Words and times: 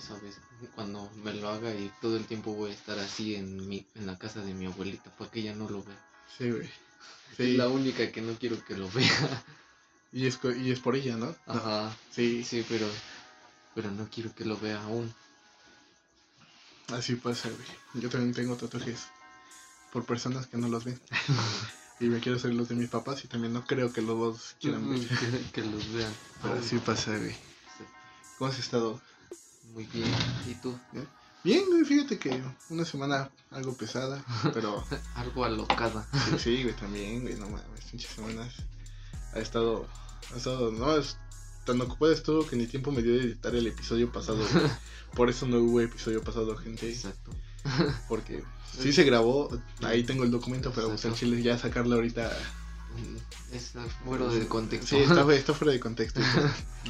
¿sabes? 0.00 0.38
Cuando 0.74 1.10
me 1.22 1.32
lo 1.34 1.48
haga 1.48 1.74
y 1.74 1.90
todo 2.00 2.16
el 2.16 2.26
tiempo 2.26 2.52
voy 2.54 2.70
a 2.70 2.74
estar 2.74 2.98
así 2.98 3.34
en, 3.34 3.68
mi, 3.68 3.86
en 3.94 4.06
la 4.06 4.18
casa 4.18 4.40
de 4.42 4.54
mi 4.54 4.66
abuelita 4.66 5.10
para 5.16 5.30
que 5.30 5.40
ella 5.40 5.54
no 5.54 5.68
lo 5.68 5.82
vea. 5.82 5.98
Sí, 6.36 6.50
güey. 6.50 6.68
Es 7.38 7.56
la 7.56 7.68
única 7.68 8.10
que 8.10 8.20
no 8.20 8.34
quiero 8.34 8.62
que 8.64 8.76
lo 8.76 8.90
vea. 8.90 9.44
Y 10.12 10.26
es, 10.26 10.38
y 10.60 10.72
es 10.72 10.80
por 10.80 10.96
ella, 10.96 11.16
¿no? 11.16 11.34
Ajá. 11.46 11.96
Sí, 12.10 12.42
Sí, 12.42 12.64
pero, 12.68 12.86
pero 13.74 13.90
no 13.90 14.08
quiero 14.10 14.34
que 14.34 14.44
lo 14.44 14.58
vea 14.58 14.82
aún. 14.82 15.12
así 16.88 17.14
pasa, 17.14 17.48
güey. 17.48 18.02
Yo 18.02 18.08
también 18.10 18.34
tengo 18.34 18.56
tatuajes 18.56 19.06
por 19.92 20.04
personas 20.04 20.46
que 20.46 20.56
no 20.56 20.68
los 20.68 20.84
ven. 20.84 21.00
y 22.00 22.06
me 22.06 22.20
quiero 22.20 22.38
hacer 22.38 22.54
los 22.54 22.68
de 22.68 22.74
mis 22.74 22.88
papás 22.88 23.24
y 23.24 23.28
también 23.28 23.52
no 23.52 23.64
creo 23.64 23.92
que 23.92 24.02
los 24.02 24.18
dos 24.18 24.56
quieran 24.60 24.90
ver. 24.90 25.00
que, 25.52 25.62
los 25.62 25.92
vean. 25.92 26.12
Pero 26.42 26.54
así 26.54 26.78
pasa, 26.78 27.16
güey. 27.16 27.36
¿Cómo 28.38 28.50
has 28.50 28.58
estado? 28.58 29.00
Muy 29.72 29.84
bien. 29.86 30.12
¿Y 30.48 30.54
tú? 30.54 30.76
Bien, 31.42 31.64
güey, 31.70 31.84
fíjate 31.84 32.18
que 32.18 32.42
una 32.68 32.84
semana 32.84 33.30
algo 33.50 33.74
pesada, 33.74 34.22
pero 34.54 34.84
Algo 35.14 35.44
alocada. 35.44 36.06
sí, 36.28 36.38
sí, 36.38 36.62
güey, 36.62 36.76
también, 36.76 37.22
güey, 37.22 37.34
no 37.36 37.48
mames, 37.48 37.84
pinches 37.90 38.10
semanas. 38.10 38.52
Ha 39.34 39.38
estado, 39.38 39.86
ha 40.34 40.36
estado, 40.36 40.70
no, 40.72 40.96
es 40.96 41.16
tan 41.64 41.80
ocupado 41.80 42.12
estuvo 42.12 42.46
que 42.46 42.56
ni 42.56 42.66
tiempo 42.66 42.90
me 42.90 43.02
dio 43.02 43.14
de 43.14 43.20
editar 43.22 43.54
el 43.54 43.66
episodio 43.66 44.12
pasado, 44.12 44.38
güey. 44.38 44.64
Por 45.14 45.30
eso 45.30 45.46
no 45.46 45.58
hubo 45.58 45.80
episodio 45.80 46.22
pasado, 46.22 46.56
gente, 46.56 46.88
Exacto. 46.90 47.30
porque 48.08 48.42
sí 48.78 48.92
se 48.92 49.04
grabó, 49.04 49.50
ahí 49.82 50.04
tengo 50.04 50.24
el 50.24 50.30
documento, 50.30 50.72
pero 50.74 50.88
pues 50.88 51.04
en. 51.04 51.14
Chile 51.14 51.42
ya 51.42 51.58
sacarlo 51.58 51.96
ahorita. 51.96 52.30
Está 53.52 53.82
fuera 54.04 54.26
de 54.28 54.46
contexto. 54.46 54.86
Sí, 54.88 54.96
está, 55.02 55.24
fu- 55.24 55.30
está 55.32 55.54
fuera 55.54 55.72
de 55.72 55.80
contexto. 55.88 56.20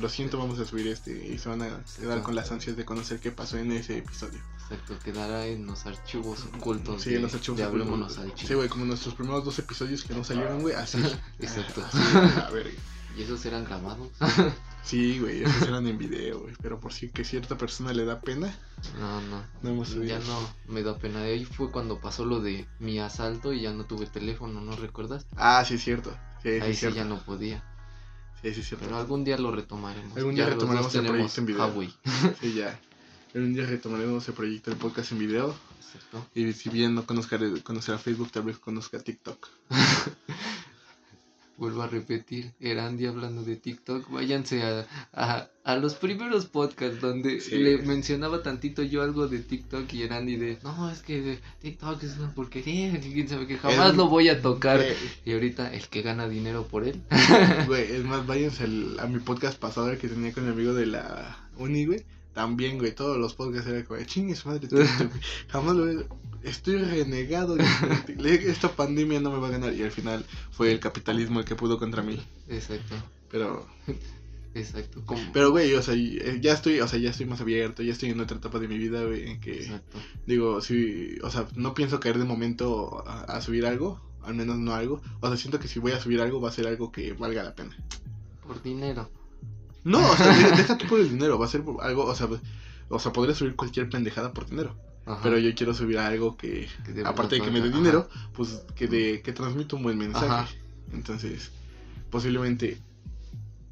Lo 0.01 0.09
siento, 0.09 0.39
vamos 0.39 0.59
a 0.59 0.65
subir 0.65 0.87
este 0.89 1.13
y 1.33 1.39
se 1.39 1.49
van 1.49 1.63
a 1.63 1.81
quedar 1.99 2.23
con 2.23 2.35
las 2.35 2.51
ansias 2.53 2.77
de 2.77 2.85
conocer 2.85 3.19
qué 3.21 3.31
pasó 3.33 3.57
en 3.59 3.73
ese 3.73 3.99
episodio. 3.99 4.39
Exacto, 4.63 4.99
quedará 5.05 5.47
en 5.47 5.67
los 5.67 5.87
archivos 5.87 6.45
ocultos. 6.57 7.02
Sí, 7.02 7.15
en 7.15 7.23
los 7.23 7.35
archivos 7.35 7.61
ocultos. 7.61 8.19
Sí, 8.37 8.55
güey, 8.55 8.69
como 8.69 8.85
nuestros 8.85 9.15
primeros 9.15 9.45
dos 9.45 9.59
episodios 9.59 10.05
que 10.05 10.15
no 10.15 10.23
salieron, 10.24 10.61
güey, 10.61 10.74
así. 10.74 10.99
Exacto. 11.41 11.85
Así, 11.85 11.99
a 12.46 12.51
ver, 12.51 12.73
¿Y 13.16 13.23
esos 13.23 13.45
eran 13.45 13.65
grabados? 13.65 14.09
sí, 14.85 15.19
güey, 15.19 15.43
esos 15.43 15.63
eran 15.63 15.87
en 15.87 15.99
video, 15.99 16.41
güey, 16.41 16.55
pero 16.63 16.79
por 16.80 16.93
si 16.93 17.09
que 17.11 17.25
cierta 17.25 17.59
persona 17.59 17.93
le 17.93 18.05
da 18.05 18.21
pena, 18.21 18.57
No, 18.99 19.21
no. 19.23 19.43
no 19.63 19.71
hemos 19.71 19.89
subido. 19.89 20.19
Ya 20.19 20.27
no 20.27 20.39
me 20.69 20.83
da 20.83 20.97
pena. 20.97 21.23
Ahí 21.23 21.45
fue 21.45 21.71
cuando 21.71 22.01
pasó 22.01 22.25
lo 22.25 22.41
de 22.41 22.67
mi 22.79 22.99
asalto 22.99 23.52
y 23.52 23.63
ya 23.63 23.73
no 23.73 23.85
tuve 23.85 24.07
teléfono, 24.07 24.61
¿no 24.61 24.77
recuerdas? 24.77 25.27
Ah, 25.37 25.65
sí, 25.67 25.75
es 25.75 25.85
cierto. 25.85 26.17
Sí, 26.43 26.49
Ahí 26.51 26.73
sí 26.73 26.80
cierto. 26.80 26.97
ya 26.97 27.05
no 27.05 27.19
podía. 27.23 27.65
Sí, 28.43 28.55
sí, 28.55 28.61
es 28.61 28.69
cierto. 28.69 28.87
Pero 28.87 28.99
algún 28.99 29.23
día 29.24 29.37
lo 29.37 29.51
retomaremos. 29.51 30.17
Algún 30.17 30.35
día 30.35 30.45
Ya 30.45 30.51
retomaremos 30.55 30.95
el 30.95 31.05
proyecto 31.07 31.41
en 31.41 31.47
video. 31.47 31.67
Huawei. 31.67 31.95
Sí, 32.41 32.55
ya. 32.55 32.80
Un 33.35 33.52
día 33.52 33.67
retomaremos 33.67 34.27
el 34.29 34.35
proyecto 34.35 34.71
del 34.71 34.79
podcast 34.79 35.13
en 35.13 35.19
video. 35.19 35.55
Exacto. 35.85 36.27
Y 36.35 36.52
si 36.52 36.71
bien 36.71 36.95
no 36.95 37.05
conozca, 37.05 37.39
conocer 37.63 37.95
a 37.95 37.99
Facebook, 37.99 38.30
tal 38.30 38.45
vez 38.45 38.59
conozca 38.59 38.97
a 38.97 39.01
TikTok. 39.01 39.47
Vuelvo 41.61 41.83
a 41.83 41.87
repetir, 41.89 42.53
Erandi 42.59 43.05
hablando 43.05 43.43
de 43.45 43.55
TikTok, 43.55 44.11
váyanse 44.11 44.63
a, 44.63 44.87
a, 45.13 45.51
a 45.63 45.77
los 45.77 45.95
primeros 45.95 46.47
podcasts 46.47 47.02
donde 47.02 47.39
Sí. 47.43 47.59
le 47.59 47.77
mencionaba 47.83 48.43
tantito 48.43 48.83
yo 48.83 49.02
algo 49.02 49.29
de 49.29 49.41
TikTok 49.41 49.93
y 49.93 50.02
Erandi 50.05 50.37
de, 50.37 50.59
no, 50.65 50.91
es 50.91 51.02
que 51.02 51.39
TikTok 51.61 52.02
es 52.02 52.17
una 52.17 52.33
porquería, 52.35 52.99
que 52.99 53.13
quién 53.13 53.29
sabe 53.29 53.47
que 53.47 53.59
jamás 53.59 53.95
lo 53.95 54.09
voy 54.09 54.30
a 54.30 54.41
tocar. 54.41 54.80
Eh, 54.80 54.97
Y 55.27 55.33
ahorita 55.35 55.73
el 55.75 55.87
que 55.89 56.01
gana 56.01 56.29
dinero 56.30 56.67
por 56.67 56.85
él. 56.89 57.02
Güey, 57.67 57.93
es 57.93 58.05
más, 58.05 58.27
váyanse 58.27 58.65
al- 58.65 58.99
a 58.99 59.07
mi 59.07 59.19
podcast 59.21 59.59
pasado 59.59 59.91
el 59.91 59.99
que 59.99 60.09
tenía 60.09 60.33
con 60.33 60.45
mi 60.47 60.52
amigo 60.52 60.73
de 60.73 60.87
la 60.87 61.47
uni, 61.59 61.85
güey. 61.85 62.02
También, 62.35 62.79
güey, 62.79 62.95
todos 62.95 63.17
los 63.19 63.35
podcasts 63.35 63.69
eran 63.69 63.83
como, 63.85 64.00
chingue 64.05 64.37
su 64.37 64.49
madre, 64.49 64.61
TikTok, 64.61 64.78
güey. 64.78 65.11
Jamás 65.49 65.77
lo 65.77 65.84
veo. 65.87 66.06
Estoy 66.43 66.77
renegado. 66.78 67.56
Esta 68.25 68.71
pandemia 68.75 69.21
no 69.21 69.31
me 69.31 69.39
va 69.39 69.49
a 69.49 69.50
ganar. 69.50 69.75
Y 69.75 69.83
al 69.83 69.91
final 69.91 70.25
fue 70.51 70.71
el 70.73 70.81
capitalismo 70.81 71.41
el 71.41 71.45
que 71.45 71.55
pudo 71.57 71.79
contra 71.79 72.03
mí. 72.03 72.19
Exacto, 72.49 72.95
Pero, 73.31 73.67
exacto. 74.55 75.03
como- 75.05 75.21
pero, 75.33 75.51
güey, 75.51 75.75
o 75.75 75.83
sea, 75.83 75.95
eh, 75.95 76.39
ya 76.41 76.53
estoy, 76.55 76.81
o 76.81 76.89
sea, 76.89 76.99
ya 76.99 77.11
estoy 77.11 77.27
más 77.27 77.41
abierto. 77.41 77.83
Ya 77.83 77.93
estoy 77.93 78.11
en 78.11 78.21
otra 78.21 78.39
etapa 78.39 78.59
de 78.59 78.69
mi 78.69 78.79
vida, 78.79 79.05
güey, 79.05 79.29
en 79.29 79.41
que, 79.41 79.61
Exacto. 79.65 79.99
digo, 80.27 80.61
sí, 80.61 81.17
o 81.23 81.31
sea, 81.31 81.47
no 81.57 81.75
pienso 81.75 82.01
caer 82.01 82.19
de 82.19 82.25
momento 82.25 83.05
a, 83.07 83.23
a 83.25 83.41
subir 83.43 83.67
algo. 83.67 84.01
Al 84.23 84.35
menos 84.35 84.57
no 84.59 84.75
algo. 84.75 85.01
O 85.21 85.29
sea, 85.29 85.37
siento 85.37 85.59
que 85.59 85.67
si 85.69 85.79
voy 85.79 85.93
a 85.93 86.01
subir 86.01 86.21
algo, 86.21 86.41
va 86.41 86.51
a 86.51 86.53
ser 86.53 86.67
algo 86.67 86.93
que 86.93 87.13
valga 87.15 87.43
la 87.43 87.55
pena. 87.55 87.77
Por 88.47 88.63
dinero. 88.63 89.11
No, 89.85 90.11
o 90.11 90.17
sea, 90.17 90.37
deja, 90.57 90.79
tú 90.79 90.87
por 90.89 91.01
el 91.01 91.11
dinero, 91.11 91.39
va 91.39 91.47
a 91.47 91.49
ser 91.49 91.63
algo, 91.81 92.05
o 92.05 92.15
sea, 92.15 92.29
o 92.89 92.99
sea, 92.99 93.13
podría 93.13 93.35
subir 93.35 93.57
cualquier 93.57 93.89
pendejada 93.89 94.33
por 94.33 94.49
dinero, 94.49 94.77
Ajá. 95.07 95.21
pero 95.23 95.39
yo 95.39 95.55
quiero 95.55 95.75
subir 95.75 95.99
algo 95.99 96.37
que, 96.37 96.69
aparte 97.05 97.37
de 97.37 97.43
que 97.43 97.51
me 97.51 97.61
dé 97.61 97.71
dinero, 97.71 98.09
pues 98.35 98.63
que 98.75 98.87
de 98.87 99.23
que 99.23 99.33
transmita 99.33 99.77
un 99.77 99.83
buen 99.83 99.99
mensaje. 99.99 100.27
Ajá. 100.27 100.49
Entonces, 100.93 101.51
posiblemente 102.11 102.81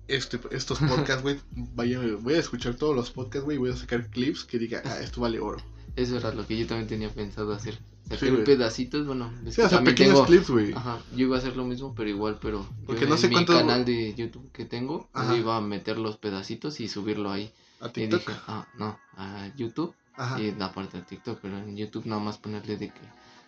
este, 0.09 0.41
estos 0.51 0.79
podcasts, 0.79 1.23
güey, 1.23 1.39
vaya, 1.75 2.01
voy 2.21 2.35
a 2.35 2.39
escuchar 2.39 2.75
todos 2.75 2.97
los 2.97 3.11
podcasts, 3.11 3.45
güey, 3.45 3.57
y 3.57 3.61
voy 3.61 3.71
a 3.71 3.77
sacar 3.77 4.09
clips 4.09 4.45
que 4.45 4.59
diga, 4.59 4.83
ah, 4.85 4.99
esto 5.01 5.21
vale 5.21 5.39
oro. 5.39 5.59
Eso 5.97 6.17
era 6.17 6.33
lo 6.33 6.47
que 6.47 6.57
yo 6.57 6.67
también 6.67 6.89
tenía 6.89 7.11
pensado 7.11 7.53
hacer. 7.53 7.79
Sacar 8.09 8.19
Sí, 8.31 8.37
pedacitos, 8.45 9.07
bueno, 9.07 9.31
es 9.45 9.55
Sí, 9.55 9.61
pequeños 9.85 10.15
tengo- 10.15 10.25
clips, 10.27 10.51
güey. 10.51 10.73
Ajá, 10.73 10.99
yo 11.13 11.27
iba 11.27 11.37
a 11.37 11.39
hacer 11.41 11.57
lo 11.57 11.65
mismo, 11.65 11.95
pero 11.95 12.09
igual, 12.09 12.39
pero 12.41 12.67
Porque 12.87 13.03
yo 13.03 13.09
no 13.09 13.17
en 13.17 13.29
mi 13.31 13.45
canal 13.45 13.85
de 13.85 14.15
YouTube 14.15 14.51
que 14.53 14.65
tengo, 14.65 15.09
yo 15.15 15.37
iba 15.37 15.57
a 15.57 15.61
meter 15.61 15.99
los 15.99 16.17
pedacitos 16.17 16.81
y 16.81 16.89
subirlo 16.89 17.31
ahí. 17.31 17.53
A 17.81 17.89
Y 17.89 17.91
TikTok. 17.91 18.21
dije, 18.27 18.41
ah, 18.49 18.67
no, 18.79 18.99
a 19.17 19.49
YouTube 19.57 19.95
Ajá. 20.17 20.41
y 20.41 20.53
la 20.53 20.73
parte 20.73 20.97
de 20.97 21.03
TikTok, 21.05 21.39
pero 21.43 21.59
en 21.59 21.77
YouTube 21.77 22.07
nada 22.07 22.21
más 22.21 22.39
ponerle 22.39 22.77
de 22.77 22.89
que, 22.89 23.01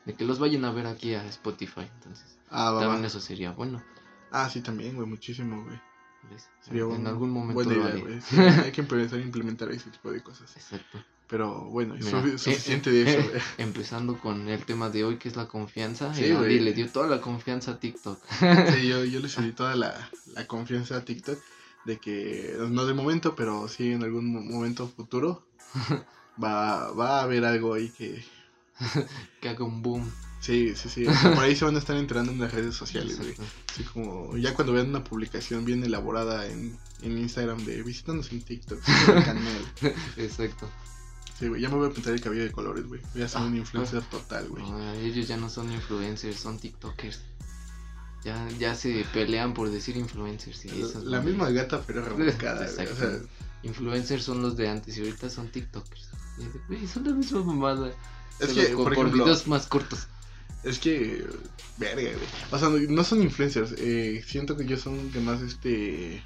de 0.06 0.14
que 0.14 0.24
los 0.24 0.38
vayan 0.38 0.64
a 0.66 0.72
ver 0.72 0.86
aquí 0.86 1.14
a 1.14 1.24
Spotify, 1.26 1.88
entonces 1.96 2.38
Ah, 2.50 2.70
va, 2.70 2.80
también 2.80 3.02
va. 3.02 3.06
eso 3.06 3.20
sería 3.20 3.52
bueno, 3.52 3.82
Ah, 4.30 4.48
sí, 4.48 4.60
también, 4.60 4.94
güey, 4.94 5.08
muchísimo, 5.08 5.64
güey. 5.64 5.80
¿ves? 6.30 6.48
Sería 6.60 6.82
en 6.82 6.88
un- 6.90 7.06
algún 7.08 7.30
momento 7.30 7.54
buena 7.54 7.72
lo 7.72 7.80
idea, 7.80 7.92
haré. 7.92 8.00
güey. 8.02 8.20
Sí, 8.20 8.36
hay 8.38 8.70
que 8.70 8.82
empezar 8.82 9.18
a 9.18 9.22
implementar 9.22 9.70
ese 9.72 9.90
tipo 9.90 10.12
de 10.12 10.22
cosas. 10.22 10.54
Exacto. 10.56 10.98
Pero 11.30 11.60
bueno, 11.66 11.94
es 11.94 12.04
Mira, 12.06 12.20
sufi- 12.22 12.34
eh, 12.34 12.38
suficiente 12.38 12.90
eh, 12.90 12.92
de 12.92 13.02
eso, 13.10 13.20
eh, 13.20 13.28
güey. 13.30 13.42
Empezando 13.58 14.18
con 14.18 14.48
el 14.48 14.64
tema 14.64 14.90
de 14.90 15.04
hoy 15.04 15.16
que 15.16 15.28
es 15.28 15.36
la 15.36 15.46
confianza, 15.46 16.12
Sí, 16.12 16.24
y 16.24 16.58
le 16.60 16.72
dio 16.72 16.88
toda 16.90 17.06
la 17.06 17.20
confianza 17.20 17.70
a 17.72 17.78
TikTok. 17.78 18.20
Sí, 18.74 18.88
yo, 18.88 19.04
yo 19.04 19.20
le 19.20 19.28
cedí 19.28 19.52
toda 19.52 19.76
la, 19.76 20.10
la 20.34 20.46
confianza 20.48 20.96
a 20.96 21.04
TikTok 21.04 21.38
de 21.84 21.98
que, 21.98 22.56
no 22.68 22.84
de 22.84 22.94
momento, 22.94 23.34
pero 23.36 23.68
sí 23.68 23.92
en 23.92 24.02
algún 24.02 24.26
mo- 24.32 24.40
momento 24.40 24.88
futuro, 24.88 25.46
va, 26.42 26.90
va 26.92 27.20
a 27.20 27.22
haber 27.22 27.44
algo 27.44 27.74
ahí 27.74 27.90
que... 27.90 28.24
que 29.40 29.48
haga 29.48 29.64
un 29.64 29.82
boom. 29.82 30.10
Sí, 30.40 30.74
sí, 30.74 30.88
sí. 30.88 31.06
o 31.06 31.12
sea, 31.14 31.34
por 31.34 31.44
ahí 31.44 31.54
se 31.54 31.66
van 31.66 31.76
a 31.76 31.78
estar 31.78 31.96
enterando 31.96 32.32
en 32.32 32.40
las 32.40 32.52
redes 32.52 32.74
sociales, 32.74 33.18
güey. 33.18 33.34
Así 33.70 33.84
como, 33.84 34.36
ya 34.38 34.54
cuando 34.54 34.72
vean 34.72 34.88
una 34.88 35.04
publicación 35.04 35.64
bien 35.66 35.84
elaborada 35.84 36.46
en, 36.46 36.76
en 37.02 37.18
Instagram 37.18 37.62
de 37.66 37.82
visítanos 37.82 38.32
en 38.32 38.40
TikTok, 38.42 38.82
sigue 38.82 39.18
el 39.18 39.24
canal. 39.24 39.64
Exacto. 40.16 40.66
Sí, 41.40 41.48
güey, 41.48 41.60
ya 41.62 41.68
me 41.70 41.76
voy 41.76 41.88
a 41.88 41.92
pintar 41.92 42.12
el 42.12 42.20
cabello 42.20 42.44
de 42.44 42.52
colores, 42.52 42.86
güey. 42.86 43.00
Voy 43.14 43.22
a 43.22 43.28
ser 43.28 43.40
Ah, 43.40 43.46
un 43.46 43.56
influencer 43.56 44.02
total, 44.04 44.46
güey. 44.48 44.62
No, 44.62 44.92
ellos 44.92 45.26
ya 45.26 45.36
no 45.38 45.48
son 45.48 45.72
influencers, 45.72 46.38
son 46.38 46.58
TikTokers. 46.58 47.18
Ya, 48.24 48.46
ya 48.58 48.74
se 48.74 49.06
pelean 49.14 49.54
por 49.54 49.70
decir 49.70 49.96
influencers. 49.96 50.66
Y 50.66 50.82
esas 50.82 51.02
La 51.04 51.22
misma 51.22 51.48
gata, 51.50 51.82
pero 51.86 52.04
rebuscada, 52.04 52.66
güey. 52.66 52.68
O 52.68 52.80
Exacto. 52.82 52.96
sea, 52.96 53.18
Influencers 53.62 54.22
son 54.24 54.42
los 54.42 54.56
de 54.56 54.68
antes 54.68 54.96
y 54.96 55.00
ahorita 55.00 55.28
son 55.30 55.48
TikTokers. 55.48 56.08
De, 56.38 56.46
"Güey, 56.68 56.86
son 56.86 57.04
la 57.04 57.12
misma 57.12 57.42
mamada. 57.42 57.90
es 58.38 58.52
que, 58.52 58.66
por 58.68 58.84
por 58.84 58.92
ejemplo, 58.94 59.24
videos 59.24 59.46
más 59.46 59.66
cortos. 59.66 60.06
Es 60.64 60.78
que, 60.78 61.26
verga, 61.78 62.02
güey. 62.02 62.14
O 62.52 62.58
sea, 62.58 62.68
no, 62.68 62.78
no 62.78 63.04
son 63.04 63.22
influencers. 63.22 63.72
Eh, 63.78 64.22
siento 64.26 64.56
que 64.56 64.64
ellos 64.64 64.80
son 64.82 65.10
que 65.10 65.20
más 65.20 65.40
este. 65.42 66.22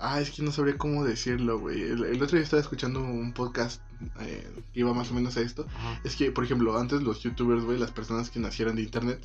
Ah, 0.00 0.20
es 0.20 0.30
que 0.30 0.42
no 0.42 0.52
sabría 0.52 0.78
cómo 0.78 1.04
decirlo, 1.04 1.58
güey. 1.58 1.82
El, 1.82 2.04
el 2.04 2.22
otro 2.22 2.36
día 2.36 2.44
estaba 2.44 2.62
escuchando 2.62 3.00
un 3.00 3.32
podcast 3.32 3.82
eh, 4.20 4.46
que 4.72 4.80
iba 4.80 4.94
más 4.94 5.10
o 5.10 5.14
menos 5.14 5.36
a 5.36 5.40
esto. 5.40 5.66
Ajá. 5.74 6.00
Es 6.04 6.14
que, 6.16 6.30
por 6.30 6.44
ejemplo, 6.44 6.78
antes 6.78 7.02
los 7.02 7.20
youtubers, 7.20 7.64
güey, 7.64 7.78
las 7.78 7.90
personas 7.90 8.30
que 8.30 8.38
nacieran 8.38 8.76
de 8.76 8.82
internet, 8.82 9.20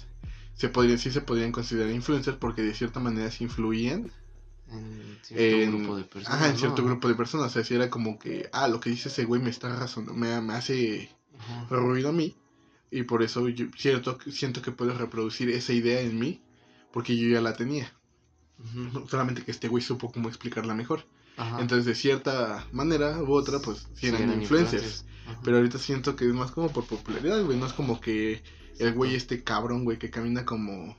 se 0.55 0.69
podrían, 0.69 0.97
sí 0.97 1.11
se 1.11 1.21
podrían 1.21 1.51
considerar 1.51 1.91
influencers 1.93 2.37
porque 2.37 2.61
de 2.63 2.73
cierta 2.73 2.99
manera 2.99 3.29
se 3.31 3.43
influían 3.43 4.11
En 4.71 5.17
cierto 5.23 5.43
en, 5.43 5.77
grupo 5.77 5.95
de 5.97 6.03
personas. 6.05 6.37
ajá, 6.37 6.47
en 6.47 6.53
¿no? 6.53 6.59
cierto 6.59 6.83
grupo 6.83 7.07
de 7.07 7.15
personas. 7.15 7.47
O 7.47 7.49
sea, 7.49 7.63
si 7.63 7.75
era 7.75 7.89
como 7.89 8.17
que, 8.17 8.49
ah, 8.51 8.67
lo 8.67 8.79
que 8.79 8.89
dice 8.89 9.09
ese 9.09 9.25
güey 9.25 9.41
me 9.41 9.49
está 9.51 9.75
razonando, 9.75 10.13
me, 10.15 10.41
me 10.41 10.53
hace 10.53 11.09
Ajá. 11.39 11.67
ruido 11.69 12.09
a 12.09 12.13
mí 12.13 12.35
y 12.91 13.03
por 13.03 13.23
eso 13.23 13.47
yo 13.49 13.65
cierto, 13.75 14.17
siento 14.31 14.61
que 14.61 14.71
puedo 14.71 14.93
reproducir 14.95 15.49
esa 15.49 15.73
idea 15.73 15.99
en 16.01 16.19
mí 16.19 16.41
porque 16.91 17.17
yo 17.17 17.27
ya 17.29 17.41
la 17.41 17.53
tenía. 17.55 17.91
Solamente 19.09 19.44
que 19.44 19.51
este 19.51 19.67
güey 19.67 19.83
supo 19.83 20.11
cómo 20.11 20.29
explicarla 20.29 20.73
mejor. 20.73 21.05
Ajá. 21.38 21.59
Entonces, 21.59 21.85
de 21.85 21.95
cierta 21.95 22.65
manera 22.71 23.21
u 23.21 23.33
otra, 23.33 23.59
pues 23.59 23.79
sí 23.95 24.07
Sí, 24.07 24.07
eran 24.07 24.41
influencers. 24.41 25.05
Pero 25.44 25.57
ahorita 25.57 25.77
siento 25.79 26.15
que 26.15 26.27
es 26.27 26.33
más 26.33 26.51
como 26.51 26.69
por 26.69 26.85
popularidad, 26.85 27.44
güey. 27.44 27.57
No 27.57 27.65
es 27.65 27.73
como 27.73 28.00
que 28.00 28.44
el 28.79 28.94
güey 28.94 29.15
este 29.15 29.44
cabrón, 29.44 29.83
güey, 29.83 29.97
que 29.97 30.09
camina 30.09 30.45
como 30.45 30.95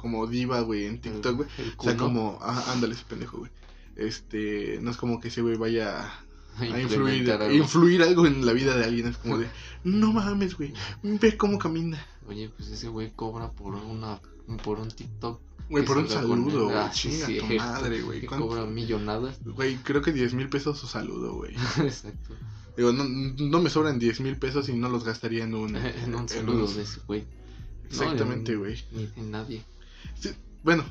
como 0.00 0.26
diva, 0.26 0.60
güey, 0.62 0.86
en 0.86 0.98
TikTok, 0.98 1.36
güey. 1.36 1.48
O 1.76 1.84
sea, 1.84 1.94
como, 1.94 2.38
ajá, 2.40 2.72
ándale 2.72 2.94
ese 2.94 3.04
pendejo, 3.04 3.38
güey. 3.38 3.50
Este, 3.96 4.78
no 4.80 4.90
es 4.90 4.96
como 4.96 5.20
que 5.20 5.28
ese 5.28 5.42
güey 5.42 5.56
vaya 5.56 6.10
a 6.56 6.78
influir, 6.80 7.30
algo. 7.30 7.52
influir 7.52 8.02
algo 8.02 8.26
en 8.26 8.46
la 8.46 8.54
vida 8.54 8.74
de 8.76 8.84
alguien. 8.84 9.08
Es 9.08 9.18
como 9.18 9.36
de, 9.36 9.48
no 9.84 10.12
mames, 10.12 10.56
güey, 10.56 10.72
ve 11.02 11.36
cómo 11.36 11.58
camina. 11.58 12.02
Oye, 12.26 12.48
pues 12.48 12.70
ese 12.70 12.88
güey 12.88 13.10
cobra 13.10 13.50
por 13.50 13.74
una 13.74 14.20
por 14.58 14.78
un 14.80 14.88
TikTok. 14.88 15.40
Güey, 15.68 15.84
por 15.84 15.98
un 15.98 16.08
saludo, 16.08 16.64
güey. 16.64 16.76
Ah, 16.76 16.90
sí, 16.92 17.20
tu 17.38 17.54
madre, 17.54 18.02
güey. 18.02 18.26
Cobra 18.26 18.66
millonadas. 18.66 19.38
Güey, 19.44 19.76
creo 19.76 20.02
que 20.02 20.12
10 20.12 20.34
mil 20.34 20.48
pesos 20.48 20.78
su 20.78 20.86
saludo, 20.88 21.34
güey. 21.34 21.54
Exacto. 21.78 22.34
Digo, 22.76 22.92
no, 22.92 23.04
no 23.04 23.60
me 23.60 23.70
sobran 23.70 23.98
10 24.00 24.20
mil 24.20 24.36
pesos 24.36 24.68
y 24.68 24.72
no 24.74 24.88
los 24.88 25.04
gastaría 25.04 25.44
en 25.44 25.54
un... 25.54 25.76
en 25.76 26.14
un 26.14 26.22
en 26.22 26.28
saludo 26.28 26.64
un- 26.66 26.74
de 26.76 26.82
ese 26.82 27.00
güey. 27.06 27.24
Exactamente, 27.88 28.52
No, 28.52 28.58
güey. 28.60 28.84
Ni 28.92 29.06
de 29.06 29.22
nadie. 29.22 29.62
Sí, 30.18 30.30
bueno, 30.62 30.84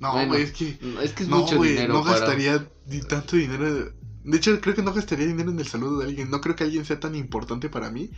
no, 0.00 0.12
Bueno, 0.12 0.28
güey, 0.32 0.42
es 0.42 0.52
que... 0.52 0.78
Es 1.02 1.12
que 1.12 1.22
es 1.24 1.28
No, 1.28 1.40
mucho 1.40 1.60
dinero. 1.62 1.94
no 1.94 2.04
para- 2.04 2.18
gastaría 2.18 2.68
ni 2.86 3.00
tanto 3.00 3.36
dinero. 3.36 3.92
De 4.24 4.36
hecho, 4.36 4.60
creo 4.60 4.74
que 4.74 4.82
no 4.82 4.92
gastaría 4.92 5.26
dinero 5.26 5.50
en 5.50 5.58
el 5.58 5.66
saludo 5.66 5.98
de 5.98 6.06
alguien. 6.06 6.30
No 6.30 6.40
creo 6.40 6.54
que 6.54 6.64
alguien 6.64 6.84
sea 6.84 7.00
tan 7.00 7.14
importante 7.16 7.68
para 7.68 7.90
mí 7.90 8.10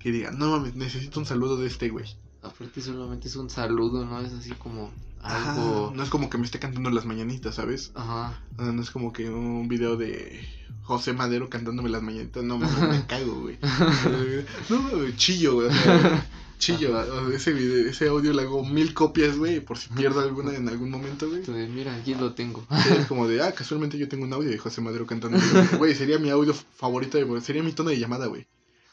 que 0.00 0.10
diga, 0.10 0.32
no 0.32 0.50
mames, 0.50 0.74
necesito 0.74 1.20
un 1.20 1.26
saludo 1.26 1.56
de 1.56 1.68
este 1.68 1.88
güey. 1.88 2.06
Aparte 2.42 2.80
solamente 2.80 3.28
es 3.28 3.36
un 3.36 3.48
saludo, 3.48 4.04
¿no? 4.04 4.20
Es 4.20 4.32
así 4.32 4.50
como 4.52 4.90
Ajá, 5.20 5.54
algo... 5.54 5.92
no 5.94 6.02
es 6.02 6.10
como 6.10 6.28
que 6.28 6.38
me 6.38 6.44
esté 6.44 6.58
cantando 6.58 6.90
las 6.90 7.04
mañanitas, 7.04 7.54
¿sabes? 7.54 7.92
Ajá. 7.94 8.42
No 8.58 8.82
es 8.82 8.90
como 8.90 9.12
que 9.12 9.30
un 9.30 9.68
video 9.68 9.96
de 9.96 10.44
José 10.82 11.12
Madero 11.12 11.48
cantándome 11.48 11.88
las 11.88 12.02
mañanitas. 12.02 12.42
No, 12.42 12.58
mames, 12.58 12.88
me 12.88 13.06
cago, 13.06 13.40
güey. 13.42 13.58
No, 14.68 15.10
chillo, 15.16 15.54
güey. 15.54 15.68
o 15.68 15.72
sea, 15.72 16.26
chillo. 16.58 16.98
Ajá. 16.98 17.32
Ese, 17.32 17.52
video, 17.52 17.88
ese 17.88 18.08
audio 18.08 18.32
le 18.32 18.42
hago 18.42 18.64
mil 18.64 18.92
copias, 18.92 19.38
güey, 19.38 19.60
por 19.60 19.78
si 19.78 19.88
pierdo 19.90 20.20
alguna 20.20 20.52
en 20.54 20.68
algún 20.68 20.90
momento, 20.90 21.28
güey. 21.28 21.40
Entonces, 21.40 21.70
mira, 21.70 21.94
aquí 21.94 22.16
lo 22.16 22.34
tengo. 22.34 22.66
Es 22.98 23.06
como 23.06 23.28
de, 23.28 23.40
ah, 23.42 23.52
casualmente 23.52 23.96
yo 23.98 24.08
tengo 24.08 24.24
un 24.24 24.32
audio 24.32 24.50
de 24.50 24.58
José 24.58 24.80
Madero 24.80 25.06
cantando. 25.06 25.38
Güey, 25.78 25.94
sería 25.94 26.18
mi 26.18 26.30
audio 26.30 26.54
favorito, 26.54 27.18
de, 27.18 27.40
sería 27.40 27.62
mi 27.62 27.72
tono 27.72 27.90
de 27.90 28.00
llamada, 28.00 28.26
güey. 28.26 28.48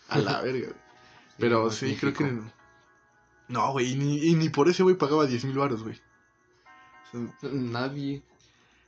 A 0.08 0.20
la 0.20 0.42
verga, 0.42 0.68
güey. 0.68 0.80
Pero 1.40 1.72
sí, 1.72 1.96
creo 2.00 2.14
que... 2.14 2.40
No, 3.50 3.72
güey, 3.74 3.92
y 3.92 3.96
ni, 3.96 4.18
y 4.28 4.36
ni 4.36 4.50
por 4.50 4.70
ese 4.70 4.84
güey 4.84 4.96
pagaba 4.96 5.26
10 5.26 5.46
mil 5.46 5.58
baros, 5.58 5.84
güey. 5.84 6.00
O 7.14 7.32
sea, 7.42 7.50
Nadie. 7.52 8.22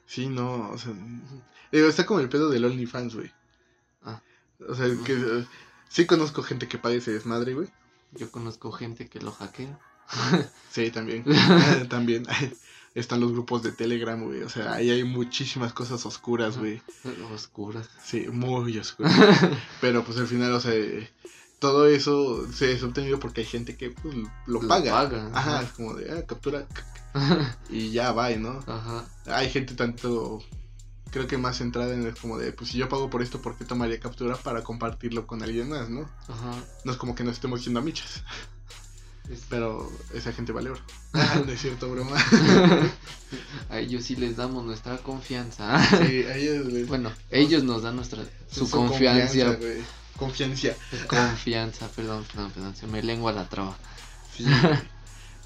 sí, 0.06 0.28
no, 0.28 0.70
o 0.70 0.78
sea... 0.78 0.94
digo, 1.72 1.88
está 1.88 2.06
como 2.06 2.20
el 2.20 2.30
pedo 2.30 2.50
del 2.50 2.66
OnlyFans, 2.66 3.16
güey. 3.16 3.32
Ah. 4.04 4.22
O 4.68 4.76
sea, 4.76 4.86
que... 5.04 5.46
sí 5.90 6.06
conozco 6.06 6.44
gente 6.44 6.68
que 6.68 6.78
paga 6.78 6.96
ese 6.96 7.12
desmadre, 7.12 7.56
güey. 7.56 7.68
Yo 8.12 8.30
conozco 8.30 8.72
gente 8.72 9.10
que 9.10 9.20
lo 9.20 9.32
hackea. 9.32 9.80
Sí, 10.72 10.92
también. 10.92 11.26
También. 11.90 12.26
Están 12.96 13.22
los 13.22 13.32
grupos 13.32 13.64
de 13.64 13.72
Telegram, 13.72 14.22
güey. 14.22 14.44
O 14.44 14.50
sea, 14.50 14.74
ahí 14.74 14.90
hay 14.90 15.04
muchísimas 15.04 15.74
cosas 15.74 16.06
oscuras, 16.06 16.58
güey. 16.58 16.82
Oscuras. 17.34 17.90
Sí, 18.04 18.28
muy 18.28 18.78
oscuras. 18.78 19.14
Pero 19.82 20.04
pues 20.04 20.18
al 20.18 20.28
final, 20.28 20.52
o 20.54 20.60
sea, 20.60 20.74
todo 21.62 21.88
eso 21.88 22.46
se 22.52 22.74
es 22.74 22.84
obtenido 22.84 23.20
porque 23.20 23.42
hay 23.42 23.48
gente 23.48 23.78
que 23.78 23.92
pues, 23.92 24.14
lo 24.48 24.62
Lo 24.62 24.68
paga. 24.68 24.92
paga, 24.92 25.30
Ajá, 25.32 25.52
ajá. 25.58 25.64
es 25.64 25.70
como 25.72 25.94
de, 25.94 26.12
ah, 26.12 26.26
captura 26.26 26.66
y 27.70 27.92
ya 27.92 28.12
va, 28.12 28.30
¿no? 28.32 28.60
Ajá. 28.68 29.06
Hay 29.28 29.50
gente 29.52 29.76
tanto, 29.76 30.42
creo 31.12 31.28
que 31.28 31.38
más 31.38 31.58
centrada 31.60 31.94
en 31.94 32.04
el 32.06 32.16
como 32.18 32.38
de, 32.38 32.52
pues 32.52 32.72
si 32.72 32.78
yo 32.80 32.90
pago 32.90 33.10
por 33.10 33.22
esto, 33.22 33.42
¿por 33.42 33.56
qué 33.58 33.64
tomaría 33.66 34.00
captura 34.00 34.36
para 34.36 34.64
compartirlo 34.64 35.28
con 35.28 35.44
alguien 35.44 35.70
más, 35.70 35.90
no? 35.90 36.10
Ajá. 36.28 36.54
No 36.84 36.92
es 36.92 36.98
como 36.98 37.14
que 37.16 37.24
nos 37.24 37.34
estemos 37.36 37.64
yendo 37.64 37.80
a 37.80 37.84
michas, 37.84 38.24
Es- 39.30 39.44
pero 39.48 39.90
esa 40.16 40.34
gente 40.34 40.52
vale 40.52 40.72
oro. 40.72 40.82
No 41.46 41.52
es 41.52 41.62
cierto, 41.62 41.90
broma. 41.92 42.18
A 43.70 43.78
ellos 43.80 44.04
sí 44.06 44.16
les 44.16 44.36
damos 44.36 44.66
nuestra 44.66 44.98
confianza. 44.98 45.80
Sí, 45.90 46.24
a 46.24 46.36
ellos 46.36 46.66
les- 46.68 46.88
Bueno, 46.88 47.12
ellos 47.30 47.64
nos 47.64 47.84
dan 47.84 47.96
nuestra 47.98 48.24
su, 48.50 48.66
su 48.66 48.72
confianza. 48.72 49.54
güey. 49.56 50.01
Confianza. 50.22 50.76
Confianza, 51.08 51.88
perdón, 51.96 52.24
perdón, 52.32 52.52
perdón, 52.52 52.76
se 52.76 52.86
me 52.86 53.02
lengua 53.02 53.32
la 53.32 53.50
traba. 53.50 53.76
Sí. 54.38 54.46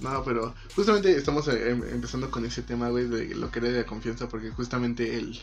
No, 0.01 0.21
pero 0.25 0.53
justamente 0.75 1.15
estamos 1.15 1.47
eh, 1.47 1.69
em- 1.69 1.85
empezando 1.89 2.29
con 2.29 2.43
ese 2.45 2.61
tema, 2.61 2.89
güey, 2.89 3.07
de 3.07 3.33
lo 3.35 3.49
que 3.49 3.59
era 3.59 3.69
de 3.69 3.79
la 3.79 3.85
confianza, 3.85 4.27
porque 4.27 4.49
justamente 4.49 5.17
el. 5.17 5.39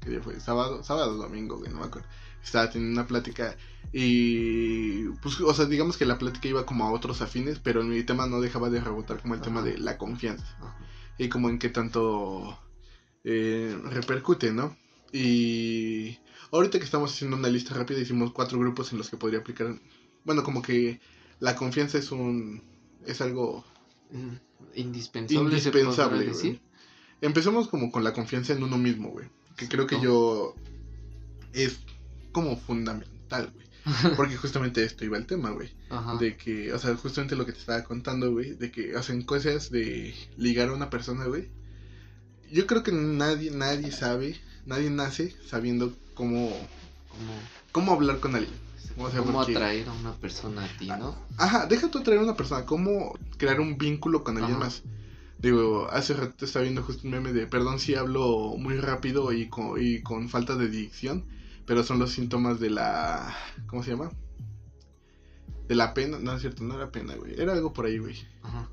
¿Qué 0.00 0.10
día 0.10 0.22
fue? 0.22 0.38
Sábado, 0.38 0.84
sábado, 0.84 1.16
domingo, 1.16 1.58
güey, 1.58 1.72
no 1.72 1.80
me 1.80 1.86
acuerdo. 1.86 2.06
Estaba 2.44 2.70
teniendo 2.70 3.00
una 3.00 3.08
plática 3.08 3.56
y. 3.92 5.08
Pues, 5.20 5.40
o 5.40 5.52
sea, 5.52 5.64
digamos 5.64 5.96
que 5.96 6.06
la 6.06 6.18
plática 6.18 6.46
iba 6.46 6.64
como 6.64 6.84
a 6.84 6.92
otros 6.92 7.20
afines, 7.22 7.58
pero 7.58 7.82
mi 7.82 8.04
tema 8.04 8.26
no 8.28 8.40
dejaba 8.40 8.70
de 8.70 8.80
rebotar 8.80 9.20
como 9.20 9.34
el 9.34 9.40
tema 9.40 9.62
de 9.62 9.76
la 9.78 9.98
confianza 9.98 10.44
Ajá. 10.60 10.76
y 11.18 11.28
como 11.28 11.48
en 11.50 11.58
qué 11.58 11.68
tanto 11.68 12.56
eh, 13.24 13.76
repercute, 13.90 14.52
¿no? 14.52 14.76
Y 15.12 16.18
ahorita 16.52 16.78
que 16.78 16.84
estamos 16.84 17.12
haciendo 17.12 17.36
una 17.36 17.48
lista 17.48 17.74
rápida, 17.74 17.98
hicimos 17.98 18.32
cuatro 18.32 18.58
grupos 18.58 18.92
en 18.92 18.98
los 18.98 19.10
que 19.10 19.16
podría 19.16 19.40
aplicar. 19.40 19.74
Bueno, 20.24 20.44
como 20.44 20.62
que 20.62 21.00
la 21.40 21.56
confianza 21.56 21.98
es 21.98 22.12
un. 22.12 22.62
es 23.04 23.20
algo 23.20 23.64
Mm, 24.12 24.36
Indispensable, 24.74 25.50
indispensable, 25.50 26.24
decir. 26.24 26.60
Empecemos 27.20 27.68
como 27.68 27.90
con 27.90 28.04
la 28.04 28.12
confianza 28.12 28.52
en 28.52 28.62
uno 28.62 28.78
mismo, 28.78 29.10
güey. 29.10 29.28
Que 29.56 29.68
creo 29.68 29.86
que 29.86 29.96
¿no? 29.96 30.02
yo 30.02 30.54
es 31.52 31.80
como 32.32 32.56
fundamental, 32.56 33.52
güey. 33.52 33.66
Porque 34.16 34.36
justamente 34.36 34.84
esto 34.84 35.04
iba 35.04 35.18
el 35.18 35.26
tema, 35.26 35.50
güey. 35.50 35.70
De 36.18 36.36
que, 36.36 36.72
o 36.72 36.78
sea, 36.78 36.94
justamente 36.96 37.36
lo 37.36 37.44
que 37.44 37.52
te 37.52 37.58
estaba 37.58 37.82
contando, 37.84 38.30
güey. 38.30 38.54
De 38.54 38.70
que 38.70 38.96
hacen 38.96 39.22
cosas 39.22 39.70
de 39.70 40.14
ligar 40.36 40.68
a 40.68 40.74
una 40.74 40.88
persona, 40.88 41.26
güey. 41.26 41.48
Yo 42.50 42.66
creo 42.66 42.82
que 42.82 42.92
nadie, 42.92 43.50
nadie 43.50 43.92
sabe, 43.92 44.36
nadie 44.66 44.90
nace 44.90 45.34
sabiendo 45.46 45.96
cómo, 46.14 46.48
Como, 47.08 47.32
cómo 47.72 47.92
hablar 47.92 48.20
con 48.20 48.34
alguien. 48.34 48.54
O 48.98 49.10
sea, 49.10 49.20
cómo 49.20 49.32
porque- 49.38 49.52
atraer 49.56 49.88
a 49.88 49.92
una 49.92 50.12
persona 50.14 50.64
a 50.64 50.68
ti, 50.78 50.86
¿no? 50.88 51.16
Ajá, 51.38 51.66
deja 51.66 51.90
tú 51.90 51.98
atraer 51.98 52.20
a 52.20 52.24
una 52.24 52.36
persona, 52.36 52.64
cómo 52.66 53.18
crear 53.38 53.60
un 53.60 53.78
vínculo 53.78 54.22
con 54.24 54.36
alguien 54.36 54.56
Ajá. 54.56 54.64
más. 54.66 54.82
Digo, 55.38 55.88
hace 55.90 56.14
rato 56.14 56.44
estaba 56.44 56.62
viendo 56.62 56.82
justo 56.82 57.02
un 57.04 57.10
meme 57.12 57.32
de, 57.32 57.46
perdón 57.46 57.78
si 57.80 57.94
hablo 57.94 58.54
muy 58.58 58.76
rápido 58.76 59.32
y 59.32 59.48
con, 59.48 59.82
y 59.82 60.00
con 60.02 60.28
falta 60.28 60.54
de 60.56 60.68
dicción, 60.68 61.24
pero 61.66 61.82
son 61.84 61.98
los 61.98 62.12
síntomas 62.12 62.60
de 62.60 62.70
la... 62.70 63.34
¿Cómo 63.66 63.82
se 63.82 63.90
llama? 63.90 64.10
De 65.68 65.74
la 65.74 65.94
pena, 65.94 66.18
no 66.18 66.34
es 66.34 66.40
cierto, 66.42 66.62
no 66.64 66.74
era 66.76 66.90
pena, 66.92 67.14
güey, 67.14 67.40
era 67.40 67.52
algo 67.52 67.72
por 67.72 67.86
ahí, 67.86 67.98
güey. 67.98 68.16
Ajá. 68.42 68.68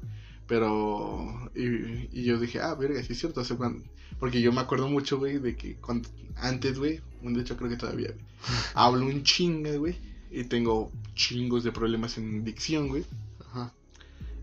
Pero, 0.49 1.49
y, 1.55 2.09
y 2.11 2.23
yo 2.25 2.39
dije, 2.39 2.59
ah, 2.59 2.75
verga, 2.75 3.01
sí 3.03 3.13
es 3.13 3.19
cierto, 3.19 3.45
sea, 3.45 3.55
cuando- 3.55 3.85
porque 4.19 4.41
yo 4.41 4.51
me 4.51 4.59
acuerdo 4.61 4.89
mucho, 4.89 5.17
güey, 5.19 5.37
de 5.39 5.55
que 5.55 5.75
cuando, 5.77 6.09
antes, 6.35 6.77
güey, 6.77 6.99
de 7.21 7.41
hecho 7.41 7.55
creo 7.55 7.69
que 7.69 7.77
todavía, 7.77 8.09
güey, 8.11 8.25
hablo 8.73 9.05
un 9.05 9.23
chinga, 9.23 9.75
güey, 9.77 9.95
y 10.31 10.43
tengo 10.45 10.91
chingos 11.15 11.63
de 11.63 11.71
problemas 11.71 12.17
en 12.17 12.43
dicción, 12.43 12.89
güey. 12.89 13.05
Ajá. 13.47 13.73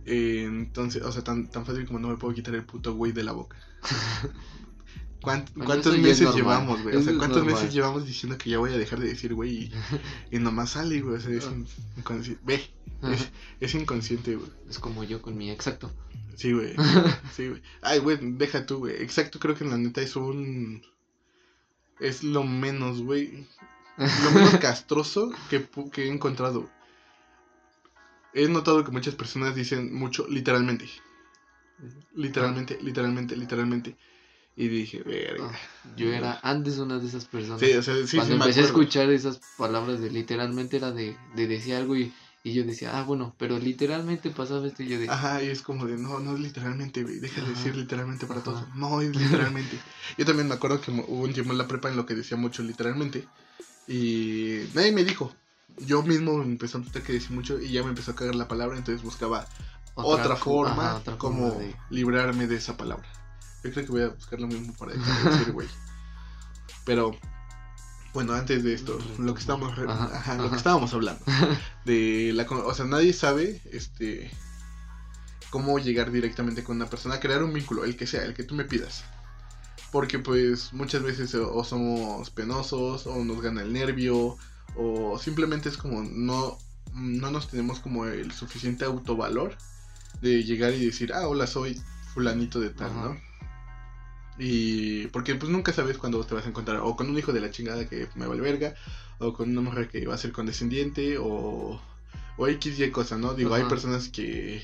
Eh, 0.06 0.44
entonces, 0.46 1.02
o 1.02 1.12
sea, 1.12 1.22
tan, 1.24 1.48
tan 1.50 1.66
fácil 1.66 1.86
como 1.86 1.98
no 1.98 2.08
me 2.08 2.16
puedo 2.16 2.32
quitar 2.34 2.54
el 2.54 2.64
puto 2.64 2.94
güey 2.94 3.12
de 3.12 3.24
la 3.24 3.32
boca. 3.32 3.56
¿Cuánt- 5.26 5.50
Bueno, 5.54 5.64
¿Cuántos 5.66 5.98
meses 5.98 6.34
llevamos, 6.34 6.82
güey? 6.82 6.96
O 6.96 7.02
sea, 7.02 7.16
¿cuántos 7.18 7.44
meses 7.44 7.72
llevamos 7.74 8.06
diciendo 8.06 8.38
que 8.38 8.50
ya 8.50 8.58
voy 8.58 8.72
a 8.72 8.78
dejar 8.78 9.00
de 9.00 9.08
decir 9.08 9.34
güey 9.34 9.64
y, 10.30 10.36
y 10.36 10.38
nomás 10.38 10.70
sale, 10.70 11.00
güey? 11.00 11.16
O 11.16 11.20
sea, 11.20 11.32
es 11.34 11.46
Ah. 11.46 11.50
in- 11.52 11.66
inconsciente. 11.96 12.42
Ve, 12.44 12.70
es, 13.12 13.28
es 13.60 13.74
inconsciente, 13.74 14.36
güey. 14.36 14.50
Es 14.70 14.78
como 14.78 15.02
yo 15.04 15.20
con 15.20 15.36
mi 15.36 15.50
exacto. 15.50 15.92
Sí, 16.36 16.52
güey. 16.52 16.74
Sí, 17.36 17.48
güey. 17.48 17.62
Ay, 17.82 17.98
güey, 17.98 18.18
deja 18.22 18.66
tú, 18.66 18.78
güey. 18.78 18.94
Exacto, 19.02 19.38
creo 19.38 19.54
que 19.54 19.64
en 19.64 19.70
la 19.70 19.78
neta 19.78 20.00
es 20.00 20.14
un... 20.16 20.82
Es 21.98 22.22
lo 22.22 22.44
menos, 22.44 23.00
güey. 23.02 23.46
Lo 23.96 24.30
menos 24.30 24.56
castroso 24.60 25.32
que, 25.50 25.66
que 25.92 26.04
he 26.04 26.08
encontrado. 26.12 26.70
He 28.34 28.48
notado 28.48 28.84
que 28.84 28.90
muchas 28.90 29.14
personas 29.14 29.54
dicen 29.54 29.94
mucho 29.94 30.26
literalmente. 30.28 30.86
Literalmente, 32.14 32.78
literalmente, 32.82 33.34
literalmente. 33.36 33.96
Y 34.56 34.68
dije, 34.68 35.02
verga. 35.02 35.48
Ah, 35.48 35.58
Yo 35.96 36.08
era 36.12 36.40
antes 36.42 36.78
una 36.78 36.98
de 36.98 37.06
esas 37.06 37.26
personas. 37.26 37.60
Sí, 37.60 37.72
o 37.74 37.82
sea, 37.82 37.94
sí, 37.94 38.06
Cuando 38.16 38.34
sí 38.34 38.40
empecé 38.40 38.60
a 38.60 38.64
escuchar 38.64 39.10
esas 39.10 39.38
palabras 39.56 40.00
de 40.00 40.10
literalmente 40.10 40.78
era 40.78 40.90
de, 40.92 41.16
de 41.36 41.46
decir 41.46 41.74
algo 41.74 41.96
y, 41.96 42.12
y 42.42 42.54
yo 42.54 42.64
decía, 42.64 42.98
ah, 42.98 43.02
bueno, 43.04 43.34
pero 43.38 43.58
literalmente 43.58 44.30
pasaba 44.30 44.66
esto 44.66 44.82
y 44.82 44.88
yo 44.88 44.98
decía, 44.98 45.14
Ajá, 45.14 45.42
y 45.42 45.48
es 45.48 45.62
como 45.62 45.86
de, 45.86 45.96
no, 45.96 46.18
no 46.20 46.34
es 46.34 46.40
literalmente, 46.40 47.02
güey, 47.02 47.18
deja 47.20 47.40
de 47.42 47.48
decir 47.50 47.76
literalmente 47.76 48.26
para 48.26 48.40
Ajá. 48.40 48.50
todos. 48.50 48.74
No, 48.76 49.00
es 49.00 49.14
literalmente. 49.14 49.78
Yo 50.16 50.24
también 50.24 50.48
me 50.48 50.54
acuerdo 50.54 50.80
que 50.80 50.90
hubo 50.90 51.22
un 51.24 51.32
tiempo 51.32 51.52
en 51.52 51.58
la 51.58 51.68
prepa 51.68 51.88
en 51.90 51.96
lo 51.96 52.06
que 52.06 52.14
decía 52.14 52.36
mucho 52.36 52.62
literalmente. 52.62 53.28
Y 53.86 54.60
nadie 54.74 54.92
me 54.92 55.04
dijo. 55.04 55.32
Yo 55.78 56.02
mismo 56.02 56.42
empezó 56.42 56.78
a 56.78 56.80
notar 56.80 57.02
que 57.02 57.12
decía 57.12 57.34
mucho 57.36 57.60
y 57.60 57.70
ya 57.72 57.82
me 57.82 57.90
empezó 57.90 58.12
a 58.12 58.16
cagar 58.16 58.34
la 58.34 58.48
palabra, 58.48 58.78
entonces 58.78 59.02
buscaba 59.02 59.46
otra, 59.94 60.36
forma 60.36 60.82
ajá, 60.82 60.96
otra 60.96 61.16
como 61.18 61.58
de- 61.58 61.76
librarme 61.90 62.46
de 62.46 62.56
esa 62.56 62.76
palabra. 62.76 63.06
Yo 63.66 63.72
creo 63.72 63.86
que 63.86 63.92
voy 63.92 64.02
a 64.02 64.08
buscar 64.08 64.40
lo 64.40 64.46
mismo 64.46 64.72
para 64.74 64.92
decir, 64.92 65.52
güey. 65.52 65.68
Pero, 66.84 67.16
bueno, 68.14 68.32
antes 68.32 68.62
de 68.64 68.74
esto, 68.74 68.98
lo 69.18 69.34
que 69.34 69.40
estábamos, 69.40 69.76
re- 69.76 69.90
Ajá, 69.90 70.10
ajá, 70.12 70.34
lo 70.36 70.50
que 70.50 70.56
estábamos 70.56 70.92
hablando. 70.94 71.24
De 71.84 72.32
la, 72.34 72.44
o 72.44 72.74
sea, 72.74 72.84
nadie 72.84 73.12
sabe, 73.12 73.60
este, 73.72 74.30
cómo 75.50 75.78
llegar 75.78 76.10
directamente 76.10 76.64
con 76.64 76.76
una 76.76 76.86
persona, 76.88 77.20
crear 77.20 77.42
un 77.42 77.52
vínculo, 77.52 77.84
el 77.84 77.96
que 77.96 78.06
sea, 78.06 78.22
el 78.24 78.34
que 78.34 78.44
tú 78.44 78.54
me 78.54 78.64
pidas. 78.64 79.04
Porque 79.92 80.18
pues 80.18 80.72
muchas 80.72 81.02
veces 81.02 81.34
o, 81.34 81.54
o 81.54 81.64
somos 81.64 82.30
penosos 82.30 83.06
o 83.06 83.24
nos 83.24 83.40
gana 83.40 83.62
el 83.62 83.72
nervio 83.72 84.36
o 84.76 85.18
simplemente 85.18 85.68
es 85.68 85.76
como 85.76 86.02
no, 86.02 86.58
no 86.92 87.30
nos 87.30 87.48
tenemos 87.48 87.78
como 87.80 88.04
el 88.06 88.32
suficiente 88.32 88.84
autovalor 88.84 89.56
de 90.20 90.42
llegar 90.44 90.72
y 90.74 90.84
decir, 90.84 91.12
ah, 91.14 91.28
hola, 91.28 91.46
soy 91.46 91.80
fulanito 92.12 92.58
de 92.60 92.70
tal, 92.70 92.90
Ajá. 92.90 93.00
¿no? 93.04 93.20
Y 94.38 95.06
porque 95.08 95.34
pues 95.34 95.50
nunca 95.50 95.72
sabes 95.72 95.96
cuándo 95.98 96.22
te 96.24 96.34
vas 96.34 96.44
a 96.44 96.48
encontrar 96.48 96.80
o 96.82 96.94
con 96.96 97.08
un 97.08 97.18
hijo 97.18 97.32
de 97.32 97.40
la 97.40 97.50
chingada 97.50 97.88
que 97.88 98.08
me 98.16 98.26
vale 98.26 98.42
verga 98.42 98.74
o 99.18 99.32
con 99.32 99.50
una 99.50 99.62
mujer 99.62 99.88
que 99.88 100.06
va 100.06 100.14
a 100.14 100.18
ser 100.18 100.32
condescendiente 100.32 101.16
o, 101.18 101.80
o 102.36 102.48
X 102.48 102.78
y 102.78 102.90
cosa, 102.90 103.16
¿no? 103.16 103.32
Digo, 103.34 103.54
hay 103.54 103.62
personas 103.68 104.08
que, 104.08 104.62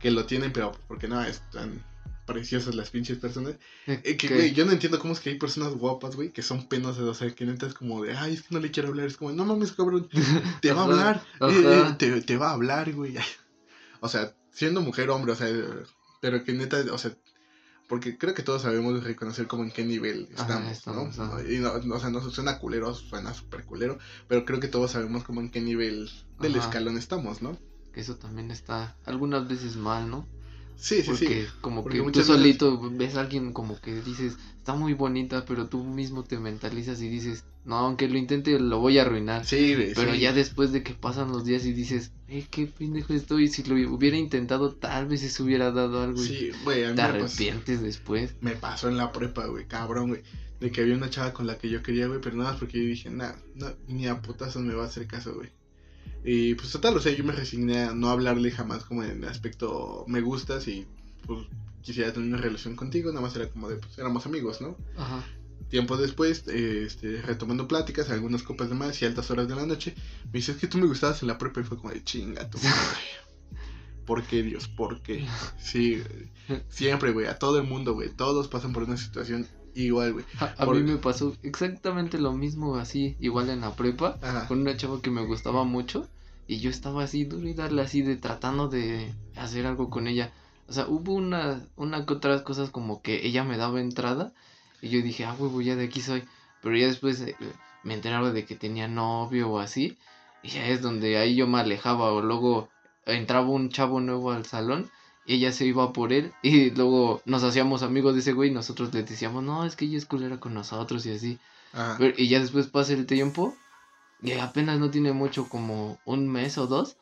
que 0.00 0.10
lo 0.10 0.26
tienen, 0.26 0.52
pero 0.52 0.72
porque 0.88 1.06
no, 1.06 1.22
están 1.22 1.84
preciosas 2.26 2.74
las 2.74 2.90
pinches 2.90 3.18
personas. 3.18 3.54
Eh, 3.86 4.00
que, 4.02 4.16
Que- 4.16 4.34
güey, 4.34 4.52
yo 4.52 4.64
no 4.64 4.72
entiendo 4.72 4.98
cómo 4.98 5.12
es 5.12 5.20
que 5.20 5.30
hay 5.30 5.38
personas 5.38 5.74
guapas, 5.74 6.16
güey, 6.16 6.30
que 6.32 6.42
son 6.42 6.68
penosas, 6.68 7.02
o 7.04 7.14
sea, 7.14 7.30
que 7.32 7.44
neta 7.44 7.66
es 7.66 7.74
como 7.74 8.02
de, 8.02 8.14
ay, 8.16 8.34
es 8.34 8.42
que 8.42 8.54
no 8.54 8.60
le 8.60 8.70
quiero 8.70 8.88
hablar, 8.88 9.06
es 9.06 9.16
como, 9.16 9.32
no 9.32 9.44
mames, 9.44 9.72
cabrón, 9.72 10.08
te 10.60 10.72
va 10.72 10.82
a 10.82 10.84
hablar, 10.86 11.24
eh, 11.40 11.62
eh, 11.90 11.94
te, 11.98 12.20
te 12.22 12.36
va 12.36 12.50
a 12.50 12.54
hablar, 12.54 12.92
güey. 12.92 13.14
O 14.04 14.08
sea, 14.08 14.34
siendo 14.50 14.80
mujer 14.80 15.10
hombre, 15.10 15.30
o 15.30 15.36
sea, 15.36 15.46
pero 16.20 16.42
que 16.42 16.52
neta, 16.52 16.82
o 16.90 16.98
sea, 16.98 17.12
porque 17.92 18.16
creo 18.16 18.32
que 18.32 18.42
todos 18.42 18.62
sabemos 18.62 19.04
reconocer 19.04 19.46
como 19.46 19.64
en 19.64 19.70
qué 19.70 19.84
nivel 19.84 20.26
Ajá, 20.38 20.44
estamos, 20.44 20.72
estamos, 20.72 21.18
¿no? 21.18 21.24
ajá. 21.24 21.42
Y 21.46 21.58
no, 21.58 21.78
no, 21.80 21.96
o 21.96 22.00
sea, 22.00 22.08
no 22.08 22.22
suena 22.22 22.58
culero, 22.58 22.94
suena 22.94 23.34
súper 23.34 23.66
culero, 23.66 23.98
pero 24.28 24.46
creo 24.46 24.60
que 24.60 24.68
todos 24.68 24.92
sabemos 24.92 25.24
como 25.24 25.42
en 25.42 25.50
qué 25.50 25.60
nivel 25.60 26.08
del 26.40 26.56
Ajá. 26.56 26.68
escalón 26.68 26.96
estamos, 26.96 27.42
¿no? 27.42 27.54
que 27.92 28.00
eso 28.00 28.16
también 28.16 28.50
está 28.50 28.96
algunas 29.04 29.46
veces 29.46 29.76
mal, 29.76 30.08
¿no? 30.08 30.26
Sí, 30.82 30.96
sí, 31.02 31.10
Porque 31.10 31.44
sí. 31.44 31.48
como 31.60 31.82
Porque 31.84 31.98
que 31.98 32.02
tú 32.02 32.08
veces- 32.08 32.26
solito 32.26 32.90
ves 32.90 33.14
a 33.16 33.20
alguien 33.20 33.52
como 33.52 33.80
que 33.80 33.94
dices, 34.02 34.36
está 34.58 34.74
muy 34.74 34.94
bonita, 34.94 35.44
pero 35.46 35.68
tú 35.68 35.84
mismo 35.84 36.24
te 36.24 36.40
mentalizas 36.40 37.00
y 37.00 37.08
dices, 37.08 37.44
no, 37.64 37.76
aunque 37.76 38.08
lo 38.08 38.18
intente, 38.18 38.58
lo 38.58 38.80
voy 38.80 38.98
a 38.98 39.02
arruinar. 39.02 39.44
Sí, 39.46 39.76
güey, 39.76 39.94
Pero 39.94 40.12
sí. 40.14 40.18
ya 40.18 40.32
después 40.32 40.72
de 40.72 40.82
que 40.82 40.94
pasan 40.94 41.30
los 41.30 41.44
días 41.44 41.64
y 41.66 41.72
dices, 41.72 42.10
eh, 42.26 42.46
qué 42.50 42.66
pendejo 42.66 43.12
estoy, 43.14 43.46
si 43.46 43.62
lo 43.62 43.76
hubiera 43.94 44.16
intentado, 44.16 44.74
tal 44.74 45.06
vez 45.06 45.20
se 45.20 45.42
hubiera 45.42 45.70
dado 45.70 46.02
algo 46.02 46.18
Sí, 46.18 46.50
güey, 46.64 46.82
a 46.84 46.90
mí 46.90 46.96
te 46.96 47.02
me 47.02 47.08
pasó- 47.10 47.24
arrepientes 47.26 47.80
después. 47.80 48.34
me 48.40 48.56
pasó 48.56 48.88
en 48.88 48.96
la 48.96 49.12
prepa, 49.12 49.46
güey, 49.46 49.66
cabrón, 49.68 50.08
güey. 50.08 50.22
De 50.58 50.72
que 50.72 50.80
había 50.80 50.94
una 50.96 51.10
chava 51.10 51.32
con 51.32 51.46
la 51.46 51.58
que 51.58 51.68
yo 51.70 51.80
quería, 51.84 52.08
güey, 52.08 52.20
pero 52.20 52.36
nada 52.36 52.50
más 52.50 52.58
porque 52.58 52.78
yo 52.78 52.84
dije, 52.88 53.08
nah, 53.08 53.34
no, 53.54 53.68
ni 53.86 54.08
a 54.08 54.20
putazos 54.20 54.62
me 54.62 54.74
va 54.74 54.82
a 54.82 54.86
hacer 54.88 55.06
caso, 55.06 55.32
güey. 55.34 55.50
Y 56.24 56.54
pues 56.54 56.70
total, 56.70 56.96
o 56.96 57.00
sea, 57.00 57.12
yo 57.12 57.24
me 57.24 57.32
resigné 57.32 57.82
a 57.82 57.94
no 57.94 58.08
hablarle 58.08 58.50
jamás 58.50 58.84
como 58.84 59.02
en 59.02 59.22
el 59.22 59.28
aspecto 59.28 60.04
me 60.06 60.20
gustas 60.20 60.68
y 60.68 60.86
pues 61.26 61.46
quisiera 61.82 62.12
tener 62.12 62.28
una 62.28 62.38
relación 62.38 62.76
contigo, 62.76 63.10
nada 63.10 63.22
más 63.22 63.34
era 63.34 63.48
como 63.48 63.68
de, 63.68 63.76
pues 63.76 63.98
éramos 63.98 64.24
amigos, 64.26 64.60
¿no? 64.60 64.76
Ajá. 64.96 65.24
Tiempo 65.68 65.96
después, 65.96 66.46
este, 66.48 67.22
retomando 67.22 67.66
pláticas, 67.66 68.10
algunas 68.10 68.42
copas 68.42 68.68
de 68.68 68.74
más 68.74 69.00
y 69.02 69.04
altas 69.04 69.30
horas 69.30 69.48
de 69.48 69.56
la 69.56 69.66
noche, 69.66 69.94
me 70.26 70.32
dice, 70.34 70.52
es 70.52 70.58
que 70.58 70.66
tú 70.66 70.78
me 70.78 70.86
gustabas 70.86 71.22
en 71.22 71.28
la 71.28 71.38
prepa 71.38 71.60
y 71.60 71.64
fue 71.64 71.78
como 71.78 71.92
de 71.92 72.04
chinga 72.04 72.48
tu 72.48 72.58
madre. 72.58 73.00
¿Por 74.06 74.22
qué, 74.24 74.42
Dios? 74.42 74.68
¿Por 74.68 75.00
qué? 75.02 75.26
Sí, 75.58 76.02
siempre, 76.68 77.12
güey, 77.12 77.26
a 77.26 77.38
todo 77.38 77.58
el 77.58 77.66
mundo, 77.66 77.94
güey, 77.94 78.10
todos 78.10 78.48
pasan 78.48 78.72
por 78.72 78.82
una 78.84 78.96
situación 78.96 79.46
igual, 79.74 80.12
güey. 80.14 80.24
A, 80.40 80.46
a 80.62 80.66
Por- 80.66 80.76
mí 80.76 80.82
me 80.82 80.98
pasó 80.98 81.34
exactamente 81.42 82.18
lo 82.18 82.32
mismo 82.32 82.76
así, 82.76 83.16
igual 83.20 83.50
en 83.50 83.60
la 83.62 83.70
prepa, 83.74 84.18
Ajá. 84.22 84.46
con 84.48 84.60
una 84.60 84.76
chava 84.76 85.00
que 85.02 85.10
me 85.10 85.24
gustaba 85.24 85.64
mucho 85.64 86.06
y 86.46 86.58
yo 86.60 86.70
estaba 86.70 87.04
así 87.04 87.24
duro 87.24 87.46
y 87.48 87.54
darle 87.54 87.82
así 87.82 88.02
de 88.02 88.16
tratando 88.16 88.68
de 88.68 89.12
hacer 89.36 89.66
algo 89.66 89.90
con 89.90 90.06
ella. 90.08 90.32
O 90.68 90.72
sea, 90.72 90.86
hubo 90.88 91.14
una, 91.14 91.66
una 91.76 92.04
que 92.06 92.14
otras 92.14 92.42
cosas 92.42 92.70
como 92.70 93.02
que 93.02 93.26
ella 93.26 93.44
me 93.44 93.56
daba 93.56 93.80
entrada 93.80 94.32
y 94.80 94.88
yo 94.90 95.00
dije, 95.02 95.24
ah, 95.24 95.34
huevo, 95.38 95.60
ya 95.60 95.76
de 95.76 95.84
aquí 95.84 96.00
soy. 96.00 96.24
Pero 96.62 96.76
ya 96.76 96.86
después 96.86 97.20
eh, 97.20 97.36
me 97.84 97.94
enteraba 97.94 98.30
de 98.32 98.44
que 98.44 98.54
tenía 98.56 98.88
novio 98.88 99.50
o 99.50 99.58
así 99.58 99.96
y 100.42 100.48
ya 100.50 100.66
es 100.68 100.82
donde 100.82 101.16
ahí 101.18 101.34
yo 101.36 101.46
me 101.46 101.58
alejaba 101.60 102.12
o 102.12 102.20
luego 102.20 102.68
entraba 103.06 103.48
un 103.48 103.68
chavo 103.70 104.00
nuevo 104.00 104.30
al 104.32 104.44
salón 104.46 104.90
ella 105.26 105.52
se 105.52 105.66
iba 105.66 105.92
por 105.92 106.12
él 106.12 106.32
y 106.42 106.70
luego 106.70 107.22
nos 107.24 107.44
hacíamos 107.44 107.82
amigos 107.82 108.14
de 108.14 108.20
ese 108.20 108.32
güey 108.32 108.50
y 108.50 108.54
nosotros 108.54 108.92
le 108.92 109.02
decíamos, 109.02 109.42
no, 109.44 109.64
es 109.64 109.76
que 109.76 109.84
ella 109.84 109.98
es 109.98 110.06
culera 110.06 110.40
con 110.40 110.54
nosotros 110.54 111.06
y 111.06 111.12
así. 111.12 111.38
Ajá. 111.72 111.96
Pero- 111.98 112.14
y 112.18 112.28
ya 112.28 112.40
después 112.40 112.66
pasa 112.66 112.92
el 112.92 113.06
tiempo 113.06 113.54
y 114.22 114.32
apenas 114.32 114.78
no 114.78 114.90
tiene 114.90 115.12
mucho 115.12 115.48
como 115.48 115.98
un 116.04 116.28
mes 116.28 116.58
o 116.58 116.66
dos 116.66 116.96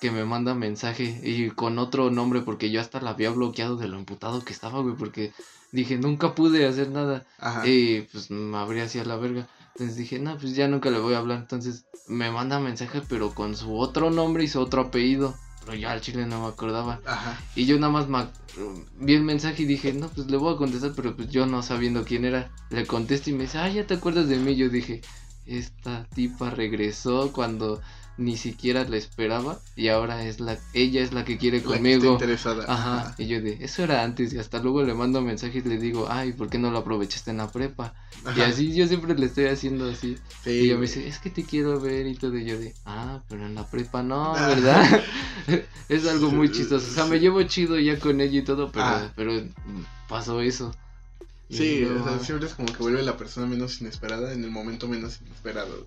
que 0.00 0.10
me 0.10 0.24
manda 0.24 0.54
mensaje 0.54 1.20
y 1.22 1.50
con 1.50 1.78
otro 1.78 2.10
nombre 2.10 2.40
porque 2.42 2.70
yo 2.70 2.80
hasta 2.80 3.00
la 3.00 3.10
había 3.10 3.30
bloqueado 3.30 3.76
de 3.76 3.88
lo 3.88 3.98
imputado 3.98 4.44
que 4.44 4.52
estaba, 4.52 4.80
güey, 4.80 4.96
porque 4.96 5.32
dije, 5.72 5.96
nunca 5.96 6.34
pude 6.34 6.66
hacer 6.66 6.90
nada 6.90 7.24
Ajá. 7.38 7.66
y 7.66 8.02
pues 8.12 8.30
me 8.30 8.56
abría 8.58 8.84
así 8.84 8.98
a 8.98 9.04
la 9.04 9.16
verga. 9.16 9.48
Entonces 9.74 9.96
dije, 9.96 10.18
no, 10.18 10.36
pues 10.36 10.54
ya 10.54 10.68
nunca 10.68 10.90
le 10.90 10.98
voy 10.98 11.14
a 11.14 11.18
hablar. 11.18 11.38
Entonces 11.38 11.84
me 12.06 12.30
manda 12.30 12.60
mensaje 12.60 13.02
pero 13.08 13.34
con 13.34 13.56
su 13.56 13.76
otro 13.78 14.10
nombre 14.10 14.44
y 14.44 14.48
su 14.48 14.60
otro 14.60 14.82
apellido. 14.82 15.34
Pero 15.64 15.76
yo 15.76 15.88
al 15.88 16.00
chile 16.00 16.26
no 16.26 16.42
me 16.42 16.48
acordaba. 16.48 17.00
Ajá. 17.06 17.40
Y 17.54 17.66
yo 17.66 17.78
nada 17.78 17.92
más 17.92 18.06
vi 18.98 19.14
el 19.14 19.22
mensaje 19.22 19.62
y 19.62 19.66
dije, 19.66 19.92
no, 19.92 20.08
pues 20.08 20.30
le 20.30 20.36
voy 20.36 20.54
a 20.54 20.58
contestar, 20.58 20.92
pero 20.94 21.16
pues 21.16 21.30
yo 21.30 21.46
no 21.46 21.62
sabiendo 21.62 22.04
quién 22.04 22.24
era. 22.24 22.50
Le 22.70 22.86
contesto 22.86 23.30
y 23.30 23.32
me 23.32 23.44
dice, 23.44 23.58
ah, 23.58 23.68
ya 23.68 23.86
te 23.86 23.94
acuerdas 23.94 24.28
de 24.28 24.36
mí. 24.36 24.56
Yo 24.56 24.68
dije, 24.68 25.00
esta 25.46 26.06
tipa 26.14 26.50
regresó 26.50 27.32
cuando 27.32 27.80
ni 28.16 28.36
siquiera 28.36 28.84
la 28.84 28.96
esperaba 28.96 29.58
y 29.74 29.88
ahora 29.88 30.24
es 30.24 30.38
la, 30.38 30.56
ella 30.72 31.02
es 31.02 31.12
la 31.12 31.24
que 31.24 31.36
quiere 31.36 31.58
La 31.58 31.62
que 31.64 31.68
está 31.68 31.78
conmigo. 31.78 32.12
interesada. 32.12 32.64
Ajá, 32.68 33.14
y 33.18 33.26
yo 33.26 33.40
de, 33.40 33.58
eso 33.60 33.82
era 33.82 34.04
antes 34.04 34.32
y 34.32 34.38
hasta 34.38 34.60
luego 34.60 34.82
le 34.84 34.94
mando 34.94 35.20
mensaje 35.20 35.58
y 35.58 35.68
le 35.68 35.78
digo, 35.78 36.06
ay, 36.10 36.32
¿por 36.32 36.48
qué 36.48 36.58
no 36.58 36.70
lo 36.70 36.78
aprovechaste 36.78 37.32
en 37.32 37.38
la 37.38 37.50
prepa? 37.50 37.94
Ajá. 38.24 38.38
Y 38.38 38.42
así 38.42 38.74
yo 38.74 38.86
siempre 38.86 39.14
le 39.18 39.26
estoy 39.26 39.46
haciendo 39.46 39.90
así. 39.90 40.16
Sí, 40.44 40.50
y 40.50 40.60
ella 40.66 40.74
me 40.76 40.82
dice, 40.82 41.06
es 41.08 41.18
que 41.18 41.30
te 41.30 41.42
quiero 41.44 41.80
ver 41.80 42.06
y 42.06 42.14
todo. 42.14 42.38
Y 42.38 42.44
yo 42.44 42.58
de, 42.58 42.72
ah, 42.86 43.20
pero 43.28 43.44
en 43.46 43.54
la 43.56 43.66
prepa 43.68 44.02
no. 44.02 44.32
¿verdad? 44.34 45.02
es 45.88 46.06
algo 46.06 46.30
muy 46.30 46.50
chistoso. 46.52 46.86
O 46.88 46.94
sea, 46.94 47.06
me 47.06 47.18
llevo 47.18 47.42
chido 47.42 47.78
ya 47.78 47.98
con 47.98 48.20
ella 48.20 48.38
y 48.38 48.44
todo, 48.44 48.70
pero, 48.70 48.84
Ah. 48.86 49.12
pero 49.16 49.42
pasó 50.08 50.40
eso. 50.40 50.74
Sí, 51.50 51.80
yo, 51.80 52.00
o 52.00 52.04
sea, 52.08 52.18
siempre 52.20 52.46
es 52.48 52.54
como 52.54 52.72
que 52.72 52.78
vuelve 52.82 53.02
la 53.02 53.16
persona 53.16 53.46
menos 53.46 53.80
inesperada 53.80 54.32
en 54.32 54.42
el 54.44 54.50
momento 54.50 54.88
menos 54.88 55.20
inesperado. 55.20 55.86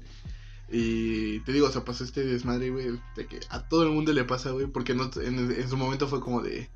Y 0.70 1.40
te 1.42 1.54
digo, 1.54 1.68
o 1.68 1.72
sea, 1.72 1.86
pasó 1.86 2.04
este 2.04 2.24
desmadre, 2.26 2.70
güey, 2.72 3.00
de 3.16 3.26
que 3.28 3.40
a 3.50 3.68
todo 3.70 3.84
el 3.84 3.92
mundo 3.92 4.12
le 4.14 4.26
pasa, 4.26 4.52
güey, 4.52 4.68
porque 4.68 4.94
no, 4.94 5.10
en, 5.22 5.52
en 5.52 5.70
su 5.70 5.78
momento 5.78 6.08
fue 6.08 6.20
como 6.20 6.42
de, 6.42 6.70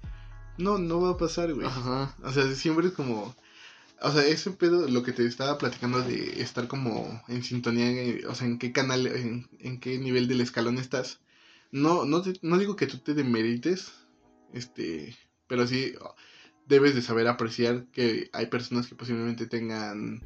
no, 0.57 0.77
no 0.77 1.01
va 1.01 1.12
a 1.12 1.17
pasar, 1.17 1.53
güey. 1.53 1.67
Ajá, 1.67 2.15
O 2.24 2.31
sea, 2.31 2.50
siempre 2.55 2.88
es 2.88 2.93
como, 2.93 3.36
o 4.01 4.12
sea, 4.12 4.25
ese 4.25 4.51
pedo, 4.51 4.88
lo 4.88 5.03
que 5.03 5.12
te 5.12 5.25
estaba 5.25 5.57
platicando 5.57 6.01
de 6.01 6.41
estar 6.41 6.67
como 6.69 7.21
en 7.27 7.43
sintonía, 7.43 8.27
o 8.29 8.36
sea, 8.36 8.48
en 8.48 8.60
qué 8.60 8.71
canal, 8.71 9.07
en, 9.07 9.48
en 9.60 9.79
qué 9.79 9.98
nivel 9.98 10.27
del 10.29 10.39
escalón 10.41 10.77
estás. 10.77 11.19
No, 11.71 12.05
no, 12.05 12.21
te- 12.21 12.39
no 12.41 12.57
digo 12.57 12.75
que 12.77 12.88
tú 12.88 12.98
te 13.00 13.13
demerites, 13.13 13.91
este, 14.53 15.15
pero 15.48 15.67
sí 15.67 15.93
debes 16.67 16.95
de 16.95 17.01
saber 17.01 17.27
apreciar 17.27 17.86
que 17.91 18.29
hay 18.31 18.45
personas 18.45 18.88
que 18.88 18.95
posiblemente 18.95 19.48
tengan 19.48 20.21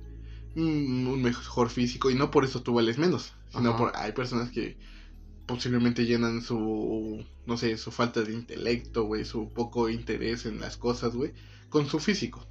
un 0.55 1.21
mejor 1.21 1.69
físico 1.69 2.09
y 2.09 2.15
no 2.15 2.31
por 2.31 2.45
eso 2.45 2.62
tú 2.62 2.74
vales 2.74 2.97
menos, 2.97 3.33
sino 3.51 3.69
Ajá. 3.69 3.77
por 3.77 3.91
hay 3.95 4.12
personas 4.13 4.50
que 4.51 4.77
posiblemente 5.45 6.05
llenan 6.05 6.41
su, 6.41 7.24
no 7.45 7.57
sé, 7.57 7.77
su 7.77 7.91
falta 7.91 8.21
de 8.24 8.33
intelecto, 8.33 9.03
güey, 9.03 9.25
su 9.25 9.50
poco 9.50 9.89
interés 9.89 10.45
en 10.45 10.59
las 10.59 10.77
cosas, 10.77 11.13
güey, 11.15 11.33
con 11.69 11.88
su 11.88 12.00
físico 12.00 12.45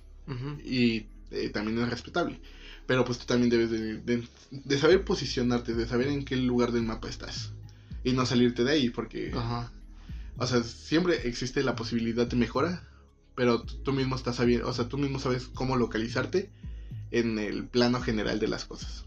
y 0.64 1.06
eh, 1.30 1.50
también 1.52 1.78
es 1.78 1.88
respetable. 1.90 2.40
Pero 2.86 3.04
pues 3.04 3.18
tú 3.18 3.24
también 3.26 3.50
debes 3.50 3.70
de, 3.70 3.96
de- 3.98 4.28
de 4.50 4.78
saber 4.78 5.04
posicionarte, 5.04 5.74
de 5.74 5.86
saber 5.86 6.08
en 6.08 6.24
qué 6.24 6.36
lugar 6.36 6.70
del 6.72 6.82
mapa 6.82 7.08
estás. 7.08 7.52
Y 8.04 8.12
no 8.12 8.26
salirte 8.26 8.62
de 8.64 8.72
ahí, 8.72 8.90
porque, 8.90 9.32
ajá, 9.34 9.72
o 10.36 10.46
sea, 10.46 10.62
siempre 10.62 11.26
existe 11.26 11.62
la 11.62 11.74
posibilidad 11.74 12.26
de 12.26 12.36
mejora, 12.36 12.86
pero 13.34 13.62
tú 13.62 13.92
mismo 13.94 14.14
estás 14.16 14.36
sabiendo, 14.36 14.68
o 14.68 14.72
sea, 14.74 14.86
tú 14.88 14.98
mismo 14.98 15.18
sabes 15.18 15.48
cómo 15.54 15.76
localizarte 15.76 16.50
en 17.10 17.38
el 17.38 17.66
plano 17.68 18.00
general 18.00 18.38
de 18.38 18.48
las 18.48 18.64
cosas. 18.64 19.04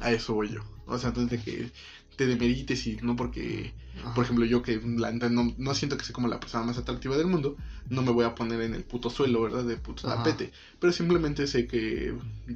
A 0.00 0.12
eso 0.12 0.34
voy 0.34 0.50
yo. 0.50 0.60
O 0.86 0.98
sea, 0.98 1.08
antes 1.10 1.28
de 1.28 1.38
que 1.38 1.70
te 2.16 2.26
demerites 2.26 2.86
y 2.86 2.96
no 3.02 3.14
porque 3.16 3.72
ajá. 4.00 4.14
por 4.14 4.24
ejemplo, 4.24 4.44
yo 4.44 4.62
que 4.62 4.80
la 4.96 5.10
no, 5.12 5.54
no 5.56 5.74
siento 5.74 5.96
que 5.96 6.04
sea 6.04 6.12
como 6.14 6.28
la 6.28 6.40
persona 6.40 6.64
más 6.64 6.78
atractiva 6.78 7.16
del 7.16 7.26
mundo, 7.26 7.56
no 7.90 8.02
me 8.02 8.10
voy 8.12 8.24
a 8.24 8.34
poner 8.34 8.60
en 8.62 8.74
el 8.74 8.84
puto 8.84 9.10
suelo, 9.10 9.42
¿verdad? 9.42 9.64
De 9.64 9.76
puto 9.76 10.08
Ajá. 10.08 10.22
tapete. 10.22 10.52
Pero 10.78 10.92
simplemente 10.92 11.46
sé 11.46 11.66
que 11.66 12.14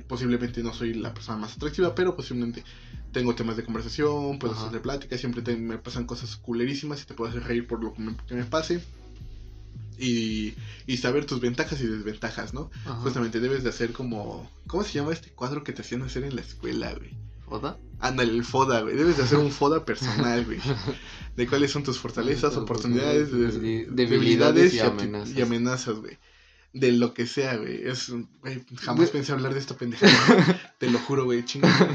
posiblemente 0.08 0.62
no 0.62 0.72
soy 0.72 0.94
la 0.94 1.12
persona 1.14 1.38
más 1.38 1.56
atractiva, 1.56 1.94
pero 1.94 2.16
posiblemente 2.16 2.64
tengo 3.12 3.34
temas 3.34 3.56
de 3.56 3.64
conversación, 3.64 4.38
puedo 4.38 4.54
Ajá. 4.54 4.68
hacer 4.68 4.80
plática, 4.82 5.18
siempre 5.18 5.42
te- 5.42 5.56
me 5.56 5.78
pasan 5.78 6.06
cosas 6.06 6.36
culerísimas 6.36 7.02
y 7.02 7.06
te 7.06 7.14
puedo 7.14 7.30
hacer 7.30 7.44
reír 7.44 7.66
por 7.66 7.82
lo 7.82 7.92
que 7.92 8.02
me, 8.02 8.16
que 8.26 8.34
me 8.34 8.44
pase. 8.44 8.82
Y, 9.98 10.54
y 10.86 10.96
saber 10.96 11.26
tus 11.26 11.40
ventajas 11.40 11.80
y 11.80 11.86
desventajas, 11.86 12.54
¿no? 12.54 12.70
ajá. 12.84 12.94
Justamente 13.02 13.40
debes 13.40 13.62
de 13.62 13.68
hacer 13.70 13.92
como... 13.92 14.50
¿Cómo 14.66 14.82
se 14.84 14.92
llama 14.92 15.12
este 15.12 15.30
cuadro 15.30 15.62
que 15.64 15.72
te 15.72 15.82
hacían 15.82 16.02
hacer 16.02 16.24
en 16.24 16.34
la 16.34 16.40
escuela, 16.40 16.92
güey? 16.94 17.10
¿Foda? 17.46 17.78
Ándale, 18.00 18.32
el 18.32 18.44
FODA, 18.44 18.80
güey. 18.80 18.96
Debes 18.96 19.16
de 19.18 19.22
hacer 19.24 19.38
un 19.38 19.50
FODA 19.52 19.84
personal, 19.84 20.44
güey. 20.44 20.58
De 21.36 21.46
cuáles 21.46 21.70
son 21.70 21.82
tus 21.84 21.98
fortalezas, 21.98 22.56
oportunidades, 22.56 23.28
oportunidades, 23.28 23.60
de- 23.62 23.86
debilidades 23.90 24.74
y 24.74 24.80
amenazas. 24.80 25.36
y 25.36 25.42
amenazas, 25.42 25.96
güey. 25.96 26.18
De 26.74 26.92
lo 26.92 27.12
que 27.12 27.26
sea, 27.26 27.56
güey. 27.56 27.86
Es, 27.86 28.10
güey, 28.40 28.64
jamás 28.80 29.10
pensé 29.10 29.32
hablar 29.32 29.52
de 29.52 29.60
esta 29.60 29.74
pendejada. 29.76 30.12
Te 30.78 30.90
lo 30.90 30.98
juro, 30.98 31.24
güey, 31.24 31.44
chingada. 31.44 31.88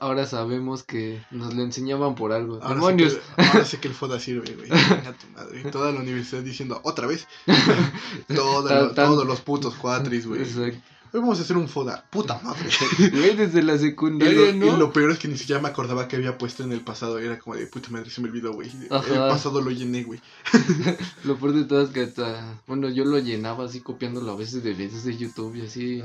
Ahora 0.00 0.26
sabemos 0.26 0.82
que 0.82 1.22
nos 1.30 1.54
lo 1.54 1.62
enseñaban 1.62 2.14
por 2.16 2.32
algo. 2.32 2.56
Ahora, 2.62 2.74
¡Demonios! 2.74 3.12
Sé 3.14 3.20
que, 3.36 3.42
ahora 3.42 3.64
sé 3.64 3.78
que 3.78 3.88
el 3.88 3.94
FODA 3.94 4.18
sirve, 4.20 4.54
güey. 4.56 4.68
Chinga 4.68 5.12
tu 5.12 5.26
madre. 5.34 5.62
Toda 5.70 5.92
la 5.92 6.00
universidad 6.00 6.42
diciendo, 6.42 6.80
otra 6.84 7.06
vez. 7.06 7.28
Todo 8.34 8.64
Tan- 8.68 8.78
lo- 8.88 8.92
tan- 8.94 9.06
todos 9.06 9.26
los 9.26 9.40
putos 9.40 9.74
cuatris, 9.74 10.26
güey. 10.26 10.42
Exacto. 10.42 10.80
Hoy 11.12 11.18
vamos 11.20 11.38
a 11.40 11.42
hacer 11.42 11.56
un 11.56 11.68
FODA. 11.68 12.04
Puta 12.10 12.40
madre. 12.42 12.68
Güey, 13.10 13.34
desde 13.36 13.62
la 13.62 13.74
Y 13.74 13.78
secundaria, 13.80 14.52
lo, 14.52 14.52
¿no? 14.52 14.66
y 14.66 14.78
lo 14.78 14.92
peor 14.92 15.10
es 15.10 15.18
que 15.18 15.26
ni 15.28 15.36
siquiera 15.36 15.60
me 15.60 15.68
acordaba 15.68 16.06
que 16.06 16.16
había 16.16 16.38
puesto 16.38 16.62
en 16.62 16.70
el 16.72 16.82
pasado. 16.82 17.18
Era 17.18 17.38
como 17.38 17.56
de 17.56 17.66
puta 17.66 17.88
madre, 17.90 18.10
se 18.10 18.20
me 18.20 18.28
olvidó, 18.28 18.52
güey. 18.52 18.70
El 18.70 18.88
pasado 19.18 19.60
lo 19.60 19.70
llené, 19.70 20.04
güey. 20.04 20.20
Lo 21.24 21.36
peor 21.36 21.52
de 21.54 21.64
todo 21.64 21.82
es 21.82 21.90
que 21.90 22.02
hasta, 22.02 22.60
bueno, 22.66 22.88
yo 22.88 23.04
lo 23.04 23.18
llenaba 23.18 23.64
así 23.64 23.80
copiándolo 23.80 24.30
a 24.32 24.36
veces 24.36 24.62
de 24.62 24.72
videos 24.74 25.04
de 25.04 25.16
YouTube 25.16 25.56
y 25.56 25.62
así. 25.66 25.82
Y 25.96 26.02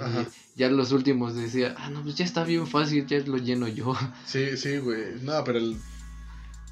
ya 0.60 0.70
los 0.70 0.92
últimos 0.92 1.36
decía, 1.36 1.76
ah, 1.78 1.90
no, 1.90 2.02
pues 2.04 2.16
ya 2.16 2.26
está 2.26 2.44
bien 2.44 2.66
fácil, 2.68 3.06
ya 3.06 3.20
lo 3.20 3.38
lleno 3.38 3.68
yo. 3.68 3.96
Sí, 4.26 4.58
sí, 4.58 4.78
güey. 4.78 5.20
No, 5.22 5.44
pero 5.44 5.60
el- 5.60 5.78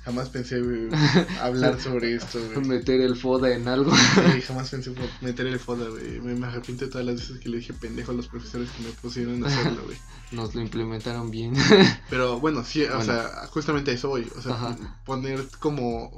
jamás 0.04 0.30
pensé 0.30 0.62
hablar 1.42 1.80
sobre 1.80 2.16
esto, 2.16 2.40
güey. 2.54 2.68
Meter 2.68 3.02
el 3.02 3.16
FODA 3.16 3.54
en 3.54 3.68
algo. 3.68 3.92
Sí, 3.96 4.42
jamás 4.42 4.70
pensé 4.70 4.94
meter 5.22 5.48
el 5.48 5.60
FODA, 5.60 5.90
güey. 5.90 6.20
Me, 6.22 6.36
me 6.36 6.48
arrepiento 6.48 6.86
de 6.86 6.92
todas 6.92 7.06
las 7.06 7.16
veces 7.16 7.40
que 7.40 7.50
le 7.50 7.58
dije 7.58 7.74
pendejo 7.74 8.12
a 8.12 8.16
los 8.16 8.28
profesores 8.28 8.70
que 8.72 8.84
me 8.84 8.90
pusieron 8.90 9.44
a 9.44 9.48
hacerlo, 9.48 9.84
güey. 9.86 9.98
Nos 10.32 10.56
lo 10.56 10.62
implementaron 10.62 11.32
bien. 11.32 11.54
Pero 12.10 12.40
bueno, 12.40 12.64
sí, 12.64 12.84
o 12.84 13.02
sea, 13.02 13.48
justamente 13.50 13.92
a 13.92 13.94
eso 13.94 14.10
voy. 14.10 14.28
O 14.38 14.42
sea, 14.42 14.54
Ajá. 14.54 15.00
poner 15.06 15.48
como. 15.60 16.12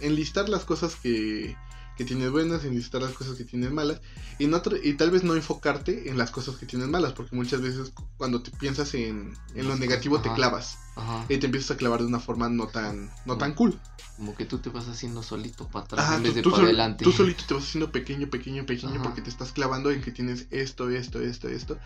Enlistar 0.00 0.48
las 0.48 0.64
cosas 0.64 0.94
que, 0.94 1.56
que 1.98 2.04
tienes 2.04 2.30
buenas, 2.30 2.64
enlistar 2.64 3.02
las 3.02 3.12
cosas 3.12 3.36
que 3.36 3.44
tienes 3.44 3.70
malas. 3.72 4.00
Y, 4.38 4.46
no, 4.46 4.62
y 4.82 4.94
tal 4.94 5.10
vez 5.10 5.24
no 5.24 5.34
enfocarte 5.34 6.08
en 6.08 6.16
las 6.16 6.30
cosas 6.30 6.56
que 6.56 6.64
tienes 6.64 6.88
malas, 6.88 7.12
porque 7.12 7.36
muchas 7.36 7.60
veces 7.60 7.92
cuando 8.16 8.40
te 8.40 8.50
piensas 8.52 8.94
en, 8.94 9.36
en 9.54 9.68
lo 9.68 9.76
negativo 9.76 10.20
te 10.20 10.32
clavas. 10.32 10.78
Ajá. 10.96 11.26
Y 11.28 11.36
te 11.38 11.46
empiezas 11.46 11.72
a 11.72 11.76
clavar 11.76 12.00
de 12.00 12.06
una 12.06 12.20
forma 12.20 12.48
no 12.48 12.68
tan, 12.68 13.10
no 13.26 13.36
tan 13.36 13.52
cool. 13.54 13.78
Como 14.16 14.34
que 14.34 14.44
tú 14.46 14.58
te 14.58 14.70
vas 14.70 14.88
haciendo 14.88 15.22
solito 15.22 15.68
para 15.68 15.84
atrás 15.84 16.04
Ajá, 16.04 16.14
en 16.16 16.22
tú, 16.22 16.26
vez 16.26 16.34
de 16.36 16.42
tú 16.42 16.50
para 16.50 16.62
sol- 16.62 16.66
adelante. 16.68 17.04
tú 17.04 17.12
solito 17.12 17.44
te 17.46 17.54
vas 17.54 17.64
haciendo 17.64 17.92
pequeño, 17.92 18.28
pequeño, 18.30 18.64
pequeño, 18.64 19.02
porque 19.02 19.20
te 19.20 19.30
estás 19.30 19.52
clavando 19.52 19.90
en 19.90 20.00
que 20.00 20.10
tienes 20.12 20.46
esto, 20.50 20.88
esto, 20.90 21.20
esto, 21.20 21.48
esto. 21.48 21.78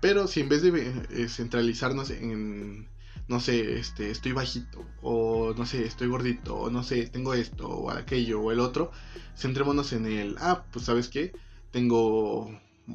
Pero 0.00 0.26
si 0.28 0.40
en 0.40 0.48
vez 0.48 0.62
de 0.62 1.04
eh, 1.10 1.28
centralizarnos 1.28 2.10
en, 2.10 2.88
no 3.30 3.38
sé, 3.38 3.78
este, 3.78 4.10
estoy 4.10 4.32
bajito, 4.32 4.84
o 5.02 5.54
no 5.56 5.64
sé, 5.64 5.84
estoy 5.84 6.08
gordito, 6.08 6.56
o 6.56 6.68
no 6.68 6.82
sé, 6.82 7.06
tengo 7.06 7.32
esto, 7.32 7.68
o 7.68 7.90
aquello, 7.92 8.40
o 8.40 8.50
el 8.50 8.58
otro, 8.58 8.90
centrémonos 9.36 9.92
en 9.92 10.06
el, 10.06 10.36
ah, 10.40 10.64
pues 10.72 10.86
sabes 10.86 11.08
qué, 11.08 11.32
tengo 11.70 12.50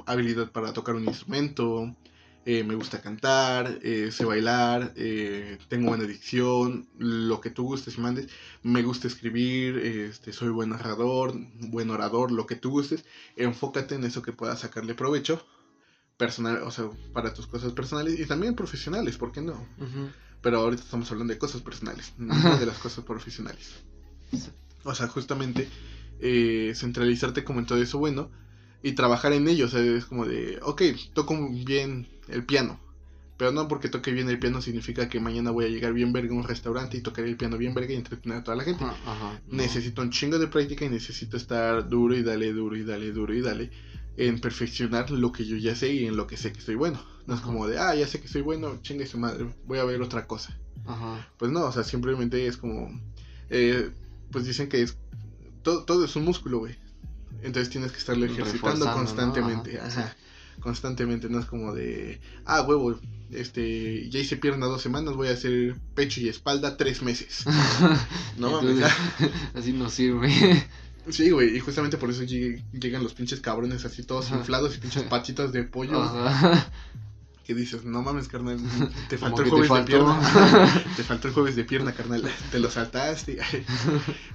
habilidad 0.05 0.51
para 0.51 0.73
tocar 0.73 0.95
un 0.95 1.05
instrumento, 1.05 1.95
eh, 2.45 2.65
me 2.65 2.75
gusta 2.75 3.01
cantar, 3.01 3.79
eh, 3.81 4.11
sé 4.11 4.25
bailar, 4.25 4.91
eh, 4.97 5.57
tengo 5.69 5.87
buena 5.87 6.03
dicción, 6.03 6.89
lo 6.97 7.39
que 7.39 7.49
tú 7.49 7.63
gustes 7.63 7.97
y 7.97 8.01
mandes, 8.01 8.27
me 8.61 8.83
gusta 8.83 9.07
escribir, 9.07 9.77
este, 9.77 10.33
soy 10.33 10.49
buen 10.49 10.71
narrador, 10.71 11.33
buen 11.69 11.89
orador, 11.91 12.33
lo 12.33 12.45
que 12.45 12.57
tú 12.57 12.71
gustes, 12.71 13.05
enfócate 13.37 13.95
en 13.95 14.03
eso 14.03 14.21
que 14.21 14.33
puedas 14.33 14.59
sacarle 14.59 14.95
provecho 14.95 15.45
personal, 16.17 16.61
o 16.63 16.71
sea, 16.71 16.89
para 17.13 17.33
tus 17.33 17.47
cosas 17.47 17.71
personales 17.71 18.19
y 18.19 18.25
también 18.25 18.53
profesionales, 18.53 19.17
¿por 19.17 19.31
qué 19.31 19.41
no? 19.41 19.65
Pero 20.45 20.59
ahorita 20.59 20.83
estamos 20.83 21.11
hablando 21.11 21.33
de 21.33 21.39
cosas 21.39 21.63
personales, 21.63 22.13
no 22.19 22.57
de 22.59 22.67
las 22.67 22.77
cosas 22.77 23.03
profesionales. 23.03 23.83
O 24.83 24.93
sea, 24.93 25.07
justamente 25.07 25.67
eh, 26.19 26.71
centralizarte 26.75 27.43
como 27.43 27.61
en 27.61 27.65
todo 27.65 27.81
eso 27.81 27.97
bueno 27.97 28.29
y 28.83 28.91
trabajar 28.91 29.33
en 29.33 29.47
ello. 29.47 29.65
O 29.65 29.69
sea, 29.69 29.81
es 29.81 30.05
como 30.05 30.27
de, 30.27 30.59
ok, 30.61 30.83
toco 31.15 31.35
bien 31.49 32.07
el 32.27 32.45
piano. 32.45 32.79
Pero 33.37 33.51
no 33.51 33.67
porque 33.67 33.89
toque 33.89 34.11
bien 34.11 34.29
el 34.29 34.39
piano 34.39 34.61
significa 34.61 35.09
que 35.09 35.19
mañana 35.19 35.51
voy 35.51 35.65
a 35.65 35.67
llegar 35.67 35.91
bien 35.93 36.13
verga 36.13 36.33
a 36.33 36.37
un 36.37 36.43
restaurante 36.43 36.97
y 36.97 37.01
tocaré 37.01 37.27
el 37.27 37.35
piano 37.35 37.57
bien 37.57 37.73
verga 37.73 37.93
y 37.93 37.97
entretener 37.97 38.37
a 38.37 38.43
toda 38.43 38.55
la 38.55 38.63
gente. 38.63 38.83
Ajá, 38.83 38.95
ajá, 39.05 39.41
no. 39.47 39.57
Necesito 39.57 40.01
un 40.01 40.11
chingo 40.11 40.39
de 40.39 40.47
práctica 40.47 40.85
y 40.85 40.89
necesito 40.89 41.35
estar 41.35 41.89
duro 41.89 42.15
y 42.15 42.23
dale, 42.23 42.53
duro 42.53 42.77
y 42.77 42.83
dale, 42.83 43.11
duro 43.11 43.33
y 43.33 43.41
dale 43.41 43.71
en 44.17 44.39
perfeccionar 44.39 45.11
lo 45.11 45.31
que 45.33 45.45
yo 45.45 45.57
ya 45.57 45.75
sé 45.75 45.93
y 45.93 46.05
en 46.05 46.15
lo 46.15 46.27
que 46.27 46.37
sé 46.37 46.53
que 46.53 46.61
soy 46.61 46.75
bueno. 46.75 47.03
No 47.27 47.35
es 47.35 47.41
como 47.41 47.67
de, 47.67 47.77
ah, 47.79 47.93
ya 47.95 48.07
sé 48.07 48.21
que 48.21 48.27
soy 48.27 48.41
bueno, 48.41 48.79
chingue 48.81 49.05
su 49.05 49.17
madre, 49.17 49.47
voy 49.65 49.79
a 49.79 49.83
ver 49.83 50.01
otra 50.01 50.27
cosa. 50.27 50.57
Ajá. 50.85 51.27
Pues 51.37 51.51
no, 51.51 51.65
o 51.65 51.71
sea, 51.71 51.83
simplemente 51.83 52.47
es 52.47 52.57
como. 52.57 52.89
eh, 53.49 53.89
pues 54.31 54.45
dicen 54.45 54.69
que 54.69 54.81
es. 54.81 54.97
Todo, 55.63 55.83
todo 55.83 56.05
es 56.05 56.15
un 56.15 56.23
músculo, 56.23 56.59
güey. 56.59 56.75
Entonces 57.41 57.69
tienes 57.69 57.91
que 57.91 57.97
estarlo 57.97 58.25
ejercitando 58.25 58.91
constantemente. 58.93 59.79
Ajá. 59.79 60.15
Constantemente, 60.59 61.29
no 61.29 61.39
es 61.39 61.45
como 61.45 61.73
de. 61.73 62.19
Ah, 62.45 62.61
huevo, 62.61 62.99
este. 63.31 64.09
Ya 64.09 64.19
hice 64.19 64.37
pierna 64.37 64.65
dos 64.65 64.81
semanas, 64.81 65.15
voy 65.15 65.27
a 65.27 65.31
hacer 65.31 65.75
pecho 65.93 66.21
y 66.21 66.29
espalda 66.29 66.77
tres 66.77 67.01
meses. 67.01 67.45
No 68.37 68.51
mames. 68.51 68.75
Entonces, 68.77 68.97
así 69.53 69.73
no 69.73 69.89
sirve. 69.89 70.29
Sí, 71.09 71.29
güey, 71.29 71.55
y 71.55 71.59
justamente 71.59 71.97
por 71.97 72.09
eso 72.09 72.23
lleg- 72.23 72.63
llegan 72.71 73.03
los 73.03 73.13
pinches 73.13 73.39
cabrones 73.39 73.85
así 73.85 74.01
todos 74.03 74.25
Ajá. 74.27 74.37
inflados 74.37 74.75
y 74.75 74.79
pinches 74.79 75.03
patitas 75.03 75.51
de 75.51 75.63
pollo. 75.63 76.01
Ajá. 76.01 76.71
Que 77.45 77.53
dices, 77.53 77.85
no 77.85 78.01
mames, 78.01 78.27
carnal, 78.27 78.57
te 79.07 79.19
faltó 79.19 79.43
el 79.43 79.49
jueves 79.51 79.69
de 79.71 79.83
pierna. 79.83 80.81
te 80.97 81.03
faltó 81.03 81.27
el 81.27 81.33
jueves 81.35 81.55
de 81.55 81.63
pierna, 81.63 81.93
carnal. 81.93 82.23
Te 82.49 82.57
lo 82.57 82.71
saltaste. 82.71 83.37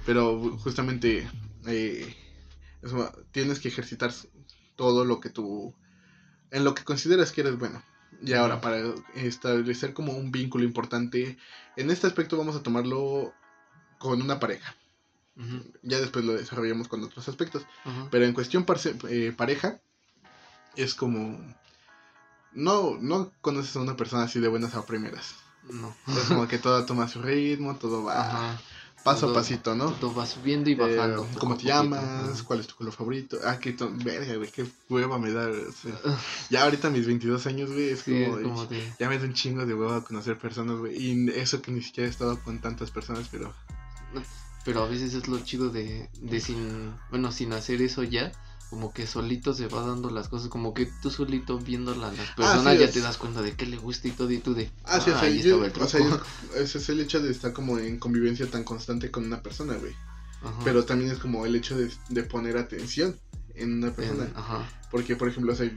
Pero 0.05 0.57
justamente 0.59 1.27
eh, 1.67 2.15
eso, 2.81 3.11
tienes 3.31 3.59
que 3.59 3.67
ejercitar 3.67 4.13
todo 4.77 5.03
lo 5.03 5.19
que 5.19 5.29
tú, 5.29 5.75
en 6.51 6.63
lo 6.63 6.73
que 6.75 6.83
consideras 6.83 7.31
que 7.31 7.41
eres 7.41 7.57
bueno. 7.57 7.81
Y 8.23 8.33
ahora, 8.33 8.61
para 8.61 8.77
establecer 9.15 9.93
como 9.93 10.13
un 10.13 10.31
vínculo 10.31 10.63
importante, 10.63 11.37
en 11.75 11.89
este 11.89 12.05
aspecto 12.07 12.37
vamos 12.37 12.55
a 12.55 12.61
tomarlo 12.61 13.33
con 13.97 14.21
una 14.21 14.39
pareja. 14.39 14.75
Ya 15.81 15.99
después 15.99 16.23
lo 16.23 16.33
desarrollamos 16.33 16.87
con 16.87 17.03
otros 17.03 17.27
aspectos. 17.27 17.65
Pero 18.11 18.25
en 18.25 18.33
cuestión 18.33 18.63
parce- 18.65 18.95
eh, 19.09 19.31
pareja, 19.35 19.81
es 20.75 20.93
como... 20.93 21.39
No, 22.53 22.97
no 22.99 23.31
conoces 23.41 23.75
a 23.75 23.79
una 23.79 23.95
persona 23.95 24.23
así 24.23 24.39
de 24.39 24.49
buenas 24.49 24.75
a 24.75 24.85
primeras. 24.85 25.35
No. 25.69 25.95
Es 26.07 26.25
como 26.27 26.47
que 26.49 26.57
todo 26.59 26.85
toma 26.85 27.07
su 27.07 27.21
ritmo, 27.21 27.77
todo 27.77 28.03
va 28.03 28.19
Ajá. 28.27 28.61
Paso 29.03 29.29
a 29.29 29.33
pasito, 29.33 29.75
¿no? 29.75 29.91
Todo 29.93 30.13
va 30.13 30.25
subiendo 30.25 30.69
y 30.69 30.75
bajando. 30.75 31.25
Eh, 31.25 31.35
¿Cómo 31.39 31.57
te 31.57 31.63
llamas? 31.65 32.43
¿Cuál 32.43 32.59
es 32.59 32.67
tu 32.67 32.75
color 32.75 32.93
favorito? 32.93 33.37
Ah, 33.43 33.57
qué 33.59 33.73
to- 33.73 33.91
verga, 34.03 34.35
güey, 34.35 34.51
qué 34.51 34.65
hueva 34.89 35.17
me 35.19 35.31
da. 35.31 35.47
o 35.47 35.71
sea, 35.71 35.99
ya 36.49 36.63
ahorita 36.63 36.89
mis 36.89 37.05
22 37.07 37.45
años, 37.47 37.71
güey, 37.71 37.89
es 37.89 38.01
Sí, 38.01 38.23
como, 38.25 38.37
es 38.37 38.43
como 38.43 38.65
de... 38.67 38.93
ya 38.99 39.09
me 39.09 39.17
da 39.17 39.25
un 39.25 39.33
chingo 39.33 39.65
de 39.65 39.73
hueva 39.73 40.03
conocer 40.03 40.37
personas, 40.37 40.77
güey. 40.77 40.95
Y 40.97 41.29
eso 41.31 41.61
que 41.61 41.71
ni 41.71 41.81
siquiera 41.81 42.07
he 42.07 42.11
estado 42.11 42.39
con 42.43 42.59
tantas 42.59 42.91
personas, 42.91 43.27
pero 43.31 43.53
Pero 44.63 44.83
a 44.83 44.87
veces 44.87 45.13
es 45.15 45.27
lo 45.27 45.39
chido 45.39 45.69
de, 45.69 46.09
de 46.19 46.39
sin, 46.39 46.93
bueno, 47.09 47.31
sin 47.31 47.51
hacer 47.53 47.81
eso 47.81 48.03
ya, 48.03 48.31
como 48.71 48.91
que 48.93 49.05
solito 49.05 49.53
se 49.53 49.67
va 49.67 49.85
dando 49.85 50.09
las 50.09 50.29
cosas, 50.29 50.47
como 50.47 50.73
que 50.73 50.87
tú 51.03 51.11
solito 51.11 51.59
viendo 51.59 51.93
las 51.93 52.13
personas 52.35 52.65
Ah, 52.65 52.71
sí, 52.73 52.79
ya 52.79 52.89
te 52.89 53.01
das 53.01 53.17
cuenta 53.17 53.41
de 53.43 53.53
qué 53.55 53.65
le 53.67 53.77
gusta 53.77 54.07
y 54.07 54.11
todo 54.11 54.31
y 54.31 54.39
tú 54.39 54.53
de, 54.55 54.71
Ah, 54.85 54.99
sí, 54.99 55.11
o 55.11 55.19
sea, 55.19 55.29
yo- 55.29 55.63
el 55.65 55.71
o 55.79 55.87
sea, 55.87 55.99
truco". 55.99 56.23
yo- 56.53 56.55
ese 56.59 56.77
es 56.79 56.87
el 56.89 57.01
hecho 57.01 57.19
de 57.21 57.29
estar 57.31 57.51
como 57.53 57.77
en 57.77 57.99
convivencia 57.99 58.49
tan 58.49 58.63
constante 58.63 59.11
con 59.11 59.25
una 59.25 59.43
persona, 59.43 59.75
güey. 59.75 59.93
Ajá. 60.41 60.57
Pero 60.63 60.85
también 60.85 61.11
es 61.11 61.19
como 61.19 61.45
el 61.45 61.53
hecho 61.55 61.77
de, 61.77 61.91
de 62.09 62.23
poner 62.23 62.57
atención 62.57 63.19
en 63.55 63.73
una 63.73 63.93
persona. 63.93 64.23
En- 64.25 64.33
ajá. 64.37 64.67
Porque, 64.89 65.15
por 65.17 65.27
ejemplo, 65.27 65.51
o 65.53 65.55
sea, 65.55 65.69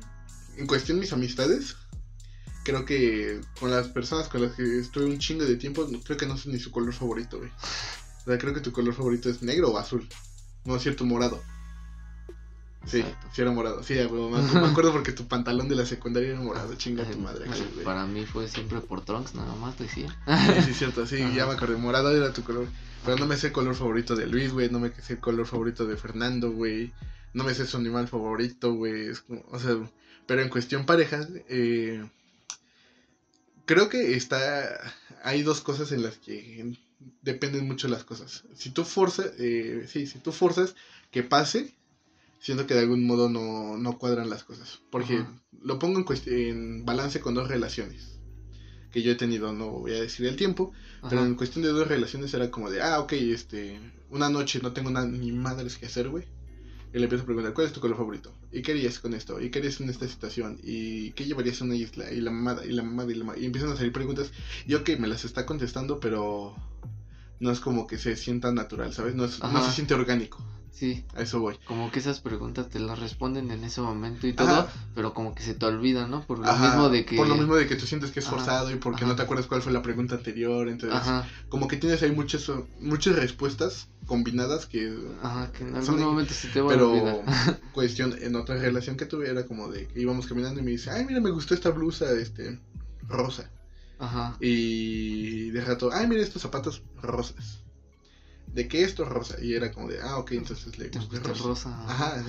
en 0.56 0.66
cuestión 0.68 0.96
de 0.96 1.00
mis 1.02 1.12
amistades, 1.12 1.76
creo 2.64 2.84
que 2.84 3.40
con 3.58 3.70
las 3.72 3.88
personas 3.88 4.28
con 4.28 4.40
las 4.42 4.54
que 4.54 4.78
estuve 4.78 5.06
un 5.06 5.18
chingo 5.18 5.44
de 5.44 5.56
tiempo, 5.56 5.86
creo 6.04 6.16
que 6.16 6.26
no 6.26 6.36
sé 6.38 6.48
ni 6.48 6.58
su 6.60 6.70
color 6.70 6.94
favorito, 6.94 7.38
güey. 7.38 7.50
O 7.50 8.24
sea, 8.30 8.38
creo 8.38 8.54
que 8.54 8.60
tu 8.60 8.70
color 8.72 8.94
favorito 8.94 9.28
es 9.28 9.42
negro 9.42 9.70
o 9.72 9.78
azul. 9.78 10.08
No 10.64 10.76
es 10.76 10.82
cierto, 10.82 11.04
morado. 11.04 11.42
Sí, 12.86 13.00
Exacto. 13.00 13.28
sí 13.32 13.42
era 13.42 13.50
morado. 13.50 13.82
Sí, 13.82 13.94
güey, 14.04 14.30
me, 14.30 14.60
me 14.60 14.66
acuerdo 14.66 14.92
porque 14.92 15.12
tu 15.12 15.26
pantalón 15.26 15.68
de 15.68 15.74
la 15.76 15.86
secundaria 15.86 16.30
era 16.30 16.40
morado. 16.40 16.74
Chinga 16.74 17.04
tu 17.04 17.18
madre, 17.18 17.46
güey. 17.46 17.84
Para 17.84 18.04
mí 18.06 18.26
fue 18.26 18.46
siempre 18.48 18.80
por 18.80 19.04
Trunks, 19.04 19.34
nada 19.34 19.54
más 19.56 19.78
decía. 19.78 20.08
Sí, 20.56 20.62
sí, 20.66 20.74
cierto, 20.74 21.06
sí, 21.06 21.18
ya 21.34 21.46
me 21.46 21.52
acordé. 21.52 21.76
Morado 21.76 22.10
era 22.14 22.32
tu 22.32 22.42
color. 22.42 22.66
Pero 23.04 23.18
no 23.18 23.26
me 23.26 23.36
sé 23.36 23.48
el 23.48 23.52
color 23.52 23.74
favorito 23.74 24.16
de 24.16 24.26
Luis, 24.26 24.52
güey. 24.52 24.70
No 24.70 24.80
me 24.80 24.90
sé 24.90 25.14
el 25.14 25.20
color 25.20 25.46
favorito 25.46 25.86
de 25.86 25.96
Fernando, 25.96 26.50
güey. 26.52 26.92
No 27.32 27.44
me 27.44 27.54
sé 27.54 27.66
su 27.66 27.76
animal 27.76 28.08
favorito, 28.08 28.72
güey. 28.74 29.10
O 29.50 29.58
sea, 29.58 29.76
pero 30.26 30.40
en 30.40 30.48
cuestión 30.48 30.86
parejas, 30.86 31.28
eh, 31.48 32.02
creo 33.66 33.88
que 33.88 34.14
está. 34.16 34.78
Hay 35.22 35.42
dos 35.42 35.60
cosas 35.60 35.92
en 35.92 36.02
las 36.02 36.16
que 36.18 36.76
dependen 37.22 37.66
mucho 37.66 37.88
las 37.88 38.04
cosas. 38.04 38.44
Si 38.54 38.70
tú 38.70 38.84
forzas, 38.84 39.32
eh, 39.38 39.86
sí, 39.90 40.06
si 40.06 40.18
tú 40.18 40.32
forzas 40.32 40.74
que 41.10 41.22
pase, 41.22 41.74
siento 42.44 42.66
que 42.66 42.74
de 42.74 42.80
algún 42.80 43.06
modo 43.06 43.30
no, 43.30 43.78
no 43.78 43.98
cuadran 43.98 44.28
las 44.28 44.44
cosas. 44.44 44.82
Porque 44.90 45.24
lo 45.62 45.78
pongo 45.78 45.98
en, 45.98 46.06
en 46.26 46.84
balance 46.84 47.20
con 47.20 47.34
dos 47.34 47.48
relaciones 47.48 48.20
que 48.92 49.02
yo 49.02 49.12
he 49.12 49.16
tenido, 49.16 49.52
no 49.52 49.70
voy 49.70 49.94
a 49.94 50.00
decir 50.00 50.26
el 50.26 50.36
tiempo, 50.36 50.72
pero 51.08 51.24
en 51.24 51.34
cuestión 51.34 51.64
de 51.64 51.70
dos 51.70 51.88
relaciones 51.88 52.32
era 52.34 52.50
como 52.50 52.70
de, 52.70 52.80
ah, 52.80 53.00
ok, 53.00 53.12
este, 53.14 53.80
una 54.10 54.28
noche 54.28 54.60
no 54.62 54.72
tengo 54.72 54.90
ni 54.90 55.32
madres 55.32 55.78
que 55.78 55.86
hacer, 55.86 56.10
güey. 56.10 56.24
Y 56.92 56.98
le 56.98 57.04
empiezo 57.04 57.24
a 57.24 57.26
preguntar, 57.26 57.54
¿cuál 57.54 57.66
es 57.66 57.72
tu 57.72 57.80
color 57.80 57.96
favorito? 57.96 58.32
¿Y 58.52 58.62
qué 58.62 58.70
harías 58.70 59.00
con 59.00 59.14
esto? 59.14 59.40
¿Y 59.40 59.50
qué 59.50 59.58
harías 59.58 59.80
en 59.80 59.88
esta 59.88 60.06
situación? 60.06 60.60
¿Y 60.62 61.10
qué 61.12 61.24
llevarías 61.24 61.60
a 61.60 61.64
una 61.64 61.74
isla? 61.74 62.12
Y 62.12 62.20
la 62.20 62.30
mamada, 62.30 62.64
y 62.64 62.70
la 62.70 62.84
mamada, 62.84 63.10
y 63.10 63.14
la 63.16 63.24
mamada. 63.24 63.40
Y 63.40 63.46
empiezan 63.46 63.72
a 63.72 63.76
salir 63.76 63.90
preguntas. 63.90 64.30
Y 64.64 64.74
ok, 64.74 64.90
me 65.00 65.08
las 65.08 65.24
está 65.24 65.44
contestando, 65.44 65.98
pero 65.98 66.54
no 67.44 67.50
es 67.52 67.60
como 67.60 67.86
que 67.86 67.98
se 67.98 68.16
sienta 68.16 68.52
natural, 68.52 68.92
¿sabes? 68.94 69.14
No, 69.14 69.26
es- 69.26 69.42
no 69.42 69.62
se 69.62 69.70
siente 69.72 69.94
orgánico. 69.94 70.42
Sí, 70.72 71.04
A 71.14 71.22
eso 71.22 71.38
voy. 71.40 71.56
como 71.64 71.90
que 71.92 72.00
esas 72.00 72.20
preguntas 72.20 72.68
te 72.68 72.80
las 72.80 72.98
responden 72.98 73.52
en 73.52 73.62
ese 73.62 73.80
momento 73.80 74.26
y 74.26 74.32
todo, 74.32 74.48
Ajá. 74.48 74.72
pero 74.94 75.14
como 75.14 75.32
que 75.34 75.42
se 75.44 75.54
te 75.54 75.66
olvida, 75.66 76.08
¿no? 76.08 76.26
Por 76.26 76.40
lo 76.40 76.46
Ajá, 76.46 76.68
mismo 76.68 76.88
de 76.88 77.04
que... 77.04 77.16
Por 77.16 77.28
lo 77.28 77.36
mismo 77.36 77.54
de 77.54 77.68
que 77.68 77.76
tú 77.76 77.86
sientes 77.86 78.10
que 78.10 78.18
es 78.20 78.26
Ajá, 78.26 78.36
forzado 78.36 78.72
y 78.72 78.76
porque 78.76 79.04
no 79.04 79.14
te 79.14 79.22
acuerdas 79.22 79.46
cuál 79.46 79.62
fue 79.62 79.72
la 79.72 79.82
pregunta 79.82 80.16
anterior. 80.16 80.68
Entonces, 80.68 81.00
como 81.48 81.68
que 81.68 81.76
tienes 81.76 82.02
ahí 82.02 82.10
muchas, 82.10 82.50
muchas 82.80 83.14
respuestas 83.14 83.86
combinadas 84.06 84.66
que 84.66 84.92
ajá, 85.22 85.52
que 85.52 85.62
en 85.64 85.76
algún 85.76 86.00
momento 86.00 86.34
se 86.34 86.48
te 86.48 86.60
va 86.60 86.72
a 86.72 86.74
Pero 86.74 86.90
olvidar. 86.90 87.16
cuestión, 87.72 88.16
en 88.20 88.34
otra 88.34 88.56
relación 88.56 88.96
que 88.96 89.06
tuve 89.06 89.30
era 89.30 89.46
como 89.46 89.68
de 89.68 89.86
que 89.86 90.00
íbamos 90.00 90.26
caminando 90.26 90.60
y 90.60 90.64
me 90.64 90.72
dice, 90.72 90.90
ay, 90.90 91.04
mira, 91.04 91.20
me 91.20 91.30
gustó 91.30 91.54
esta 91.54 91.70
blusa, 91.70 92.10
este, 92.12 92.58
rosa. 93.06 93.48
Ajá, 94.04 94.36
Y 94.40 95.50
de 95.50 95.60
rato, 95.60 95.90
ay, 95.92 96.06
mira 96.06 96.22
estos 96.22 96.42
zapatos 96.42 96.82
rosas. 97.00 97.60
¿De 98.52 98.68
qué 98.68 98.82
esto 98.82 99.04
rosa? 99.04 99.36
Y 99.42 99.54
era 99.54 99.72
como 99.72 99.88
de, 99.88 100.00
ah, 100.00 100.18
ok, 100.18 100.32
entonces 100.32 100.78
le 100.78 100.86
el 100.86 101.24
rosa. 101.24 101.44
rosa. 101.44 101.84
Ajá. 101.88 102.22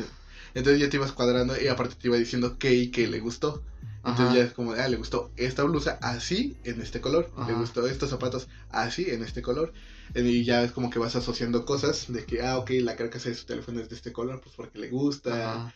Entonces 0.53 0.81
ya 0.81 0.89
te 0.89 0.97
ibas 0.97 1.11
cuadrando 1.11 1.53
y 1.61 1.67
aparte 1.67 1.95
te 1.95 2.07
iba 2.07 2.17
diciendo 2.17 2.57
qué 2.57 2.73
y 2.73 2.89
qué 2.89 3.07
le 3.07 3.19
gustó. 3.19 3.61
Entonces 3.97 4.25
Ajá. 4.25 4.35
ya 4.35 4.43
es 4.43 4.53
como 4.53 4.73
de, 4.73 4.81
ah, 4.81 4.87
le 4.87 4.97
gustó 4.97 5.31
esta 5.35 5.63
blusa 5.63 5.97
así 6.01 6.57
en 6.63 6.81
este 6.81 7.01
color. 7.01 7.31
Le 7.47 7.53
gustó 7.53 7.85
estos 7.87 8.09
zapatos 8.09 8.47
así 8.69 9.09
en 9.09 9.23
este 9.23 9.41
color. 9.41 9.73
Y 10.13 10.43
ya 10.45 10.63
es 10.63 10.71
como 10.71 10.89
que 10.89 10.99
vas 10.99 11.15
asociando 11.15 11.65
cosas 11.65 12.11
de 12.11 12.23
que, 12.25 12.41
ah, 12.41 12.57
ok, 12.57 12.71
la 12.81 12.95
carcasa 12.95 13.29
de 13.29 13.35
su 13.35 13.45
teléfono 13.45 13.81
es 13.81 13.89
de 13.89 13.95
este 13.95 14.13
color, 14.13 14.41
pues 14.41 14.55
porque 14.55 14.79
le 14.79 14.89
gusta. 14.89 15.53
Ajá. 15.53 15.75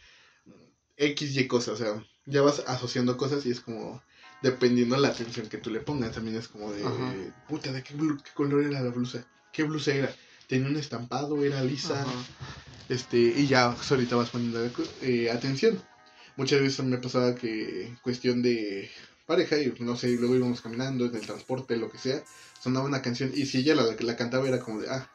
X, 0.97 1.35
Y 1.37 1.47
cosas, 1.47 1.75
o 1.75 1.77
sea, 1.77 2.05
ya 2.25 2.41
vas 2.41 2.61
asociando 2.67 3.15
cosas 3.15 3.45
y 3.45 3.51
es 3.51 3.61
como, 3.61 4.01
dependiendo 4.41 4.97
la 4.97 5.09
atención 5.09 5.47
que 5.47 5.57
tú 5.57 5.69
le 5.69 5.79
pongas, 5.79 6.13
también 6.13 6.37
es 6.37 6.47
como 6.47 6.71
de, 6.71 6.83
Ajá. 6.83 7.13
puta, 7.47 7.71
¿de 7.71 7.83
qué, 7.83 7.93
qué 7.95 8.31
color 8.33 8.63
era 8.63 8.81
la 8.81 8.89
blusa? 8.89 9.25
¿Qué 9.51 9.63
blusa 9.63 9.93
era? 9.93 10.15
¿Tenía 10.47 10.67
un 10.67 10.77
estampado? 10.77 11.43
¿Era 11.43 11.63
lisa? 11.63 12.01
Ajá. 12.01 12.11
Este, 12.89 13.17
y 13.17 13.47
ya 13.47 13.75
ahorita 13.89 14.15
vas 14.15 14.29
poniendo 14.29 14.59
eh, 15.01 15.29
atención. 15.29 15.79
Muchas 16.35 16.61
veces 16.61 16.83
me 16.85 16.97
pasaba 16.97 17.35
que 17.35 17.95
cuestión 18.01 18.41
de 18.41 18.89
pareja 19.27 19.59
y 19.59 19.71
no 19.79 19.95
sé, 19.95 20.09
luego 20.15 20.35
íbamos 20.35 20.61
caminando 20.61 21.05
en 21.05 21.15
el 21.15 21.21
transporte, 21.21 21.77
lo 21.77 21.91
que 21.91 21.99
sea, 21.99 22.23
sonaba 22.59 22.87
una 22.87 23.01
canción 23.03 23.31
y 23.35 23.45
si 23.45 23.59
ella 23.59 23.75
la, 23.75 23.83
la 23.99 24.15
cantaba 24.15 24.47
era 24.47 24.59
como 24.59 24.79
de, 24.79 24.89
ah, 24.89 25.07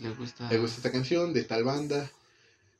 Le 0.00 0.10
gusta. 0.10 0.48
me 0.48 0.58
gusta 0.58 0.76
esta 0.76 0.92
canción 0.92 1.32
de 1.32 1.42
tal 1.42 1.64
banda. 1.64 2.08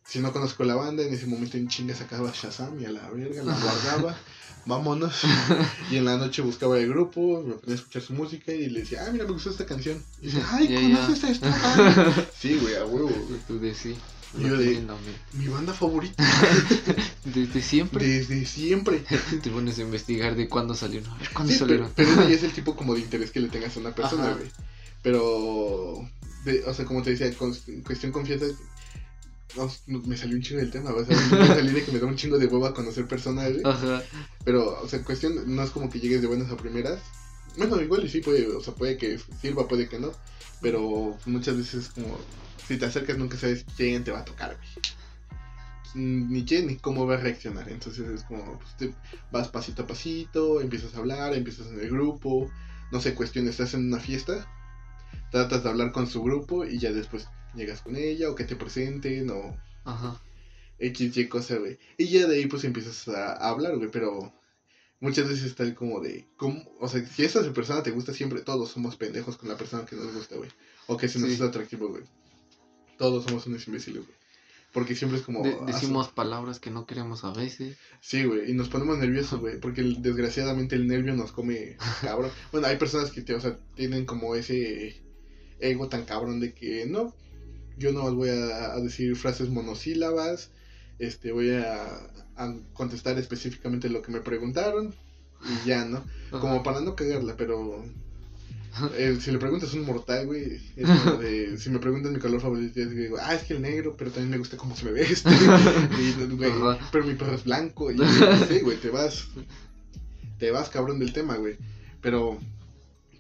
Si 0.07 0.19
no 0.21 0.33
conozco 0.33 0.65
la 0.65 0.75
banda, 0.75 1.03
en 1.03 1.13
ese 1.15 1.27
momento 1.27 1.57
en 1.57 1.69
chinga 1.69 1.95
sacaba 1.95 2.31
Shazam 2.35 2.81
y 2.81 2.85
a 2.85 2.91
la 2.93 3.09
verga, 3.11 3.43
la 3.43 3.55
guardaba, 3.59 4.17
vámonos. 4.67 5.15
Y 5.91 5.97
en 5.97 6.05
la 6.05 6.17
noche 6.19 6.43
buscaba 6.43 6.79
el 6.79 6.89
grupo, 6.89 7.43
me 7.47 7.55
ponía 7.55 7.75
a 7.77 7.79
escuchar 7.79 8.03
su 8.03 8.13
música 8.13 8.53
y 8.53 8.69
le 8.69 8.81
decía, 8.81 9.05
ah, 9.07 9.11
mira, 9.13 9.25
me 9.25 9.33
gustó 9.33 9.51
esta 9.51 9.65
canción. 9.67 10.03
Y 10.21 10.27
dice, 10.27 10.43
ay, 10.51 10.69
Ya, 10.69 10.81
¿conoces 11.07 11.21
ya. 11.23 11.31
esta? 11.31 12.27
Sí, 12.39 12.59
güey, 12.61 12.77
a 12.77 12.85
huevo. 12.85 13.11
Tú 13.49 13.59
de 13.59 13.75
sí. 13.75 13.97
Y 14.37 14.43
yo 14.43 14.57
de-. 14.59 14.83
Mi 15.35 15.47
banda 15.47 15.73
favorita 15.73 16.25
Desde 17.25 17.63
siempre 17.63 18.05
desde 18.05 18.45
siempre. 18.45 19.05
te 19.43 19.49
pones 19.51 19.79
a 19.79 19.83
investigar 19.83 20.35
de 20.35 20.49
cuándo 20.49 20.75
salieron. 20.75 21.09
¿cuándo 21.33 21.53
Sí, 21.53 21.59
pero, 21.61 21.87
salieron? 21.87 21.93
pero 21.95 22.11
ese 22.11 22.29
ya 22.31 22.35
es 22.37 22.43
el 22.43 22.53
tipo 22.53 22.75
como 22.77 22.95
de 22.95 23.01
interés 23.01 23.31
que 23.31 23.39
le 23.41 23.49
tengas 23.49 23.77
a 23.77 23.81
una 23.81 23.95
persona, 23.95 24.33
güey. 24.33 24.51
Pero, 25.03 26.09
de- 26.45 26.65
o 26.65 26.75
sea, 26.75 26.85
como 26.85 27.03
te 27.03 27.11
decía, 27.11 27.33
con, 27.37 27.55
cuestión 27.87 28.11
confianza, 28.11 28.47
no, 29.57 30.01
me 30.01 30.17
salió 30.17 30.37
un 30.37 30.43
chingo 30.43 30.61
del 30.61 30.71
tema. 30.71 30.91
O 30.91 31.05
sea, 31.05 31.17
me 31.17 31.47
salí 31.47 31.73
de 31.73 31.85
que 31.85 31.93
me 31.93 31.99
da 31.99 32.07
un 32.07 32.17
chingo 32.17 32.39
de 32.39 32.47
hueva 32.47 32.75
conocer 32.75 33.07
personas, 33.07 33.53
güey. 33.53 33.63
Ajá. 33.65 34.03
Pero, 34.45 34.81
o 34.83 34.89
sea, 34.89 35.03
cuestión, 35.05 35.55
no 35.55 35.63
es 35.63 35.71
como 35.71 35.91
que 35.91 36.01
llegues 36.01 36.23
de 36.23 36.29
buenas 36.29 36.51
a 36.51 36.57
primeras. 36.57 37.01
Bueno, 37.57 37.81
igual 37.81 38.05
y 38.05 38.09
sí 38.09 38.21
puede, 38.21 38.49
o 38.49 38.61
sea, 38.61 38.75
puede 38.75 38.97
que 38.97 39.19
sirva, 39.41 39.69
puede 39.69 39.89
que 39.89 39.99
no. 39.99 40.13
Pero 40.61 41.17
muchas 41.27 41.57
veces 41.57 41.89
como, 41.89 42.19
si 42.67 42.79
te 42.79 42.87
acercas 42.87 43.19
nunca 43.19 43.37
sabes 43.37 43.65
quién 43.77 44.05
te 44.05 44.11
va 44.11 44.21
a 44.21 44.25
tocar, 44.25 44.57
güey. 44.57 44.69
Ni 45.97 46.45
quién 46.45 46.67
ni 46.67 46.77
cómo 46.77 47.07
va 47.07 47.15
a 47.15 47.19
reaccionar. 47.19 47.69
Entonces 47.69 48.09
es 48.09 48.25
como, 48.25 48.59
pues, 48.59 48.77
te 48.77 48.95
vas 49.31 49.49
pasito 49.49 49.83
a 49.83 49.87
pasito, 49.87 50.61
empiezas 50.61 50.95
a 50.95 50.99
hablar, 50.99 51.35
empiezas 51.35 51.69
en 51.69 51.81
el 51.81 51.91
grupo. 51.91 52.51
No 52.91 53.01
sé, 53.01 53.15
cuestión, 53.15 53.49
estás 53.49 53.75
en 53.75 53.87
una 53.87 54.01
fiesta, 54.01 54.47
tratas 55.31 55.63
de 55.63 55.71
hablar 55.71 55.93
con 55.93 56.07
su 56.07 56.23
grupo 56.23 56.65
y 56.65 56.79
ya 56.79 56.93
después 56.93 57.29
llegas 57.57 57.81
con 57.83 57.97
ella 57.97 58.31
o 58.31 58.35
que 58.35 58.45
te 58.45 58.57
presenten 58.57 59.31
o 59.31 59.57
Ajá. 59.85 60.21
X, 60.79 61.17
Y 61.17 61.29
cosa, 61.29 61.57
güey. 61.57 61.79
Y 61.99 62.07
ya 62.09 62.27
de 62.27 62.37
ahí 62.37 62.47
pues 62.47 62.65
empiezas 62.65 63.09
a, 63.09 63.33
a 63.35 63.49
hablar, 63.51 63.77
güey, 63.77 63.91
pero 63.91 64.33
muchas 65.01 65.29
veces 65.29 65.45
está 65.45 65.63
el 65.63 65.75
como 65.75 66.01
de, 66.01 66.27
¿cómo? 66.37 66.63
o 66.81 66.89
sea, 66.89 67.05
si 67.07 67.25
esa 67.25 67.41
persona 67.53 67.83
te 67.83 67.91
gusta 67.91 68.13
siempre, 68.13 68.41
todos 68.41 68.71
somos 68.71 68.97
pendejos 68.97 69.37
con 69.37 69.49
la 69.49 69.57
persona 69.57 69.85
que 69.85 69.97
nos 69.97 70.13
gusta, 70.15 70.37
güey. 70.37 70.51
O 70.87 70.97
que 70.97 71.09
se 71.09 71.19
nos 71.19 71.29
Sí. 71.29 71.35
es 71.37 71.41
atractivo, 71.41 71.89
güey. 71.89 72.03
Todos 72.99 73.25
somos 73.25 73.47
unos 73.47 73.67
imbéciles, 73.67 74.05
güey. 74.05 74.17
Porque 74.73 74.97
siempre 74.97 75.19
es 75.19 75.25
como... 75.25 75.43
De- 75.45 75.57
decimos 75.67 76.09
palabras 76.09 76.59
que 76.59 76.71
no 76.71 76.85
queremos 76.85 77.23
a 77.25 77.33
veces. 77.33 77.77
Sí, 78.01 78.25
güey, 78.25 78.51
y 78.51 78.55
nos 78.55 78.69
ponemos 78.69 78.99
nerviosos, 78.99 79.39
güey, 79.41 79.61
porque 79.61 79.81
el- 79.83 80.03
desgraciadamente 80.03 80.75
el 80.75 80.89
nervio 80.89 81.15
nos 81.15 81.31
come 81.33 81.77
cabrón. 82.03 82.31
Bueno, 82.51 82.67
hay 82.67 82.77
personas 82.77 83.11
que, 83.13 83.23
te, 83.23 83.35
o 83.35 83.41
sea, 83.41 83.57
tienen 83.77 84.05
como 84.05 84.35
ese 84.35 85.01
ego 85.61 85.89
tan 85.89 86.05
cabrón 86.05 86.41
de 86.41 86.53
que 86.55 86.87
no, 86.87 87.15
yo 87.79 87.93
no 87.93 88.15
voy 88.15 88.31
a, 88.31 88.73
a 88.75 88.81
decir 88.81 89.17
frases 89.17 89.49
monosílabas, 89.49 90.51
este, 90.99 91.33
voy 91.33 91.51
a, 91.53 91.85
a 92.37 92.55
contestar 92.73 93.19
específicamente 93.19 93.89
lo 93.89 94.03
que 94.03 94.13
me 94.13 94.21
preguntaron 94.21 94.95
y 95.45 95.69
ya, 95.69 95.85
¿no? 95.85 95.99
Ajá. 96.29 96.41
Como 96.41 96.63
para 96.63 96.81
no 96.81 96.95
cagarla, 96.95 97.37
pero 97.37 97.85
eh, 98.97 99.19
si 99.21 99.31
le 99.31 99.39
preguntas 99.39 99.73
a 99.73 99.77
un 99.77 99.87
mortal, 99.87 100.27
güey, 100.27 100.61
es 100.77 100.89
como 100.89 101.17
de, 101.19 101.57
si 101.59 101.71
me 101.71 101.79
preguntan 101.79 102.13
mi 102.13 102.19
color 102.19 102.41
favorito, 102.41 102.81
yo 102.81 102.89
digo, 102.89 103.17
ah, 103.21 103.35
es 103.35 103.45
que 103.45 103.55
el 103.55 103.63
negro, 103.63 103.95
pero 103.97 104.11
también 104.11 104.31
me 104.31 104.39
gusta 104.39 104.57
cómo 104.57 104.75
se 104.75 104.87
me 104.87 104.93
ve 104.93 105.03
este, 105.03 105.31
y, 106.01 106.35
güey, 106.35 106.53
pero 106.91 107.05
mi 107.05 107.15
perro 107.15 107.35
es 107.35 107.45
blanco, 107.45 107.93
y 107.93 107.99
sí, 108.49 108.61
güey, 108.61 108.77
te 108.79 108.91
vas, 108.91 109.29
te 110.39 110.51
vas 110.51 110.69
cabrón 110.71 110.99
del 110.99 111.13
tema, 111.13 111.37
güey, 111.37 111.57
pero 112.01 112.39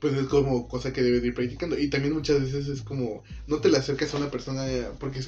pues 0.04 0.18
es 0.18 0.26
como 0.26 0.68
cosa 0.68 0.92
que 0.92 1.02
debes 1.02 1.22
de 1.22 1.28
ir 1.28 1.34
practicando, 1.34 1.78
y 1.78 1.88
también 1.88 2.12
muchas 2.12 2.38
veces 2.38 2.68
es 2.68 2.82
como, 2.82 3.22
no 3.46 3.60
te 3.60 3.70
le 3.70 3.78
acercas 3.78 4.12
a 4.12 4.18
una 4.18 4.30
persona 4.30 4.66
porque 5.00 5.20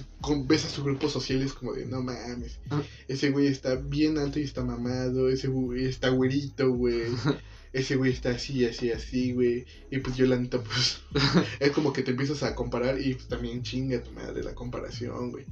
ves 0.47 0.67
a 0.67 0.69
su 0.69 0.85
grupo 0.85 1.09
social 1.09 1.41
y 1.41 1.47
es 1.47 1.55
como 1.55 1.73
de, 1.73 1.87
no 1.87 2.03
mames, 2.03 2.59
Ah. 2.69 2.83
ese 3.09 3.31
güey 3.31 3.47
está 3.47 3.77
bien 3.77 4.19
alto 4.19 4.39
y 4.39 4.43
está 4.43 4.62
mamado, 4.62 5.31
ese 5.31 5.49
güey 5.49 5.87
está 5.87 6.11
güerito, 6.11 6.71
güey 6.73 7.05
ese 7.73 7.97
güey 7.97 8.12
está 8.12 8.33
así, 8.33 8.67
así, 8.67 8.91
así, 8.93 9.33
güey. 9.33 9.65
Y 9.91 10.01
pues 10.01 10.15
yo 10.15 10.27
la 10.27 10.37
neta, 10.37 10.61
pues, 10.62 11.01
es 11.59 11.71
como 11.71 11.95
que 11.95 12.03
te 12.03 12.11
empiezas 12.11 12.43
a 12.43 12.55
comparar 12.55 13.01
y 13.01 13.15
pues 13.15 13.29
también 13.29 13.62
chinga 13.62 14.03
tu 14.03 14.12
madre 14.12 14.45
la 14.45 14.55
comparación, 14.55 15.31
güey. 15.31 15.47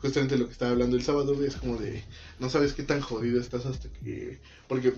Justamente 0.00 0.36
lo 0.38 0.46
que 0.46 0.52
estaba 0.52 0.72
hablando 0.72 0.96
el 0.96 1.04
sábado, 1.04 1.36
güey, 1.36 1.46
es 1.46 1.54
como 1.54 1.76
de, 1.76 2.02
no 2.40 2.50
sabes 2.50 2.72
qué 2.72 2.82
tan 2.82 3.00
jodido 3.00 3.40
estás 3.40 3.64
hasta 3.64 3.88
que... 3.92 4.40
Porque, 4.66 4.92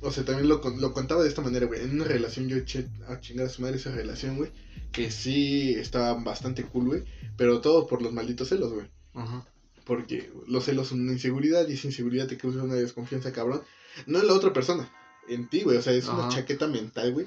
o 0.00 0.10
sea, 0.10 0.24
también 0.24 0.48
lo, 0.48 0.60
lo 0.78 0.92
contaba 0.92 1.22
de 1.22 1.28
esta 1.28 1.42
manera, 1.42 1.66
güey. 1.66 1.82
En 1.82 1.92
una 1.92 2.04
relación 2.04 2.48
yo 2.48 2.56
eché 2.56 2.88
a 3.08 3.20
chingar 3.20 3.46
a 3.46 3.50
su 3.50 3.62
madre 3.62 3.76
esa 3.76 3.90
relación, 3.90 4.36
güey. 4.36 4.50
Que 4.92 5.10
sí 5.10 5.74
estaba 5.74 6.14
bastante 6.14 6.62
cool, 6.64 6.86
güey. 6.86 7.04
Pero 7.36 7.60
todo 7.60 7.86
por 7.86 8.02
los 8.02 8.12
malditos 8.12 8.48
celos, 8.48 8.72
güey. 8.72 8.86
Ajá. 9.14 9.46
Porque 9.84 10.30
los 10.46 10.64
celos 10.64 10.88
son 10.88 11.00
una 11.00 11.12
inseguridad 11.12 11.68
y 11.68 11.74
esa 11.74 11.88
inseguridad 11.88 12.26
te 12.26 12.36
causa 12.38 12.62
una 12.62 12.74
desconfianza 12.74 13.32
cabrón. 13.32 13.62
No 14.06 14.20
en 14.20 14.26
la 14.26 14.34
otra 14.34 14.52
persona, 14.52 14.90
en 15.28 15.48
ti, 15.48 15.62
güey. 15.62 15.76
O 15.76 15.82
sea, 15.82 15.92
es 15.92 16.06
una 16.08 16.28
chaqueta 16.28 16.66
mental, 16.66 17.12
güey. 17.12 17.26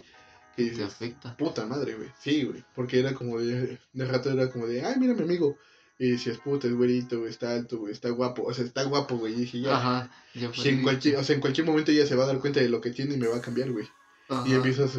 Que 0.56 0.71
Te 0.71 0.84
afecta. 0.84 1.38
puta 1.38 1.67
madre, 1.67 1.95
güey. 1.95 2.10
Sí, 2.19 2.43
güey. 2.43 2.63
Porque 2.75 2.99
era 2.99 3.13
como 3.13 3.39
de, 3.39 3.77
de 3.93 4.06
rato 4.06 4.32
era 4.32 4.49
como 4.49 4.65
de, 4.65 4.84
ay, 4.84 4.95
mira 4.99 5.13
mi 5.13 5.21
amigo. 5.21 5.56
Y 5.99 6.12
decías, 6.12 6.38
puta, 6.38 6.67
es 6.67 6.73
güerito, 6.75 7.17
güey, 7.19 7.31
está 7.31 7.53
alto, 7.53 7.79
güey, 7.79 7.91
está 7.91 8.10
guapo. 8.10 8.43
O 8.43 8.53
sea, 8.53 8.63
está 8.65 8.83
guapo, 8.83 9.17
güey. 9.17 9.33
Y 9.33 9.38
dije, 9.41 9.62
ya. 9.62 9.77
Ajá. 9.77 10.12
Ya 10.36 10.53
Si 10.53 10.69
en 10.69 10.83
cualquier, 10.83 11.17
o 11.17 11.23
sea, 11.23 11.33
en 11.36 11.41
cualquier 11.41 11.65
momento 11.65 11.91
ella 11.91 12.05
se 12.05 12.15
va 12.15 12.25
a 12.25 12.27
dar 12.27 12.39
cuenta 12.39 12.60
de 12.60 12.69
lo 12.69 12.81
que 12.81 12.91
tiene 12.91 13.15
y 13.15 13.17
me 13.17 13.27
va 13.27 13.38
a 13.38 13.41
cambiar, 13.41 13.71
güey. 13.71 13.88
Ajá. 14.29 14.47
Y 14.47 14.53
empiezas, 14.53 14.91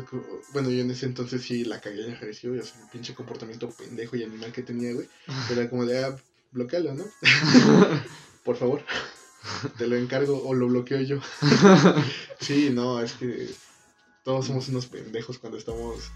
bueno, 0.53 0.71
yo 0.71 0.81
en 0.81 0.91
ese 0.91 1.07
entonces 1.07 1.43
sí 1.43 1.65
la 1.65 1.81
cagué 1.81 2.05
en 2.07 2.13
ejercicio, 2.15 2.53
o 2.53 2.63
sea, 2.65 2.83
el 2.83 2.89
pinche 2.91 3.15
comportamiento 3.15 3.69
pendejo 3.71 4.17
y 4.17 4.25
animal 4.25 4.51
que 4.53 4.63
tenía, 4.63 4.93
güey. 4.95 5.07
Era 5.53 5.71
como 5.71 5.85
de, 5.87 6.05
ah, 6.05 6.17
bloquealo, 6.51 6.95
¿no? 6.95 7.05
Por 8.45 8.57
favor. 8.57 8.83
Te 9.77 9.87
lo 9.87 9.97
encargo 9.97 10.43
o 10.45 10.53
lo 10.55 10.67
bloqueo 10.67 11.01
yo. 11.03 11.21
Sí, 12.41 12.71
no, 12.73 13.01
es 13.01 13.13
que 13.15 13.49
todos 14.25 14.47
somos 14.47 14.69
unos 14.69 14.87
pendejos 14.87 15.39
cuando 15.39 15.59
estamos... 15.59 16.11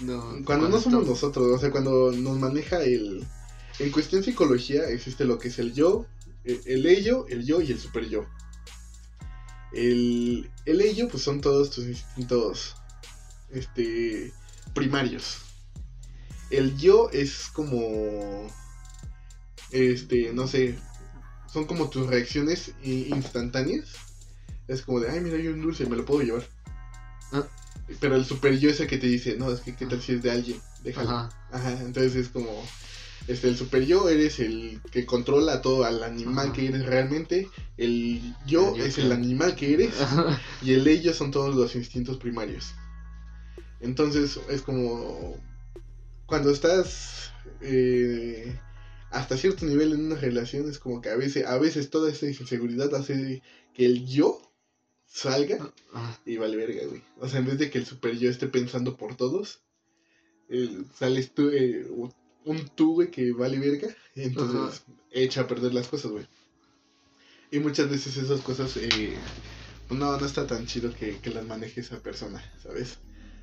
No, 0.00 0.20
Cuando 0.44 0.68
no 0.68 0.78
somos 0.80 0.86
estamos- 0.86 1.08
nosotros, 1.08 1.46
o 1.46 1.58
sea, 1.58 1.70
cuando 1.70 2.10
nos 2.12 2.38
maneja 2.38 2.82
el... 2.82 3.24
En 3.78 3.90
cuestión 3.90 4.22
psicología 4.22 4.88
existe 4.88 5.24
lo 5.24 5.38
que 5.38 5.48
es 5.48 5.58
el 5.58 5.72
yo, 5.74 6.06
el, 6.44 6.60
el 6.66 6.86
ello, 6.86 7.26
el 7.28 7.44
yo 7.44 7.60
y 7.60 7.72
el 7.72 7.80
super 7.80 8.08
yo. 8.08 8.26
El, 9.72 10.50
el 10.66 10.80
ello, 10.80 11.08
pues 11.08 11.22
son 11.24 11.40
todos 11.40 11.70
tus 11.70 11.86
instintos 11.86 12.76
este, 13.50 14.32
primarios. 14.74 15.38
El 16.50 16.76
yo 16.76 17.10
es 17.10 17.48
como 17.52 18.46
este, 19.72 20.32
no 20.32 20.46
sé, 20.46 20.78
son 21.52 21.64
como 21.66 21.90
tus 21.90 22.06
reacciones 22.06 22.72
i- 22.84 23.08
instantáneas. 23.08 23.88
Es 24.68 24.82
como 24.82 25.00
de, 25.00 25.10
ay, 25.10 25.20
mira, 25.20 25.36
hay 25.36 25.48
un 25.48 25.60
dulce, 25.60 25.86
me 25.86 25.96
lo 25.96 26.04
puedo 26.04 26.22
llevar. 26.22 26.46
Ah. 27.32 27.44
Pero 28.00 28.14
el 28.14 28.24
super 28.24 28.56
yo 28.58 28.70
es 28.70 28.78
el 28.80 28.86
que 28.86 28.98
te 28.98 29.08
dice, 29.08 29.36
no, 29.36 29.50
es 29.50 29.60
que 29.60 29.74
qué 29.74 29.86
tal 29.86 30.00
si 30.00 30.12
es 30.12 30.22
de 30.22 30.30
alguien, 30.30 30.60
déjalo. 30.84 31.10
Ajá. 31.10 31.48
Ajá, 31.50 31.72
entonces 31.82 32.14
es 32.14 32.28
como, 32.28 32.64
este, 33.28 33.48
el 33.48 33.56
super 33.56 33.84
yo 33.86 34.08
eres 34.08 34.38
el 34.40 34.80
que 34.90 35.06
controla 35.06 35.62
todo 35.62 35.84
al 35.84 36.02
animal 36.02 36.46
Ajá. 36.46 36.52
que 36.52 36.66
eres 36.68 36.84
realmente. 36.86 37.48
El 37.76 38.20
yo 38.46 38.70
El 38.72 38.76
yo 38.80 38.84
es 38.84 38.94
que- 38.96 39.02
el 39.02 39.12
animal 39.12 39.54
que 39.56 39.74
eres. 39.74 39.94
Y 40.62 40.72
el 40.74 40.86
ellos 40.86 41.16
son 41.16 41.30
todos 41.30 41.54
los 41.54 41.74
instintos 41.74 42.18
primarios. 42.18 42.74
Entonces 43.80 44.38
es 44.50 44.62
como 44.62 45.36
cuando 46.26 46.50
estás 46.50 47.32
eh, 47.60 48.58
hasta 49.10 49.36
cierto 49.36 49.66
nivel 49.66 49.92
en 49.92 50.06
una 50.06 50.16
relación 50.16 50.68
es 50.68 50.78
como 50.78 51.00
que 51.00 51.10
a 51.10 51.16
veces, 51.16 51.46
a 51.46 51.58
veces 51.58 51.90
toda 51.90 52.10
esa 52.10 52.26
inseguridad 52.26 52.94
hace 52.94 53.42
que 53.74 53.86
el 53.86 54.06
yo 54.06 54.40
salga 55.06 55.72
Ah, 55.92 56.18
y 56.26 56.36
vale 56.38 56.56
verga, 56.56 56.86
güey. 56.88 57.02
O 57.20 57.28
sea, 57.28 57.38
en 57.40 57.46
vez 57.46 57.58
de 57.58 57.70
que 57.70 57.78
el 57.78 57.86
super 57.86 58.16
yo 58.18 58.28
esté 58.30 58.48
pensando 58.48 58.96
por 58.96 59.16
todos, 59.16 59.60
el- 60.48 60.86
sales 60.98 61.32
tú, 61.34 61.50
eh, 61.50 61.86
un 62.44 62.68
tú, 62.74 62.94
güey, 62.94 63.10
que 63.10 63.32
vale 63.32 63.58
verga. 63.58 63.88
Entonces 64.14 64.84
echa 65.10 65.42
a 65.42 65.46
perder 65.46 65.74
las 65.74 65.88
cosas, 65.88 66.10
güey. 66.12 66.26
Y 67.50 67.58
muchas 67.60 67.88
veces 67.88 68.16
esas 68.16 68.40
cosas, 68.40 68.76
eh, 68.76 69.16
pues 69.88 70.00
no, 70.00 70.16
no 70.18 70.26
está 70.26 70.46
tan 70.46 70.66
chido 70.66 70.92
que, 70.94 71.18
que 71.20 71.30
las 71.30 71.44
maneje 71.46 71.80
esa 71.80 72.00
persona, 72.00 72.42
¿sabes? 72.62 72.98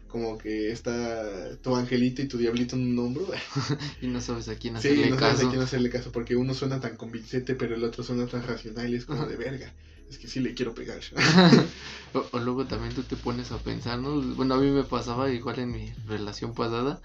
Como 0.07 0.37
que 0.37 0.71
está 0.71 1.55
tu 1.57 1.75
angelito 1.75 2.21
y 2.21 2.27
tu 2.27 2.37
diablito 2.37 2.75
en 2.75 2.91
un 2.91 2.99
hombro. 2.99 3.27
y 4.01 4.07
no 4.07 4.19
sabes 4.19 4.49
a 4.49 4.55
quién 4.55 4.75
Sí, 4.75 4.89
hacerle 4.89 5.09
no 5.09 5.19
sabes 5.19 5.35
a 5.35 5.37
caso. 5.37 5.49
quién 5.49 5.61
hacerle 5.61 5.89
caso, 5.89 6.11
porque 6.11 6.35
uno 6.35 6.53
suena 6.53 6.79
tan 6.81 6.97
convincente, 6.97 7.55
pero 7.55 7.75
el 7.75 7.83
otro 7.83 8.03
suena 8.03 8.27
tan 8.27 8.45
racional 8.45 8.89
y 8.91 8.95
es 8.97 9.05
como 9.05 9.21
Ajá. 9.21 9.31
de 9.31 9.37
verga. 9.37 9.73
Es 10.09 10.17
que 10.17 10.27
sí 10.27 10.41
le 10.41 10.53
quiero 10.53 10.73
pegar. 10.73 10.99
o, 12.13 12.25
o 12.33 12.39
luego 12.39 12.65
también 12.65 12.93
tú 12.93 13.03
te 13.03 13.15
pones 13.15 13.51
a 13.51 13.57
pensar, 13.59 13.99
¿no? 13.99 14.19
Bueno, 14.35 14.55
a 14.55 14.57
mí 14.59 14.69
me 14.69 14.83
pasaba 14.83 15.31
igual 15.31 15.59
en 15.59 15.71
mi 15.71 15.93
relación 16.07 16.53
pasada, 16.53 16.99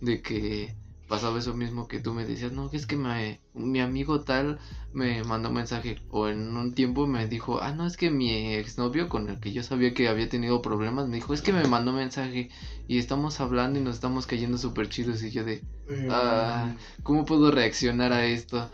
de 0.00 0.20
que 0.22 0.74
pasaba 1.08 1.38
eso 1.40 1.54
mismo 1.54 1.88
que 1.88 2.00
tú 2.00 2.14
me 2.14 2.26
decías, 2.26 2.52
no, 2.52 2.70
que 2.70 2.76
es 2.78 2.86
que 2.86 2.96
me, 2.96 3.42
mi 3.54 3.80
amigo 3.80 4.24
tal 4.24 4.60
me 4.92 5.24
mandó 5.24 5.48
un 5.50 5.56
mensaje, 5.56 6.02
o 6.08 6.28
en 6.28 6.56
un 6.56 6.74
tiempo 6.74 7.06
me 7.06 7.26
dijo, 7.28 7.60
ah, 7.62 7.72
no, 7.72 7.86
es 7.86 7.96
que 7.96 8.10
mi 8.10 8.54
exnovio 8.54 9.08
con 9.08 9.28
el 9.30 9.40
que 9.40 9.52
yo 9.52 9.62
sabía 9.62 9.94
que 9.94 10.08
había 10.08 10.28
tenido 10.28 10.62
problemas, 10.62 11.08
me 11.08 11.16
dijo, 11.16 11.34
es 11.34 11.42
que 11.42 11.52
me 11.52 11.64
mandó 11.66 11.92
mensaje 11.92 12.50
y 12.86 12.98
estamos 12.98 13.40
hablando 13.40 13.78
y 13.80 13.82
nos 13.82 13.96
estamos 13.96 14.26
cayendo 14.26 14.58
súper 14.58 14.88
chidos 14.88 15.22
y 15.22 15.30
yo 15.32 15.44
de, 15.44 15.64
Eh, 15.88 16.08
Ah, 16.10 16.76
¿cómo 17.02 17.24
puedo 17.26 17.50
reaccionar 17.50 18.12
a 18.12 18.24
esto? 18.26 18.70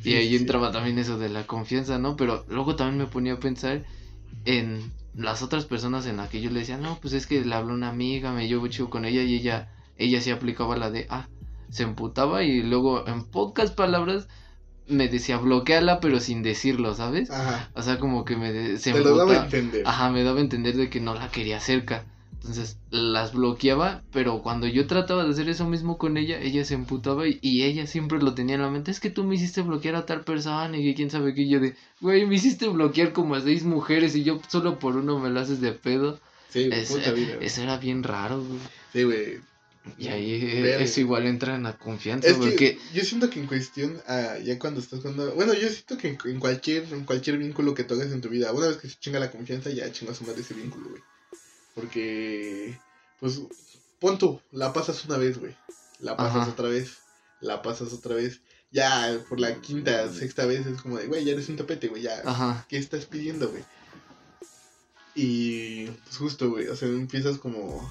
Y 0.02 0.14
ahí 0.14 0.34
sí. 0.34 0.36
entraba 0.36 0.72
también 0.72 0.98
eso 0.98 1.18
de 1.18 1.28
la 1.28 1.46
confianza, 1.46 1.98
¿no? 1.98 2.16
Pero 2.16 2.44
luego 2.48 2.76
también 2.76 2.98
me 2.98 3.06
ponía 3.06 3.34
a 3.34 3.40
pensar 3.40 3.86
en 4.44 4.94
las 5.14 5.42
otras 5.42 5.66
personas 5.66 6.06
en 6.06 6.18
las 6.18 6.30
que 6.30 6.40
yo 6.42 6.50
le 6.50 6.60
decía, 6.60 6.78
no, 6.78 7.00
pues 7.00 7.14
es 7.14 7.26
que 7.26 7.44
le 7.44 7.54
habló 7.54 7.74
una 7.74 7.90
amiga, 7.90 8.32
me 8.32 8.48
llevo 8.48 8.68
chido 8.68 8.90
con 8.90 9.04
ella 9.06 9.22
y 9.22 9.36
ella, 9.36 9.70
ella 9.96 10.20
sí 10.22 10.30
aplicaba 10.30 10.76
la 10.76 10.90
de, 10.90 11.06
ah, 11.10 11.30
se 11.70 11.82
emputaba 11.84 12.42
y 12.42 12.62
luego 12.62 13.06
en 13.06 13.24
pocas 13.24 13.70
palabras 13.70 14.28
me 14.86 15.08
decía, 15.08 15.38
bloqueala 15.38 16.00
pero 16.00 16.18
sin 16.20 16.42
decirlo, 16.42 16.94
¿sabes? 16.94 17.30
Ajá. 17.30 17.70
O 17.74 17.82
sea, 17.82 17.98
como 17.98 18.24
que 18.24 18.36
me 18.36 18.52
de- 18.52 18.78
se 18.78 18.92
Te 18.92 19.00
lo 19.00 19.16
daba 19.16 19.32
a 19.42 19.44
entender. 19.44 19.82
Ajá, 19.86 20.10
me 20.10 20.24
daba 20.24 20.38
a 20.38 20.42
entender 20.42 20.76
de 20.76 20.90
que 20.90 21.00
no 21.00 21.14
la 21.14 21.30
quería 21.30 21.60
cerca. 21.60 22.04
Entonces 22.32 22.78
las 22.90 23.34
bloqueaba, 23.34 24.02
pero 24.12 24.42
cuando 24.42 24.66
yo 24.66 24.86
trataba 24.86 25.24
de 25.24 25.30
hacer 25.30 25.48
eso 25.50 25.66
mismo 25.68 25.98
con 25.98 26.16
ella, 26.16 26.40
ella 26.40 26.64
se 26.64 26.72
emputaba 26.72 27.28
y, 27.28 27.38
y 27.42 27.64
ella 27.64 27.86
siempre 27.86 28.18
lo 28.20 28.32
tenía 28.34 28.54
en 28.54 28.62
la 28.62 28.70
mente. 28.70 28.90
Es 28.90 28.98
que 28.98 29.10
tú 29.10 29.24
me 29.24 29.34
hiciste 29.34 29.60
bloquear 29.60 29.94
a 29.94 30.06
tal 30.06 30.22
persona 30.24 30.74
y 30.76 30.82
que 30.82 30.94
quién 30.94 31.10
sabe 31.10 31.34
qué. 31.34 31.42
Y 31.42 31.50
yo 31.50 31.60
de, 31.60 31.76
güey, 32.00 32.24
me 32.26 32.36
hiciste 32.36 32.66
bloquear 32.68 33.12
como 33.12 33.34
a 33.34 33.42
seis 33.42 33.64
mujeres 33.64 34.16
y 34.16 34.24
yo 34.24 34.40
solo 34.48 34.78
por 34.78 34.96
uno 34.96 35.18
me 35.20 35.28
lo 35.28 35.38
haces 35.38 35.60
de 35.60 35.72
pedo. 35.72 36.18
Sí, 36.48 36.68
Es- 36.72 36.90
puta 36.90 37.12
vida. 37.12 37.34
güey. 37.36 37.46
eso 37.46 37.62
era 37.62 37.76
bien 37.76 38.02
raro, 38.02 38.42
güey. 38.42 38.58
Sí, 38.94 39.02
güey. 39.04 39.38
Y 39.96 40.08
ahí 40.08 40.34
eh, 40.34 40.62
Verga. 40.62 40.84
es 40.84 40.98
igual 40.98 41.26
entra 41.26 41.54
en 41.54 41.62
la 41.62 41.78
confianza, 41.78 42.28
Es 42.28 42.34
que 42.34 42.40
porque... 42.40 42.78
yo 42.92 43.02
siento 43.02 43.30
que 43.30 43.40
en 43.40 43.46
cuestión, 43.46 44.00
ah, 44.06 44.36
ya 44.44 44.58
cuando 44.58 44.80
estás 44.80 45.00
jugando, 45.00 45.32
bueno, 45.34 45.54
yo 45.54 45.68
siento 45.68 45.96
que 45.96 46.08
en, 46.08 46.18
en 46.26 46.38
cualquier 46.38 46.84
en 46.92 47.04
cualquier 47.04 47.38
vínculo 47.38 47.74
que 47.74 47.84
toques 47.84 48.12
en 48.12 48.20
tu 48.20 48.28
vida, 48.28 48.52
una 48.52 48.68
vez 48.68 48.76
que 48.76 48.88
se 48.88 48.98
chinga 48.98 49.18
la 49.18 49.30
confianza, 49.30 49.70
ya 49.70 49.90
chingas 49.90 50.18
su 50.18 50.24
madre 50.24 50.42
ese 50.42 50.54
vínculo, 50.54 50.90
güey. 50.90 51.02
Porque, 51.74 52.78
pues, 53.20 53.40
pon 54.00 54.18
tú, 54.18 54.40
la 54.52 54.72
pasas 54.72 55.04
una 55.06 55.16
vez, 55.16 55.38
güey. 55.38 55.56
La 55.98 56.16
pasas 56.16 56.42
Ajá. 56.42 56.50
otra 56.50 56.68
vez, 56.68 56.98
la 57.40 57.62
pasas 57.62 57.92
otra 57.92 58.14
vez. 58.14 58.40
Ya 58.72 59.18
por 59.28 59.40
la 59.40 59.60
quinta, 59.60 60.12
sexta 60.12 60.46
vez 60.46 60.66
es 60.66 60.80
como 60.82 60.98
de, 60.98 61.06
güey, 61.06 61.24
ya 61.24 61.32
eres 61.32 61.48
un 61.48 61.56
tapete, 61.56 61.88
güey, 61.88 62.02
ya. 62.02 62.20
Ajá, 62.24 62.66
¿Qué 62.68 62.76
estás 62.76 63.06
pidiendo, 63.06 63.48
güey? 63.48 63.64
Y 65.14 65.86
pues 65.86 66.16
justo, 66.18 66.50
güey, 66.50 66.68
o 66.68 66.76
sea, 66.76 66.88
empiezas 66.88 67.38
como 67.38 67.90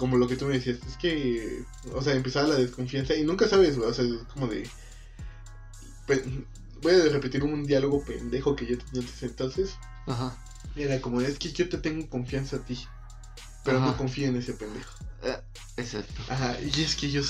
como 0.00 0.16
lo 0.16 0.26
que 0.26 0.36
tú 0.36 0.46
me 0.46 0.54
decías, 0.54 0.78
es 0.88 0.96
que, 0.96 1.62
o 1.94 2.00
sea, 2.02 2.14
empezaba 2.14 2.48
la 2.48 2.54
desconfianza 2.56 3.14
y 3.14 3.22
nunca 3.22 3.46
sabes, 3.46 3.76
güey, 3.76 3.88
o 3.90 3.92
sea, 3.94 4.04
es 4.06 4.12
como 4.32 4.46
de 4.48 4.66
pe- 6.06 6.24
voy 6.82 6.92
a 6.94 7.04
repetir 7.10 7.44
un 7.44 7.64
diálogo 7.66 8.02
pendejo 8.04 8.56
que 8.56 8.66
yo 8.66 8.78
tenía 8.78 9.02
antes 9.02 9.22
entonces, 9.22 9.76
ajá. 10.06 10.36
era 10.74 10.98
como, 11.02 11.20
es 11.20 11.38
que 11.38 11.52
yo 11.52 11.68
te 11.68 11.76
tengo 11.78 12.08
confianza 12.08 12.56
a 12.56 12.64
ti, 12.64 12.78
pero 13.62 13.76
Ajá. 13.76 13.88
no 13.88 13.96
confío 13.98 14.26
en 14.28 14.36
ese 14.36 14.54
pendejo. 14.54 14.90
Exacto. 15.76 16.22
Ajá, 16.28 16.56
y 16.60 16.82
es 16.82 16.96
que 16.96 17.10
yo 17.10 17.22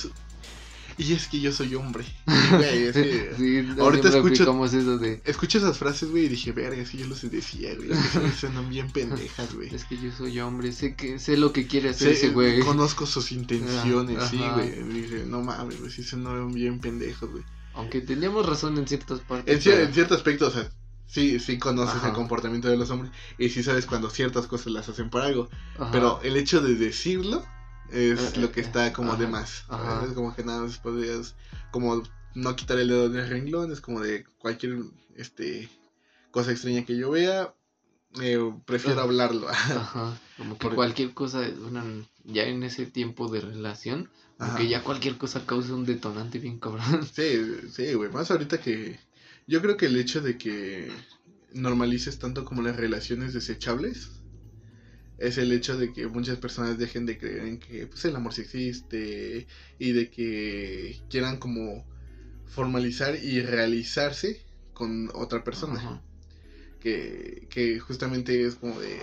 y 1.02 1.12
es 1.14 1.26
que 1.28 1.40
yo 1.40 1.52
soy 1.52 1.74
hombre. 1.74 2.04
Güey, 2.50 2.84
es 2.84 2.92
que 2.94 3.32
Sí, 3.38 3.66
ahorita 3.80 4.08
escucho- 4.08 4.64
eso 4.64 4.98
de... 4.98 5.22
escucho 5.24 5.58
esas 5.58 5.78
frases, 5.78 6.10
güey, 6.10 6.26
y 6.26 6.28
dije, 6.28 6.52
verga, 6.52 6.84
sí 6.84 6.98
yo 6.98 7.06
los 7.06 7.28
decía, 7.30 7.74
güey, 7.76 7.90
es 7.92 7.98
que 8.08 8.30
suenan 8.32 8.68
bien 8.68 8.90
pendejas, 8.90 9.54
güey. 9.54 9.68
Es 9.74 9.84
que 9.84 9.96
yo 9.96 10.10
soy 10.12 10.38
hombre, 10.40 10.72
sé 10.72 10.94
que 10.94 11.18
sé 11.18 11.36
lo 11.36 11.52
que 11.52 11.66
quiere 11.66 11.90
hacer 11.90 12.08
Sé- 12.08 12.26
ese 12.26 12.28
güey. 12.30 12.60
Conozco 12.60 13.06
sus 13.06 13.32
intenciones, 13.32 14.22
sí, 14.30 14.38
güey. 14.54 14.82
Dice, 14.82 15.24
no 15.26 15.42
mames, 15.42 15.78
güey, 15.80 15.90
sí 15.90 16.02
son 16.02 16.52
bien 16.52 16.80
pendejos, 16.80 17.30
güey. 17.30 17.44
Aunque 17.74 18.00
teníamos 18.00 18.46
razón 18.46 18.76
en 18.78 18.86
ciertas 18.86 19.20
partes. 19.20 19.56
En, 19.66 19.72
pero- 19.72 19.84
en 19.84 19.94
cierto 19.94 20.14
aspecto, 20.14 20.48
o 20.48 20.50
sea, 20.50 20.68
sí, 21.06 21.38
sí 21.38 21.58
conoces 21.58 21.96
Ajá. 21.96 22.08
el 22.08 22.14
comportamiento 22.14 22.68
de 22.68 22.76
los 22.76 22.90
hombres 22.90 23.12
y 23.38 23.48
sí 23.48 23.62
sabes 23.62 23.86
cuando 23.86 24.10
ciertas 24.10 24.46
cosas 24.46 24.72
las 24.72 24.88
hacen 24.88 25.08
por 25.08 25.22
algo. 25.22 25.48
Ajá. 25.78 25.90
Pero 25.92 26.20
el 26.24 26.36
hecho 26.36 26.60
de 26.60 26.74
decirlo 26.74 27.44
es 27.92 28.36
lo 28.36 28.52
que 28.52 28.60
está 28.60 28.92
como 28.92 29.16
de 29.16 29.26
más. 29.26 29.64
Es 30.06 30.12
como 30.14 30.34
que 30.34 30.44
nada 30.44 30.62
más 30.62 30.78
podrías, 30.78 31.34
como 31.70 32.02
no 32.34 32.56
quitar 32.56 32.78
el 32.78 32.88
dedo 32.88 33.08
del 33.08 33.28
renglón, 33.28 33.72
es 33.72 33.80
como 33.80 34.00
de 34.00 34.24
cualquier 34.38 34.78
este 35.16 35.68
cosa 36.30 36.52
extraña 36.52 36.84
que 36.84 36.96
yo 36.96 37.10
vea, 37.10 37.52
eh, 38.20 38.38
prefiero 38.64 39.00
hablarlo. 39.00 39.48
Ajá. 39.50 40.16
Como 40.36 40.56
que 40.56 40.66
Por- 40.66 40.74
cualquier 40.76 41.12
cosa, 41.14 41.42
bueno, 41.60 41.82
ya 42.24 42.44
en 42.44 42.62
ese 42.62 42.86
tiempo 42.86 43.28
de 43.28 43.40
relación, 43.40 44.08
como 44.38 44.50
Ajá. 44.52 44.58
que 44.58 44.68
ya 44.68 44.82
cualquier 44.84 45.16
cosa 45.18 45.44
causa 45.44 45.74
un 45.74 45.84
detonante 45.84 46.38
bien 46.38 46.58
cabrón. 46.58 47.06
Sí, 47.12 47.42
sí, 47.72 47.94
güey. 47.94 48.10
Más 48.10 48.30
ahorita 48.30 48.60
que. 48.60 48.98
Yo 49.46 49.60
creo 49.60 49.76
que 49.76 49.86
el 49.86 49.96
hecho 49.96 50.20
de 50.20 50.38
que 50.38 50.90
normalices 51.52 52.18
tanto 52.20 52.44
como 52.44 52.62
las 52.62 52.76
relaciones 52.76 53.34
desechables 53.34 54.10
es 55.20 55.36
el 55.36 55.52
hecho 55.52 55.76
de 55.76 55.92
que 55.92 56.06
muchas 56.08 56.38
personas 56.38 56.78
dejen 56.78 57.04
de 57.04 57.18
creer 57.18 57.44
en 57.44 57.58
que 57.58 57.86
pues, 57.86 58.04
el 58.06 58.16
amor 58.16 58.32
sí 58.32 58.40
existe 58.40 59.46
y 59.78 59.92
de 59.92 60.10
que 60.10 60.98
quieran 61.10 61.36
como 61.36 61.86
formalizar 62.46 63.14
y 63.22 63.42
realizarse 63.42 64.42
con 64.72 65.10
otra 65.14 65.44
persona. 65.44 66.02
Que, 66.80 67.46
que 67.50 67.78
justamente 67.78 68.46
es 68.46 68.54
como 68.54 68.80
de. 68.80 68.98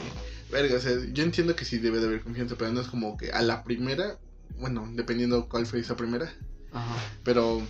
Verga, 0.51 0.77
o 0.77 0.79
sea, 0.79 0.93
yo 1.13 1.23
entiendo 1.23 1.55
que 1.55 1.65
sí 1.65 1.77
debe 1.77 1.99
de 1.99 2.07
haber 2.07 2.23
confianza, 2.23 2.55
pero 2.57 2.71
no 2.71 2.81
es 2.81 2.87
como 2.87 3.15
que 3.15 3.31
a 3.31 3.43
la 3.43 3.63
primera. 3.63 4.17
Bueno, 4.57 4.89
dependiendo 4.95 5.47
cuál 5.47 5.67
fue 5.67 5.81
esa 5.81 5.95
primera. 5.95 6.33
Ajá. 6.71 6.95
Pero 7.23 7.61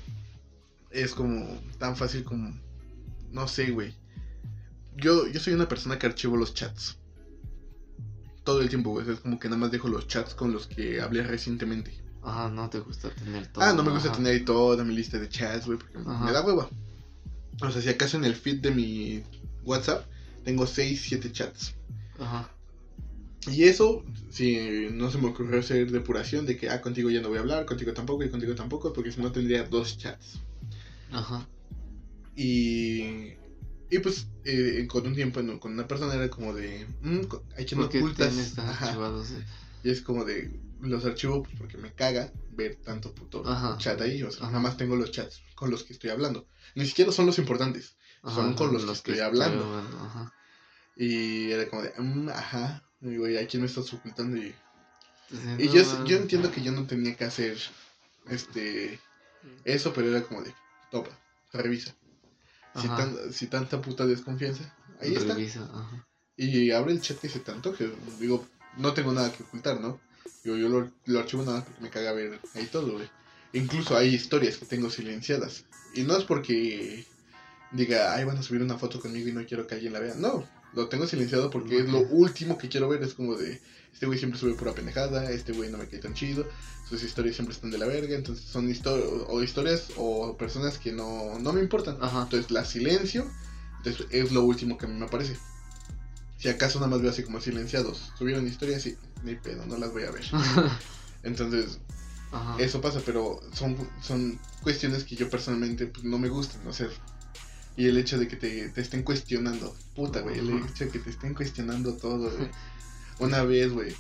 es 0.92 1.14
como 1.14 1.62
tan 1.80 1.98
fácil 1.98 2.24
como. 2.24 2.58
No 3.30 3.50
sé, 3.50 3.72
güey. 3.72 3.94
Yo, 4.96 5.28
yo 5.28 5.42
soy 5.42 5.54
una 5.54 5.68
persona 5.68 6.00
que 6.00 6.06
archivo 6.08 6.38
los 6.38 6.54
chats. 6.54 6.98
Todo 8.48 8.62
el 8.62 8.70
tiempo, 8.70 8.92
güey. 8.92 9.10
Es 9.10 9.20
como 9.20 9.38
que 9.38 9.50
nada 9.50 9.60
más 9.60 9.72
dejo 9.72 9.90
los 9.90 10.08
chats 10.08 10.34
con 10.34 10.54
los 10.54 10.68
que 10.68 11.02
hablé 11.02 11.22
recientemente. 11.22 11.92
Ajá, 12.24 12.48
no 12.48 12.70
te 12.70 12.80
gusta 12.80 13.10
tener 13.10 13.46
todo. 13.48 13.62
ah, 13.62 13.74
no 13.74 13.84
me 13.84 13.92
gusta 13.92 14.08
ajá. 14.08 14.20
tener 14.20 14.32
ahí 14.32 14.46
toda 14.46 14.86
mi 14.86 14.96
lista 14.96 15.20
de 15.20 15.28
chats, 15.28 15.66
güey, 15.66 15.78
porque 15.78 15.98
Ajá. 15.98 16.24
me 16.24 16.32
da 16.32 16.46
hueva. 16.46 16.70
O 17.60 17.70
sea, 17.70 17.82
si 17.82 17.90
acaso 17.90 18.16
en 18.16 18.24
el 18.24 18.36
feed 18.36 18.62
de 18.62 18.72
mi 18.72 19.22
WhatsApp 19.66 20.06
tengo 20.46 20.66
6, 20.66 21.02
7 21.10 21.30
chats. 21.34 21.74
Ajá. 22.22 22.50
Y 23.52 23.66
eso, 23.66 24.06
si 24.30 24.88
no 24.94 25.12
se 25.12 25.18
me 25.18 25.28
ocurrió 25.28 25.60
hacer 25.60 25.92
depuración 25.92 26.46
de 26.46 26.56
que, 26.56 26.70
ah, 26.70 26.80
contigo 26.82 27.10
ya 27.10 27.20
no 27.20 27.28
voy 27.28 27.40
a 27.40 27.42
hablar, 27.42 27.66
contigo 27.66 27.92
tampoco 27.92 28.24
y 28.24 28.30
contigo 28.30 28.56
tampoco, 28.56 28.94
porque 28.94 29.12
si 29.12 29.20
no 29.20 29.30
tendría 29.34 29.64
dos 29.64 29.98
chats. 29.98 30.40
Ajá. 31.12 31.46
Y, 32.34 33.34
y 33.90 34.00
pues 34.00 34.28
eh, 34.44 34.86
con 34.90 35.06
un 35.08 35.16
tiempo 35.16 35.42
no, 35.42 35.60
con 35.60 35.74
una 35.74 35.88
persona 35.88 36.14
era 36.16 36.30
como 36.30 36.54
de, 36.54 36.88
mm, 37.02 37.22
hay 37.58 37.66
que 37.66 37.76
no 37.76 37.86
ocultas. 37.86 38.58
archivados. 38.58 39.32
eh. 39.32 39.46
Y 39.84 39.90
es 39.92 40.02
como 40.02 40.26
de, 40.26 40.60
los 40.82 41.06
archivo 41.06 41.44
pues, 41.44 41.56
porque 41.58 41.78
me 41.78 41.94
caga 41.94 42.32
ver 42.52 42.76
tanto 42.84 43.14
puto 43.14 43.44
Ajá. 43.48 43.78
chat 43.78 44.00
ahí. 44.02 44.22
O 44.24 44.32
sea, 44.32 44.44
Ajá. 44.44 44.52
nada 44.54 44.64
más 44.64 44.78
tengo 44.78 44.96
los 44.96 45.12
chats 45.12 45.42
con 45.56 45.70
los 45.72 45.84
que 45.84 45.94
estoy 45.94 46.10
hablando. 46.10 46.48
Ni 46.76 46.86
siquiera 46.86 47.12
son 47.12 47.26
los 47.26 47.38
importantes. 47.40 47.96
Son 48.24 48.56
con 48.56 48.74
los 48.74 48.84
que 48.86 48.92
estoy 48.92 49.20
hablando. 49.20 49.64
Ajá. 50.04 50.34
Y 50.96 51.52
era 51.52 51.70
como 51.70 51.84
de, 51.84 51.94
"Mm, 51.98 52.30
ajá. 52.30 52.84
Y 53.02 53.10
digo, 53.10 53.30
¿y 53.30 53.38
a 53.38 53.48
quién 53.48 53.62
me 53.62 53.68
estás 53.68 53.94
ocultando? 53.94 54.36
Y, 54.38 54.54
Entonces, 55.30 55.60
y 55.60 55.68
no, 55.68 55.74
yo, 55.74 56.06
yo 56.06 56.18
entiendo 56.18 56.52
que 56.52 56.62
yo 56.64 56.72
no 56.72 56.88
tenía 56.88 57.16
que 57.16 57.26
hacer 57.26 57.58
este 58.30 59.00
eso, 59.64 59.94
pero 59.94 60.10
era 60.10 60.24
como 60.24 60.42
de, 60.42 60.54
topa, 60.90 61.12
revisa. 61.54 61.96
Si, 62.76 62.88
tan- 62.98 63.34
si 63.34 63.48
tanta 63.48 63.82
puta 63.82 64.06
desconfianza, 64.06 64.64
ahí 65.02 65.14
está. 65.20 65.34
Ajá. 65.74 66.08
Y 66.36 66.72
abre 66.72 66.94
el 66.94 67.02
chat 67.02 67.18
que 67.18 67.30
se 67.30 67.40
te 67.40 67.52
antoje. 67.52 67.90
Digo, 68.20 68.46
no 68.78 68.94
tengo 68.94 69.12
nada 69.12 69.32
que 69.32 69.44
ocultar, 69.44 69.80
¿no? 69.82 70.00
Digo, 70.44 70.56
yo 70.58 70.70
lo, 70.70 70.92
lo 71.06 71.20
archivo 71.20 71.44
nada 71.44 71.64
porque 71.66 71.82
me 71.82 71.90
caga 71.90 72.12
ver 72.14 72.40
ahí 72.54 72.66
todo, 72.68 72.94
güey. 72.94 73.10
Incluso 73.54 73.98
hay 73.98 74.14
historias 74.14 74.58
que 74.58 74.66
tengo 74.66 74.90
silenciadas. 74.90 75.66
Y 75.96 76.04
no 76.04 76.16
es 76.16 76.24
porque 76.26 77.06
diga, 77.72 78.14
ay, 78.14 78.24
van 78.26 78.38
a 78.38 78.44
subir 78.44 78.62
una 78.62 78.78
foto 78.78 79.00
conmigo 79.00 79.28
y 79.30 79.34
no 79.34 79.46
quiero 79.46 79.66
que 79.66 79.76
alguien 79.76 79.94
la 79.94 80.00
vea. 80.00 80.14
No, 80.16 80.48
lo 80.74 80.88
tengo 80.90 81.08
silenciado 81.08 81.50
porque 81.50 81.80
es 81.80 81.90
lo 81.90 82.00
último 82.00 82.58
que 82.58 82.70
quiero 82.70 82.90
ver. 82.90 83.02
Es 83.04 83.14
como 83.14 83.36
de, 83.36 83.60
este 83.94 84.06
güey 84.06 84.20
siempre 84.20 84.40
sube 84.40 84.54
pura 84.56 84.74
pendejada, 84.74 85.32
este 85.32 85.54
güey 85.54 85.72
no 85.72 85.78
me 85.78 85.88
cae 85.88 86.00
tan 86.00 86.14
chido, 86.14 86.48
sus 86.88 87.04
historias 87.04 87.36
siempre 87.36 87.56
están 87.56 87.72
de 87.72 87.78
la 87.78 87.86
verga. 87.88 88.16
Entonces 88.16 88.46
son 88.46 88.70
histo- 88.70 89.26
o 89.28 89.42
historias 89.42 89.92
o 89.96 90.36
personas 90.38 90.78
que 90.78 90.92
no, 90.92 91.40
no 91.40 91.54
me 91.54 91.62
importan. 91.62 91.98
Ajá. 92.02 92.24
Entonces 92.24 92.52
la 92.52 92.66
silencio. 92.66 93.26
Entonces 93.78 94.08
es 94.12 94.32
lo 94.32 94.44
último 94.44 94.78
que 94.78 94.86
a 94.86 94.90
mí 94.90 94.96
me 95.00 95.06
aparece. 95.06 95.38
Si 96.38 96.50
acaso 96.50 96.80
nada 96.80 96.92
más 96.92 97.02
veo 97.02 97.10
así 97.10 97.24
como 97.24 97.40
silenciados. 97.42 98.12
Subieron 98.18 98.48
historias 98.48 98.86
y 98.86 98.96
ni 99.24 99.36
pedo, 99.36 99.66
no 99.66 99.78
las 99.78 99.92
voy 99.92 100.04
a 100.04 100.12
ver. 100.12 100.24
Entonces, 101.24 101.80
Ajá. 102.32 102.56
eso 102.60 102.80
pasa, 102.82 103.02
pero 103.06 103.40
son, 103.54 103.76
son 104.02 104.40
cuestiones 104.62 105.04
que 105.04 105.16
yo 105.16 105.30
personalmente 105.30 105.88
pues, 105.88 106.04
no 106.06 106.20
me 106.20 106.30
gustan. 106.30 106.66
O 106.68 106.74
sea, 106.74 106.88
y 107.78 107.88
el 107.88 107.98
hecho 107.98 108.18
de 108.18 108.28
que 108.28 108.36
te, 108.36 108.70
te 108.70 108.82
estén 108.82 109.04
cuestionando, 109.04 109.76
puta, 109.96 110.22
güey, 110.22 110.40
el 110.40 110.50
hecho 110.50 110.86
de 110.86 110.90
que 110.90 111.00
te 111.00 111.12
estén 111.12 111.36
cuestionando 111.36 111.94
todo, 111.96 112.36
güey. 112.36 112.50
Una 113.20 113.44
vez, 113.44 113.72
güey, 113.72 113.96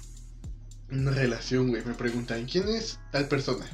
una 0.91 1.11
relación, 1.11 1.67
güey, 1.67 1.85
me 1.85 1.93
preguntan, 1.93 2.45
¿quién 2.45 2.67
es 2.69 2.99
tal 3.11 3.27
persona? 3.27 3.65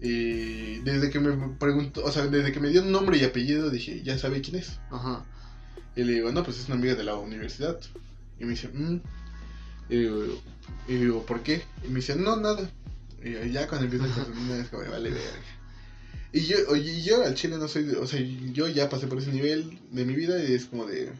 Y 0.00 0.80
desde 0.80 1.08
que 1.08 1.20
me 1.20 1.48
preguntó, 1.56 2.04
o 2.04 2.10
sea, 2.10 2.26
desde 2.26 2.52
que 2.52 2.60
me 2.60 2.68
dio 2.68 2.82
nombre 2.82 3.16
y 3.16 3.24
apellido, 3.24 3.70
dije, 3.70 4.02
ya 4.02 4.18
sabe 4.18 4.40
quién 4.40 4.56
es. 4.56 4.80
Ajá. 4.90 5.24
Y 5.94 6.02
le 6.02 6.14
digo, 6.14 6.32
no, 6.32 6.42
pues 6.42 6.58
es 6.58 6.66
una 6.66 6.74
amiga 6.74 6.96
de 6.96 7.04
la 7.04 7.14
universidad. 7.14 7.78
Y 8.40 8.44
me 8.44 8.50
dice, 8.50 8.68
mm. 8.68 9.00
Y 9.88 9.96
digo, 9.96 10.42
y 10.88 10.94
digo, 10.94 11.24
¿por 11.24 11.42
qué? 11.42 11.62
Y 11.84 11.88
me 11.88 11.96
dice, 11.96 12.16
no, 12.16 12.36
nada. 12.36 12.68
Y 13.22 13.52
ya 13.52 13.68
cuando 13.68 13.86
empieza 13.86 14.12
con 14.12 14.26
su 14.26 14.34
niña 14.34 14.56
es 14.56 14.68
como, 14.68 14.82
vale, 14.90 15.10
verga. 15.10 15.63
Y 16.34 16.46
yo, 16.46 16.56
oye, 16.68 17.00
yo 17.02 17.22
al 17.24 17.34
chile 17.34 17.56
no 17.58 17.68
soy, 17.68 17.88
o 17.90 18.06
sea, 18.06 18.20
yo 18.52 18.66
ya 18.66 18.88
pasé 18.88 19.06
por 19.06 19.18
ese 19.18 19.30
nivel 19.30 19.78
de 19.92 20.04
mi 20.04 20.14
vida 20.14 20.42
y 20.42 20.52
es 20.52 20.64
como 20.66 20.84
de, 20.84 21.12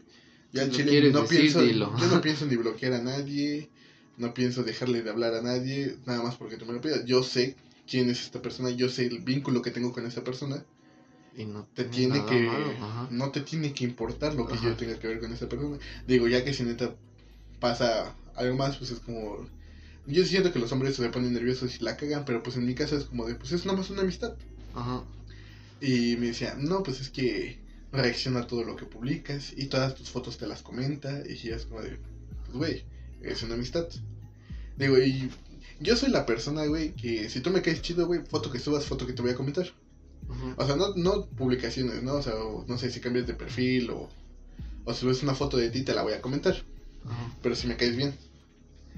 ya 0.51 0.63
al 0.63 0.71
chile 0.71 1.09
no 1.09 1.21
decir, 1.21 1.39
pienso, 1.39 1.61
dilo. 1.61 1.95
yo 1.97 2.07
no 2.07 2.21
pienso 2.21 2.45
ni 2.45 2.57
bloquear 2.57 2.93
a 2.93 3.01
nadie, 3.01 3.69
no 4.17 4.33
pienso 4.33 4.63
dejarle 4.63 5.03
de 5.03 5.09
hablar 5.09 5.33
a 5.33 5.41
nadie, 5.41 5.95
nada 6.05 6.21
más 6.21 6.35
porque 6.35 6.57
tú 6.57 6.65
me 6.65 6.73
lo 6.73 6.81
pidas. 6.81 7.05
Yo 7.05 7.23
sé 7.23 7.55
quién 7.87 8.09
es 8.09 8.23
esta 8.23 8.41
persona, 8.41 8.71
yo 8.71 8.89
sé 8.89 9.05
el 9.05 9.19
vínculo 9.19 9.61
que 9.61 9.71
tengo 9.71 9.93
con 9.93 10.05
esta 10.05 10.21
persona 10.21 10.65
Y 11.37 11.45
no 11.45 11.65
te 11.73 11.85
tiene 11.85 12.25
que 12.25 12.49
no 13.09 13.31
te 13.31 13.39
tiene 13.41 13.73
que 13.73 13.85
importar 13.85 14.33
lo 14.33 14.45
que 14.47 14.55
Ajá. 14.55 14.69
yo 14.69 14.75
tenga 14.75 14.99
que 14.99 15.07
ver 15.07 15.19
con 15.19 15.31
esa 15.31 15.47
persona 15.47 15.77
digo 16.07 16.27
ya 16.27 16.43
que 16.43 16.53
si 16.53 16.63
neta 16.63 16.93
pasa 17.59 18.15
algo 18.35 18.55
más 18.57 18.77
pues 18.77 18.91
es 18.91 18.99
como 18.99 19.47
yo 20.07 20.25
siento 20.25 20.51
que 20.51 20.59
los 20.59 20.71
hombres 20.71 20.95
se 20.95 21.09
ponen 21.09 21.33
nerviosos 21.33 21.79
y 21.79 21.83
la 21.83 21.95
cagan 21.95 22.25
pero 22.25 22.43
pues 22.43 22.57
en 22.57 22.65
mi 22.65 22.75
caso 22.75 22.97
es 22.97 23.05
como 23.05 23.25
de 23.25 23.35
pues 23.35 23.51
es 23.51 23.65
nada 23.65 23.77
más 23.77 23.89
una 23.89 24.01
amistad 24.01 24.33
Ajá. 24.75 25.03
y 25.81 26.17
me 26.17 26.27
decía 26.27 26.55
no 26.57 26.83
pues 26.83 26.99
es 26.99 27.09
que 27.09 27.59
reacciona 27.91 28.41
a 28.41 28.47
todo 28.47 28.63
lo 28.63 28.75
que 28.75 28.85
publicas 28.85 29.53
y 29.55 29.67
todas 29.67 29.95
tus 29.95 30.09
fotos 30.09 30.37
te 30.37 30.47
las 30.47 30.61
comenta 30.61 31.23
y 31.27 31.49
es 31.49 31.65
como 31.65 31.81
de 31.81 31.97
pues 32.45 32.57
güey 32.57 32.83
es 33.21 33.41
una 33.43 33.55
amistad 33.55 33.87
digo 34.77 34.97
y 34.99 35.29
yo 35.79 35.95
soy 35.95 36.09
la 36.09 36.25
persona 36.25 36.65
güey 36.65 36.93
que 36.93 37.29
si 37.29 37.39
tú 37.39 37.49
me 37.51 37.61
caes 37.61 37.81
chido 37.81 38.05
güey 38.05 38.21
foto 38.25 38.51
que 38.51 38.59
subas 38.59 38.85
foto 38.85 39.07
que 39.07 39.13
te 39.13 39.21
voy 39.21 39.31
a 39.31 39.35
comentar 39.35 39.73
o 40.57 40.65
sea, 40.65 40.75
no, 40.75 40.95
no 40.95 41.25
publicaciones, 41.25 42.03
¿no? 42.03 42.13
O 42.13 42.21
sea, 42.21 42.35
o 42.35 42.65
no 42.67 42.77
sé 42.77 42.89
si 42.91 42.99
cambias 42.99 43.27
de 43.27 43.33
perfil 43.33 43.89
o, 43.91 44.09
o 44.85 44.93
subes 44.93 45.23
una 45.23 45.35
foto 45.35 45.57
de 45.57 45.69
ti, 45.69 45.83
te 45.83 45.93
la 45.93 46.03
voy 46.03 46.13
a 46.13 46.21
comentar. 46.21 46.55
Ajá. 47.05 47.35
Pero 47.41 47.55
si 47.55 47.67
me 47.67 47.77
caes 47.77 47.95
bien, 47.95 48.15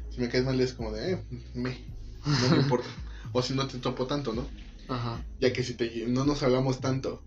si 0.10 0.22
me 0.22 0.30
caes 0.30 0.46
mal 0.46 0.60
es 0.60 0.74
como 0.74 0.92
de, 0.92 1.14
eh, 1.14 1.24
me, 1.54 1.78
no 2.26 2.50
me 2.56 2.58
importa. 2.62 2.88
O 3.34 3.42
si 3.42 3.54
no 3.54 3.68
te 3.68 3.78
topo 3.80 4.08
tanto, 4.08 4.34
¿no? 4.34 4.48
Ajá. 4.88 5.24
Ya 5.40 5.54
que 5.54 5.64
si 5.64 5.74
te, 5.74 6.06
no 6.08 6.26
nos 6.26 6.44
hablamos 6.44 6.80
tanto 6.80 7.22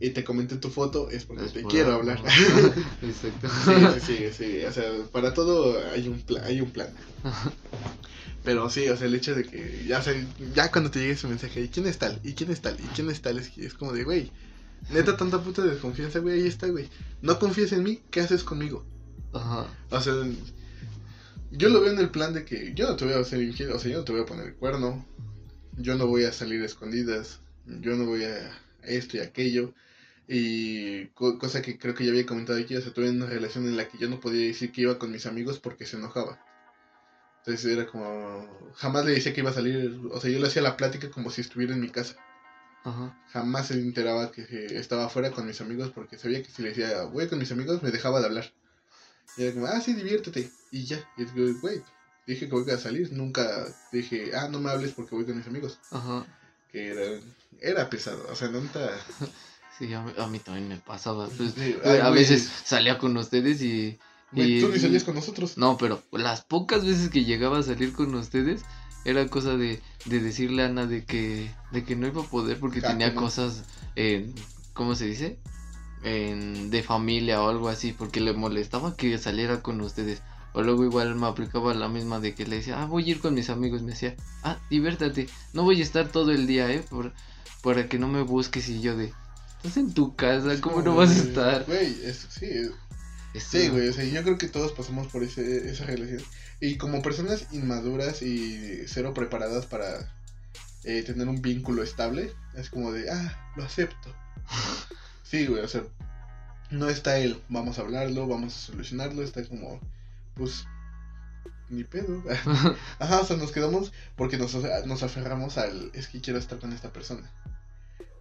y 0.00 0.10
te 0.10 0.22
comenté 0.24 0.56
tu 0.56 0.68
foto, 0.70 1.10
es 1.10 1.24
porque 1.24 1.44
Es 1.46 1.52
te 1.52 1.60
por 1.62 1.70
quiero 1.72 1.88
algo. 1.94 2.00
hablar. 2.00 2.20
Exacto. 3.02 3.48
sí, 3.64 4.00
sí, 4.00 4.16
sí, 4.16 4.32
sí. 4.36 4.64
O 4.64 4.72
sea, 4.72 4.84
para 5.12 5.34
todo 5.34 5.76
hay 5.92 6.06
un, 6.08 6.20
pla- 6.20 6.44
hay 6.44 6.60
un 6.60 6.70
plan. 6.70 6.88
Pero 8.44 8.70
sí, 8.70 8.88
o 8.88 8.96
sea, 8.96 9.06
el 9.06 9.14
hecho 9.14 9.34
de 9.34 9.44
que 9.44 9.84
ya, 9.86 9.98
o 9.98 10.02
sea, 10.02 10.14
ya 10.54 10.70
cuando 10.70 10.90
te 10.90 11.00
llegue 11.00 11.12
ese 11.12 11.26
mensaje, 11.26 11.60
¿y 11.62 11.68
quién 11.68 11.86
es 11.86 11.98
tal? 11.98 12.18
¿Y 12.22 12.32
quién 12.34 12.50
es 12.50 12.60
tal? 12.60 12.76
¿Y 12.78 12.86
quién 12.94 13.10
es 13.10 13.20
tal? 13.20 13.38
Es, 13.38 13.74
como 13.74 13.92
de, 13.92 14.04
güey, 14.04 14.30
neta 14.90 15.16
tanta 15.16 15.42
puta 15.42 15.62
desconfianza, 15.62 16.20
güey, 16.20 16.40
ahí 16.42 16.46
está, 16.46 16.68
güey. 16.68 16.88
No 17.20 17.38
confías 17.38 17.72
en 17.72 17.82
mí, 17.82 18.00
¿qué 18.10 18.20
haces 18.20 18.44
conmigo? 18.44 18.84
Ajá. 19.34 19.66
O 19.90 20.00
sea, 20.00 20.14
yo 21.50 21.68
lo 21.68 21.80
veo 21.80 21.92
en 21.92 21.98
el 21.98 22.10
plan 22.10 22.32
de 22.32 22.44
que 22.44 22.72
yo 22.74 22.86
no 22.88 22.96
te 22.96 23.04
voy 23.04 23.14
a 23.14 23.18
hacer 23.18 23.42
infiel, 23.42 23.72
o 23.72 23.78
sea, 23.78 23.90
yo 23.90 23.98
no 23.98 24.04
te 24.04 24.12
voy 24.12 24.22
a 24.22 24.26
poner 24.26 24.46
el 24.46 24.54
cuerno, 24.54 25.04
yo 25.80 25.96
no 25.96 26.06
voy 26.06 26.24
a 26.24 26.32
salir 26.32 26.62
a 26.62 26.66
escondidas, 26.66 27.40
yo 27.64 27.96
no 27.96 28.06
voy 28.06 28.24
a 28.24 28.50
esto 28.82 29.16
y 29.16 29.20
aquello. 29.20 29.74
Y 30.26 31.06
co- 31.08 31.38
cosa 31.38 31.62
que 31.62 31.78
creo 31.78 31.94
que 31.94 32.04
ya 32.04 32.10
había 32.10 32.26
comentado 32.26 32.58
aquí, 32.58 32.76
o 32.76 32.80
sea, 32.80 32.92
tuve 32.92 33.10
una 33.10 33.26
relación 33.26 33.66
en 33.66 33.76
la 33.76 33.88
que 33.88 33.98
yo 33.98 34.08
no 34.08 34.20
podía 34.20 34.46
decir 34.46 34.72
que 34.72 34.82
iba 34.82 34.98
con 34.98 35.10
mis 35.10 35.26
amigos 35.26 35.58
porque 35.58 35.86
se 35.86 35.96
enojaba. 35.96 36.38
Entonces 37.38 37.72
era 37.72 37.86
como, 37.86 38.72
jamás 38.76 39.06
le 39.06 39.12
decía 39.12 39.32
que 39.32 39.40
iba 39.40 39.50
a 39.50 39.54
salir, 39.54 39.98
o 40.10 40.20
sea, 40.20 40.30
yo 40.30 40.38
le 40.38 40.48
hacía 40.48 40.60
la 40.60 40.76
plática 40.76 41.10
como 41.10 41.30
si 41.30 41.40
estuviera 41.40 41.72
en 41.72 41.80
mi 41.80 41.88
casa. 41.88 42.16
Ajá. 42.84 43.16
Jamás 43.32 43.68
se 43.68 43.74
enteraba 43.74 44.30
que 44.30 44.42
estaba 44.76 45.06
afuera 45.06 45.30
con 45.30 45.46
mis 45.46 45.60
amigos 45.60 45.90
porque 45.94 46.18
sabía 46.18 46.42
que 46.42 46.50
si 46.50 46.62
le 46.62 46.70
decía, 46.70 47.04
voy 47.04 47.26
con 47.26 47.38
mis 47.38 47.52
amigos, 47.52 47.82
me 47.82 47.90
dejaba 47.90 48.20
de 48.20 48.26
hablar. 48.26 48.52
Y 49.36 49.44
era 49.44 49.54
como, 49.54 49.66
ah, 49.66 49.80
sí, 49.80 49.94
diviértete. 49.94 50.50
Y 50.70 50.84
ya. 50.84 50.98
Y 51.16 51.24
digo, 51.24 51.58
güey, 51.60 51.82
dije 52.28 52.46
que 52.48 52.54
voy 52.54 52.70
a 52.70 52.78
salir. 52.78 53.12
Nunca 53.12 53.66
dije, 53.90 54.30
ah, 54.36 54.48
no 54.48 54.60
me 54.60 54.70
hables 54.70 54.92
porque 54.92 55.16
voy 55.16 55.24
con 55.24 55.36
mis 55.36 55.46
amigos. 55.48 55.78
Ajá. 55.90 56.24
Que 56.70 56.88
era, 56.90 57.20
era 57.60 57.90
pesado. 57.90 58.24
O 58.30 58.36
sea, 58.36 58.48
neta. 58.48 58.90
Sí, 59.78 59.94
a 59.94 60.02
mí, 60.02 60.12
a 60.18 60.26
mí 60.26 60.40
también 60.40 60.66
me 60.66 60.76
pasaba. 60.78 61.28
Pues, 61.28 61.52
Sí, 61.54 61.76
güey, 61.80 61.94
ay, 61.94 61.98
a 62.00 62.08
güey, 62.08 62.14
veces 62.20 62.50
salía 62.64 62.98
con 62.98 63.16
ustedes 63.16 63.62
y. 63.62 63.96
güey, 64.32 64.58
y- 64.58 64.60
tú 64.60 64.68
ni 64.70 64.78
salías 64.80 65.04
con 65.04 65.14
nosotros. 65.14 65.56
No, 65.56 65.76
pero 65.78 66.02
las 66.10 66.40
pocas 66.40 66.84
veces 66.84 67.10
que 67.10 67.22
llegaba 67.24 67.58
a 67.58 67.62
salir 67.62 67.92
con 67.92 68.12
ustedes 68.16 68.62
era 69.04 69.24
cosa 69.28 69.56
de, 69.56 69.80
de 70.06 70.18
decirle 70.18 70.64
a 70.64 70.66
Ana 70.66 70.86
de 70.86 71.04
que, 71.04 71.48
de 71.70 71.84
que 71.84 71.94
no 71.94 72.08
iba 72.08 72.22
a 72.22 72.26
poder 72.26 72.58
porque 72.58 72.80
Ah, 72.82 72.88
tenía 72.88 73.10
no. 73.12 73.20
cosas 73.20 73.62
en, 73.94 74.34
¿cómo 74.74 74.96
se 74.96 75.04
dice? 75.06 75.38
En, 76.02 76.70
de 76.70 76.82
familia 76.82 77.40
o 77.40 77.48
algo 77.48 77.68
así, 77.68 77.92
porque 77.92 78.20
le 78.20 78.32
molestaba 78.32 78.96
que 78.96 79.16
saliera 79.18 79.62
con 79.62 79.80
ustedes. 79.80 80.22
O 80.54 80.62
luego 80.62 80.84
igual 80.84 81.14
me 81.14 81.26
aplicaba 81.26 81.74
la 81.74 81.88
misma 81.88 82.20
de 82.20 82.34
que 82.34 82.46
le 82.46 82.56
decía, 82.56 82.80
ah, 82.82 82.86
voy 82.86 83.04
a 83.06 83.10
ir 83.12 83.20
con 83.20 83.34
mis 83.34 83.50
amigos. 83.50 83.82
Me 83.82 83.92
decía, 83.92 84.16
ah, 84.42 84.58
diviértate, 84.70 85.28
no 85.52 85.62
voy 85.62 85.80
a 85.80 85.82
estar 85.84 86.08
todo 86.08 86.30
el 86.32 86.46
día, 86.46 86.70
¿eh? 86.72 86.84
Por, 86.88 87.12
para 87.62 87.88
que 87.88 87.98
no 87.98 88.08
me 88.08 88.22
busques 88.22 88.68
y 88.68 88.80
yo 88.80 88.96
de, 88.96 89.12
estás 89.56 89.76
en 89.76 89.92
tu 89.92 90.16
casa, 90.16 90.60
¿cómo 90.60 90.80
no 90.82 90.94
vas 90.96 91.10
a 91.10 91.14
estar? 91.20 91.64
Güey, 91.66 92.04
es- 92.04 92.26
sí, 92.30 92.46
es- 92.46 92.70
Esto- 93.34 93.58
Sí, 93.58 93.68
güey, 93.68 93.88
o 93.88 93.92
sea, 93.92 94.04
yo 94.04 94.22
creo 94.22 94.38
que 94.38 94.48
todos 94.48 94.72
pasamos 94.72 95.06
por 95.08 95.22
ese, 95.22 95.68
esa 95.70 95.84
relación. 95.84 96.22
Y 96.60 96.76
como 96.76 97.02
personas 97.02 97.46
inmaduras 97.52 98.22
y 98.22 98.84
cero 98.86 99.12
preparadas 99.14 99.66
para 99.66 100.10
eh, 100.84 101.02
tener 101.02 101.28
un 101.28 101.42
vínculo 101.42 101.82
estable, 101.82 102.32
es 102.56 102.70
como 102.70 102.90
de, 102.90 103.10
ah, 103.10 103.52
lo 103.56 103.64
acepto. 103.64 104.14
Sí, 105.22 105.46
güey, 105.46 105.62
o 105.62 105.68
sea, 105.68 105.82
no 106.70 106.88
está 106.88 107.18
él, 107.18 107.42
vamos 107.50 107.78
a 107.78 107.82
hablarlo, 107.82 108.26
vamos 108.26 108.54
a 108.56 108.58
solucionarlo, 108.58 109.22
está 109.22 109.44
como, 109.46 109.78
pues, 110.38 110.64
ni 111.68 111.84
pedo. 111.84 112.22
Ajá, 112.98 113.20
o 113.20 113.24
sea, 113.24 113.36
nos 113.36 113.52
quedamos 113.52 113.92
porque 114.16 114.38
nos, 114.38 114.54
nos 114.86 115.02
aferramos 115.02 115.58
al, 115.58 115.90
es 115.92 116.08
que 116.08 116.20
quiero 116.20 116.38
estar 116.38 116.58
con 116.58 116.72
esta 116.72 116.92
persona. 116.92 117.30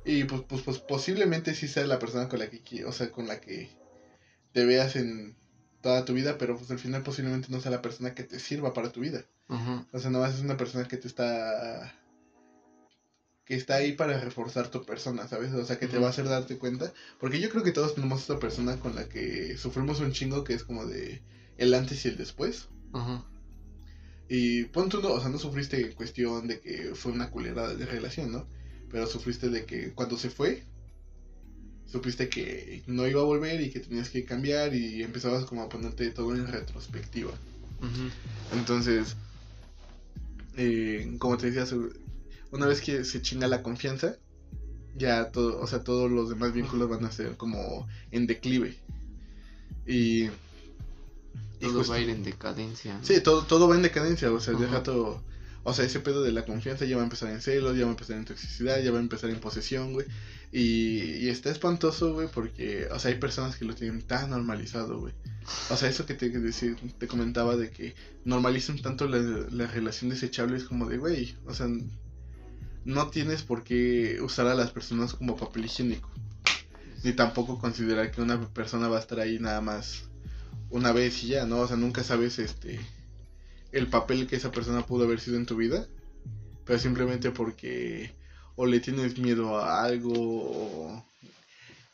Y 0.03 0.23
pues, 0.23 0.41
pues, 0.47 0.61
pues 0.63 0.79
posiblemente 0.79 1.53
sí 1.53 1.67
sea 1.67 1.85
la 1.85 1.99
persona 1.99 2.27
con 2.27 2.39
la 2.39 2.49
que, 2.49 2.85
o 2.85 2.91
sea, 2.91 3.11
con 3.11 3.27
la 3.27 3.39
que 3.39 3.69
te 4.53 4.65
veas 4.65 4.95
en 4.95 5.35
toda 5.81 6.05
tu 6.05 6.13
vida, 6.13 6.37
pero 6.37 6.57
pues 6.57 6.71
al 6.71 6.79
final 6.79 7.03
posiblemente 7.03 7.49
no 7.51 7.59
sea 7.61 7.71
la 7.71 7.81
persona 7.81 8.15
que 8.15 8.23
te 8.23 8.39
sirva 8.39 8.73
para 8.73 8.91
tu 8.91 9.01
vida. 9.01 9.23
Ajá, 9.47 9.85
O 9.93 9.99
sea, 9.99 10.09
nada 10.09 10.25
más 10.25 10.35
es 10.35 10.41
una 10.41 10.57
persona 10.57 10.87
que 10.87 10.97
te 10.97 11.07
está 11.07 11.93
que 13.45 13.55
está 13.55 13.75
ahí 13.75 13.93
para 13.93 14.19
reforzar 14.19 14.69
tu 14.69 14.83
persona, 14.85 15.25
¿sabes? 15.27 15.53
O 15.53 15.63
sea, 15.63 15.79
que 15.79 15.87
te 15.87 15.93
Ujú. 15.93 16.01
va 16.01 16.07
a 16.07 16.09
hacer 16.09 16.27
darte 16.27 16.57
cuenta, 16.57 16.91
porque 17.17 17.39
yo 17.39 17.49
creo 17.49 17.63
que 17.63 17.71
todos 17.71 17.95
tenemos 17.95 18.19
esta 18.21 18.39
persona 18.39 18.77
con 18.77 18.93
la 18.95 19.07
que 19.07 19.55
sufrimos 19.57 20.01
un 20.01 20.11
chingo 20.11 20.43
que 20.43 20.53
es 20.53 20.63
como 20.65 20.85
de 20.85 21.21
el 21.57 21.73
antes 21.73 22.05
y 22.05 22.09
el 22.09 22.17
después, 22.17 22.67
ajá. 22.93 23.25
Y 24.29 24.65
pon 24.65 24.89
tú, 24.89 25.01
no, 25.01 25.13
o 25.13 25.19
sea, 25.19 25.29
no 25.29 25.37
sufriste 25.37 25.93
cuestión 25.93 26.47
de 26.47 26.59
que 26.59 26.91
fue 26.95 27.11
una 27.11 27.29
culera 27.29 27.73
de 27.73 27.85
relación, 27.85 28.31
¿no? 28.31 28.45
Pero 28.91 29.07
sufriste 29.07 29.49
de 29.49 29.65
que 29.65 29.93
cuando 29.93 30.17
se 30.17 30.29
fue, 30.29 30.63
supiste 31.85 32.27
que 32.27 32.83
no 32.87 33.07
iba 33.07 33.21
a 33.21 33.25
volver 33.25 33.61
y 33.61 33.69
que 33.69 33.79
tenías 33.79 34.09
que 34.09 34.25
cambiar 34.25 34.75
y 34.75 35.01
empezabas 35.01 35.45
como 35.45 35.63
a 35.63 35.69
ponerte 35.69 36.09
todo 36.11 36.35
en 36.35 36.47
retrospectiva. 36.47 37.31
Entonces, 38.53 39.15
eh, 40.57 41.15
como 41.19 41.37
te 41.37 41.51
decía, 41.51 41.77
una 42.51 42.65
vez 42.65 42.81
que 42.81 43.05
se 43.05 43.21
chinga 43.21 43.47
la 43.47 43.63
confianza, 43.63 44.17
ya 44.97 45.31
todo, 45.31 45.61
o 45.61 45.67
sea, 45.67 45.83
todos 45.83 46.11
los 46.11 46.29
demás 46.29 46.53
vínculos 46.53 46.89
van 46.89 47.05
a 47.05 47.11
ser 47.11 47.37
como 47.37 47.87
en 48.11 48.27
declive. 48.27 48.75
Y 49.85 50.27
todo 51.59 51.83
va 51.85 51.95
a 51.95 51.99
ir 51.99 52.09
en 52.09 52.23
decadencia. 52.23 52.99
Sí, 53.01 53.21
todo, 53.21 53.43
todo 53.43 53.67
va 53.67 53.75
en 53.75 53.81
decadencia, 53.81 54.31
o 54.31 54.39
sea, 54.39 54.53
deja 54.53 54.83
todo... 54.83 55.23
O 55.63 55.73
sea, 55.73 55.83
ese 55.83 55.99
pedo 55.99 56.23
de 56.23 56.31
la 56.31 56.45
confianza 56.45 56.85
ya 56.85 56.95
va 56.95 57.01
a 57.01 57.05
empezar 57.05 57.29
en 57.29 57.41
celos, 57.41 57.75
ya 57.75 57.83
va 57.83 57.89
a 57.89 57.91
empezar 57.91 58.15
en 58.15 58.23
toxicidad, 58.23 58.81
ya 58.81 58.89
va 58.89 58.99
a 58.99 59.01
empezar 59.01 59.29
en 59.29 59.41
posesión, 59.41 59.91
güey. 59.91 60.05
Y, 60.49 61.25
y 61.25 61.27
está 61.27 61.51
espantoso, 61.51 62.13
güey, 62.13 62.29
porque, 62.33 62.87
o 62.89 62.97
sea, 62.99 63.11
hay 63.11 63.19
personas 63.19 63.57
que 63.57 63.65
lo 63.65 63.75
tienen 63.75 64.01
tan 64.01 64.29
normalizado, 64.29 65.01
güey. 65.01 65.13
O 65.69 65.75
sea, 65.75 65.89
eso 65.89 66.05
que 66.05 66.13
te, 66.13 66.29
decir, 66.29 66.77
te 66.97 67.07
comentaba 67.07 67.57
de 67.57 67.69
que 67.69 67.95
normalizan 68.23 68.81
tanto 68.81 69.09
la, 69.09 69.17
la 69.17 69.67
relación 69.67 70.09
desechable 70.09 70.55
es 70.55 70.63
como 70.63 70.85
de, 70.87 70.99
güey, 70.99 71.35
o 71.45 71.53
sea, 71.53 71.67
no 72.85 73.09
tienes 73.09 73.43
por 73.43 73.65
qué 73.65 74.19
usar 74.21 74.47
a 74.47 74.55
las 74.55 74.71
personas 74.71 75.15
como 75.15 75.35
papel 75.35 75.65
higiénico. 75.65 76.09
Ni 77.03 77.11
tampoco 77.11 77.59
considerar 77.59 78.11
que 78.11 78.21
una 78.21 78.39
persona 78.53 78.87
va 78.87 78.97
a 78.97 79.01
estar 79.01 79.19
ahí 79.19 79.37
nada 79.37 79.59
más 79.59 80.05
una 80.69 80.91
vez 80.91 81.23
y 81.23 81.29
ya, 81.29 81.45
¿no? 81.45 81.59
O 81.59 81.67
sea, 81.67 81.77
nunca 81.77 82.03
sabes 82.03 82.39
este 82.39 82.79
el 83.71 83.87
papel 83.87 84.27
que 84.27 84.35
esa 84.35 84.51
persona 84.51 84.85
pudo 84.85 85.05
haber 85.05 85.19
sido 85.19 85.37
en 85.37 85.45
tu 85.45 85.55
vida, 85.55 85.87
pero 86.65 86.79
simplemente 86.79 87.31
porque 87.31 88.15
o 88.55 88.65
le 88.65 88.79
tienes 88.79 89.17
miedo 89.17 89.57
a 89.57 89.83
algo 89.83 90.13
o... 90.15 91.05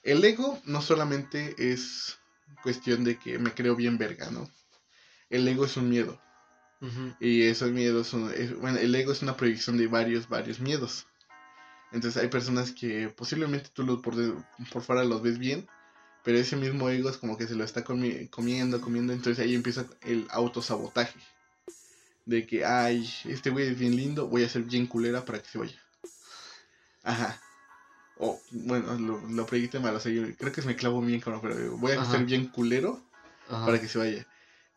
El 0.03 0.24
ego 0.24 0.59
no 0.65 0.82
solamente 0.82 1.55
es 1.57 2.17
cuestión 2.61 3.03
de 3.03 3.17
que 3.17 3.38
me 3.39 3.53
creo 3.53 3.76
bien 3.76 3.97
verga, 3.97 4.30
¿no? 4.32 4.49
El 5.30 5.47
ego 5.47 5.65
es 5.65 5.78
un 5.78 5.89
miedo. 5.89 6.19
Y 7.21 7.43
esos 7.43 7.71
miedos 7.71 8.07
son... 8.07 8.30
bueno, 8.59 8.78
el 8.78 8.93
ego 8.93 9.13
es 9.13 9.21
una 9.21 9.38
proyección 9.38 9.78
de 9.78 9.88
varios, 9.88 10.28
varios 10.28 10.59
miedos. 10.59 11.07
Entonces 11.93 12.21
hay 12.21 12.28
personas 12.28 12.74
que 12.74 13.07
posiblemente 13.07 13.69
tú 13.74 13.84
lo, 13.84 14.01
por, 14.01 14.15
por 14.71 14.82
fuera 14.82 15.05
los 15.05 15.21
ves 15.21 15.38
bien, 15.38 15.65
pero 16.24 16.38
ese 16.38 16.55
mismo 16.55 16.89
ego 16.89 17.09
es 17.09 17.17
como 17.17 17.38
que 17.38 17.47
se 17.47 17.55
lo 17.55 17.63
está 17.63 17.84
comiendo, 17.84 18.82
comiendo, 18.82 19.13
entonces 19.13 19.43
ahí 19.43 19.55
empieza 19.55 19.86
el 20.01 20.28
autosabotaje. 20.32 21.19
De 22.26 22.47
que, 22.47 22.63
ay, 22.63 23.09
este 23.26 23.49
güey 23.49 23.67
es 23.67 23.78
bien 23.78 23.97
lindo, 23.97 24.28
voy 24.28 24.43
a 24.43 24.49
ser 24.49 24.63
bien 24.63 24.88
culera 24.88 25.26
para 25.26 25.41
que 25.41 25.49
se 25.49 25.57
vaya. 25.57 25.78
Ajá. 27.03 27.41
O, 28.17 28.39
bueno, 28.51 28.95
lo, 28.95 29.19
lo 29.28 29.45
proyecté 29.45 29.80
mal, 29.80 29.95
o 29.95 29.99
sea, 29.99 30.11
yo 30.11 30.24
creo 30.38 30.53
que 30.53 30.61
me 30.61 30.78
clavo 30.78 31.01
bien, 31.01 31.21
pero 31.21 31.41
voy 31.78 31.91
a 31.91 32.05
ser 32.05 32.24
bien 32.24 32.47
culero 32.47 33.03
para 33.49 33.82
que 33.82 33.89
se 33.89 33.97
vaya. 33.97 34.26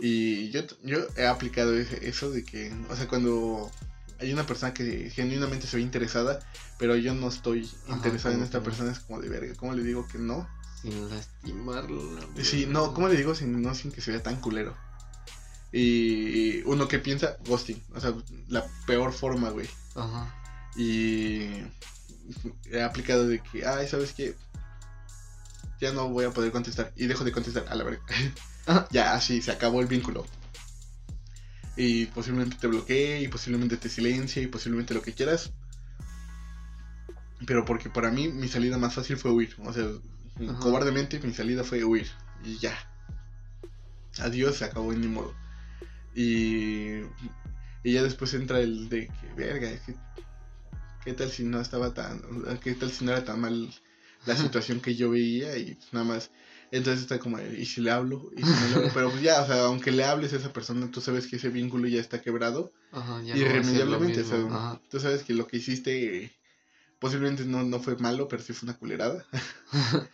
Y 0.01 0.51
yo, 0.51 0.62
yo 0.82 1.07
he 1.16 1.26
aplicado 1.26 1.74
eso 1.76 2.30
de 2.30 2.44
que, 2.44 2.72
o 2.90 2.97
sea, 2.97 3.07
cuando 3.07 3.70
hay 4.18 4.32
una 4.32 4.47
persona 4.47 4.74
que 4.74 5.11
genuinamente 5.11 5.66
se 5.66 5.76
ve 5.76 5.82
interesada, 5.82 6.40
pero 6.78 6.97
yo 6.97 7.14
no 7.14 7.28
estoy 7.28 7.70
interesado 7.88 8.34
en 8.34 8.42
esta 8.42 8.62
persona, 8.62 8.90
es 8.90 8.99
como 9.01 9.20
de 9.20 9.28
verga, 9.28 9.55
¿cómo 9.57 9.74
le 9.74 9.82
digo 9.82 10.07
que 10.09 10.18
no? 10.18 10.49
Sin 10.87 11.11
lastimarla. 11.11 12.26
Sí, 12.43 12.66
no, 12.68 12.95
¿cómo 12.95 13.09
le 13.09 13.16
digo 13.16 13.34
sin, 13.34 13.61
no, 13.61 13.74
sin 13.74 13.91
que 13.91 14.01
se 14.01 14.12
vea 14.12 14.22
tan 14.22 14.37
culero? 14.37 14.76
Y 15.72 16.62
uno 16.62 16.87
que 16.87 17.01
piensa, 17.01 17.39
ghosting, 17.45 17.82
o 17.93 18.01
sea, 18.01 18.14
la 18.49 18.64
peor 18.87 19.12
forma, 19.12 19.51
güey. 19.51 19.68
Ajá. 19.97 20.32
Y 20.76 21.49
he 22.70 22.82
aplicado 22.82 23.26
de 23.26 23.41
que, 23.41 23.66
ay, 23.66 23.89
¿sabes 23.89 24.12
qué? 24.12 24.37
Ya 25.80 25.93
no 25.93 26.09
voy 26.09 26.24
a 26.24 26.30
poder 26.30 26.53
contestar. 26.53 26.93
Y 26.95 27.07
dejo 27.07 27.24
de 27.24 27.32
contestar, 27.32 27.66
a 27.68 27.74
la 27.74 27.82
verga. 27.82 28.05
ya, 28.91 29.14
así, 29.14 29.43
se 29.43 29.51
acabó 29.51 29.80
el 29.80 29.89
vínculo. 29.89 30.24
Y 31.76 32.07
posiblemente 32.07 32.57
te 32.61 32.68
bloquee, 32.68 33.22
y 33.22 33.28
posiblemente 33.28 33.76
te 33.76 33.89
silencie, 33.89 34.45
y 34.45 34.47
posiblemente 34.47 34.95
lo 34.95 35.03
que 35.03 35.14
quieras. 35.14 35.51
Pero 37.45 37.64
porque 37.64 37.91
para 37.91 38.12
mí 38.12 38.28
mi 38.28 38.47
salida 38.47 38.78
más 38.78 38.95
fácil 38.95 39.16
fue 39.16 39.32
huir. 39.32 39.57
O 39.64 39.72
sea, 39.72 39.89
cobardemente 40.61 41.18
mi 41.20 41.32
salida 41.32 41.64
fue 41.64 41.84
huir. 41.84 42.09
Y 42.45 42.59
ya. 42.59 42.76
Adiós, 44.18 44.57
se 44.57 44.64
acabó 44.64 44.93
en 44.93 45.01
ni 45.01 45.09
modo. 45.09 45.34
Y, 46.14 47.03
y 47.82 47.93
ya 47.93 48.03
después 48.03 48.32
entra 48.34 48.61
el 48.61 48.89
de 48.89 49.09
que, 49.09 49.34
verga, 49.37 49.68
¿qué 51.05 51.12
tal 51.12 51.30
si 51.30 51.45
no 51.45 51.61
estaba 51.61 51.93
tan, 51.93 52.22
qué 52.62 52.74
tal 52.74 52.91
si 52.91 53.05
no 53.05 53.12
era 53.12 53.24
tan 53.24 53.41
mal 53.41 53.70
la 54.26 54.37
situación 54.37 54.80
que 54.80 54.95
yo 54.95 55.11
veía 55.11 55.57
y 55.57 55.78
nada 55.93 56.05
más. 56.05 56.30
Entonces 56.72 57.03
está 57.03 57.18
como, 57.18 57.39
¿y 57.41 57.64
si 57.64 57.80
le 57.80 57.93
hablo? 57.93 58.28
¿Y 58.37 58.43
si 58.43 58.51
no 58.51 58.80
le 58.80 58.91
Pero 58.95 59.11
pues 59.11 59.22
ya, 59.22 59.41
o 59.43 59.47
sea, 59.47 59.64
aunque 59.66 59.93
le 59.93 60.05
hables 60.05 60.32
a 60.32 60.37
esa 60.37 60.53
persona, 60.53 60.91
tú 60.91 61.01
sabes 61.01 61.26
que 61.26 61.37
ese 61.37 61.49
vínculo 61.49 61.87
ya 61.87 62.01
está 62.01 62.20
quebrado. 62.20 62.72
Ajá, 62.93 63.22
irremediablemente. 63.22 64.22
O 64.22 64.24
sea, 64.24 64.80
tú 64.91 64.99
sabes 64.99 65.22
que 65.22 65.34
lo 65.34 65.47
que 65.47 65.59
hiciste 65.59 66.32
posiblemente 66.99 67.45
no, 67.45 67.62
no 67.62 67.78
fue 67.78 67.97
malo, 67.97 68.26
pero 68.26 68.43
sí 68.43 68.53
fue 68.53 68.68
una 68.68 68.78
culerada. 68.78 69.24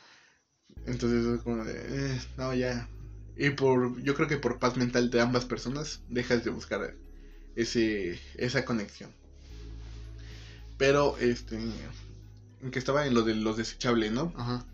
Entonces 0.86 1.24
es 1.24 1.42
como 1.42 1.64
de, 1.64 1.74
eh, 1.74 2.20
no, 2.36 2.54
ya. 2.54 2.88
Y 3.36 3.50
por, 3.50 4.00
yo 4.02 4.14
creo 4.14 4.28
que 4.28 4.36
por 4.36 4.58
paz 4.58 4.76
mental 4.76 5.10
de 5.10 5.20
ambas 5.20 5.44
personas, 5.44 6.00
dejas 6.08 6.44
de 6.44 6.50
buscar 6.50 6.94
ese, 7.56 8.20
esa 8.36 8.64
conexión. 8.64 9.10
Pero, 10.78 11.16
este, 11.18 11.56
en 11.56 12.70
que 12.70 12.78
estaba 12.78 13.06
en 13.06 13.14
lo 13.14 13.22
de 13.22 13.34
los 13.34 13.56
desechables, 13.56 14.12
¿no? 14.12 14.32
Ajá. 14.36 14.66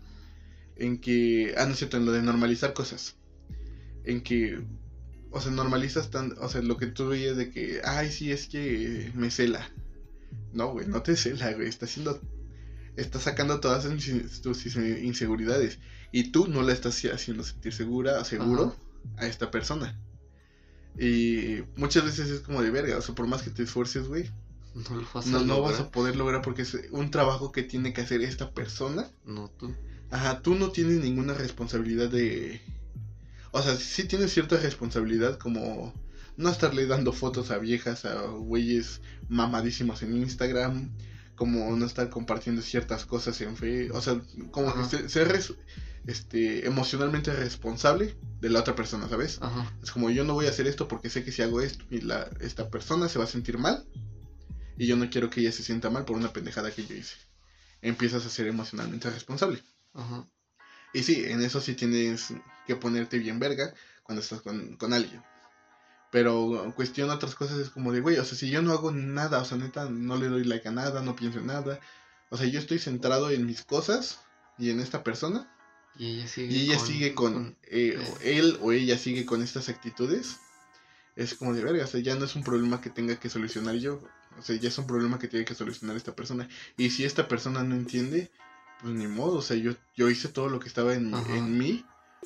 En 0.75 0.99
que, 0.99 1.53
ah, 1.57 1.65
no 1.65 1.73
es 1.73 1.77
cierto, 1.77 1.97
en 1.97 2.05
lo 2.05 2.11
de 2.11 2.21
normalizar 2.21 2.73
cosas. 2.73 3.15
En 4.05 4.21
que, 4.21 4.61
o 5.31 5.41
sea, 5.41 5.51
normalizas 5.51 6.09
tan, 6.09 6.35
o 6.39 6.49
sea, 6.49 6.61
lo 6.61 6.77
que 6.77 6.87
tú 6.87 7.09
veías 7.09 7.37
de 7.37 7.51
que, 7.51 7.81
ay, 7.83 8.11
sí, 8.11 8.31
es 8.31 8.47
que 8.47 9.11
me 9.13 9.29
cela. 9.29 9.69
No, 10.53 10.71
güey, 10.71 10.87
no 10.87 11.01
te 11.03 11.15
cela, 11.15 11.51
güey, 11.53 11.67
está 11.67 11.85
haciendo 11.85 12.19
está 12.95 13.19
sacando 13.19 13.59
todas 13.59 13.87
tus 14.41 14.65
inseguridades 14.65 15.79
y 16.11 16.31
tú 16.31 16.47
no 16.47 16.61
la 16.61 16.73
estás 16.73 17.03
haciendo 17.05 17.43
sentir 17.43 17.73
segura, 17.73 18.23
seguro 18.25 18.75
a 19.17 19.27
esta 19.27 19.51
persona. 19.51 19.99
Y 20.97 21.63
muchas 21.75 22.03
veces 22.03 22.29
es 22.29 22.41
como 22.41 22.61
de 22.61 22.71
verga, 22.71 22.97
o 22.97 23.01
sea, 23.01 23.15
por 23.15 23.27
más 23.27 23.41
que 23.41 23.51
te 23.51 23.63
esfuerces, 23.63 24.07
güey, 24.07 24.29
no, 25.25 25.43
no, 25.43 25.61
vas 25.61 25.79
a 25.79 25.91
poder 25.91 26.15
lograr 26.15 26.41
porque 26.41 26.61
es 26.61 26.77
un 26.91 27.11
trabajo 27.11 27.51
que 27.51 27.63
tiene 27.63 27.93
que 27.93 28.01
hacer 28.01 28.21
esta 28.21 28.51
persona. 28.51 29.09
No 29.25 29.49
tú. 29.49 29.73
Ajá, 30.11 30.41
tú 30.41 30.55
no 30.55 30.71
tienes 30.71 30.99
ninguna 31.01 31.33
responsabilidad 31.33 32.09
de... 32.09 32.61
O 33.51 33.61
sea, 33.61 33.75
sí 33.75 34.03
tienes 34.05 34.31
cierta 34.31 34.57
responsabilidad 34.57 35.37
como 35.37 35.93
no 36.37 36.49
estarle 36.49 36.85
dando 36.85 37.13
fotos 37.13 37.51
a 37.51 37.57
viejas, 37.57 38.05
a 38.05 38.21
güeyes 38.27 39.01
mamadísimos 39.27 40.03
en 40.03 40.17
Instagram, 40.17 40.91
como 41.39 41.73
no 41.77 41.85
estar 41.85 42.09
compartiendo 42.09 42.61
ciertas 42.61 43.05
cosas 43.05 43.39
en 43.39 43.55
fe, 43.55 43.89
o 43.91 44.01
sea, 44.01 44.19
como 44.51 44.73
que 44.73 45.07
ser, 45.07 45.41
este, 46.05 46.67
emocionalmente 46.67 47.31
responsable 47.31 48.17
de 48.41 48.49
la 48.49 48.59
otra 48.59 48.75
persona, 48.75 49.07
¿sabes? 49.07 49.39
Es 49.81 49.91
como 49.91 50.09
yo 50.09 50.25
no 50.25 50.33
voy 50.33 50.47
a 50.47 50.49
hacer 50.49 50.67
esto 50.67 50.89
porque 50.89 51.09
sé 51.09 51.23
que 51.23 51.31
si 51.31 51.41
hago 51.41 51.61
esto 51.61 51.85
y 51.89 52.01
la, 52.01 52.29
esta 52.41 52.69
persona 52.69 53.07
se 53.07 53.19
va 53.19 53.23
a 53.23 53.29
sentir 53.29 53.57
mal 53.57 53.85
y 54.77 54.85
yo 54.85 54.97
no 54.97 55.09
quiero 55.09 55.29
que 55.29 55.39
ella 55.39 55.53
se 55.53 55.63
sienta 55.63 55.89
mal 55.89 56.03
por 56.03 56.17
una 56.17 56.33
pendejada 56.33 56.71
que 56.71 56.85
yo 56.85 56.93
hice. 56.93 57.15
Empiezas 57.81 58.25
a 58.25 58.29
ser 58.29 58.47
emocionalmente 58.47 59.09
responsable. 59.09 59.63
Ajá. 59.93 60.27
Y 60.93 61.03
sí, 61.03 61.23
en 61.25 61.41
eso 61.41 61.61
sí 61.61 61.73
tienes 61.73 62.33
que 62.67 62.75
ponerte 62.75 63.17
bien 63.17 63.39
verga 63.39 63.73
cuando 64.03 64.21
estás 64.21 64.41
con, 64.41 64.75
con 64.75 64.91
alguien. 64.91 65.23
Pero 66.11 66.73
cuestión 66.75 67.09
otras 67.09 67.35
cosas 67.35 67.59
es 67.59 67.69
como 67.69 67.91
de, 67.91 68.01
güey, 68.01 68.17
o 68.17 68.25
sea, 68.25 68.37
si 68.37 68.49
yo 68.49 68.61
no 68.61 68.71
hago 68.71 68.91
nada, 68.91 69.39
o 69.39 69.45
sea, 69.45 69.57
neta, 69.57 69.89
no 69.89 70.17
le 70.17 70.27
doy 70.27 70.43
like 70.43 70.67
a 70.67 70.71
nada, 70.71 71.01
no 71.01 71.15
pienso 71.15 71.39
en 71.39 71.47
nada. 71.47 71.79
O 72.29 72.37
sea, 72.37 72.47
yo 72.47 72.59
estoy 72.59 72.79
centrado 72.79 73.29
en 73.29 73.45
mis 73.45 73.63
cosas 73.63 74.19
y 74.57 74.71
en 74.71 74.79
esta 74.79 75.03
persona. 75.03 75.51
Y 75.97 76.19
ella 76.19 76.27
sigue 76.27 76.53
y 76.53 76.61
ella 76.63 76.77
con, 76.77 76.87
sigue 76.87 77.13
con, 77.13 77.57
eh, 77.63 78.15
él 78.23 78.57
o 78.61 78.71
ella 78.71 78.97
sigue 78.97 79.25
con 79.25 79.43
estas 79.43 79.69
actitudes. 79.69 80.37
Es 81.15 81.35
como 81.35 81.53
de 81.53 81.63
verga, 81.63 81.83
o 81.83 81.87
sea, 81.87 81.99
ya 81.99 82.15
no 82.15 82.25
es 82.25 82.35
un 82.35 82.43
problema 82.43 82.81
que 82.81 82.89
tenga 82.89 83.19
que 83.19 83.29
solucionar 83.29 83.75
yo. 83.75 84.01
O 84.37 84.41
sea, 84.41 84.55
ya 84.55 84.69
es 84.69 84.77
un 84.77 84.87
problema 84.87 85.19
que 85.19 85.27
tiene 85.27 85.45
que 85.45 85.55
solucionar 85.55 85.95
esta 85.95 86.15
persona. 86.15 86.47
Y 86.77 86.89
si 86.89 87.03
esta 87.03 87.27
persona 87.27 87.63
no 87.63 87.75
entiende, 87.75 88.31
pues 88.81 88.93
ni 88.93 89.07
modo. 89.07 89.39
O 89.39 89.41
sea, 89.41 89.57
yo, 89.57 89.73
yo 89.95 90.09
hice 90.09 90.29
todo 90.29 90.49
lo 90.49 90.59
que 90.59 90.69
estaba 90.69 90.93
en, 90.93 91.13
en 91.13 91.57
mí 91.57 91.85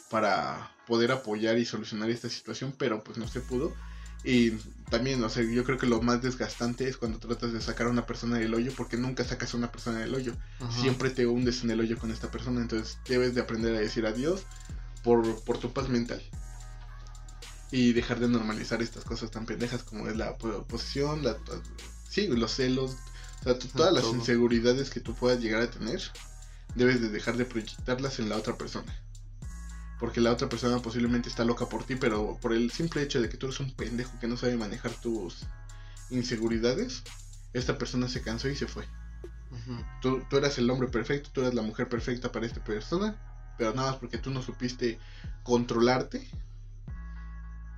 para 0.10 0.72
poder 0.88 1.12
apoyar 1.12 1.58
y 1.58 1.66
solucionar 1.66 2.10
esta 2.10 2.30
situación, 2.30 2.74
pero 2.78 3.04
pues 3.04 3.18
no 3.18 3.28
se 3.28 3.40
pudo. 3.42 3.74
Y 4.26 4.52
también, 4.90 5.22
o 5.24 5.30
sea, 5.30 5.44
yo 5.44 5.64
creo 5.66 5.78
que 5.78 5.88
lo 5.88 6.02
más 6.02 6.22
desgastante 6.22 6.88
es 6.88 6.96
cuando 6.98 7.20
tratas 7.20 7.52
de 7.52 7.60
sacar 7.62 7.88
a 7.88 7.90
una 7.90 8.06
persona 8.06 8.38
del 8.38 8.54
hoyo, 8.54 8.72
porque 8.78 8.96
nunca 8.96 9.24
sacas 9.26 9.54
a 9.54 9.58
una 9.58 9.72
persona 9.72 10.00
del 10.00 10.16
hoyo. 10.16 10.34
Siempre 10.82 11.10
te 11.10 11.26
hundes 11.26 11.64
en 11.64 11.72
el 11.72 11.80
hoyo 11.82 11.98
con 11.98 12.10
esta 12.12 12.32
persona, 12.32 12.62
entonces 12.62 12.98
debes 13.08 13.36
de 13.36 13.42
aprender 13.42 13.76
a 13.76 13.80
decir 13.80 14.06
adiós 14.06 14.44
por, 15.04 15.44
por 15.44 15.58
tu 15.58 15.74
paz 15.74 15.90
mental. 15.90 16.22
Y 17.72 17.94
dejar 17.94 18.20
de 18.20 18.28
normalizar 18.28 18.82
estas 18.82 19.04
cosas 19.04 19.32
tan 19.32 19.46
pendejas 19.46 19.84
como 19.84 20.08
es 20.08 20.16
la 20.16 20.38
po- 20.38 20.64
posesión, 20.66 21.24
la, 21.24 21.36
sí, 22.08 22.28
los 22.28 22.52
celos, 22.52 22.92
o 23.42 23.44
sea, 23.44 23.58
todas 23.60 23.92
las 23.92 24.04
todo. 24.04 24.14
inseguridades 24.16 24.90
que 24.92 25.00
tú 25.00 25.16
puedas 25.16 25.40
llegar 25.40 25.62
a 25.64 25.72
tener, 25.72 26.00
debes 26.76 27.02
de 27.02 27.10
dejar 27.10 27.36
de 27.36 27.46
proyectarlas 27.46 28.20
en 28.20 28.30
la 28.30 28.38
otra 28.38 28.58
persona. 28.58 28.94
Porque 30.04 30.20
la 30.20 30.34
otra 30.34 30.50
persona 30.50 30.80
posiblemente 30.80 31.30
está 31.30 31.46
loca 31.46 31.70
por 31.70 31.86
ti, 31.86 31.96
pero 31.96 32.38
por 32.42 32.52
el 32.52 32.72
simple 32.72 33.02
hecho 33.04 33.22
de 33.22 33.30
que 33.30 33.38
tú 33.38 33.46
eres 33.46 33.62
un 33.62 33.72
pendejo 33.72 34.20
que 34.20 34.28
no 34.28 34.36
sabe 34.36 34.58
manejar 34.58 34.92
tus 35.00 35.46
inseguridades, 36.10 37.04
esta 37.54 37.78
persona 37.78 38.10
se 38.10 38.22
cansó 38.22 38.50
y 38.50 38.56
se 38.58 38.68
fue. 38.68 38.86
Tú, 40.02 40.22
tú 40.30 40.36
eras 40.36 40.58
el 40.58 40.70
hombre 40.70 40.90
perfecto, 40.90 41.30
tú 41.32 41.40
eras 41.40 41.54
la 41.54 41.62
mujer 41.62 41.88
perfecta 41.88 42.34
para 42.34 42.46
esta 42.46 42.62
persona, 42.62 43.16
pero 43.58 43.74
nada 43.74 43.92
más 43.92 44.00
porque 44.02 44.18
tú 44.18 44.30
no 44.30 44.42
supiste 44.42 45.00
controlarte, 45.42 46.28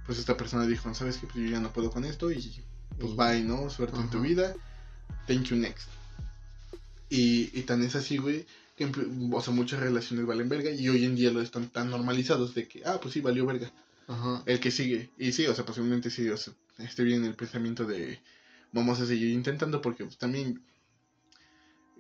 pues 0.07 0.17
esta 0.17 0.35
persona 0.35 0.65
dijo, 0.65 0.91
¿sabes 0.95 1.17
qué? 1.17 1.27
Pues 1.27 1.45
yo 1.45 1.51
ya 1.51 1.59
no 1.59 1.73
puedo 1.73 1.91
con 1.91 2.05
esto 2.05 2.31
y 2.31 2.65
pues 2.97 3.11
Y- 3.11 3.15
bye, 3.15 3.43
¿no? 3.43 3.69
Suerte 3.69 3.99
en 3.99 4.09
tu 4.09 4.21
vida, 4.21 4.55
thank 5.27 5.43
you 5.43 5.57
next. 5.57 5.89
Y, 7.07 7.51
y 7.53 7.61
tan 7.61 7.83
es 7.83 7.95
así, 7.95 8.17
güey, 8.17 8.47
que 8.75 8.85
o 9.31 9.41
sea, 9.41 9.53
muchas 9.53 9.79
relaciones 9.79 10.25
valen 10.25 10.49
verga 10.49 10.71
y 10.71 10.89
hoy 10.89 11.05
en 11.05 11.15
día 11.15 11.31
lo 11.31 11.41
están 11.41 11.69
tan 11.69 11.89
normalizados 11.89 12.53
de 12.55 12.67
que, 12.67 12.83
ah, 12.85 12.99
pues 13.01 13.13
sí, 13.13 13.21
valió 13.21 13.45
verga. 13.45 13.71
Ajá. 14.07 14.43
El 14.45 14.59
que 14.59 14.71
sigue. 14.71 15.09
Y 15.17 15.31
sí, 15.31 15.47
o 15.47 15.55
sea, 15.55 15.65
posiblemente 15.65 16.09
sí, 16.09 16.27
o 16.29 16.37
sea, 16.37 16.53
esté 16.79 17.03
bien 17.03 17.23
el 17.25 17.35
pensamiento 17.35 17.85
de 17.85 18.19
vamos 18.71 18.99
a 18.99 19.05
seguir 19.05 19.29
intentando 19.29 19.81
porque 19.81 20.03
pues, 20.03 20.17
también 20.17 20.61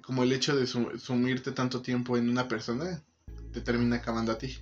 como 0.01 0.23
el 0.23 0.31
hecho 0.33 0.55
de 0.55 0.67
su- 0.67 0.99
sumirte 0.99 1.51
tanto 1.51 1.81
tiempo 1.81 2.17
en 2.17 2.29
una 2.29 2.47
persona 2.47 3.01
te 3.51 3.61
termina 3.61 3.97
acabando 3.97 4.31
a 4.31 4.37
ti. 4.37 4.57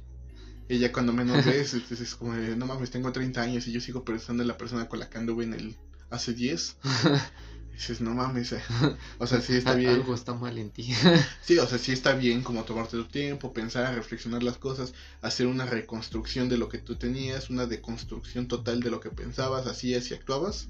Y 0.69 0.77
ya 0.79 0.91
cuando 0.93 1.11
menos 1.11 1.43
ves, 1.45 1.73
es, 1.73 1.91
es 1.91 2.15
como 2.15 2.33
de, 2.35 2.55
no 2.55 2.65
mames, 2.65 2.91
tengo 2.91 3.11
30 3.11 3.41
años 3.41 3.67
y 3.67 3.71
yo 3.71 3.81
sigo 3.81 4.05
pensando 4.05 4.43
en 4.43 4.47
la 4.47 4.57
persona 4.57 4.87
con 4.87 4.99
la 4.99 5.09
que 5.09 5.17
anduve 5.17 5.43
en 5.43 5.53
el 5.53 5.75
hace 6.09 6.33
10. 6.33 6.77
Y 7.73 7.77
dices, 7.77 8.01
no 8.01 8.13
mames, 8.13 8.51
eh". 8.53 8.61
o 9.19 9.25
sea, 9.27 9.41
sí 9.41 9.55
está 9.55 9.73
bien. 9.73 9.89
Algo 9.91 10.13
está 10.15 10.33
mal 10.35 10.57
en 10.57 10.69
ti. 10.69 10.93
Sí, 11.43 11.57
o 11.57 11.67
sea, 11.67 11.77
sí 11.79 11.91
está 11.91 12.13
bien 12.13 12.41
como 12.43 12.63
tomarte 12.63 12.95
tu 12.97 13.05
tiempo, 13.05 13.51
pensar, 13.51 13.93
reflexionar 13.95 14.43
las 14.43 14.57
cosas, 14.57 14.93
hacer 15.21 15.47
una 15.47 15.65
reconstrucción 15.65 16.47
de 16.49 16.57
lo 16.57 16.69
que 16.69 16.77
tú 16.77 16.95
tenías, 16.95 17.49
una 17.49 17.65
deconstrucción 17.65 18.47
total 18.47 18.79
de 18.81 18.91
lo 18.91 18.99
que 18.99 19.09
pensabas, 19.09 19.67
hacías 19.67 20.09
y 20.11 20.13
actuabas. 20.13 20.69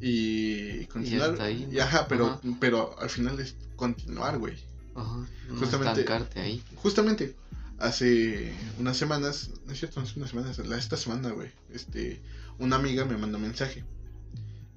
Y 0.00 0.84
continuar. 0.86 1.30
hasta 1.32 1.44
ahí, 1.44 1.66
Y 1.70 1.76
¿no? 1.76 1.82
ajá, 1.82 2.06
pero, 2.08 2.26
Ajá. 2.26 2.40
pero 2.60 2.98
al 3.00 3.08
final 3.10 3.40
es 3.40 3.56
continuar, 3.76 4.38
güey. 4.38 4.56
Ajá. 4.94 5.26
No 5.48 5.58
Justamente- 5.58 6.00
estancarte 6.00 6.40
ahí. 6.40 6.62
Justamente, 6.76 7.34
hace 7.78 8.52
unas 8.78 8.96
semanas, 8.96 9.50
no 9.66 9.72
es 9.72 9.78
cierto, 9.78 10.00
hace 10.00 10.18
unas 10.18 10.30
semanas, 10.30 10.58
esta 10.58 10.96
semana, 10.96 11.30
güey, 11.30 11.50
este, 11.72 12.20
una 12.58 12.76
amiga 12.76 13.04
me 13.04 13.16
mandó 13.16 13.38
mensaje. 13.38 13.84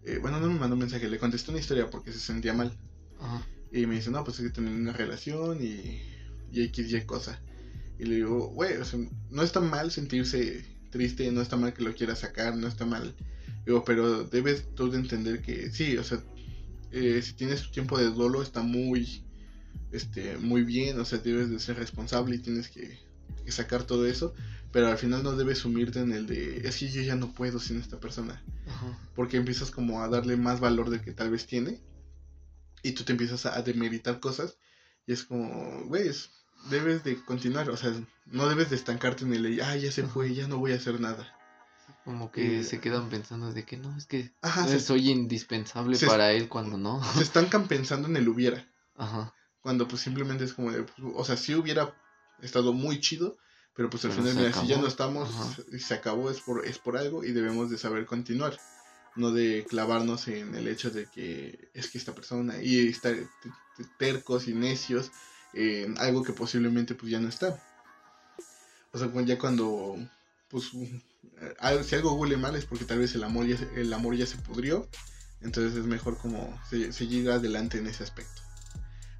Eh, 0.07 0.19
bueno, 0.21 0.39
no 0.39 0.47
me 0.47 0.57
mandó 0.57 0.77
mensaje, 0.77 1.09
le 1.09 1.19
contesté 1.19 1.51
una 1.51 1.59
historia 1.59 1.89
porque 1.89 2.13
se 2.13 2.19
sentía 2.19 2.53
mal. 2.53 2.71
Ajá. 3.19 3.45
Y 3.73 3.85
me 3.85 3.95
dice, 3.95 4.09
no, 4.09 4.23
pues 4.23 4.39
es 4.39 4.45
que 4.45 4.53
tengo 4.53 4.71
una 4.71 4.93
relación 4.93 5.61
y, 5.61 6.01
y 6.51 6.63
X, 6.63 6.93
Y 6.93 7.01
cosa. 7.01 7.41
Y 7.99 8.05
le 8.05 8.15
digo, 8.15 8.47
güey, 8.47 8.77
o 8.77 8.85
sea, 8.85 8.99
no 9.29 9.43
está 9.43 9.59
mal 9.59 9.91
sentirse 9.91 10.63
triste, 10.91 11.29
no 11.33 11.41
está 11.41 11.57
mal 11.57 11.73
que 11.73 11.83
lo 11.83 11.93
quieras 11.93 12.19
sacar, 12.19 12.55
no 12.55 12.67
está 12.67 12.85
mal. 12.85 13.13
Digo, 13.65 13.83
pero 13.83 14.23
debes 14.23 14.73
tú 14.75 14.89
de 14.89 14.99
entender 14.99 15.41
que 15.41 15.71
sí, 15.71 15.97
o 15.97 16.03
sea, 16.05 16.23
eh, 16.91 17.21
si 17.21 17.33
tienes 17.33 17.63
tu 17.63 17.71
tiempo 17.71 17.97
de 17.97 18.05
duelo 18.05 18.41
está 18.41 18.61
muy, 18.61 19.23
este, 19.91 20.37
muy 20.37 20.63
bien, 20.63 20.97
o 21.01 21.03
sea, 21.03 21.19
debes 21.19 21.49
de 21.49 21.59
ser 21.59 21.75
responsable 21.77 22.37
y 22.37 22.39
tienes 22.39 22.69
que, 22.69 22.97
que 23.43 23.51
sacar 23.51 23.83
todo 23.83 24.05
eso. 24.05 24.33
Pero 24.77 24.89
al 24.89 24.97
final 24.99 25.23
no 25.23 25.35
debes 25.35 25.57
sumirte 25.57 26.01
en 26.01 26.11
el 26.11 26.27
de, 26.27 26.57
es 26.67 26.77
que 26.77 26.87
yo 26.87 27.01
ya 27.01 27.15
no 27.15 27.31
puedo 27.33 27.59
sin 27.59 27.79
esta 27.79 27.99
persona 27.99 28.43
Ajá. 28.67 28.95
porque 29.15 29.37
empiezas 29.37 29.71
como 29.71 30.03
a 30.03 30.07
darle 30.07 30.37
más 30.37 30.59
valor 30.59 30.91
del 30.91 31.01
que 31.01 31.13
tal 31.13 31.31
vez 31.31 31.47
tiene 31.47 31.81
y 32.83 32.91
tú 32.91 33.03
te 33.03 33.11
empiezas 33.13 33.47
a 33.47 33.59
demeritar 33.63 34.19
cosas 34.19 34.55
y 35.07 35.13
es 35.13 35.23
como, 35.23 35.83
güey, 35.85 36.07
es- 36.07 36.29
debes 36.69 37.03
de 37.03 37.15
continuar, 37.25 37.71
o 37.71 37.75
sea, 37.77 37.91
no 38.27 38.47
debes 38.49 38.69
de 38.69 38.75
estancarte 38.75 39.23
en 39.25 39.33
el, 39.33 39.59
ah, 39.61 39.75
ya 39.77 39.91
se 39.91 40.03
fue, 40.03 40.35
ya 40.35 40.47
no 40.47 40.59
voy 40.59 40.73
a 40.73 40.75
hacer 40.75 40.99
nada. 41.01 41.25
Como 42.03 42.31
que 42.31 42.59
Eh, 42.59 42.63
se 42.63 42.79
quedan 42.79 43.09
pensando 43.09 43.51
de 43.51 43.63
que 43.65 43.77
no, 43.77 43.97
es 43.97 44.05
que 44.05 44.31
Ajá, 44.43 44.67
eh, 44.67 44.73
se, 44.73 44.79
soy 44.79 45.09
indispensable 45.09 45.97
para 46.05 46.33
él 46.33 46.49
cuando 46.49 46.77
no. 46.77 47.01
se 47.15 47.23
estancan 47.23 47.67
pensando 47.67 48.07
en 48.07 48.15
el 48.15 48.29
hubiera, 48.29 48.63
Ajá. 48.95 49.33
cuando 49.61 49.87
pues 49.87 50.03
simplemente 50.03 50.43
es 50.43 50.53
como 50.53 50.71
de, 50.71 50.83
pues, 50.83 50.99
o 51.15 51.25
sea, 51.25 51.35
sí 51.35 51.55
hubiera 51.55 51.95
estado 52.43 52.73
muy 52.73 52.99
chido, 52.99 53.37
pero 53.77 53.89
pues 53.89 54.03
al 54.05 54.11
final, 54.11 54.35
mira, 54.35 54.51
si 54.51 54.61
ya 54.67 54.73
acabó. 54.75 54.81
no 54.81 54.87
estamos, 54.87 55.29
Ajá. 55.29 55.55
se 55.79 55.93
acabó, 55.93 56.29
es 56.31 56.41
por, 56.41 56.65
es 56.65 56.77
por 56.79 56.97
algo 56.97 57.23
y 57.23 57.31
debemos 57.31 57.69
de 57.69 57.77
saber 57.77 58.05
continuar. 58.05 58.57
No 59.15 59.31
de 59.31 59.65
clavarnos 59.69 60.27
en 60.27 60.53
el 60.55 60.67
hecho 60.67 60.91
de 60.91 61.05
que 61.05 61.69
es 61.73 61.87
que 61.89 61.97
esta 61.97 62.13
persona 62.13 62.61
y 62.61 62.87
estar 62.89 63.13
te- 63.15 63.49
te- 63.77 63.89
tercos 63.97 64.47
y 64.47 64.53
necios 64.53 65.11
en 65.53 65.97
algo 65.99 66.23
que 66.23 66.33
posiblemente 66.33 66.93
pues 66.95 67.11
ya 67.11 67.19
no 67.19 67.29
está. 67.29 67.63
O 68.91 68.97
sea, 68.99 69.07
cu- 69.09 69.21
ya 69.25 69.37
cuando 69.39 69.95
pues 70.49 70.65
si 70.69 71.95
algo 71.95 72.13
huele 72.13 72.37
mal 72.37 72.55
es 72.55 72.65
porque 72.65 72.85
tal 72.85 72.99
vez 72.99 73.13
el 73.15 73.23
amor 73.23 73.45
ya 73.47 73.57
se, 73.57 73.69
el 73.79 73.91
amor 73.93 74.15
ya 74.15 74.25
se 74.27 74.37
pudrió. 74.37 74.87
Entonces 75.41 75.75
es 75.77 75.85
mejor 75.85 76.17
como 76.17 76.59
se- 76.69 76.91
seguir 76.91 77.29
adelante 77.31 77.77
en 77.79 77.87
ese 77.87 78.03
aspecto. 78.03 78.41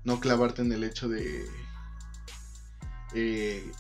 No 0.04 0.20
clavarte 0.20 0.62
en 0.64 0.72
el 0.72 0.84
hecho 0.84 1.08
de 1.10 1.46
eh, 3.14 3.72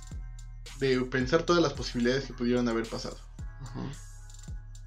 de 0.80 1.00
pensar 1.02 1.44
todas 1.44 1.62
las 1.62 1.74
posibilidades 1.74 2.26
que 2.26 2.34
pudieron 2.34 2.68
haber 2.68 2.88
pasado. 2.88 3.18
Ajá. 3.62 3.82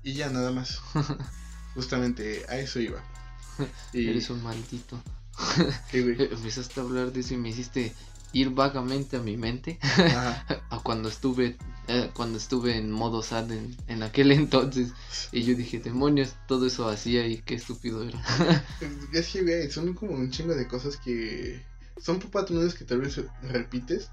Y 0.02 0.14
ya 0.14 0.30
nada 0.30 0.50
más. 0.50 0.80
Justamente 1.74 2.44
a 2.48 2.58
eso 2.58 2.80
iba. 2.80 3.02
Y 3.92 4.08
Eres 4.08 4.30
un 4.30 4.42
maldito. 4.42 5.00
¿qué, 5.90 6.02
güey? 6.02 6.16
Empezaste 6.32 6.80
a 6.80 6.82
hablar 6.82 7.12
de 7.12 7.20
eso 7.20 7.34
y 7.34 7.36
me 7.38 7.50
hiciste 7.50 7.92
ir 8.32 8.50
vagamente 8.50 9.16
a 9.16 9.20
mi 9.20 9.36
mente 9.36 9.78
Ajá. 9.82 10.44
a 10.70 10.80
cuando 10.80 11.08
estuve 11.08 11.56
eh, 11.88 12.10
cuando 12.14 12.38
estuve 12.38 12.76
en 12.76 12.92
modo 12.92 13.22
sad 13.24 13.50
en, 13.50 13.76
en 13.88 14.04
aquel 14.04 14.30
entonces 14.30 14.92
y 15.32 15.42
yo 15.42 15.56
dije 15.56 15.80
demonios 15.80 16.36
todo 16.46 16.66
eso 16.66 16.88
hacía 16.88 17.26
y 17.26 17.38
qué 17.38 17.54
estúpido 17.56 18.04
era 18.04 18.22
Es 19.12 19.28
que, 19.30 19.42
güey, 19.42 19.68
son 19.72 19.94
como 19.94 20.12
un 20.12 20.30
chingo 20.30 20.54
de 20.54 20.68
cosas 20.68 20.96
que 20.96 21.60
son 22.00 22.20
patrones 22.20 22.74
que 22.74 22.84
tal 22.84 23.00
vez 23.00 23.20
repites 23.42 24.10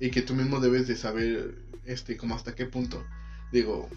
y 0.00 0.10
que 0.10 0.22
tú 0.22 0.34
mismo 0.34 0.60
debes 0.60 0.88
de 0.88 0.96
saber, 0.96 1.54
este, 1.84 2.16
como 2.16 2.34
hasta 2.34 2.54
qué 2.54 2.66
punto. 2.66 3.04
Digo, 3.52 3.88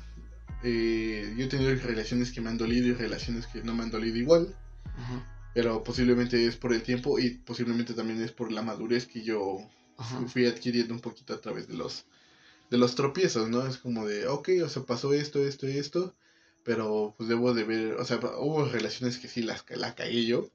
eh, 0.63 1.33
yo 1.37 1.45
he 1.45 1.47
tenido 1.49 1.73
relaciones 1.75 2.31
que 2.31 2.41
me 2.41 2.49
han 2.49 2.57
dolido 2.57 2.87
y 2.87 2.93
relaciones 2.93 3.47
que 3.47 3.63
no 3.63 3.73
me 3.73 3.83
han 3.83 3.91
dolido 3.91 4.17
igual, 4.17 4.55
Ajá, 4.95 5.25
pero 5.53 5.83
posiblemente 5.83 6.45
es 6.47 6.57
por 6.57 6.73
el 6.73 6.83
tiempo 6.83 7.19
y 7.19 7.31
posiblemente 7.31 7.93
también 7.93 8.21
es 8.21 8.31
por 8.31 8.51
la 8.51 8.61
madurez 8.63 9.05
que 9.07 9.23
yo 9.23 9.59
ajá, 9.97 10.27
fui 10.27 10.45
adquiriendo 10.45 10.93
un 10.93 10.99
poquito 11.01 11.33
a 11.33 11.41
través 11.41 11.67
de 11.67 11.75
los 11.75 12.05
de 12.71 12.77
los 12.77 12.95
tropiezos, 12.95 13.49
¿no? 13.49 13.65
Es 13.67 13.77
como 13.77 14.05
de, 14.07 14.27
ok, 14.27 14.49
o 14.65 14.69
sea, 14.69 14.83
pasó 14.83 15.13
esto, 15.13 15.45
esto 15.45 15.67
y 15.69 15.77
esto, 15.77 16.15
pero 16.63 17.13
pues 17.17 17.29
debo 17.29 17.53
de 17.53 17.63
ver, 17.65 17.93
o 17.95 18.05
sea, 18.05 18.17
hubo 18.39 18.65
relaciones 18.65 19.17
que 19.19 19.27
sí 19.27 19.43
las 19.43 19.63
la 19.69 19.95
caí 19.95 20.25
yo, 20.25 20.49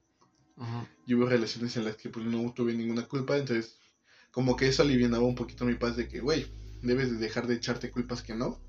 ajá. 0.56 0.86
y 1.06 1.14
hubo 1.14 1.26
relaciones 1.26 1.76
en 1.76 1.84
las 1.84 1.96
que 1.96 2.08
pues 2.10 2.26
no 2.26 2.52
tuve 2.52 2.74
ninguna 2.74 3.06
culpa, 3.06 3.36
entonces 3.36 3.77
como 4.38 4.54
que 4.54 4.68
eso 4.68 4.82
alivianaba 4.84 5.24
un 5.24 5.34
poquito 5.34 5.64
mi 5.64 5.74
paz 5.74 5.96
de 5.96 6.06
que, 6.06 6.20
güey, 6.20 6.46
debes 6.80 7.10
de 7.10 7.16
dejar 7.16 7.48
de 7.48 7.56
echarte 7.56 7.90
culpas 7.90 8.22
que 8.22 8.36
no, 8.36 8.60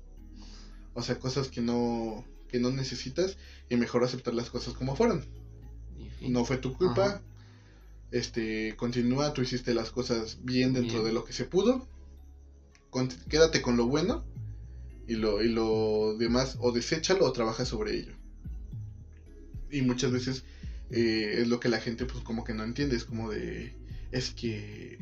o 0.94 1.02
sea, 1.04 1.20
cosas 1.20 1.46
que 1.46 1.60
no 1.60 2.24
que 2.48 2.58
no 2.58 2.72
necesitas 2.72 3.36
y 3.68 3.76
mejor 3.76 4.02
aceptar 4.02 4.34
las 4.34 4.50
cosas 4.50 4.74
como 4.74 4.96
fueron. 4.96 5.24
No 6.22 6.44
fue 6.44 6.56
tu 6.56 6.72
culpa. 6.76 7.06
Ajá. 7.06 7.22
Este, 8.10 8.74
continúa, 8.74 9.32
tú 9.32 9.42
hiciste 9.42 9.72
las 9.72 9.92
cosas 9.92 10.38
bien 10.42 10.72
dentro 10.72 10.94
Bien. 10.94 11.04
de 11.04 11.12
lo 11.12 11.24
que 11.24 11.32
se 11.32 11.44
pudo. 11.44 11.86
Con- 12.90 13.06
quédate 13.28 13.62
con 13.62 13.76
lo 13.76 13.86
bueno 13.86 14.24
y 15.06 15.14
lo, 15.14 15.40
y 15.40 15.48
lo 15.50 16.16
demás 16.18 16.56
o 16.58 16.72
deséchalo 16.72 17.24
o 17.26 17.30
trabaja 17.30 17.64
sobre 17.64 17.96
ello. 17.96 18.14
Y 19.70 19.82
muchas 19.82 20.10
veces 20.10 20.42
eh, 20.90 21.36
es 21.42 21.46
lo 21.46 21.60
que 21.60 21.68
la 21.68 21.78
gente 21.78 22.06
pues 22.06 22.24
como 22.24 22.42
que 22.42 22.54
no 22.54 22.64
entiende, 22.64 22.96
es 22.96 23.04
como 23.04 23.30
de 23.30 23.72
es 24.10 24.30
que 24.30 24.98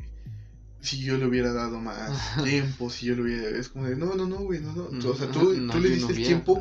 si 0.81 0.99
yo 0.99 1.17
le 1.17 1.25
hubiera 1.25 1.51
dado 1.53 1.79
más 1.79 2.11
tiempo, 2.43 2.89
si 2.89 3.05
yo 3.07 3.15
le 3.15 3.21
hubiera 3.23 3.49
es 3.57 3.69
como 3.69 3.85
de 3.85 3.95
no, 3.95 4.15
no, 4.15 4.25
no, 4.27 4.37
güey, 4.37 4.59
no, 4.61 4.71
no. 4.73 4.83
O 5.09 5.15
sea, 5.15 5.25
Ajá, 5.29 5.31
tú, 5.33 5.53
no, 5.53 5.73
tú 5.73 5.79
le 5.79 5.89
diste 5.89 6.13
no 6.13 6.17
el 6.19 6.25
tiempo 6.25 6.59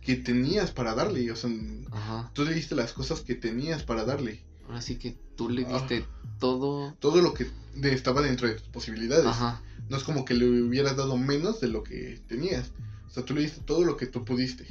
que 0.00 0.16
tenías 0.16 0.70
para 0.70 0.94
darle, 0.94 1.30
o 1.30 1.36
sea, 1.36 1.50
ajá. 1.90 2.30
tú 2.34 2.44
le 2.44 2.54
diste 2.54 2.74
las 2.74 2.92
cosas 2.92 3.20
que 3.20 3.34
tenías 3.34 3.82
para 3.82 4.04
darle. 4.04 4.42
Ahora 4.66 4.80
sí 4.80 4.96
que 4.96 5.16
tú 5.36 5.48
le 5.50 5.64
Ah. 5.66 5.72
diste 5.74 6.06
todo. 6.38 6.94
todo 7.00 7.20
lo 7.20 7.34
que 7.34 7.46
estaba 7.82 8.22
dentro 8.22 8.48
de 8.48 8.54
tus 8.54 8.68
posibilidades. 8.68 9.26
Ajá. 9.26 9.62
No 9.88 9.96
es 9.96 10.02
como 10.04 10.24
que 10.24 10.34
le 10.34 10.46
hubieras 10.62 10.96
dado 10.96 11.16
menos 11.16 11.60
de 11.60 11.68
lo 11.68 11.82
que 11.82 12.20
tenías. 12.26 12.72
O 13.06 13.10
sea, 13.10 13.24
tú 13.24 13.34
le 13.34 13.40
diste 13.42 13.60
todo 13.62 13.84
lo 13.84 13.96
que 13.96 14.06
tú 14.06 14.24
pudiste. 14.24 14.64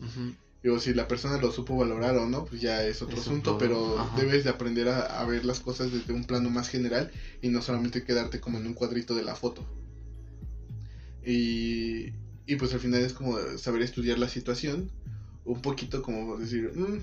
ujú, 0.00 0.34
Digo, 0.62 0.78
si 0.78 0.92
la 0.92 1.08
persona 1.08 1.38
lo 1.38 1.50
supo 1.52 1.76
valorar 1.76 2.16
o 2.18 2.26
no, 2.28 2.44
pues 2.44 2.60
ya 2.60 2.84
es 2.84 3.00
otro 3.00 3.16
Es 3.16 3.22
asunto, 3.22 3.54
otro, 3.54 3.66
pero 3.66 3.98
ajá. 3.98 4.16
debes 4.20 4.44
de 4.44 4.50
aprender 4.50 4.88
a, 4.88 5.00
a 5.00 5.24
ver 5.24 5.44
las 5.44 5.60
cosas 5.60 5.90
desde 5.92 6.12
un 6.12 6.24
plano 6.24 6.50
más 6.50 6.68
general 6.68 7.10
y 7.40 7.48
no 7.48 7.62
solamente 7.62 8.04
quedarte 8.04 8.40
como 8.40 8.58
en 8.58 8.66
un 8.66 8.74
cuadrito 8.74 9.14
de 9.14 9.22
la 9.22 9.34
foto. 9.34 9.66
Y, 11.24 12.12
y 12.46 12.56
pues 12.56 12.72
al 12.72 12.80
final 12.80 13.00
es 13.02 13.12
como 13.12 13.38
saber 13.58 13.82
estudiar 13.82 14.18
la 14.18 14.28
situación, 14.28 14.90
un 15.44 15.62
poquito 15.62 16.02
como 16.02 16.36
decir, 16.36 16.72
mm, 16.74 17.00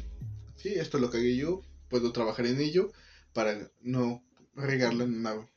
sí, 0.56 0.70
esto 0.76 1.00
lo 1.00 1.10
cagué 1.10 1.36
yo, 1.36 1.62
puedo 1.90 2.12
trabajar 2.12 2.46
en 2.46 2.60
ello 2.60 2.92
para 3.34 3.70
no 3.82 4.22
regarla 4.56 5.08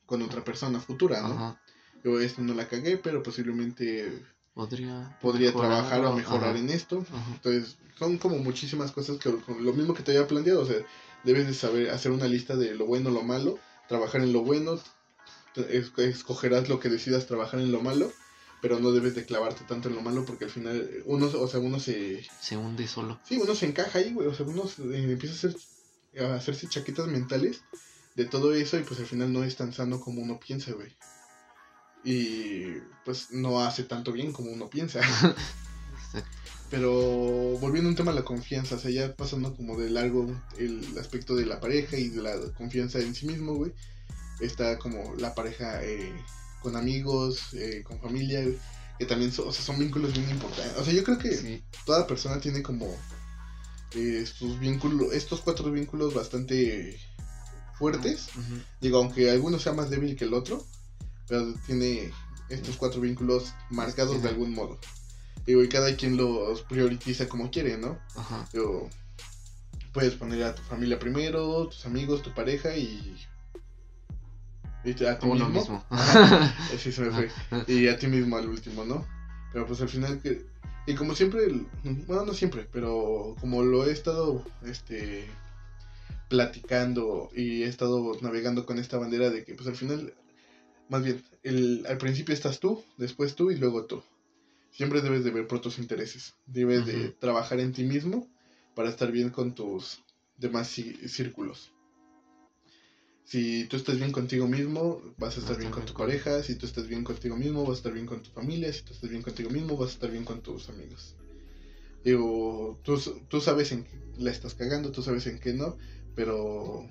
con 0.06 0.22
otra 0.22 0.44
persona 0.44 0.80
futura, 0.80 1.20
¿no? 1.22 1.58
Yo 2.04 2.20
esto 2.20 2.42
no 2.42 2.54
la 2.54 2.66
cagué, 2.68 2.96
pero 2.96 3.22
posiblemente 3.22 4.10
podría, 4.54 5.18
podría 5.20 5.52
trabajar 5.52 6.04
o 6.04 6.14
mejorar 6.14 6.56
en 6.56 6.70
esto. 6.70 7.04
Entonces, 7.34 7.76
son 7.98 8.18
como 8.18 8.38
muchísimas 8.38 8.92
cosas 8.92 9.18
que 9.18 9.30
lo 9.30 9.72
mismo 9.72 9.94
que 9.94 10.02
te 10.02 10.12
había 10.12 10.26
planteado, 10.26 10.62
o 10.62 10.66
sea, 10.66 10.76
debes 11.24 11.46
de 11.46 11.54
saber 11.54 11.90
hacer 11.90 12.12
una 12.12 12.26
lista 12.26 12.56
de 12.56 12.74
lo 12.74 12.86
bueno, 12.86 13.10
lo 13.10 13.22
malo, 13.22 13.58
trabajar 13.88 14.22
en 14.22 14.32
lo 14.32 14.42
bueno, 14.42 14.80
escogerás 15.68 16.68
lo 16.68 16.80
que 16.80 16.88
decidas 16.88 17.26
trabajar 17.26 17.60
en 17.60 17.72
lo 17.72 17.82
malo, 17.82 18.10
pero 18.62 18.78
no 18.78 18.92
debes 18.92 19.14
de 19.14 19.24
clavarte 19.24 19.64
tanto 19.64 19.88
en 19.88 19.96
lo 19.96 20.02
malo 20.02 20.24
porque 20.24 20.44
al 20.44 20.50
final 20.50 20.88
uno, 21.06 21.26
o 21.26 21.48
sea, 21.48 21.60
uno 21.60 21.80
se... 21.80 22.26
Se 22.40 22.56
hunde 22.56 22.86
solo. 22.86 23.18
Sí, 23.24 23.38
uno 23.42 23.54
se 23.54 23.66
encaja 23.66 23.98
ahí, 23.98 24.12
güey, 24.12 24.28
o 24.28 24.34
sea, 24.34 24.46
uno 24.46 24.64
empieza 24.94 25.34
a, 25.34 25.50
hacer, 25.50 25.56
a 26.20 26.34
hacerse 26.34 26.68
chaquetas 26.68 27.06
mentales 27.06 27.62
de 28.16 28.24
todo 28.24 28.54
eso 28.54 28.78
y 28.78 28.82
pues 28.82 29.00
al 29.00 29.06
final 29.06 29.32
no 29.32 29.44
es 29.44 29.56
tan 29.56 29.72
sano 29.72 30.00
como 30.00 30.22
uno 30.22 30.38
piensa, 30.38 30.72
güey. 30.72 30.94
Y 32.04 32.78
pues 33.04 33.30
no 33.30 33.60
hace 33.60 33.84
tanto 33.84 34.12
bien 34.12 34.32
como 34.32 34.50
uno 34.50 34.68
piensa. 34.68 35.00
Pero 36.70 36.92
volviendo 37.58 37.88
a 37.88 37.90
un 37.90 37.96
tema 37.96 38.12
de 38.12 38.20
la 38.20 38.24
confianza, 38.24 38.76
o 38.76 38.78
sea, 38.78 38.90
ya 38.92 39.14
pasando 39.16 39.56
como 39.56 39.76
de 39.76 39.90
largo 39.90 40.40
el 40.56 40.96
aspecto 40.98 41.34
de 41.34 41.44
la 41.44 41.58
pareja 41.58 41.96
y 41.96 42.08
de 42.08 42.22
la 42.22 42.36
confianza 42.56 43.00
en 43.00 43.14
sí 43.14 43.26
mismo, 43.26 43.54
güey. 43.54 43.72
Está 44.40 44.78
como 44.78 45.14
la 45.16 45.34
pareja 45.34 45.82
eh, 45.84 46.12
con 46.62 46.76
amigos, 46.76 47.52
eh, 47.54 47.82
con 47.82 48.00
familia, 48.00 48.44
que 48.98 49.04
también 49.04 49.32
son, 49.32 49.48
o 49.48 49.52
sea, 49.52 49.64
son 49.64 49.78
vínculos 49.78 50.12
bien 50.12 50.30
importantes. 50.30 50.76
O 50.78 50.84
sea, 50.84 50.94
yo 50.94 51.02
creo 51.02 51.18
que 51.18 51.62
toda 51.84 52.06
persona 52.06 52.40
tiene 52.40 52.62
como 52.62 52.86
eh, 53.94 54.20
estos 54.22 54.58
vínculos, 54.60 55.12
estos 55.12 55.40
cuatro 55.40 55.70
vínculos 55.72 56.14
bastante 56.14 56.98
fuertes. 57.74 58.28
Digo, 58.80 58.98
aunque 58.98 59.30
alguno 59.30 59.58
sea 59.58 59.72
más 59.72 59.90
débil 59.90 60.14
que 60.14 60.24
el 60.24 60.34
otro, 60.34 60.64
pero 61.30 61.54
tiene 61.64 62.10
estos 62.48 62.76
cuatro 62.76 63.00
vínculos 63.00 63.54
marcados 63.70 64.20
de 64.22 64.28
algún 64.28 64.52
modo. 64.52 64.78
Digo, 65.46 65.62
y 65.62 65.68
cada 65.68 65.96
quien 65.96 66.16
los 66.16 66.62
prioriza 66.62 67.28
como 67.28 67.50
quiere, 67.50 67.78
¿no? 67.78 67.98
Ajá. 68.16 68.46
puedes 69.92 70.14
poner 70.14 70.42
a 70.42 70.54
tu 70.54 70.62
familia 70.62 70.98
primero, 70.98 71.68
tus 71.68 71.86
amigos, 71.86 72.22
tu 72.22 72.34
pareja 72.34 72.76
y. 72.76 73.16
Y 74.84 75.04
a 75.04 75.18
ti 75.18 75.26
mismo. 75.26 75.84
Así 75.90 76.90
se 76.90 77.02
me 77.02 77.10
fue. 77.10 77.30
Y 77.68 77.86
a 77.86 77.98
ti 77.98 78.08
mismo 78.08 78.36
al 78.36 78.48
último, 78.48 78.84
¿no? 78.84 79.06
Pero 79.52 79.66
pues 79.66 79.80
al 79.80 79.88
final 79.88 80.20
que. 80.20 80.44
Y 80.86 80.94
como 80.94 81.14
siempre, 81.14 81.46
bueno, 82.06 82.24
no 82.24 82.34
siempre, 82.34 82.66
pero 82.72 83.36
como 83.40 83.62
lo 83.62 83.86
he 83.86 83.92
estado 83.92 84.44
este 84.64 85.28
platicando 86.28 87.28
y 87.34 87.64
he 87.64 87.66
estado 87.66 88.16
navegando 88.22 88.64
con 88.64 88.78
esta 88.78 88.96
bandera 88.96 89.30
de 89.30 89.44
que 89.44 89.54
pues 89.54 89.68
al 89.68 89.76
final, 89.76 90.14
más 90.90 91.04
bien, 91.04 91.22
el, 91.42 91.86
al 91.88 91.98
principio 91.98 92.34
estás 92.34 92.60
tú, 92.60 92.84
después 92.98 93.34
tú 93.34 93.50
y 93.50 93.56
luego 93.56 93.86
tú. 93.86 94.02
Siempre 94.72 95.00
debes 95.00 95.24
de 95.24 95.30
ver 95.30 95.46
por 95.46 95.60
tus 95.60 95.78
intereses, 95.78 96.34
debes 96.46 96.86
de 96.86 97.10
trabajar 97.10 97.60
en 97.60 97.72
ti 97.72 97.84
mismo 97.84 98.28
para 98.74 98.88
estar 98.88 99.10
bien 99.10 99.30
con 99.30 99.54
tus 99.54 100.00
demás 100.36 100.68
círculos. 100.68 101.72
Si 103.24 103.64
tú 103.64 103.76
estás 103.76 103.98
bien 103.98 104.12
contigo 104.12 104.46
mismo, 104.46 105.00
vas 105.16 105.36
a 105.36 105.40
estar 105.40 105.56
bien 105.56 105.70
con 105.70 105.84
tu 105.84 105.94
pareja. 105.94 106.42
Si 106.42 106.56
tú 106.56 106.66
estás 106.66 106.88
bien 106.88 107.04
contigo 107.04 107.36
mismo, 107.36 107.62
vas 107.62 107.74
a 107.74 107.76
estar 107.76 107.92
bien 107.92 108.06
con 108.06 108.22
tu 108.22 108.30
familia. 108.30 108.72
Si 108.72 108.82
tú 108.82 108.92
estás 108.92 109.10
bien 109.10 109.22
contigo 109.22 109.50
mismo, 109.50 109.76
vas 109.76 109.90
a 109.90 109.92
estar 109.92 110.10
bien 110.10 110.24
con 110.24 110.40
tus 110.40 110.68
amigos. 110.68 111.14
Digo, 112.02 112.78
tú, 112.82 112.98
tú 113.28 113.40
sabes 113.40 113.70
en 113.72 113.84
qué 113.84 113.90
la 114.18 114.30
estás 114.30 114.54
cagando, 114.54 114.90
tú 114.90 115.02
sabes 115.02 115.26
en 115.26 115.38
qué 115.38 115.52
no 115.52 115.76
pero 116.14 116.86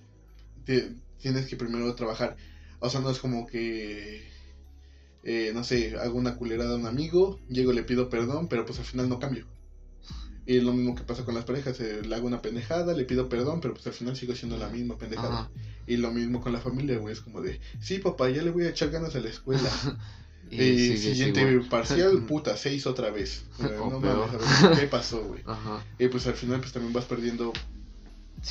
tienes 1.21 1.47
que 1.47 1.55
primero 1.55 1.93
trabajar. 1.95 2.35
O 2.79 2.89
sea, 2.89 3.01
no 3.01 3.09
es 3.09 3.19
como 3.19 3.45
que, 3.45 4.23
eh, 5.23 5.51
no 5.53 5.63
sé, 5.63 5.97
hago 5.97 6.17
una 6.17 6.35
culerada 6.35 6.73
a 6.73 6.77
un 6.77 6.85
amigo, 6.85 7.39
llego, 7.49 7.73
le 7.73 7.83
pido 7.83 8.09
perdón, 8.09 8.47
pero 8.47 8.65
pues 8.65 8.79
al 8.79 8.85
final 8.85 9.09
no 9.09 9.19
cambio. 9.19 9.45
Y 10.45 10.57
es 10.57 10.63
lo 10.63 10.73
mismo 10.73 10.95
que 10.95 11.03
pasa 11.03 11.25
con 11.25 11.35
las 11.35 11.45
parejas, 11.45 11.79
eh, 11.79 12.01
le 12.01 12.15
hago 12.15 12.25
una 12.25 12.41
pendejada, 12.41 12.93
le 12.93 13.05
pido 13.05 13.29
perdón, 13.29 13.61
pero 13.61 13.75
pues 13.75 13.85
al 13.85 13.93
final 13.93 14.15
sigo 14.15 14.33
siendo 14.33 14.57
la 14.57 14.69
misma 14.69 14.97
pendejada. 14.97 15.51
Y 15.85 15.97
lo 15.97 16.11
mismo 16.11 16.41
con 16.41 16.53
la 16.53 16.59
familia, 16.59 16.97
güey, 16.97 17.13
es 17.13 17.21
como 17.21 17.41
de, 17.41 17.59
sí, 17.79 17.99
papá, 17.99 18.29
ya 18.29 18.41
le 18.41 18.49
voy 18.49 18.63
a 18.63 18.69
echar 18.69 18.89
ganas 18.89 19.15
a 19.15 19.19
la 19.19 19.29
escuela. 19.29 19.69
y, 20.49 20.97
siguiente 20.97 21.59
parcial, 21.69 22.23
puta, 22.27 22.57
seis 22.57 22.87
otra 22.87 23.11
vez. 23.11 23.45
no 23.59 23.99
mames, 23.99 24.79
¿qué 24.79 24.87
pasó, 24.87 25.23
güey? 25.27 25.43
Y 25.99 26.07
pues 26.07 26.25
al 26.27 26.33
final 26.33 26.59
pues 26.59 26.71
también 26.71 26.93
vas 26.93 27.05
perdiendo 27.05 27.53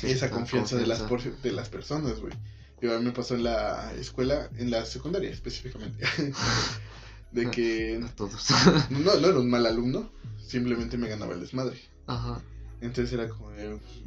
esa 0.03 0.29
confianza, 0.29 0.77
de 0.77 0.87
las, 0.87 1.03
de 1.43 1.51
las 1.51 1.69
personas, 1.69 2.19
güey. 2.19 2.33
Yo 2.81 2.95
a 2.95 2.99
mí 2.99 3.05
me 3.05 3.11
pasó 3.11 3.35
en 3.35 3.43
la 3.43 3.93
escuela, 3.97 4.49
en 4.57 4.71
la 4.71 4.85
secundaria 4.85 5.29
específicamente, 5.29 6.05
de 7.31 7.51
que... 7.51 8.03
todos. 8.15 8.47
no, 8.89 8.99
no 8.99 9.27
era 9.27 9.39
un 9.39 9.49
mal 9.49 9.65
alumno, 9.65 10.11
simplemente 10.37 10.97
me 10.97 11.09
ganaba 11.09 11.33
el 11.33 11.41
desmadre. 11.41 11.79
Ajá. 12.07 12.41
Entonces 12.81 13.11
era 13.13 13.27
como, 13.27 13.51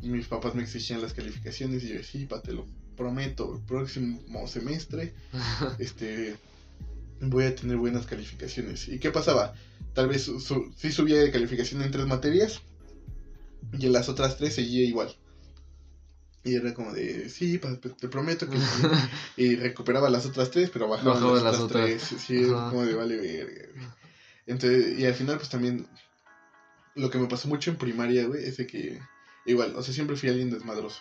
mis 0.02 0.26
papás 0.26 0.54
me 0.54 0.62
exigían 0.62 1.02
las 1.02 1.12
calificaciones 1.12 1.84
y 1.84 1.88
yo, 1.88 2.02
sí, 2.02 2.24
pa, 2.24 2.40
te 2.40 2.52
lo 2.52 2.66
prometo, 2.96 3.56
el 3.56 3.62
próximo 3.62 4.46
semestre, 4.46 5.12
este, 5.78 6.36
voy 7.20 7.44
a 7.44 7.54
tener 7.54 7.76
buenas 7.76 8.06
calificaciones. 8.06 8.88
¿Y 8.88 8.98
qué 8.98 9.10
pasaba? 9.10 9.54
Tal 9.94 10.08
vez 10.08 10.30
sí 10.76 10.92
subía 10.92 11.20
de 11.20 11.30
calificación 11.30 11.82
en 11.82 11.90
tres 11.90 12.06
materias 12.06 12.62
y 13.78 13.86
en 13.86 13.92
las 13.92 14.08
otras 14.08 14.36
tres 14.38 14.54
seguía 14.54 14.84
igual. 14.84 15.14
Y 16.44 16.56
era 16.56 16.74
como 16.74 16.92
de, 16.92 17.28
sí, 17.28 17.58
te 17.58 18.08
prometo 18.08 18.48
que... 18.48 18.58
y 19.36 19.54
recuperaba 19.56 20.10
las 20.10 20.26
otras 20.26 20.50
tres, 20.50 20.70
pero 20.70 20.88
bajaba, 20.88 21.40
las, 21.40 21.60
otras, 21.60 21.68
tres. 21.68 22.02
Sí, 22.20 22.46
como 22.46 22.84
de, 22.84 22.94
vale, 22.94 23.16
verga. 23.16 23.92
Entonces, 24.46 24.98
y 24.98 25.06
al 25.06 25.14
final, 25.14 25.36
pues 25.36 25.50
también, 25.50 25.86
lo 26.96 27.10
que 27.10 27.18
me 27.18 27.28
pasó 27.28 27.46
mucho 27.46 27.70
en 27.70 27.76
primaria, 27.76 28.26
güey, 28.26 28.44
es 28.44 28.56
de 28.56 28.66
que, 28.66 29.00
igual, 29.46 29.74
o 29.76 29.82
sea, 29.82 29.94
siempre 29.94 30.16
fui 30.16 30.28
alguien 30.28 30.50
desmadroso. 30.50 31.00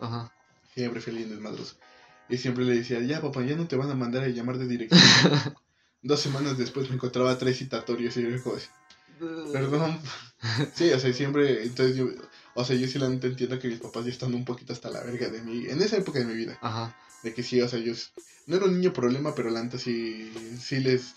Ajá. 0.00 0.32
Siempre 0.74 1.02
fui 1.02 1.12
alguien 1.12 1.30
desmadroso. 1.30 1.76
Y 2.30 2.38
siempre 2.38 2.64
le 2.64 2.76
decía, 2.76 3.00
ya, 3.00 3.20
papá, 3.20 3.42
ya 3.42 3.56
no 3.56 3.68
te 3.68 3.76
van 3.76 3.90
a 3.90 3.94
mandar 3.94 4.24
a 4.24 4.28
llamar 4.28 4.56
de 4.56 4.66
dirección. 4.66 5.00
Dos 6.02 6.20
semanas 6.20 6.56
después 6.56 6.88
me 6.88 6.94
encontraba 6.94 7.36
tres 7.36 7.58
citatorios 7.58 8.16
y 8.16 8.22
yo 8.22 8.42
como, 8.42 8.56
perdón. 9.52 9.98
sí, 10.74 10.90
o 10.92 10.98
sea, 10.98 11.12
siempre, 11.12 11.64
entonces 11.64 11.96
yo 11.96 12.08
o 12.58 12.64
sea, 12.64 12.74
yo 12.74 12.88
sí 12.88 12.98
la 12.98 13.06
entiendo 13.06 13.56
que 13.60 13.68
mis 13.68 13.78
papás 13.78 14.04
ya 14.04 14.10
están 14.10 14.34
un 14.34 14.44
poquito 14.44 14.72
hasta 14.72 14.90
la 14.90 15.00
verga 15.04 15.28
de 15.28 15.40
mí. 15.42 15.66
En 15.68 15.80
esa 15.80 15.96
época 15.96 16.18
de 16.18 16.24
mi 16.24 16.34
vida. 16.34 16.58
Ajá. 16.60 16.96
De 17.22 17.32
que 17.32 17.44
sí, 17.44 17.60
o 17.60 17.68
sea, 17.68 17.78
yo 17.78 17.92
no 18.48 18.56
era 18.56 18.64
un 18.64 18.74
niño 18.74 18.92
problema, 18.92 19.32
pero 19.32 19.48
la 19.50 19.62
neta 19.62 19.78
sí, 19.78 20.32
sí 20.60 20.80
les 20.80 21.14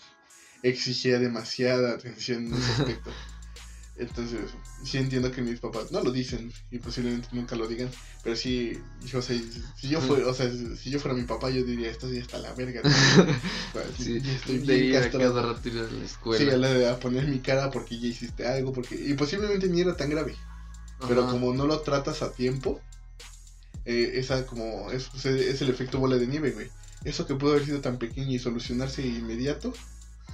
exigía 0.62 1.18
demasiada 1.18 1.94
atención 1.94 2.46
en 2.46 2.54
ese 2.54 2.70
aspecto. 2.70 3.10
Entonces, 3.96 4.38
sí 4.84 4.98
entiendo 4.98 5.32
que 5.32 5.42
mis 5.42 5.58
papás 5.58 5.90
no 5.90 6.00
lo 6.00 6.12
dicen 6.12 6.52
y 6.70 6.78
posiblemente 6.78 7.28
nunca 7.32 7.56
lo 7.56 7.66
digan, 7.66 7.90
pero 8.22 8.36
sí, 8.36 8.78
yo, 9.04 9.18
o 9.18 9.22
sea, 9.22 9.36
si 9.76 9.88
yo 9.88 10.00
fuera, 10.00 10.28
o 10.28 10.34
sea, 10.34 10.48
si 10.50 10.90
yo 10.90 11.00
fuera 11.00 11.16
mi 11.16 11.24
papá, 11.24 11.50
yo 11.50 11.64
diría, 11.64 11.90
esto 11.90 12.08
sí 12.08 12.18
está 12.18 12.38
la 12.38 12.54
verga. 12.54 12.82
sí, 13.98 14.20
ya 14.20 14.32
estoy 14.32 14.58
bien 14.58 14.92
castrado. 14.92 15.34
Cada 15.34 15.52
rato 15.54 15.68
a 15.68 15.92
la 15.92 16.04
escuela. 16.04 16.68
Sí, 16.68 16.84
a, 16.84 16.92
a 16.92 17.00
poner 17.00 17.26
mi 17.26 17.40
cara 17.40 17.70
porque 17.70 17.98
ya 17.98 18.06
hiciste 18.06 18.46
algo, 18.46 18.72
porque 18.72 18.94
y 18.94 19.14
posiblemente 19.14 19.68
ni 19.68 19.80
era 19.80 19.96
tan 19.96 20.08
grave. 20.08 20.36
Pero 21.08 21.28
como 21.28 21.52
no 21.54 21.66
lo 21.66 21.80
tratas 21.80 22.22
a 22.22 22.32
tiempo, 22.32 22.80
eh, 23.84 24.12
esa 24.14 24.46
como 24.46 24.90
es, 24.90 25.10
es, 25.24 25.62
el 25.62 25.70
efecto 25.70 25.98
bola 25.98 26.16
de 26.16 26.26
nieve, 26.26 26.52
güey. 26.52 26.70
Eso 27.04 27.26
que 27.26 27.34
pudo 27.34 27.52
haber 27.52 27.64
sido 27.64 27.80
tan 27.80 27.98
pequeño 27.98 28.30
y 28.30 28.38
solucionarse 28.38 29.02
inmediato, 29.02 29.72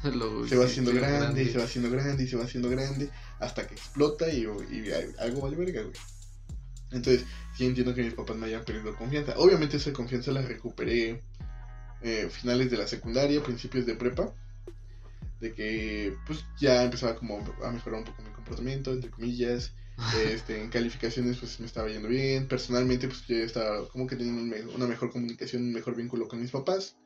se 0.49 0.57
va 0.57 0.67
haciendo 0.67 0.93
grande, 0.93 1.43
y 1.43 1.49
se 1.49 1.59
va 1.59 1.65
haciendo 1.65 1.91
grande 1.91 2.25
y 2.25 2.29
se 2.29 2.37
va 2.37 2.45
haciendo 2.45 2.69
grande 2.69 3.11
hasta 3.41 3.67
que 3.67 3.75
explota 3.75 4.31
y, 4.31 4.47
algo 5.19 5.41
vale 5.41 5.57
verga, 5.57 5.83
güey. 5.83 5.95
Entonces, 6.91 7.25
sí 7.57 7.67
entiendo 7.67 7.95
que 7.95 8.03
mis 8.03 8.15
papás 8.15 8.37
me 8.37 8.47
hayan 8.47 8.65
perdido 8.65 8.95
confianza. 8.97 9.35
Obviamente 9.37 9.77
esa 9.77 9.93
confianza 9.93 10.33
la 10.33 10.43
recuperé 10.43 11.23
eh, 12.03 12.29
finales 12.31 12.71
de 12.71 12.79
la 12.79 12.87
secundaria, 12.87 13.43
principios 13.43 13.85
de 13.85 13.95
prepa. 13.95 14.33
De 15.41 15.55
que 15.55 16.17
pues 16.27 16.45
ya 16.59 16.83
empezaba 16.83 17.15
como 17.15 17.39
a 17.63 17.71
mejorar 17.71 18.01
un 18.01 18.05
poco 18.05 18.23
mi 18.23 18.31
comportamiento, 18.31 18.93
entre 18.93 19.11
comillas. 19.11 19.73
Este, 20.11 20.61
en 20.61 20.71
calificaciones 20.71 21.39
pues 21.39 21.61
me 21.61 21.67
estaba 21.67 21.89
yendo 21.89 22.09
bien. 22.09 22.49
Personalmente 22.49 23.09
pues 23.09 23.27
yo 23.27 23.37
estaba 23.37 23.87
como 23.89 24.07
que 24.07 24.17
teniendo 24.17 24.43
una 24.75 24.87
mejor 24.87 25.11
comunicación, 25.13 25.63
un 25.63 25.73
mejor 25.73 25.97
vínculo 25.97 26.29
con 26.29 26.41
mis 26.41 26.51
papás. 26.51 26.97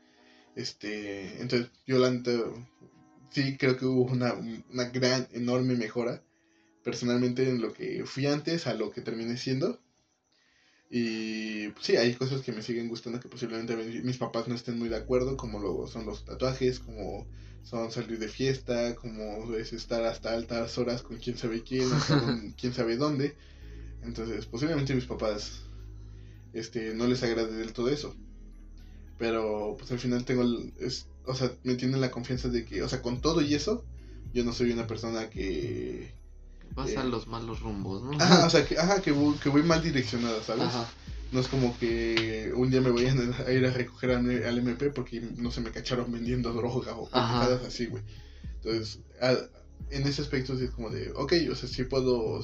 Este, 0.56 1.40
entonces 1.42 1.70
yo 1.86 1.98
la 1.98 2.10
sí 3.30 3.56
creo 3.56 3.76
que 3.76 3.86
hubo 3.86 4.04
una, 4.12 4.34
una 4.34 4.84
gran, 4.90 5.26
enorme 5.32 5.74
mejora 5.74 6.22
personalmente 6.84 7.48
en 7.48 7.60
lo 7.62 7.72
que 7.72 8.04
fui 8.06 8.26
antes 8.26 8.66
a 8.66 8.74
lo 8.74 8.90
que 8.90 9.02
terminé 9.02 9.36
siendo. 9.36 9.80
Y 10.90 11.68
pues, 11.70 11.86
sí, 11.86 11.96
hay 11.96 12.14
cosas 12.14 12.42
que 12.42 12.52
me 12.52 12.62
siguen 12.62 12.88
gustando 12.88 13.18
que 13.20 13.28
posiblemente 13.28 13.74
mi- 13.76 14.02
mis 14.02 14.18
papás 14.18 14.46
no 14.48 14.54
estén 14.54 14.78
muy 14.78 14.88
de 14.88 14.96
acuerdo, 14.96 15.36
como 15.36 15.58
lo 15.58 15.86
son 15.86 16.04
los 16.06 16.24
tatuajes, 16.24 16.78
como 16.80 17.26
son 17.62 17.90
salir 17.90 18.18
de 18.18 18.28
fiesta, 18.28 18.94
como 18.96 19.54
es 19.54 19.72
estar 19.72 20.04
hasta 20.04 20.32
altas 20.34 20.76
horas 20.78 21.02
con 21.02 21.16
quién 21.18 21.36
sabe 21.38 21.62
quién, 21.62 21.88
con 22.08 22.50
quién 22.60 22.72
sabe 22.74 22.96
dónde. 22.96 23.36
Entonces, 24.02 24.46
posiblemente 24.46 24.94
mis 24.94 25.04
papás 25.06 25.62
este 26.52 26.94
no 26.94 27.06
les 27.06 27.22
agrade 27.22 27.52
del 27.56 27.72
todo 27.72 27.88
eso. 27.88 28.14
Pero 29.18 29.76
pues 29.78 29.90
al 29.92 29.98
final 29.98 30.24
tengo 30.24 30.42
el, 30.42 30.72
es, 30.80 31.06
o 31.26 31.34
sea, 31.34 31.52
me 31.62 31.76
tienen 31.76 32.00
la 32.00 32.10
confianza 32.10 32.48
de 32.48 32.64
que, 32.64 32.82
o 32.82 32.88
sea, 32.88 33.00
con 33.02 33.20
todo 33.20 33.40
y 33.40 33.54
eso, 33.54 33.84
yo 34.34 34.44
no 34.44 34.52
soy 34.52 34.72
una 34.72 34.86
persona 34.86 35.30
que 35.30 36.12
Vas 36.74 36.90
Eh. 36.90 36.96
a 36.96 37.04
los 37.04 37.26
malos 37.26 37.60
rumbos, 37.60 38.02
¿no? 38.02 38.12
Ajá, 38.18 38.46
o 38.46 38.50
sea, 38.50 38.64
que, 38.66 38.78
ajá, 38.78 39.02
que, 39.02 39.12
voy, 39.12 39.34
que 39.36 39.50
voy 39.50 39.62
mal 39.62 39.82
direccionada, 39.82 40.42
¿sabes? 40.42 40.64
Ajá. 40.64 40.88
No 41.32 41.40
es 41.40 41.48
como 41.48 41.76
que 41.78 42.52
un 42.54 42.70
día 42.70 42.80
me 42.80 42.90
vayan 42.90 43.34
a 43.46 43.50
ir 43.52 43.64
a 43.66 43.70
recoger 43.70 44.10
al, 44.12 44.44
al 44.44 44.58
MP 44.58 44.90
porque 44.90 45.20
no 45.36 45.50
se 45.50 45.60
me 45.60 45.70
cacharon 45.70 46.12
vendiendo 46.12 46.52
droga 46.52 46.94
o 46.94 47.08
pendejadas 47.08 47.62
así, 47.64 47.86
güey. 47.86 48.02
Entonces, 48.56 49.00
a- 49.20 49.36
en 49.90 50.06
ese 50.06 50.22
aspecto 50.22 50.56
sí 50.56 50.64
es 50.64 50.70
como 50.70 50.90
de, 50.90 51.10
ok, 51.12 51.32
o 51.50 51.54
sea, 51.54 51.68
sí 51.68 51.84
puedo 51.84 52.42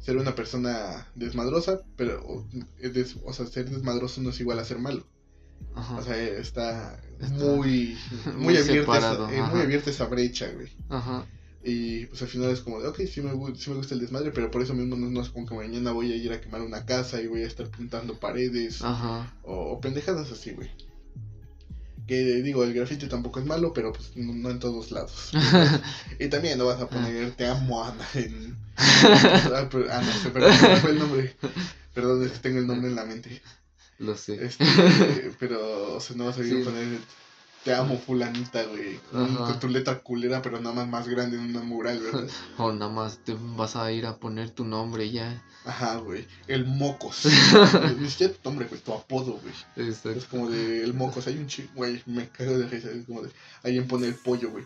ser 0.00 0.16
una 0.16 0.34
persona 0.34 1.06
desmadrosa, 1.14 1.80
pero, 1.96 2.20
o, 2.26 2.46
des- 2.78 3.16
o 3.24 3.32
sea, 3.32 3.46
ser 3.46 3.70
desmadroso 3.70 4.20
no 4.22 4.30
es 4.30 4.40
igual 4.40 4.58
a 4.58 4.64
ser 4.64 4.78
malo. 4.78 5.06
Ajá. 5.74 5.96
O 5.98 6.02
sea, 6.02 6.16
está, 6.16 7.00
Está 7.20 7.34
muy, 7.34 7.96
muy, 8.34 8.44
muy 8.44 8.56
abierta, 8.56 8.98
esa, 8.98 9.34
eh, 9.34 9.42
muy 9.52 9.60
abierta 9.60 9.90
esa 9.90 10.06
brecha, 10.06 10.50
güey. 10.52 10.68
Ajá. 10.88 11.26
Y 11.62 12.06
pues 12.06 12.22
al 12.22 12.28
final 12.28 12.50
es 12.50 12.60
como 12.60 12.80
de, 12.80 12.88
ok, 12.88 13.00
sí 13.00 13.20
me, 13.20 13.32
sí 13.56 13.68
me 13.70 13.76
gusta 13.76 13.94
el 13.94 14.00
desmadre, 14.00 14.30
pero 14.30 14.50
por 14.50 14.62
eso 14.62 14.72
mismo 14.74 14.96
no, 14.96 15.10
no 15.10 15.20
es 15.20 15.28
como 15.28 15.46
que 15.46 15.54
mañana 15.54 15.92
voy 15.92 16.10
a 16.12 16.16
ir 16.16 16.32
a 16.32 16.40
quemar 16.40 16.62
una 16.62 16.86
casa 16.86 17.20
y 17.20 17.26
voy 17.26 17.42
a 17.42 17.46
estar 17.46 17.68
pintando 17.68 18.18
paredes 18.18 18.80
Ajá. 18.82 19.34
o, 19.42 19.72
o 19.72 19.80
pendejadas 19.80 20.32
así, 20.32 20.52
güey. 20.52 20.70
Que 22.06 22.42
digo, 22.42 22.64
el 22.64 22.72
grafiti 22.74 23.06
tampoco 23.06 23.38
es 23.40 23.46
malo, 23.46 23.72
pero 23.72 23.92
pues 23.92 24.16
no, 24.16 24.32
no 24.32 24.50
en 24.50 24.58
todos 24.58 24.90
lados. 24.90 25.30
y 26.18 26.28
también 26.28 26.58
no 26.58 26.64
vas 26.66 26.80
a 26.80 26.88
poner 26.88 27.30
te 27.32 27.46
amo 27.46 27.84
Ana 27.84 28.06
en... 28.14 28.56
Ah, 29.02 29.68
pero- 29.70 29.86
ah, 29.92 30.00
no 30.02 30.12
sé, 30.12 30.30
perdón, 30.30 30.50
me 30.62 30.76
fue 30.76 30.90
el 30.90 30.98
nombre. 30.98 31.36
Perdón, 31.94 32.24
es 32.24 32.32
que 32.32 32.38
tengo 32.38 32.58
el 32.58 32.66
nombre 32.66 32.88
en 32.88 32.96
la 32.96 33.04
mente. 33.04 33.42
Lo 33.98 34.16
sé. 34.16 34.44
Este, 34.44 34.64
pero, 35.38 35.96
o 35.96 36.00
sea, 36.00 36.16
no 36.16 36.24
vas 36.24 36.38
a 36.38 36.40
ir 36.40 36.46
Sí. 36.46 36.62
a 36.62 36.64
poner 36.64 36.86
te 37.64 37.74
amo 37.74 37.98
fulanita, 37.98 38.64
güey. 38.64 38.98
Con, 39.10 39.60
tu 39.60 39.68
letra 39.68 40.00
culera, 40.00 40.40
pero 40.40 40.60
nada 40.60 40.74
más 40.74 40.88
más 40.88 41.08
grande 41.08 41.36
en 41.36 41.44
una 41.44 41.60
mural, 41.60 42.00
¿verdad? 42.02 42.28
O 42.58 42.72
nada 42.72 42.90
más 42.90 43.18
te 43.24 43.36
vas 43.38 43.76
a 43.76 43.92
ir 43.92 44.06
a 44.06 44.16
poner 44.16 44.50
tu 44.50 44.64
nombre 44.64 45.10
ya. 45.10 45.42
Ajá, 45.64 45.96
güey. 45.96 46.26
El 46.46 46.66
Mocos. 46.66 47.26
Ni 47.98 48.08
siquiera 48.08 48.32
tu 48.32 48.48
nombre, 48.48 48.66
güey, 48.66 48.80
tu 48.80 48.92
apodo, 48.92 49.40
güey. 49.40 49.88
Es 49.88 50.24
como 50.26 50.48
de 50.48 50.82
el 50.82 50.94
Mocos. 50.94 51.26
Hay 51.26 51.36
un 51.36 51.46
chico, 51.46 51.70
güey, 51.74 52.02
me 52.06 52.28
cago 52.28 52.58
de 52.58 52.66
risa. 52.66 52.90
Es 52.90 53.04
como 53.04 53.22
de 53.22 53.30
alguien 53.62 53.86
pone 53.86 54.06
el 54.06 54.14
pollo, 54.14 54.50
güey. 54.50 54.64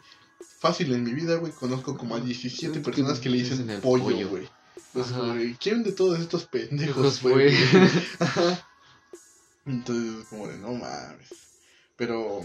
Fácil 0.61 0.93
en 0.93 1.03
mi 1.03 1.13
vida, 1.13 1.37
güey. 1.37 1.53
Conozco 1.53 1.97
como 1.97 2.15
a 2.15 2.21
17 2.21 2.67
Es 2.67 2.73
que 2.73 2.81
personas 2.81 3.19
que 3.19 3.29
le 3.29 3.39
dicen 3.39 3.69
el 3.69 3.81
pollo, 3.81 4.29
güey. 4.29 4.49
Entonces, 4.95 5.17
güey, 5.17 5.55
¿quién 5.55 5.83
de 5.83 5.91
todos 5.93 6.21
estos 6.21 6.45
pendejos 6.45 7.19
fue. 7.19 7.33
güey? 7.33 7.57
Ajá. 8.21 8.69
Entonces, 9.67 10.27
como 10.29 10.47
de 10.47 10.59
no 10.59 10.73
mames. 10.73 11.29
Pero, 11.97 12.43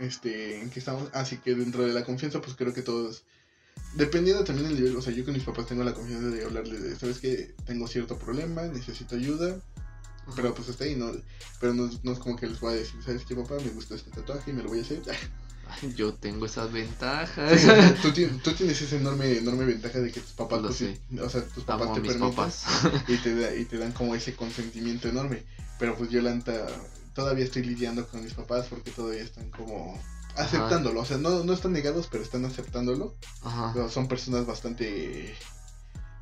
este, 0.00 0.60
¿en 0.60 0.70
qué 0.70 0.78
estamos? 0.78 1.08
Así 1.12 1.38
que 1.38 1.54
dentro 1.54 1.84
de 1.84 1.92
la 1.92 2.04
confianza, 2.04 2.40
pues 2.40 2.56
creo 2.56 2.72
que 2.74 2.82
todos. 2.82 3.22
Dependiendo 3.96 4.42
también 4.44 4.68
del 4.68 4.76
nivel, 4.76 4.96
o 4.96 5.02
sea, 5.02 5.12
yo 5.12 5.24
con 5.24 5.34
mis 5.34 5.44
papás 5.44 5.66
tengo 5.66 5.84
la 5.84 5.94
confianza 5.94 6.28
de 6.28 6.44
hablarles 6.44 6.82
de, 6.82 6.96
¿sabes 6.96 7.18
qué? 7.18 7.54
Tengo 7.64 7.86
cierto 7.86 8.18
problema, 8.18 8.62
necesito 8.62 9.14
ayuda, 9.14 9.60
pero 10.34 10.52
pues 10.54 10.68
hasta 10.68 10.84
ahí, 10.84 10.96
¿no? 10.96 11.12
Pero 11.60 11.74
no, 11.74 11.88
no 12.02 12.12
es 12.12 12.18
como 12.18 12.36
que 12.36 12.46
les 12.48 12.58
voy 12.60 12.72
a 12.74 12.76
decir, 12.76 13.00
¿sabes 13.04 13.24
qué, 13.24 13.36
papá? 13.36 13.54
Me 13.64 13.70
gusta 13.70 13.94
este 13.94 14.10
tatuaje 14.10 14.50
y 14.50 14.54
me 14.54 14.62
lo 14.64 14.68
voy 14.68 14.80
a 14.80 14.82
hacer. 14.82 15.00
Yo 15.96 16.12
tengo 16.14 16.46
esas 16.46 16.68
Sí, 16.68 16.74
ventajas. 16.74 18.00
tú, 18.02 18.12
tienes, 18.14 18.42
tú 18.42 18.52
tienes 18.52 18.80
esa 18.82 18.96
enorme, 18.96 19.38
enorme 19.38 19.64
ventaja 19.64 20.00
de 20.00 20.10
que 20.10 20.20
tus 20.20 20.32
papás, 20.32 20.60
Lo 20.60 20.68
pues, 20.68 20.78
sé. 20.78 21.00
o 21.22 21.28
sea, 21.28 21.44
tus 21.46 21.64
papás 21.64 21.86
Amo 21.86 21.94
te 21.94 22.00
permiten 22.00 22.30
papás. 22.30 22.64
y 23.08 23.16
te, 23.18 23.34
da- 23.34 23.54
y 23.54 23.64
te 23.64 23.78
dan 23.78 23.92
como 23.92 24.14
ese 24.14 24.34
consentimiento 24.34 25.08
enorme. 25.08 25.42
Pero 25.78 25.96
pues 25.96 26.10
yo, 26.10 26.20
la 26.20 26.34
neta, 26.34 26.66
todavía 27.14 27.44
estoy 27.44 27.62
lidiando 27.64 28.06
con 28.08 28.22
mis 28.22 28.34
papás 28.34 28.66
porque 28.68 28.90
todavía 28.90 29.22
están 29.22 29.50
como 29.50 29.98
aceptándolo. 30.36 31.00
O 31.00 31.04
sea, 31.04 31.16
no, 31.18 31.44
no 31.44 31.52
están 31.52 31.72
negados, 31.72 32.08
pero 32.10 32.22
están 32.24 32.44
aceptándolo. 32.44 33.14
Ajá. 33.42 33.70
Pero 33.72 33.88
son 33.88 34.08
personas 34.08 34.46
bastante 34.46 35.34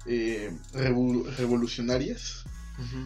eh, 0.07 0.57
revolucionarias. 1.39 2.45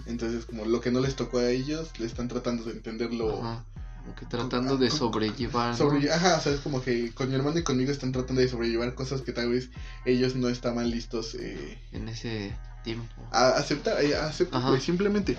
Entonces, 0.06 0.46
como 0.46 0.64
lo 0.64 0.80
que 0.80 0.90
no 0.90 1.00
les 1.00 1.16
tocó 1.16 1.38
a 1.38 1.50
ellos, 1.50 1.90
le 1.98 2.06
están 2.06 2.28
tratando 2.28 2.64
de 2.64 2.72
entenderlo. 2.72 3.42
Ajá. 3.42 3.64
Como 4.02 4.14
que 4.14 4.24
tratando 4.26 4.76
de 4.78 4.88
con- 4.88 4.98
sobrellevar. 4.98 5.72
¿no? 5.72 5.76
Sobre, 5.76 6.10
ajá, 6.10 6.36
o 6.36 6.40
sea, 6.40 6.52
es 6.52 6.60
como 6.60 6.80
que 6.80 7.12
con 7.12 7.28
mi 7.28 7.34
hermano 7.34 7.58
y 7.58 7.62
conmigo 7.64 7.90
están 7.90 8.12
tratando 8.12 8.40
de 8.40 8.48
sobrellevar 8.48 8.94
cosas 8.94 9.20
que 9.20 9.32
tal 9.32 9.50
vez 9.50 9.68
ellos 10.04 10.36
no 10.36 10.48
estaban 10.48 10.88
listos 10.88 11.34
eh, 11.34 11.78
En 11.92 12.08
ese 12.08 12.56
tiempo. 12.86 13.14
a 13.30 13.48
aceptar, 13.62 13.94
eh, 14.02 14.14
a 14.16 14.26
aceptar, 14.26 14.60
Ajá. 14.60 14.70
güey, 14.70 14.80
simplemente. 14.80 15.36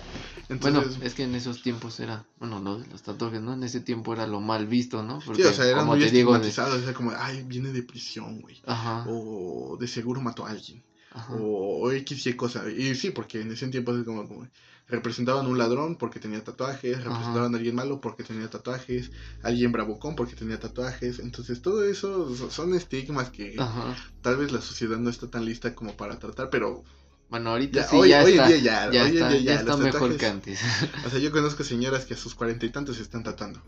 Bueno, 0.61 0.79
Entonces, 0.81 1.03
es 1.07 1.13
que 1.15 1.23
en 1.23 1.35
esos 1.35 1.61
tiempos 1.61 1.99
era, 1.99 2.25
bueno, 2.39 2.59
los 2.91 3.01
tatuajes, 3.01 3.41
¿no? 3.41 3.53
En 3.53 3.63
ese 3.63 3.79
tiempo 3.81 4.13
era 4.13 4.27
lo 4.27 4.39
mal 4.39 4.67
visto, 4.67 5.01
¿no? 5.03 5.19
sí, 5.21 5.41
o 5.43 5.53
sea, 5.53 5.65
era 5.65 5.79
como 5.81 5.91
muy 5.93 6.05
te 6.05 6.11
digo, 6.11 6.37
de- 6.37 6.49
o 6.49 6.51
sea, 6.51 6.93
como, 6.93 7.11
ay, 7.17 7.43
viene 7.43 7.71
de 7.71 7.83
prisión, 7.83 8.39
güey. 8.41 8.61
Ajá, 8.65 9.03
O 9.09 9.77
de 9.79 9.87
seguro 9.87 10.21
mató 10.21 10.45
a 10.45 10.49
alguien. 10.51 10.83
ajá, 11.11 11.33
O, 11.33 11.87
o 11.87 11.91
X 11.91 12.25
y 12.27 12.33
cosa. 12.35 12.69
Y 12.69 12.95
sí, 12.95 13.11
porque 13.11 13.41
en 13.41 13.51
ese 13.51 13.67
tiempo 13.69 13.95
es 13.97 14.03
como, 14.05 14.27
como 14.27 14.47
representaban 14.87 15.47
un 15.47 15.57
ladrón 15.57 15.97
porque 15.97 16.19
tenía 16.19 16.43
tatuajes, 16.43 17.03
representaban 17.03 17.53
a 17.53 17.57
alguien 17.57 17.75
malo 17.75 17.99
porque 17.99 18.23
tenía 18.23 18.49
tatuajes, 18.49 19.11
alguien 19.41 19.71
bravucón 19.71 20.15
porque 20.15 20.35
tenía 20.35 20.59
tatuajes. 20.59 21.19
Entonces, 21.19 21.61
todo 21.61 21.83
eso 21.83 22.33
so- 22.35 22.49
son 22.51 22.73
estigmas 22.73 23.29
que 23.29 23.57
ajá. 23.57 23.95
tal 24.21 24.37
vez 24.37 24.51
la 24.51 24.61
sociedad 24.61 24.97
no 24.99 25.09
está 25.09 25.29
tan 25.29 25.45
lista 25.45 25.73
como 25.75 25.95
para 25.97 26.17
tratar, 26.19 26.49
pero 26.49 26.83
Bueno, 27.29 27.49
ahorita 27.51 27.81
ya, 27.81 27.87
sí 27.87 27.95
hoy, 27.97 28.09
ya 28.09 28.23
hoy 28.23 28.31
está, 28.31 28.43
en 28.43 28.47
día 28.49 28.57
ya, 28.57 28.91
ya 28.91 29.03
hoy 29.03 29.09
está, 29.13 29.29
día 29.29 29.39
ya 29.39 29.43
ya, 29.43 29.53
está 29.55 29.71
los 29.71 29.79
mejor 29.79 30.01
tatuajes- 30.01 30.17
que 30.19 30.25
antes. 30.27 30.59
O 31.05 31.09
sea, 31.09 31.19
yo 31.19 31.31
conozco 31.31 31.63
señoras 31.63 32.05
que 32.05 32.13
a 32.13 32.17
sus 32.17 32.35
cuarenta 32.35 32.65
y 32.65 32.69
tantos 32.69 32.95
se 32.97 33.03
están 33.03 33.23
tatuando. 33.23 33.61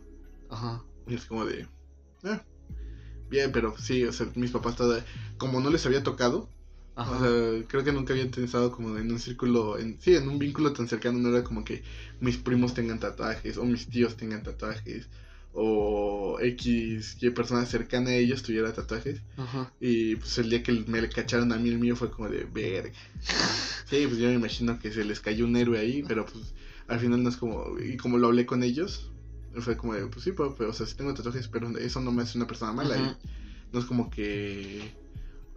Ajá, 0.49 0.84
Y 1.07 1.16
es 1.16 1.26
como 1.26 1.45
de. 1.45 1.68
"Ah, 2.24 2.41
bien, 3.30 3.51
pero 3.51 3.78
sí, 3.78 4.03
o 4.05 4.14
sea, 4.14 4.28
mis 4.36 4.51
papás 4.51 4.76
toda, 4.76 5.05
como 5.38 5.60
no 5.62 5.70
les 5.70 5.86
había 5.86 6.03
tocado, 6.03 6.49
ajá, 6.95 7.12
o 7.12 7.20
sea, 7.20 7.68
creo 7.68 7.84
que 7.84 7.91
nunca 7.91 8.14
habían 8.14 8.32
pensado 8.32 8.72
como 8.72 8.97
en 8.97 9.12
un 9.12 9.20
círculo, 9.20 9.78
en, 9.80 9.99
sí, 10.01 10.16
en 10.16 10.28
un 10.30 10.39
vínculo 10.39 10.74
tan 10.74 10.88
cercano, 10.88 11.20
no 11.20 11.30
era 11.30 11.43
como 11.43 11.64
que 11.64 11.84
mis 12.20 12.38
primos 12.38 12.74
tengan 12.74 12.99
tatuajes, 12.99 13.57
o 13.57 13.66
mis 13.66 13.89
tíos 13.89 14.18
tengan 14.18 14.43
tatuajes, 14.43 15.10
o 15.54 16.38
X, 16.39 17.18
Y 17.22 17.30
persona 17.32 17.66
cercana 17.66 18.12
a 18.12 18.16
ellos 18.16 18.43
tuviera 18.43 18.74
tatuajes. 18.74 19.22
ajá. 19.38 19.74
Y 19.80 20.16
pues 20.16 20.38
el 20.38 20.50
día 20.50 20.64
que 20.64 20.72
me 20.88 21.02
le 21.02 21.10
cacharon 21.10 21.52
a 21.52 21.58
mí 21.58 21.70
el 21.70 21.80
mío 21.80 21.95
fue 21.95 22.12
como 22.12 22.30
de 22.30 22.45
verga. 22.45 22.97
Sí, 23.86 24.06
pues 24.08 24.18
yo 24.20 24.28
me 24.28 24.36
imagino 24.36 24.80
que 24.80 24.91
se 24.91 25.04
les 25.04 25.20
cayó 25.20 25.45
un 25.45 25.56
héroe 25.56 25.80
ahí, 25.80 26.04
pero 26.08 26.26
pues 26.26 26.54
al 26.88 27.00
final 27.00 27.24
no 27.24 27.30
es 27.30 27.38
como, 27.38 27.80
y 27.80 27.97
como 27.97 28.18
lo 28.18 28.28
hablé 28.28 28.45
con 28.45 28.64
ellos, 28.64 29.12
fue 29.58 29.78
como 29.78 29.93
de, 29.95 30.06
pues 30.08 30.24
sí, 30.24 30.32
pero, 30.32 30.56
pero, 30.56 30.70
o 30.70 30.74
sea, 30.74 30.86
sí 30.86 30.95
tengo 30.95 31.14
tatuajes, 31.14 31.47
pero 31.47 31.76
eso 31.78 32.00
no 32.02 32.12
me 32.12 32.24
hace 32.24 32.38
una 32.38 32.47
persona 32.47 32.72
mala. 32.72 32.97
Y 32.97 33.18
no 33.72 33.80
es 33.80 33.86
como 33.86 34.10
que, 34.10 34.91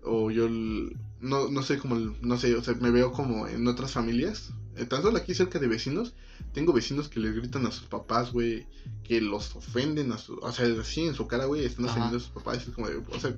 o 0.03 0.30
yo, 0.30 0.48
no, 0.48 1.48
no 1.48 1.62
sé 1.62 1.78
como, 1.78 1.96
no 1.96 2.36
sé, 2.36 2.55
o 2.57 2.62
sea, 2.62 2.74
me 2.74 2.90
veo 2.90 3.12
como 3.12 3.46
en 3.46 3.66
otras 3.66 3.92
familias, 3.92 4.53
eh, 4.76 4.84
tan 4.84 5.03
solo 5.03 5.18
aquí 5.18 5.34
cerca 5.34 5.59
de 5.59 5.68
vecinos, 5.68 6.14
tengo 6.53 6.72
vecinos 6.72 7.09
que 7.09 7.20
les 7.20 7.34
gritan 7.34 7.66
a 7.66 7.70
sus 7.70 7.86
papás, 7.88 8.32
güey, 8.32 8.66
que 9.05 9.20
los 9.20 9.55
ofenden 9.55 10.12
a 10.12 10.18
su, 10.18 10.34
o 10.34 10.53
sea, 10.53 10.66
así 10.80 11.03
en 11.03 11.14
su 11.14 11.26
cara, 11.26 11.46
güey, 11.46 11.64
están 11.64 11.86
ofendiendo 11.86 12.16
a 12.16 12.20
sus 12.20 12.30
papás, 12.30 12.66
es 12.66 12.74
como 12.74 12.88
de, 12.88 12.96
o 12.96 13.20
sea, 13.20 13.36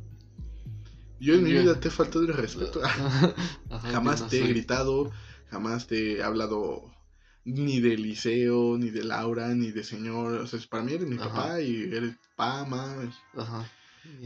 yo 1.20 1.34
en 1.34 1.44
mi 1.44 1.52
vida 1.52 1.78
te 1.80 1.88
he 1.88 1.90
faltado 1.90 2.24
el 2.24 2.34
respeto. 2.34 2.80
Ajá, 2.84 3.34
jamás 3.92 4.20
no 4.20 4.26
te 4.26 4.44
he 4.44 4.48
gritado, 4.48 5.10
jamás 5.50 5.86
te 5.86 6.18
he 6.18 6.22
hablado 6.22 6.92
ni 7.44 7.80
de 7.80 7.96
Liceo, 7.96 8.76
ni 8.78 8.90
de 8.90 9.04
Laura, 9.04 9.48
ni 9.54 9.70
de 9.70 9.84
señor. 9.84 10.34
O 10.34 10.46
sea, 10.46 10.60
para 10.68 10.82
mí 10.82 10.92
eres 10.92 11.08
mi 11.08 11.16
Ajá. 11.16 11.28
papá 11.28 11.60
y 11.60 11.82
eres 11.82 12.16
pa, 12.36 12.64
ma. 12.64 13.10
Ajá. 13.36 13.66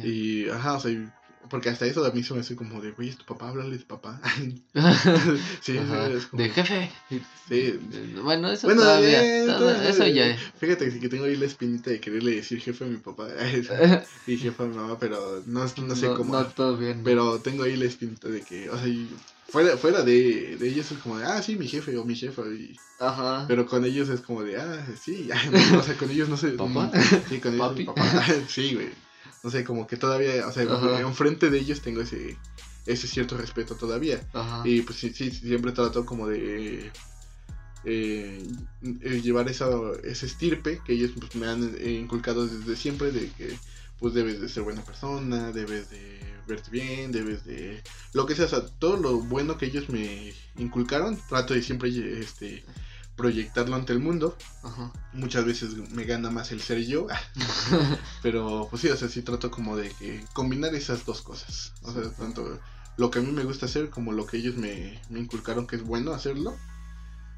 Y, 0.02 0.48
ajá, 0.48 0.74
o 0.74 0.80
sea, 0.80 1.17
porque 1.48 1.68
hasta 1.70 1.86
eso 1.86 2.04
a 2.04 2.10
mí 2.12 2.22
se 2.22 2.34
me 2.34 2.40
hace 2.40 2.56
como 2.56 2.80
de, 2.80 2.92
güey, 2.92 3.08
es 3.10 3.16
tu 3.16 3.24
papá, 3.24 3.48
háblale 3.48 3.76
de 3.78 3.84
papá. 3.84 4.20
sí, 5.60 5.78
Ajá, 5.78 6.08
es 6.08 6.26
como- 6.26 6.42
De 6.42 6.50
jefe. 6.50 6.90
Sí. 7.48 7.78
Bueno, 8.22 8.50
eso 8.50 8.66
Bueno, 8.66 8.82
todavía. 8.82 9.42
eh, 9.42 9.46
todo- 9.46 9.58
todavía- 9.58 9.88
eso 9.88 10.06
ya. 10.06 10.36
Fíjate 10.58 10.98
que 10.98 11.08
tengo 11.08 11.24
ahí 11.24 11.36
la 11.36 11.46
espinita 11.46 11.90
de 11.90 12.00
quererle 12.00 12.36
decir 12.36 12.60
jefe 12.60 12.84
a 12.84 12.88
mi 12.88 12.96
papá 12.98 13.28
y 14.26 14.36
jefe 14.36 14.62
a 14.62 14.66
mi 14.66 14.76
mamá, 14.76 14.98
pero 14.98 15.42
no, 15.46 15.60
no 15.64 15.96
sé 15.96 16.06
cómo. 16.16 16.32
No, 16.34 16.46
todo 16.46 16.76
bien. 16.76 17.02
Pero 17.04 17.40
tengo 17.40 17.62
ahí 17.64 17.76
la 17.76 17.86
espinita 17.86 18.28
de 18.28 18.42
que, 18.42 18.68
o 18.70 18.76
sea, 18.78 18.92
fuera, 19.48 19.76
fuera 19.76 20.02
de, 20.02 20.56
de 20.58 20.68
ellos 20.68 20.90
es 20.92 20.98
como 20.98 21.18
de, 21.18 21.24
ah, 21.26 21.42
sí, 21.42 21.56
mi 21.56 21.66
jefe 21.68 21.96
o 21.96 22.04
mi 22.04 22.14
jefa. 22.14 22.42
Y, 22.42 22.76
Ajá. 23.00 23.44
pero 23.48 23.64
con 23.66 23.84
ellos 23.84 24.08
es 24.08 24.20
como 24.20 24.42
de, 24.42 24.56
ah, 24.60 24.86
sí, 25.00 25.28
o 25.78 25.82
sea, 25.82 25.94
con 25.96 26.10
ellos 26.10 26.28
no 26.28 26.36
sé. 26.36 26.48
¿Papá? 26.50 26.90
Sí, 27.28 27.38
con 27.38 27.54
ellos 27.54 27.68
¿Papi? 27.68 27.84
papá. 27.84 28.04
Sí, 28.48 28.74
güey. 28.74 28.88
No 29.42 29.50
sé, 29.50 29.64
como 29.64 29.86
que 29.86 29.96
todavía, 29.96 30.46
o 30.46 30.52
sea, 30.52 30.64
Ajá. 30.64 31.00
enfrente 31.00 31.50
de 31.50 31.58
ellos 31.58 31.80
tengo 31.80 32.00
ese, 32.00 32.36
ese 32.86 33.06
cierto 33.06 33.36
respeto 33.36 33.76
todavía. 33.76 34.26
Ajá. 34.32 34.62
Y 34.64 34.82
pues 34.82 34.98
sí, 34.98 35.12
sí, 35.14 35.30
siempre 35.30 35.72
trato 35.72 36.04
como 36.04 36.26
de 36.26 36.90
eh, 37.84 38.42
eh, 38.82 39.20
llevar 39.22 39.48
esa, 39.48 39.68
ese 40.02 40.26
estirpe 40.26 40.80
que 40.84 40.94
ellos 40.94 41.12
pues, 41.18 41.34
me 41.36 41.46
han 41.46 41.74
eh, 41.78 41.92
inculcado 41.92 42.46
desde 42.46 42.76
siempre 42.76 43.12
de 43.12 43.30
que 43.30 43.56
pues 43.98 44.14
debes 44.14 44.40
de 44.40 44.48
ser 44.48 44.62
buena 44.62 44.84
persona, 44.84 45.52
debes 45.52 45.90
de 45.90 46.20
verte 46.46 46.70
bien, 46.70 47.12
debes 47.12 47.44
de 47.44 47.82
lo 48.12 48.26
que 48.26 48.34
sea, 48.34 48.46
o 48.46 48.48
sea, 48.48 48.66
todo 48.66 48.96
lo 48.96 49.20
bueno 49.20 49.58
que 49.58 49.66
ellos 49.66 49.88
me 49.88 50.32
inculcaron, 50.56 51.18
trato 51.28 51.54
de 51.54 51.62
siempre 51.62 51.88
este 52.20 52.64
proyectarlo 53.18 53.76
ante 53.76 53.92
el 53.92 53.98
mundo. 53.98 54.34
Ajá. 54.62 54.90
Muchas 55.12 55.44
veces 55.44 55.74
me 55.90 56.04
gana 56.04 56.30
más 56.30 56.50
el 56.52 56.62
ser 56.62 56.82
yo, 56.86 57.06
pero 58.22 58.68
pues 58.70 58.80
sí, 58.80 58.88
o 58.88 58.96
sea, 58.96 59.08
sí 59.08 59.20
trato 59.20 59.50
como 59.50 59.76
de 59.76 59.90
que 59.90 60.24
combinar 60.32 60.74
esas 60.74 61.04
dos 61.04 61.20
cosas. 61.20 61.74
O 61.82 61.92
sea, 61.92 62.10
tanto 62.12 62.58
lo 62.96 63.10
que 63.10 63.18
a 63.18 63.22
mí 63.22 63.30
me 63.30 63.44
gusta 63.44 63.66
hacer 63.66 63.90
como 63.90 64.12
lo 64.12 64.24
que 64.26 64.38
ellos 64.38 64.56
me, 64.56 64.98
me 65.10 65.18
inculcaron 65.20 65.66
que 65.66 65.76
es 65.76 65.82
bueno 65.82 66.12
hacerlo. 66.12 66.56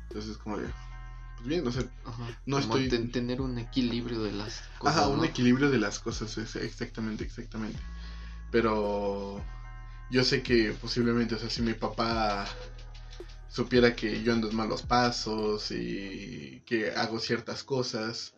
Entonces 0.09 0.37
como 0.39 0.57
de, 0.59 0.69
pues 1.37 1.49
bien, 1.49 1.67
o 1.67 1.73
sea, 1.73 1.83
Ajá. 2.05 2.25
No 2.47 2.61
Como 2.61 2.75
estoy- 2.77 2.89
ten- 2.89 3.11
tener 3.13 3.41
un 3.41 3.59
equilibrio 3.59 4.23
de 4.23 4.33
las 4.33 4.63
cosas. 4.79 4.97
Ajá, 4.97 5.09
un 5.09 5.19
¿no? 5.19 5.25
equilibrio 5.25 5.71
de 5.71 5.79
las 5.79 5.99
cosas, 5.99 6.37
es- 6.39 6.57
exactamente, 6.57 7.25
exactamente. 7.25 7.79
Pero 8.51 9.43
yo 10.11 10.25
sé 10.25 10.43
que 10.43 10.73
posiblemente, 10.81 11.35
o 11.37 11.39
sea, 11.39 11.49
si 11.51 11.63
mi 11.63 11.75
papá 11.75 12.47
supiera 13.51 13.95
que 13.95 14.23
yo 14.23 14.33
ando 14.33 14.49
en 14.49 14.57
malos 14.57 14.83
pasos 14.83 15.71
y 15.73 16.63
que 16.65 16.93
hago 16.93 17.19
ciertas 17.19 17.65
cosas, 17.65 18.35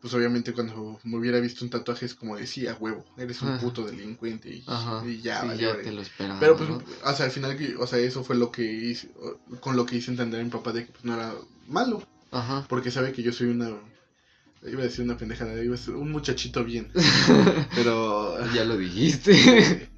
pues 0.00 0.12
obviamente 0.14 0.52
cuando 0.52 1.00
me 1.04 1.16
hubiera 1.16 1.40
visto 1.40 1.64
un 1.64 1.70
tatuaje 1.70 2.06
es 2.06 2.14
como 2.14 2.36
decía, 2.36 2.76
huevo, 2.78 3.04
eres 3.16 3.40
un 3.40 3.58
puto 3.58 3.84
delincuente 3.84 4.50
y, 4.50 4.64
Ajá. 4.66 5.02
y 5.06 5.20
ya, 5.20 5.40
sí, 5.40 5.58
ya 5.58 5.80
te 5.80 5.92
lo 5.92 6.02
esperaba. 6.02 6.38
Pero 6.38 6.56
pues, 6.56 6.68
¿no? 6.68 6.82
o 7.04 7.12
sea, 7.14 7.26
al 7.26 7.32
final, 7.32 7.56
o 7.78 7.86
sea, 7.86 7.98
eso 7.98 8.22
fue 8.22 8.36
lo 8.36 8.52
que 8.52 8.62
hice, 8.62 9.10
con 9.60 9.76
lo 9.76 9.86
que 9.86 9.96
hice 9.96 10.10
entender 10.10 10.40
a 10.40 10.44
mi 10.44 10.50
papá 10.50 10.72
de 10.72 10.86
que 10.86 10.92
pues, 10.92 11.04
no 11.04 11.14
era 11.14 11.34
malo, 11.66 12.06
Ajá. 12.30 12.66
porque 12.68 12.90
sabe 12.90 13.12
que 13.12 13.22
yo 13.22 13.32
soy 13.32 13.48
una, 13.48 13.70
iba 14.66 14.80
a 14.80 14.84
decir 14.84 15.04
una 15.04 15.16
pendejada, 15.16 15.62
iba 15.62 15.76
a 15.76 15.90
un 15.92 16.12
muchachito 16.12 16.62
bien, 16.62 16.92
pero, 17.74 18.36
ya 18.52 18.64
lo 18.64 18.76
dijiste. 18.76 19.88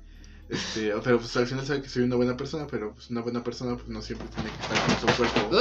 este, 0.48 0.92
pero 1.02 1.18
pues 1.18 1.36
al 1.36 1.46
final 1.46 1.66
sabe 1.66 1.82
que 1.82 1.88
soy 1.88 2.02
una 2.02 2.16
buena 2.16 2.36
persona, 2.36 2.66
pero 2.66 2.92
pues 2.94 3.10
una 3.10 3.22
buena 3.22 3.42
persona 3.42 3.76
pues 3.76 3.88
no 3.88 4.02
siempre 4.02 4.28
tiene 4.28 4.50
que 4.50 4.62
estar 4.62 4.86
con 4.86 5.14
su 5.14 5.16
cuerpo. 5.16 5.56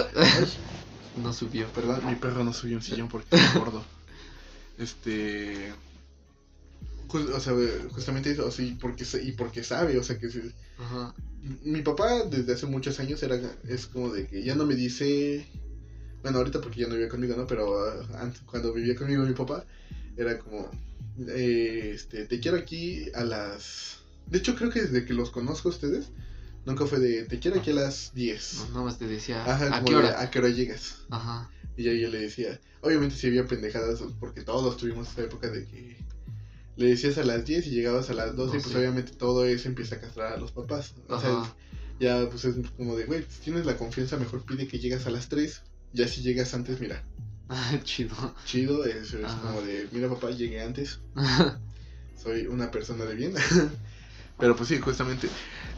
no 1.24 1.34
subió. 1.34 1.68
Perdón, 1.70 2.06
mi 2.06 2.16
perro 2.16 2.44
no 2.44 2.54
subió 2.54 2.78
un 2.78 2.84
sillón 2.84 3.08
porque 3.08 3.36
es 3.36 3.54
gordo. 3.56 3.84
Este. 4.78 5.74
o 7.14 7.40
sea, 7.40 7.54
justamente 7.92 8.32
eso, 8.32 8.50
y 8.62 8.72
porque, 8.74 9.06
y 9.24 9.32
porque 9.34 9.64
sabe, 9.64 9.98
o 10.00 10.04
sea, 10.04 10.18
que 10.18 10.30
se- 10.30 10.52
Ajá. 10.80 11.14
mi 11.64 11.82
papá 11.84 12.24
desde 12.26 12.54
hace 12.54 12.66
muchos 12.66 13.00
años 13.00 13.22
era 13.22 13.40
es 13.68 13.86
como 13.86 14.12
de 14.12 14.26
que 14.28 14.44
ya 14.44 14.56
no 14.56 14.66
me 14.66 14.76
dice 14.76 15.46
bueno 16.24 16.38
ahorita 16.40 16.62
porque 16.62 16.80
ya 16.82 16.88
no 16.88 16.96
vive 16.96 17.10
conmigo 17.10 17.36
no 17.36 17.46
pero 17.46 17.86
ah, 17.86 18.22
antes 18.22 18.42
cuando 18.42 18.74
vivía 18.74 18.96
conmigo 18.96 19.24
mi 19.24 19.34
papá 19.34 19.64
era 20.18 20.40
como 20.40 20.72
eh, 21.28 21.92
este 21.94 22.26
te 22.26 22.40
quiero 22.40 22.58
aquí 22.58 23.06
a 23.14 23.24
las 23.26 23.98
de 24.28 24.38
hecho 24.38 24.56
creo 24.56 24.70
que 24.70 24.82
desde 24.82 25.06
que 25.06 25.14
los 25.14 25.30
conozco 25.32 25.70
a 25.70 25.72
ustedes 25.72 26.08
nunca 26.66 26.86
fue 26.86 27.00
de 27.00 27.24
te 27.26 27.40
quiero 27.40 27.60
aquí 27.60 27.72
a 27.72 27.76
las 27.76 28.12
10 28.14 28.56
No, 28.56 28.68
nada 28.70 28.82
más 28.86 28.98
te 29.00 29.08
decía. 29.08 29.44
Ajá, 29.44 29.76
¿A 29.76 29.84
qué 29.84 29.92
de, 29.92 29.96
hora? 30.00 30.22
a 30.22 30.30
qué 30.32 30.40
hora 30.40 30.50
llegas 30.50 30.96
Ajá. 31.10 31.50
y 31.78 31.84
ya 31.84 31.94
yo 31.94 32.10
le 32.10 32.20
decía 32.22 32.60
obviamente 32.82 33.16
si 33.16 33.28
había 33.28 33.46
pendejadas 33.46 34.00
porque 34.20 34.42
todos 34.44 34.78
tuvimos 34.78 35.08
esta 35.10 35.22
época 35.24 35.50
de 35.50 35.66
que 35.68 35.98
le 36.76 36.88
decías 36.88 37.18
a 37.20 37.24
las 37.24 37.46
10 37.46 37.68
y 37.68 37.72
llegabas 37.72 38.10
a 38.10 38.14
las 38.14 38.36
12 38.36 38.58
y 38.58 38.60
pues 38.62 38.66
12. 38.74 38.78
obviamente 38.80 39.12
todo 39.14 39.46
eso 39.46 39.68
empieza 39.68 39.96
a 39.96 40.00
castrar 40.00 40.34
a 40.34 40.38
los 40.38 40.52
papás 40.52 40.94
o 41.08 41.20
sea 41.20 41.56
ya 42.00 42.28
pues 42.30 42.44
es 42.44 42.56
como 42.76 42.96
de, 42.98 43.06
güey, 43.06 43.24
si 43.30 43.40
tienes 43.44 43.66
la 43.68 43.78
confianza, 43.78 44.18
mejor 44.18 44.44
pide 44.44 44.68
que 44.68 44.80
llegas 44.80 45.06
a 45.06 45.12
las 45.12 45.30
3. 45.30 45.62
Ya 45.94 46.08
si 46.08 46.22
llegas 46.22 46.54
antes, 46.56 46.82
mira, 46.82 47.06
Ah, 47.50 47.80
chido. 47.84 48.16
chido, 48.46 48.84
es, 48.84 49.14
es 49.14 49.24
Ajá. 49.26 49.40
como 49.42 49.62
de, 49.62 49.88
mira 49.92 50.10
papá, 50.10 50.32
llegué 50.32 50.60
antes, 50.62 51.00
soy 52.22 52.48
una 52.48 52.72
persona 52.72 53.06
de 53.06 53.16
bien. 53.16 53.34
Pero 54.40 54.56
pues 54.56 54.70
sí, 54.70 54.80
justamente 54.80 55.30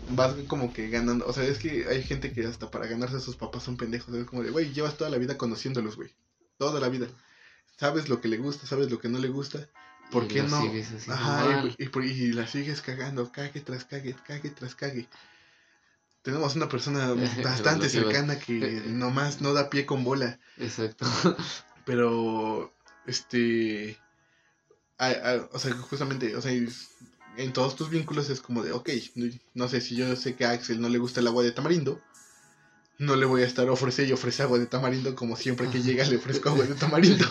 vas 0.08 0.34
como 0.48 0.72
que 0.74 0.90
ganando, 0.90 1.26
o 1.28 1.34
sea, 1.34 1.44
es 1.44 1.58
que 1.60 1.86
hay 1.90 2.04
gente 2.04 2.32
que 2.32 2.46
hasta 2.46 2.72
para 2.72 2.88
ganarse 2.88 3.18
a 3.18 3.20
sus 3.20 3.36
papás 3.36 3.64
son 3.64 3.78
pendejos, 3.78 4.14
es 4.16 4.26
como 4.26 4.44
de, 4.44 4.50
güey, 4.52 4.72
llevas 4.74 4.98
toda 4.98 5.10
la 5.10 5.18
vida 5.18 5.38
conociéndolos, 5.38 5.96
güey, 5.96 6.16
toda 6.58 6.80
la 6.80 6.90
vida. 6.90 7.08
Sabes 7.78 8.08
lo 8.08 8.22
que 8.22 8.28
le 8.30 8.38
gusta, 8.38 8.66
sabes 8.68 8.90
lo 8.90 9.00
que 9.00 9.10
no 9.10 9.20
le 9.20 9.28
gusta. 9.28 9.68
¿Por 10.12 10.24
Y 10.26 10.28
qué 10.28 10.44
no? 10.44 10.62
Ajá, 11.14 11.74
y, 11.78 11.84
y 11.86 11.90
por- 11.90 12.06
y 12.06 12.32
la 12.32 12.48
sigues 12.48 12.82
cagando, 12.82 13.32
cague 13.32 13.60
tras 13.62 13.86
cague, 13.86 14.16
cague 14.26 14.50
tras 14.52 14.76
cague. 14.76 15.08
Tenemos 16.22 16.56
una 16.56 16.70
persona 16.70 17.14
bastante 17.44 17.90
cercana 17.90 18.40
que 18.40 18.82
nomás 18.88 19.42
no 19.42 19.54
da 19.54 19.70
pie 19.70 19.86
con 19.86 20.04
bola. 20.04 20.40
Exacto. 20.58 21.06
Pero, 21.86 22.74
este. 23.06 24.00
a- 24.98 25.08
a- 25.10 25.50
o 25.52 25.60
sea, 25.60 25.74
justamente, 25.76 26.36
o 26.36 26.42
sea, 26.42 26.52
en 27.38 27.54
todos 27.54 27.76
tus 27.76 27.90
vínculos 27.90 28.30
es 28.30 28.42
como 28.42 28.64
de, 28.64 28.72
ok, 28.72 28.90
no 29.54 29.68
sé, 29.68 29.82
si 29.82 29.96
yo 29.96 30.16
sé 30.16 30.36
que 30.36 30.46
a 30.46 30.52
Axel 30.52 30.82
no 30.82 30.90
le 30.90 30.98
gusta 30.98 31.20
el 31.20 31.28
agua 31.28 31.44
de 31.44 31.52
tamarindo, 31.52 32.02
no 32.98 33.16
le 33.16 33.26
voy 33.26 33.42
a 33.42 33.46
estar 33.46 33.70
ofrece 33.70 34.06
y 34.06 34.12
ofrece 34.14 34.44
agua 34.44 34.58
de 34.58 34.68
tamarindo 34.68 35.16
como 35.16 35.36
siempre 35.36 35.70
que 35.70 35.82
llega 35.82 36.06
le 36.06 36.16
ofrezco 36.18 36.50
agua 36.50 36.66
de 36.66 36.76
tamarindo. 36.76 37.26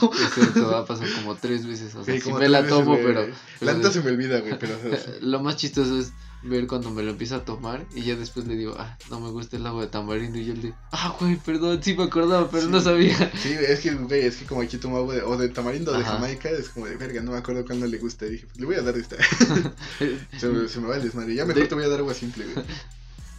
Eso 0.54 0.70
va 0.70 0.80
a 0.80 0.84
pasar 0.86 1.08
como 1.14 1.34
tres 1.36 1.66
veces. 1.66 1.94
O 1.94 2.04
sea, 2.04 2.14
Sí, 2.14 2.20
si 2.20 2.32
me 2.32 2.48
la 2.48 2.66
tomo, 2.66 2.96
pero. 2.96 3.26
La 3.60 3.72
pero 3.72 3.78
de- 3.78 3.90
se 3.92 4.00
me 4.02 4.10
olvida, 4.10 4.40
güey, 4.40 4.58
pero... 4.58 4.74
o 4.76 4.90
sea, 4.96 5.14
Lo 5.20 5.40
más 5.40 5.56
chistoso 5.56 5.98
es 5.98 6.12
ver 6.42 6.66
cuando 6.66 6.90
me 6.90 7.02
lo 7.02 7.10
empieza 7.12 7.36
a 7.36 7.44
tomar 7.46 7.86
y 7.94 8.02
ya 8.02 8.16
después 8.16 8.46
le 8.46 8.54
digo, 8.54 8.76
ah, 8.78 8.98
no 9.08 9.18
me 9.18 9.30
gusta 9.30 9.56
el 9.56 9.66
agua 9.66 9.80
de 9.80 9.88
tamarindo. 9.88 10.38
Y 10.38 10.44
yo 10.44 10.52
le 10.54 10.60
digo, 10.60 10.76
ah, 10.92 11.16
güey, 11.18 11.36
perdón, 11.36 11.82
sí 11.82 11.94
me 11.94 12.02
acordaba, 12.04 12.50
pero 12.50 12.64
Sí. 12.64 12.68
no 12.70 12.82
sabía. 12.82 13.16
Sí, 13.42 13.54
es 13.58 13.80
que, 13.80 13.94
güey, 13.94 14.26
es 14.26 14.36
que 14.36 14.44
como 14.44 14.60
aquí 14.60 14.76
tomo 14.76 14.98
agua 14.98 15.14
de, 15.14 15.22
o 15.22 15.38
de 15.38 15.48
tamarindo 15.48 15.92
o 15.92 15.94
de 15.96 16.02
Ajá. 16.04 16.12
jamaica, 16.16 16.50
es 16.50 16.68
como 16.68 16.84
de 16.84 16.96
verga, 16.96 17.22
no 17.22 17.32
me 17.32 17.38
acuerdo 17.38 17.64
cuándo 17.64 17.86
le 17.86 17.96
gusta. 17.96 18.26
Y 18.26 18.32
dije, 18.32 18.46
pues 18.46 18.60
le 18.60 18.66
voy 18.66 18.74
a 18.74 18.82
dar 18.82 18.94
esta. 18.98 19.16
se, 20.38 20.48
me, 20.48 20.68
se 20.68 20.80
me 20.80 20.88
va 20.88 20.96
el 20.96 21.02
desmadre. 21.04 21.34
Ya 21.34 21.46
mejor 21.46 21.62
De- 21.62 21.68
te 21.68 21.74
voy 21.74 21.84
a 21.84 21.88
dar 21.88 22.00
agua 22.00 22.12
simple, 22.12 22.44
güey. 22.44 22.66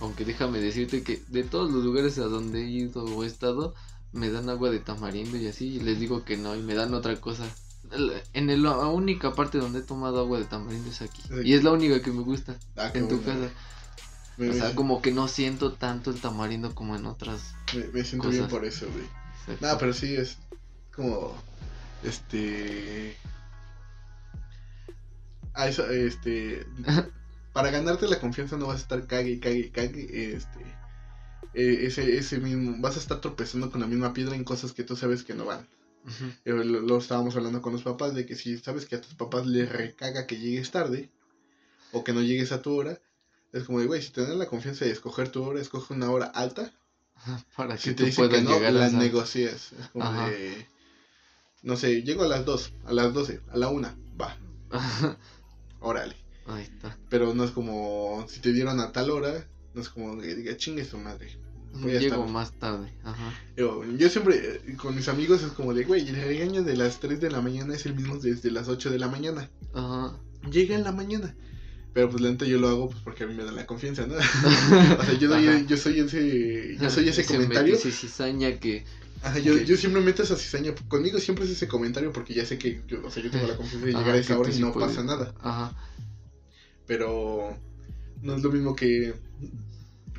Aunque 0.02 0.26
déjame 0.26 0.60
decirte 0.60 1.04
que 1.04 1.24
de 1.30 1.44
todos 1.44 1.72
los 1.72 1.84
lugares 1.84 2.18
a 2.18 2.24
donde 2.26 2.64
he 2.64 2.70
ido 2.70 3.04
o 3.06 3.24
he 3.24 3.28
estado, 3.28 3.74
me 4.12 4.30
dan 4.30 4.50
agua 4.50 4.70
de 4.70 4.80
tamarindo 4.80 5.38
y 5.38 5.48
así, 5.48 5.76
y 5.76 5.80
les 5.80 6.00
digo 6.00 6.24
que 6.26 6.38
no, 6.38 6.56
y 6.56 6.62
me 6.62 6.74
dan 6.74 6.94
otra 6.94 7.16
cosa. 7.22 7.46
En 8.34 8.50
el- 8.50 8.64
la 8.64 8.78
única 8.88 9.34
parte 9.36 9.58
donde 9.58 9.80
he 9.80 9.84
tomado 9.84 10.20
agua 10.20 10.40
de 10.40 10.46
tamarindo 10.46 10.90
es 10.90 11.02
aquí. 11.02 11.22
Y 11.44 11.54
es 11.54 11.64
la 11.64 11.72
única 11.72 12.02
que 12.02 12.12
me 12.12 12.22
gusta 12.24 12.58
Ah, 12.76 12.92
en 12.94 13.08
tu 13.08 13.22
casa. 13.24 13.50
Me, 14.38 14.50
O 14.50 14.52
me- 14.54 14.58
sea, 14.60 14.76
como 14.76 15.02
que 15.02 15.12
no 15.14 15.28
siento 15.30 15.74
tanto 15.74 16.12
el 16.12 16.20
tamarindo 16.20 16.74
como 16.76 16.96
en 16.96 17.06
otras. 17.06 17.54
me- 17.74 17.88
me 17.88 18.04
siento 18.04 18.30
bien 18.30 18.48
por 18.50 18.66
eso, 18.66 18.88
güey. 18.92 19.58
Nada, 19.62 19.78
pero 19.78 19.94
sí 19.94 20.16
es 20.16 20.38
como. 20.94 21.34
Este. 22.04 23.16
A 25.54 25.68
eso, 25.68 25.90
este. 25.90 26.66
para 27.56 27.72
ganarte 27.72 28.08
la 28.10 28.20
confianza 28.20 28.58
no 28.58 28.68
vas 28.68 28.80
a 28.80 28.82
estar 28.82 29.08
cague, 29.08 29.40
cague, 29.40 29.72
cague. 29.72 30.34
Este. 30.36 30.60
eh, 31.54 31.86
ese, 31.88 32.18
ese 32.18 32.38
mismo. 32.40 32.76
Vas 32.82 32.98
a 32.98 33.00
estar 33.00 33.22
tropezando 33.22 33.72
con 33.72 33.80
la 33.80 33.88
misma 33.88 34.14
piedra 34.14 34.36
en 34.36 34.44
cosas 34.44 34.74
que 34.74 34.84
tú 34.84 34.96
sabes 34.98 35.24
que 35.24 35.34
no 35.34 35.46
van. 35.46 35.66
Eh, 36.44 36.52
lo, 36.52 36.64
lo 36.82 36.98
estábamos 36.98 37.36
hablando 37.38 37.62
con 37.62 37.72
los 37.74 37.82
papás 37.84 38.14
de 38.14 38.26
que 38.26 38.36
si 38.36 38.58
sabes 38.58 38.86
que 38.86 38.98
a 38.98 39.02
tus 39.02 39.14
papás 39.16 39.46
les 39.48 39.72
recaga 39.72 40.28
que 40.28 40.38
llegues 40.38 40.70
tarde 40.70 41.10
o 41.94 42.04
que 42.04 42.12
no 42.14 42.22
llegues 42.22 42.52
a 42.52 42.62
tu 42.62 42.76
hora, 42.76 43.00
es 43.54 43.64
como 43.64 43.80
de, 43.80 43.86
güey, 43.88 44.02
si 44.02 44.12
tienes 44.12 44.36
la 44.36 44.48
confianza 44.48 44.84
de 44.86 44.92
escoger 44.92 45.30
tu 45.30 45.42
hora, 45.44 45.62
escoge 45.62 45.94
una 45.94 46.12
hora 46.12 46.26
alta. 46.26 46.72
Para 47.56 47.78
que 47.78 47.92
te 47.92 47.94
tú 47.96 48.06
dicen 48.06 48.30
que 48.30 48.42
no, 48.42 48.52
llegar 48.52 48.74
la 48.74 48.84
a 48.84 48.88
esa- 48.88 48.98
negocias. 48.98 49.72
Es 49.80 49.88
como 49.94 50.04
Ajá. 50.06 50.30
de, 50.30 50.68
no 51.64 51.78
sé, 51.78 52.04
llego 52.04 52.24
a 52.24 52.28
las 52.28 52.44
2, 52.46 52.74
a 52.86 52.92
las 52.94 53.14
12, 53.14 53.40
a 53.50 53.58
la 53.58 53.70
1, 53.70 53.96
va, 54.22 54.38
órale. 55.80 56.16
Ahí 56.48 56.64
está. 56.64 56.98
Pero 57.10 57.34
no 57.34 57.44
es 57.44 57.52
como, 57.52 58.26
si 58.30 58.40
te 58.40 58.54
dieron 58.54 58.80
a 58.80 58.92
tal 58.92 59.10
hora, 59.10 59.48
no 59.74 59.82
es 59.82 59.90
como 59.90 60.20
que 60.20 60.36
diga, 60.36 60.56
chingue 60.58 60.86
su 60.86 60.98
madre. 60.98 61.38
Voy 61.74 61.96
a 61.96 62.00
Llego 62.00 62.16
estar- 62.24 62.30
más 62.32 62.52
tarde. 62.54 62.94
Ajá. 63.04 63.34
Yo, 63.58 63.84
yo 63.98 64.10
siempre, 64.10 64.62
eh, 64.66 64.76
con 64.78 64.96
mis 64.96 65.10
amigos 65.10 65.44
es 65.44 65.52
como 65.52 65.74
de, 65.74 65.84
güey, 65.84 66.08
el 66.08 66.16
regaño 66.16 66.64
de 66.64 66.78
las 66.78 67.00
3 67.02 67.20
de 67.20 67.30
la 67.30 67.42
mañana 67.42 67.74
es 67.76 67.86
el 67.86 67.96
mismo 67.96 68.18
desde 68.18 68.50
las 68.52 68.70
8 68.70 68.90
de 68.92 69.00
la 69.00 69.08
mañana. 69.10 69.50
Ajá. 69.74 70.18
Llega 70.50 70.76
en 70.76 70.84
la 70.84 70.92
mañana. 70.94 71.36
Pero 71.94 72.10
pues 72.10 72.22
la 72.22 72.30
neta 72.30 72.46
yo 72.46 72.60
lo 72.60 72.68
hago 72.70 72.90
pues 72.90 73.02
porque 73.04 73.24
a 73.24 73.28
mí 73.28 73.34
me 73.34 73.44
dan 73.44 73.56
la 73.56 73.66
confianza, 73.66 74.06
¿no? 74.06 74.16
o 75.00 75.04
sea, 75.04 75.14
yo, 75.20 75.30
doy- 75.30 75.66
yo 75.66 75.78
soy 75.78 76.00
ese, 76.02 76.78
yo 76.80 76.90
soy 76.90 77.10
ese 77.10 77.22
Ese 77.22 77.34
comentario. 77.34 77.74
metiche 77.76 77.92
cizaña 77.92 78.58
que. 78.60 78.86
Ajá, 79.24 79.40
yo, 79.40 79.58
yo 79.58 79.76
siempre 79.76 80.02
meto 80.02 80.22
esa 80.24 80.36
cizaña. 80.36 80.74
Conmigo 80.88 81.20
siempre 81.20 81.46
es 81.46 81.52
ese 81.52 81.68
comentario 81.68 82.12
porque 82.14 82.34
ya 82.34 82.46
sé 82.46 82.58
que 82.58 82.82
yo, 82.88 83.06
o 83.06 83.10
sea, 83.10 83.24
yo 83.24 83.32
tengo 83.32 83.48
la 83.48 83.58
confianza 83.58 83.86
de 83.86 83.92
llegar 83.94 84.04
Ajá, 84.10 84.14
a 84.14 84.18
esa 84.18 84.38
hora 84.40 84.52
y 84.54 84.60
no 84.60 84.72
pasa 84.74 85.04
nada. 85.04 85.34
Ajá. 85.42 85.74
Pero 86.88 87.58
no 88.22 88.36
es 88.36 88.44
lo 88.44 88.52
mismo 88.52 88.76
que 88.76 89.14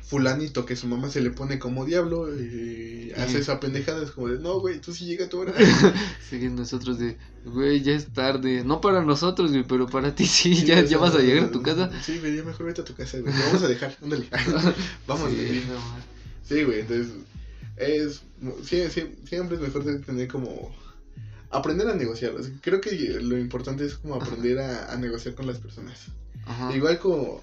fulanito 0.07 0.65
que 0.65 0.77
su 0.77 0.87
mamá 0.87 1.09
se 1.09 1.19
le 1.19 1.31
pone 1.31 1.59
como 1.59 1.83
diablo 1.83 2.33
y 2.33 3.11
hace 3.17 3.39
esa 3.39 3.59
pendejada. 3.59 4.03
Es 4.03 4.11
como 4.11 4.29
de, 4.29 4.39
no, 4.39 4.59
güey, 4.61 4.79
tú 4.79 4.93
sí 4.93 5.05
llega 5.05 5.25
a 5.25 5.29
tu 5.29 5.39
hora. 5.39 5.53
Siguen 6.29 6.55
nosotros 6.55 6.97
de, 6.97 7.17
güey, 7.45 7.81
ya 7.81 7.93
es 7.93 8.07
tarde. 8.13 8.63
No 8.63 8.79
para 8.79 9.03
nosotros, 9.03 9.51
güey, 9.51 9.65
pero 9.67 9.87
para 9.87 10.15
ti 10.15 10.25
sí. 10.25 10.65
ya, 10.65 10.81
ya 10.81 10.97
vas 10.97 11.13
a 11.15 11.19
llegar 11.19 11.45
a 11.45 11.51
tu 11.51 11.61
casa. 11.61 11.91
Sí, 12.01 12.19
güey, 12.19 12.37
ya 12.37 12.43
mejor 12.43 12.67
vete 12.67 12.81
a 12.81 12.85
tu 12.85 12.95
casa, 12.95 13.19
güey. 13.19 13.33
Vamos 13.33 13.63
a 13.63 13.67
dejar, 13.67 13.97
ándale. 14.01 14.27
Vamos, 15.07 15.29
Sí, 15.29 15.35
güey. 15.35 15.65
no. 15.65 16.17
Sí, 16.43 16.63
güey, 16.63 16.79
entonces 16.79 17.07
Es, 17.75 18.21
sí, 18.63 18.81
sí, 18.89 19.15
siempre 19.25 19.57
es 19.57 19.61
mejor 19.61 19.83
tener 20.05 20.27
como 20.29 20.73
aprender 21.49 21.87
a 21.89 21.95
negociar. 21.95 22.31
Creo 22.61 22.79
que 22.79 22.91
lo 23.21 23.37
importante 23.37 23.85
es 23.85 23.95
como 23.95 24.15
aprender 24.15 24.59
a, 24.59 24.93
a 24.93 24.95
negociar 24.97 25.35
con 25.35 25.47
las 25.47 25.57
personas. 25.59 26.05
Ajá. 26.47 26.75
Igual 26.75 26.97
como, 26.99 27.41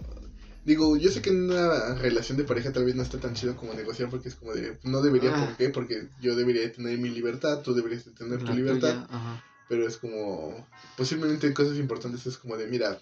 digo, 0.65 0.97
yo 0.97 1.11
sé 1.11 1.21
que 1.23 1.31
en 1.31 1.51
una 1.51 1.95
relación 1.95 2.39
de 2.39 2.45
pareja 2.45 2.73
tal 2.73 2.85
vez 2.85 2.95
no 2.95 3.03
está 3.03 3.19
tan 3.19 3.35
chido 3.35 3.55
como 3.57 3.75
negociar 3.75 4.09
porque 4.11 4.29
es 4.29 4.35
como 4.35 4.53
de, 4.55 4.79
no 4.83 5.03
debería, 5.03 5.35
Ah. 5.35 5.47
¿por 5.47 5.57
qué? 5.57 5.69
Porque 5.71 6.09
yo 6.21 6.35
debería 6.37 6.63
de 6.63 6.71
tener 6.71 6.99
mi 6.99 7.11
libertad, 7.11 7.61
tú 7.63 7.75
deberías 7.75 8.05
de 8.05 8.13
tener 8.13 8.43
La 8.43 8.51
tu 8.51 8.57
libertad, 8.57 9.07
ajá. 9.11 9.45
pero 9.69 9.87
es 9.87 9.97
como, 9.99 10.67
posiblemente 10.97 11.53
cosas 11.55 11.77
importantes 11.77 12.27
es 12.27 12.37
como 12.39 12.57
de, 12.57 12.67
mira, 12.67 13.01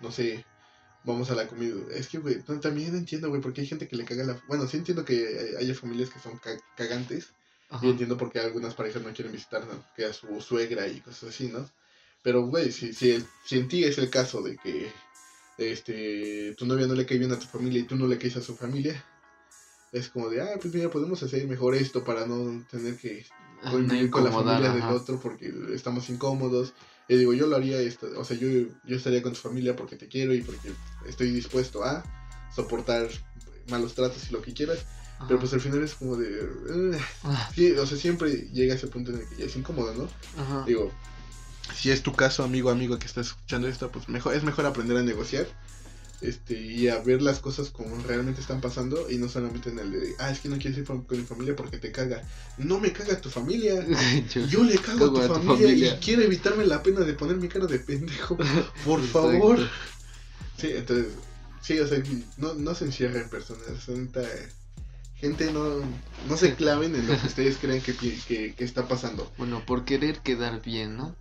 no 0.00 0.10
sé, 0.10 0.44
vamos 1.04 1.30
a 1.30 1.34
la 1.34 1.46
comida. 1.46 1.74
Es 1.92 2.08
que, 2.08 2.18
güey, 2.18 2.42
no, 2.48 2.58
también 2.60 2.94
entiendo, 2.96 3.28
güey, 3.28 3.40
porque 3.42 3.60
hay 3.60 3.66
gente 3.66 3.86
que 3.86 3.96
le 3.96 4.04
caga 4.06 4.24
la... 4.24 4.42
Bueno, 4.48 4.66
sí 4.66 4.78
entiendo 4.78 5.04
que 5.04 5.14
hay- 5.58 5.64
haya 5.66 5.74
familias 5.74 6.08
que 6.10 6.18
son 6.20 6.38
ca- 6.38 6.58
cagantes, 6.76 7.28
Ajá. 7.68 7.84
y 7.86 7.90
entiendo 7.90 8.16
por 8.16 8.32
qué 8.32 8.38
algunas 8.40 8.74
parejas 8.74 9.02
no 9.02 9.12
quieren 9.12 9.32
visitar 9.32 9.66
¿no? 9.66 9.84
que 9.96 10.04
a 10.06 10.12
su 10.14 10.40
suegra 10.40 10.86
y 10.88 11.00
cosas 11.00 11.28
así, 11.30 11.48
¿no? 11.48 11.68
Pero, 12.22 12.46
güey, 12.46 12.72
si, 12.72 12.94
si, 12.94 13.22
si 13.44 13.58
en 13.58 13.68
ti 13.68 13.84
es 13.84 13.98
el 13.98 14.08
caso 14.08 14.40
de 14.40 14.56
que 14.56 14.90
este, 15.58 16.54
tu 16.56 16.66
novia 16.66 16.86
no 16.86 16.94
le 16.94 17.06
cae 17.06 17.18
bien 17.18 17.32
a 17.32 17.38
tu 17.38 17.46
familia 17.46 17.80
y 17.80 17.86
tú 17.86 17.96
no 17.96 18.06
le 18.06 18.18
caes 18.18 18.36
a 18.36 18.42
su 18.42 18.56
familia, 18.56 19.04
es 19.92 20.08
como 20.08 20.28
de, 20.28 20.40
ah, 20.42 20.58
pues 20.60 20.74
mira, 20.74 20.90
podemos 20.90 21.22
hacer 21.22 21.46
mejor 21.46 21.74
esto 21.74 22.02
para 22.04 22.26
no 22.26 22.64
tener 22.70 22.96
que 22.96 23.24
Ah, 23.62 23.70
convivir 23.70 24.04
no 24.06 24.10
con 24.10 24.24
la 24.24 24.30
familia 24.30 24.72
del 24.72 24.82
otro 24.82 25.18
porque 25.18 25.50
estamos 25.72 26.10
incómodos. 26.10 26.74
Y 27.08 27.16
digo, 27.16 27.32
yo 27.32 27.46
lo 27.46 27.56
haría, 27.56 27.78
esto, 27.80 28.08
o 28.16 28.24
sea, 28.24 28.36
yo, 28.36 28.48
yo 28.48 28.96
estaría 28.96 29.22
con 29.22 29.32
tu 29.32 29.38
familia 29.38 29.74
porque 29.74 29.96
te 29.96 30.06
quiero 30.08 30.34
y 30.34 30.42
porque 30.42 30.70
estoy 31.06 31.30
dispuesto 31.30 31.82
a 31.82 32.04
soportar 32.54 33.08
malos 33.68 33.94
tratos 33.94 34.28
y 34.28 34.32
lo 34.32 34.42
que 34.42 34.52
quieras. 34.52 34.84
Ajá. 35.16 35.26
Pero 35.28 35.40
pues 35.40 35.52
al 35.54 35.60
final 35.60 35.82
es 35.82 35.94
como 35.94 36.16
de... 36.16 36.42
"Ugh". 36.42 36.96
Ah, 37.22 37.50
Sí, 37.54 37.70
o 37.72 37.86
sea, 37.86 37.96
siempre 37.96 38.30
llega 38.52 38.74
ese 38.74 38.88
punto 38.88 39.12
en 39.12 39.20
el 39.20 39.28
que 39.28 39.36
ya 39.36 39.44
es 39.46 39.56
incómodo, 39.56 39.94
¿no? 39.94 40.08
Ajá. 40.42 40.64
Digo, 40.66 40.92
si 41.72 41.90
es 41.90 42.02
tu 42.02 42.14
caso, 42.14 42.42
amigo, 42.44 42.70
amigo 42.70 42.98
que 42.98 43.06
estás 43.06 43.28
escuchando 43.28 43.68
esto, 43.68 43.90
pues 43.90 44.08
mejor, 44.08 44.34
es 44.34 44.44
mejor 44.44 44.66
aprender 44.66 44.96
a 44.96 45.02
negociar 45.02 45.46
este, 46.20 46.58
y 46.58 46.88
a 46.88 46.98
ver 47.02 47.20
las 47.22 47.38
cosas 47.40 47.70
como 47.70 48.02
realmente 48.02 48.40
están 48.40 48.60
pasando 48.60 49.10
y 49.10 49.18
no 49.18 49.28
solamente 49.28 49.70
en 49.70 49.78
el 49.78 49.90
de, 49.92 50.14
ah, 50.18 50.30
es 50.30 50.40
que 50.40 50.48
no 50.48 50.58
quieres 50.58 50.78
ir 50.78 50.84
con, 50.84 51.06
mi 51.10 51.22
familia 51.24 51.54
porque 51.54 51.78
te 51.78 51.92
caga. 51.92 52.22
No 52.56 52.80
me 52.80 52.92
caga 52.92 53.20
tu 53.20 53.28
familia. 53.28 53.84
Yo- 54.34 54.46
Yo 54.46 54.64
le 54.64 54.76
cago 54.76 55.00
Cago 55.00 55.18
a 55.18 55.26
tu 55.28 55.34
a 55.34 55.40
tu 55.40 55.46
familia, 55.46 55.68
familia. 55.68 55.94
y 55.94 56.04
quiero 56.04 56.22
evitarme 56.22 56.64
la 56.66 56.82
pena 56.82 57.00
de 57.00 57.12
poner 57.14 57.36
mi 57.36 57.48
cara 57.48 57.66
de 57.66 57.78
pendejo. 57.78 58.36
Por 58.86 59.02
favor. 59.02 59.58
Sí, 60.56 60.68
entonces, 60.70 61.06
sí, 61.60 61.78
o 61.78 61.86
sea, 61.86 62.02
no, 62.38 62.54
no 62.54 62.74
se 62.74 62.86
encierren 62.86 63.28
personas. 63.28 63.84
gente, 65.20 65.52
no, 65.52 65.80
no 66.28 66.36
se 66.36 66.54
claven 66.56 66.94
en 66.94 67.06
lo 67.08 67.20
que 67.20 67.26
ustedes 67.26 67.56
creen 67.58 67.82
que, 67.82 68.54
que 68.54 68.64
está 68.64 68.88
pasando. 68.88 69.30
Bueno, 69.36 69.62
por 69.66 69.84
querer 69.84 70.20
quedar 70.20 70.62
bien, 70.62 70.96
¿no? 70.96 71.14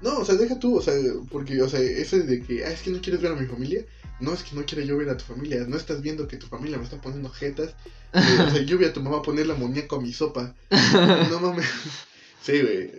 No, 0.00 0.18
o 0.18 0.24
sea, 0.24 0.34
deja 0.36 0.58
tú, 0.58 0.76
o 0.76 0.82
sea, 0.82 0.94
porque, 1.30 1.60
o 1.60 1.68
sea, 1.68 1.80
eso 1.80 2.18
de 2.18 2.42
que, 2.42 2.64
ah, 2.64 2.70
es 2.70 2.82
que 2.82 2.90
no 2.90 3.00
quieres 3.00 3.20
ver 3.20 3.32
a 3.32 3.36
mi 3.36 3.46
familia. 3.46 3.84
No, 4.18 4.34
es 4.34 4.42
que 4.42 4.54
no 4.54 4.64
quiero 4.64 4.84
yo 4.84 4.96
ver 4.96 5.08
a 5.08 5.16
tu 5.16 5.24
familia. 5.24 5.64
No 5.66 5.76
estás 5.76 6.02
viendo 6.02 6.28
que 6.28 6.36
tu 6.36 6.46
familia 6.46 6.78
me 6.78 6.84
está 6.84 7.00
poniendo 7.00 7.28
jetas. 7.30 7.74
Eh, 8.12 8.42
o 8.44 8.50
sea, 8.50 8.62
yo 8.62 8.76
vi 8.76 8.86
a 8.86 8.92
tu 8.92 9.00
mamá 9.00 9.22
ponerle 9.22 9.52
amoníaco 9.52 9.94
a 9.94 10.00
mi 10.00 10.12
sopa. 10.12 10.52
No 11.30 11.38
mames. 11.38 11.64
Sí, 12.42 12.60
güey. 12.60 12.90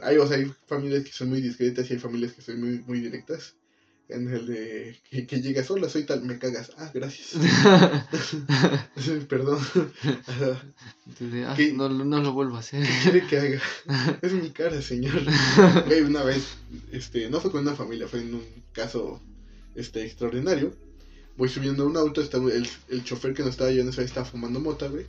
hay, 0.00 0.16
o 0.16 0.28
sea, 0.28 0.36
hay 0.36 0.52
familias 0.68 1.02
que 1.02 1.10
son 1.10 1.30
muy 1.30 1.40
discretas 1.40 1.90
y 1.90 1.94
hay 1.94 1.98
familias 1.98 2.32
que 2.32 2.40
son 2.40 2.60
muy, 2.60 2.78
muy 2.86 3.00
directas. 3.00 3.56
En 4.08 4.28
el 4.28 4.46
de 4.46 4.98
que, 5.10 5.26
que 5.26 5.40
llegas, 5.40 5.70
hola, 5.70 5.88
soy 5.88 6.04
tal, 6.04 6.22
me 6.24 6.38
cagas. 6.38 6.72
Ah, 6.76 6.90
gracias. 6.92 7.30
Perdón. 9.28 9.58
Entonces, 11.06 11.46
ah, 11.46 11.56
no, 11.74 11.88
lo- 11.88 12.04
no 12.04 12.20
lo 12.20 12.32
vuelvo 12.32 12.56
a 12.56 12.60
hacer. 12.60 12.86
¿Qué 12.86 13.10
quiere 13.10 13.26
que 13.26 13.38
haga? 13.38 14.18
Es 14.22 14.32
mi 14.32 14.50
cara, 14.50 14.80
señor. 14.82 15.20
Güey, 15.86 16.02
una 16.02 16.22
vez, 16.24 16.44
este, 16.90 17.30
no 17.30 17.40
fue 17.40 17.50
con 17.50 17.62
una 17.62 17.74
familia, 17.74 18.06
fue 18.08 18.20
en 18.20 18.34
un 18.34 18.44
caso 18.72 19.20
este, 19.74 20.04
extraordinario. 20.04 20.74
Voy 21.36 21.48
subiendo 21.48 21.84
a 21.84 21.86
un 21.86 21.96
auto, 21.96 22.20
estaba 22.20 22.52
el, 22.52 22.68
el 22.90 23.04
chofer 23.04 23.32
que 23.32 23.42
nos 23.42 23.52
estaba 23.52 23.70
llevando 23.70 23.98
estaba 24.02 24.26
fumando 24.26 24.60
mota, 24.60 24.88
güey. 24.88 25.06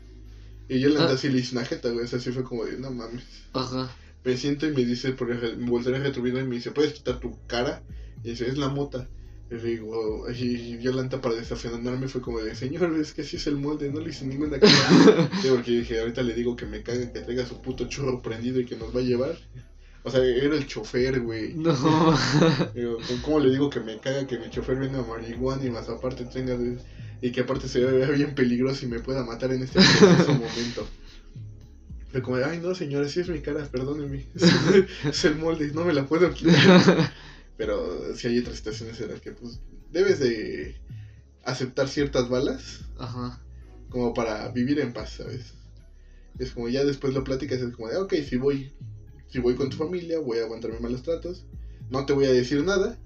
Y 0.69 0.79
yo 0.79 0.87
le 0.89 0.97
andé 0.99 1.11
Ah. 1.11 1.15
así 1.15 1.27
le 1.29 1.39
hice 1.39 1.55
una 1.57 1.65
jeta, 1.65 1.89
güey. 1.89 2.05
O 2.05 2.07
sea, 2.07 2.19
así 2.19 2.31
fue 2.31 2.43
como 2.45 2.63
de, 2.63 2.77
no 2.77 2.89
mames. 2.91 3.23
Ajá. 3.51 3.91
Me 4.24 4.38
siento 4.38 4.65
y 4.67 4.71
me 4.74 4.86
dice, 4.86 5.13
por 5.13 5.28
re- 5.30 5.55
me 5.57 5.69
volteé 5.69 5.95
el 5.95 6.03
retrovisor 6.03 6.41
y 6.41 6.47
me 6.47 6.55
dice, 6.55 6.71
¿puedes 6.71 6.93
quitar 6.93 7.19
tu 7.19 7.38
cara? 7.47 7.84
Y 8.24 8.32
dice, 8.32 8.47
es 8.47 8.57
la 8.57 8.69
mota. 8.69 9.09
Y 9.49 9.55
digo, 9.57 10.30
y 10.32 10.80
Yolanta 10.80 11.21
para 11.21 11.36
desafianarme 11.36 12.07
fue 12.07 12.21
como 12.21 12.39
de, 12.39 12.55
señor, 12.55 12.95
es 12.99 13.13
que 13.13 13.21
así 13.21 13.36
es 13.36 13.47
el 13.47 13.57
molde, 13.57 13.91
no 13.91 13.99
le 13.99 14.09
hice 14.11 14.26
ninguna 14.26 14.59
cara. 14.61 14.97
Sí, 15.41 15.49
porque 15.49 15.71
dije, 15.71 15.99
ahorita 15.99 16.24
le 16.24 16.34
digo 16.34 16.55
que 16.55 16.65
me 16.65 16.82
cague, 16.84 17.11
que 17.11 17.19
traiga 17.21 17.45
su 17.45 17.61
puto 17.61 17.88
churro 17.88 18.21
prendido 18.21 18.59
y 18.59 18.65
que 18.65 18.76
nos 18.78 18.95
va 18.95 18.99
a 19.01 19.03
llevar. 19.03 19.38
O 20.03 20.09
sea, 20.11 20.24
era 20.24 20.55
el 20.55 20.67
chofer, 20.67 21.21
güey. 21.21 21.53
No. 21.55 21.74
Digo, 22.74 22.97
¿cómo- 23.07 23.21
¿cómo 23.21 23.39
le 23.39 23.51
digo 23.51 23.69
que 23.69 23.80
me 23.80 23.99
caga 23.99 24.28
que 24.28 24.38
mi 24.38 24.49
chofer 24.49 24.78
venga 24.78 24.99
a 24.99 25.03
marihuana 25.03 25.65
y 25.65 25.69
más 25.71 25.89
aparte 25.89 26.26
tenga... 26.26 26.57
de- 26.57 26.80
y 27.21 27.32
que 27.32 27.41
aparte 27.41 27.67
se 27.69 27.80
vea 27.86 28.09
bien 28.09 28.36
peligroso 28.36 28.86
y 28.86 28.89
me 28.89 28.99
pueda 28.99 29.24
matar 29.24 29.51
en 29.53 29.63
este 29.63 29.82
preciso 29.82 30.34
momento? 30.34 30.93
Fue 32.14 32.22
como, 32.22 32.38
de, 32.38 32.45
ay 32.45 32.59
no 32.59 32.76
señora, 32.76 33.09
sí 33.09 33.22
es 33.22 33.28
mi 33.28 33.41
cara, 33.41 33.66
perdóneme. 33.66 34.24
Es 35.03 35.26
el 35.26 35.36
molde, 35.36 35.72
no 35.74 35.84
me 35.84 35.93
la 35.93 36.05
puedo 36.05 36.32
quitar. 36.32 37.11
Pero 37.57 38.16
sí 38.16 38.28
hay 38.28 38.38
otras 38.38 38.57
situaciones 38.57 39.01
en 39.01 39.09
las 39.09 39.20
que 39.20 39.32
pues 39.32 39.59
debes 39.91 40.20
de 40.20 40.76
aceptar 41.43 41.88
ciertas 41.88 42.30
balas 42.30 42.82
Ajá. 42.99 43.41
como 43.89 44.14
para 44.14 44.47
vivir 44.49 44.80
en 44.80 44.93
paz, 44.93 45.16
¿sabes? 45.18 45.53
Es 46.38 46.51
como 46.51 46.70
ya 46.70 46.84
después 46.84 47.16
lo 47.16 47.24
platicas, 47.24 47.61
es 47.61 47.76
como 47.76 47.89
de, 47.89 47.97
ok, 47.97 48.14
si 48.28 48.38
voy, 48.38 48.72
si 49.28 49.39
voy 49.39 49.55
con 49.55 49.70
tu 49.70 49.78
familia, 49.78 50.20
voy 50.20 50.38
a 50.38 50.43
aguantarme 50.43 50.80
malos 50.80 51.01
tratos, 51.01 51.45
no 51.89 52.05
te 52.05 52.14
voy 52.14 52.26
a 52.26 52.32
decir 52.32 52.64
nada, 52.64 52.97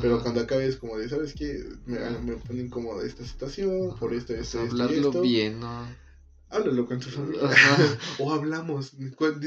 pero 0.00 0.22
cuando 0.22 0.40
acabe 0.40 0.66
es 0.66 0.76
como 0.76 0.96
de, 0.96 1.08
¿sabes 1.10 1.34
qué? 1.34 1.62
Me, 1.84 1.98
me 2.20 2.36
pone 2.36 2.62
incómoda 2.62 3.04
esta 3.06 3.24
situación, 3.24 3.96
por 3.98 4.14
esto, 4.14 4.34
esto, 4.34 4.62
esto 4.62 4.74
hablarlo 4.74 5.08
esto. 5.08 5.22
bien, 5.22 5.60
¿no? 5.60 5.86
Háblalo 6.50 6.86
con 6.86 7.00
tu 7.00 7.08
familia. 7.08 7.48
Ajá. 7.48 7.98
o 8.18 8.32
hablamos, 8.32 8.92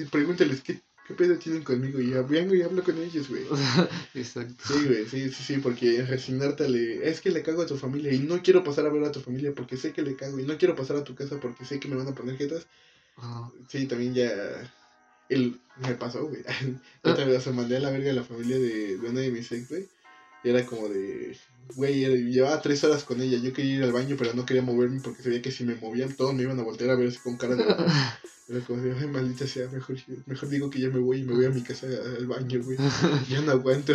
pregúntales 0.09 0.61
qué, 0.61 0.81
qué 1.07 1.13
pedo 1.13 1.37
tienen 1.37 1.63
conmigo 1.63 1.99
y 1.99 2.11
ya 2.11 2.21
vengo 2.21 2.55
y 2.55 2.61
hablo 2.61 2.83
con 2.83 2.97
ellos, 2.97 3.29
güey. 3.29 3.43
Exacto. 4.13 4.63
Sí, 4.65 4.85
güey, 4.85 5.05
sí, 5.05 5.29
sí, 5.29 5.43
sí, 5.43 5.57
porque 5.57 6.03
resignarte 6.03 6.69
le... 6.69 7.07
Es 7.09 7.21
que 7.21 7.31
le 7.31 7.43
cago 7.43 7.61
a 7.61 7.67
tu 7.67 7.77
familia 7.77 8.13
y 8.13 8.19
no 8.19 8.41
quiero 8.41 8.63
pasar 8.63 8.85
a 8.85 8.89
ver 8.89 9.03
a 9.03 9.11
tu 9.11 9.19
familia 9.19 9.53
porque 9.53 9.77
sé 9.77 9.91
que 9.91 10.01
le 10.01 10.15
cago 10.15 10.39
y 10.39 10.45
no 10.45 10.57
quiero 10.57 10.75
pasar 10.75 10.97
a 10.97 11.03
tu 11.03 11.15
casa 11.15 11.39
porque 11.39 11.65
sé 11.65 11.79
que 11.79 11.87
me 11.87 11.95
van 11.95 12.07
a 12.07 12.15
poner 12.15 12.37
jetas. 12.37 12.67
Ajá. 13.17 13.51
Sí, 13.67 13.85
también 13.85 14.13
ya... 14.13 14.31
El... 15.29 15.59
Me 15.77 15.95
pasó, 15.95 16.27
güey. 16.27 16.43
Yo 17.03 17.15
también, 17.15 17.37
o 17.37 17.41
sea, 17.41 17.51
mandé 17.51 17.77
a 17.77 17.79
la 17.79 17.89
verga 17.89 18.11
a 18.11 18.13
la 18.13 18.23
familia 18.23 18.57
de, 18.57 18.97
de 18.97 19.09
una 19.09 19.21
de 19.21 19.31
mis 19.31 19.51
ex, 19.51 19.69
güey. 19.69 19.89
Y 20.43 20.49
era 20.49 20.65
como 20.65 20.87
de... 20.87 21.35
Güey, 21.75 22.03
era- 22.03 22.15
llevaba 22.15 22.61
tres 22.61 22.83
horas 22.83 23.03
con 23.03 23.21
ella. 23.21 23.37
Yo 23.39 23.53
quería 23.53 23.75
ir 23.77 23.83
al 23.83 23.91
baño, 23.93 24.15
pero 24.17 24.33
no 24.33 24.45
quería 24.45 24.61
moverme 24.61 24.99
porque 25.01 25.23
sabía 25.23 25.41
que 25.41 25.51
si 25.51 25.63
me 25.63 25.75
movían 25.75 26.13
todos 26.15 26.33
me 26.33 26.43
iban 26.43 26.59
a 26.59 26.63
voltear 26.63 26.91
a 26.91 26.95
ver 26.95 27.07
así 27.09 27.17
con 27.19 27.37
cara 27.37 27.55
de... 27.55 27.63
Como 28.67 28.81
de, 28.83 28.93
ay, 28.93 29.07
maldita 29.07 29.47
sea, 29.47 29.67
mejor, 29.69 29.95
mejor 30.25 30.49
digo 30.49 30.69
que 30.69 30.79
ya 30.79 30.89
me 30.89 30.99
voy 30.99 31.21
y 31.21 31.23
me 31.23 31.33
voy 31.33 31.45
a 31.45 31.49
mi 31.49 31.63
casa 31.63 31.87
al 31.87 32.27
baño, 32.27 32.61
güey. 32.61 32.77
Ya 33.29 33.41
no 33.41 33.51
aguanto. 33.53 33.93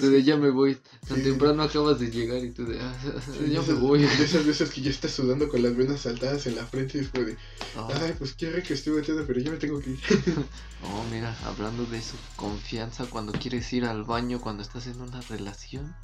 Tú 0.00 0.10
de 0.10 0.22
ya 0.22 0.36
me 0.36 0.48
voy. 0.50 0.78
Tan 1.06 1.18
Sí. 1.18 1.24
temprano 1.24 1.64
acabas 1.64 1.98
de 1.98 2.08
llegar 2.10 2.42
y 2.42 2.52
tú 2.52 2.64
de 2.64 2.78
ah, 2.80 2.94
Sí, 3.26 3.38
ya 3.40 3.44
de 3.46 3.48
me 3.48 3.58
esas- 3.60 3.80
voy. 3.80 4.00
De 4.02 4.24
esas 4.24 4.46
veces 4.46 4.70
que 4.70 4.80
ya 4.80 4.90
estás 4.90 5.10
sudando 5.10 5.48
con 5.48 5.60
las 5.62 5.76
venas 5.76 6.00
saltadas 6.02 6.46
en 6.46 6.54
la 6.54 6.64
frente 6.66 6.98
y 6.98 7.00
es 7.02 7.08
como 7.08 7.26
de, 7.26 7.36
Ah, 7.76 7.88
ay, 8.00 8.14
pues 8.16 8.32
quiero 8.34 8.62
que 8.62 8.74
estoy 8.74 8.94
metiendo, 8.94 9.26
pero 9.26 9.40
ya 9.40 9.50
me 9.50 9.56
tengo 9.58 9.80
que 9.80 9.90
ir. 9.90 9.98
oh, 10.84 11.04
mira, 11.10 11.36
hablando 11.44 11.84
de 11.84 11.98
eso, 11.98 12.16
confianza 12.36 13.06
cuando 13.06 13.32
quieres 13.32 13.70
ir 13.72 13.84
al 13.86 14.04
baño 14.04 14.40
cuando 14.40 14.62
estás 14.62 14.86
en 14.86 15.00
una 15.00 15.20
relación. 15.22 15.94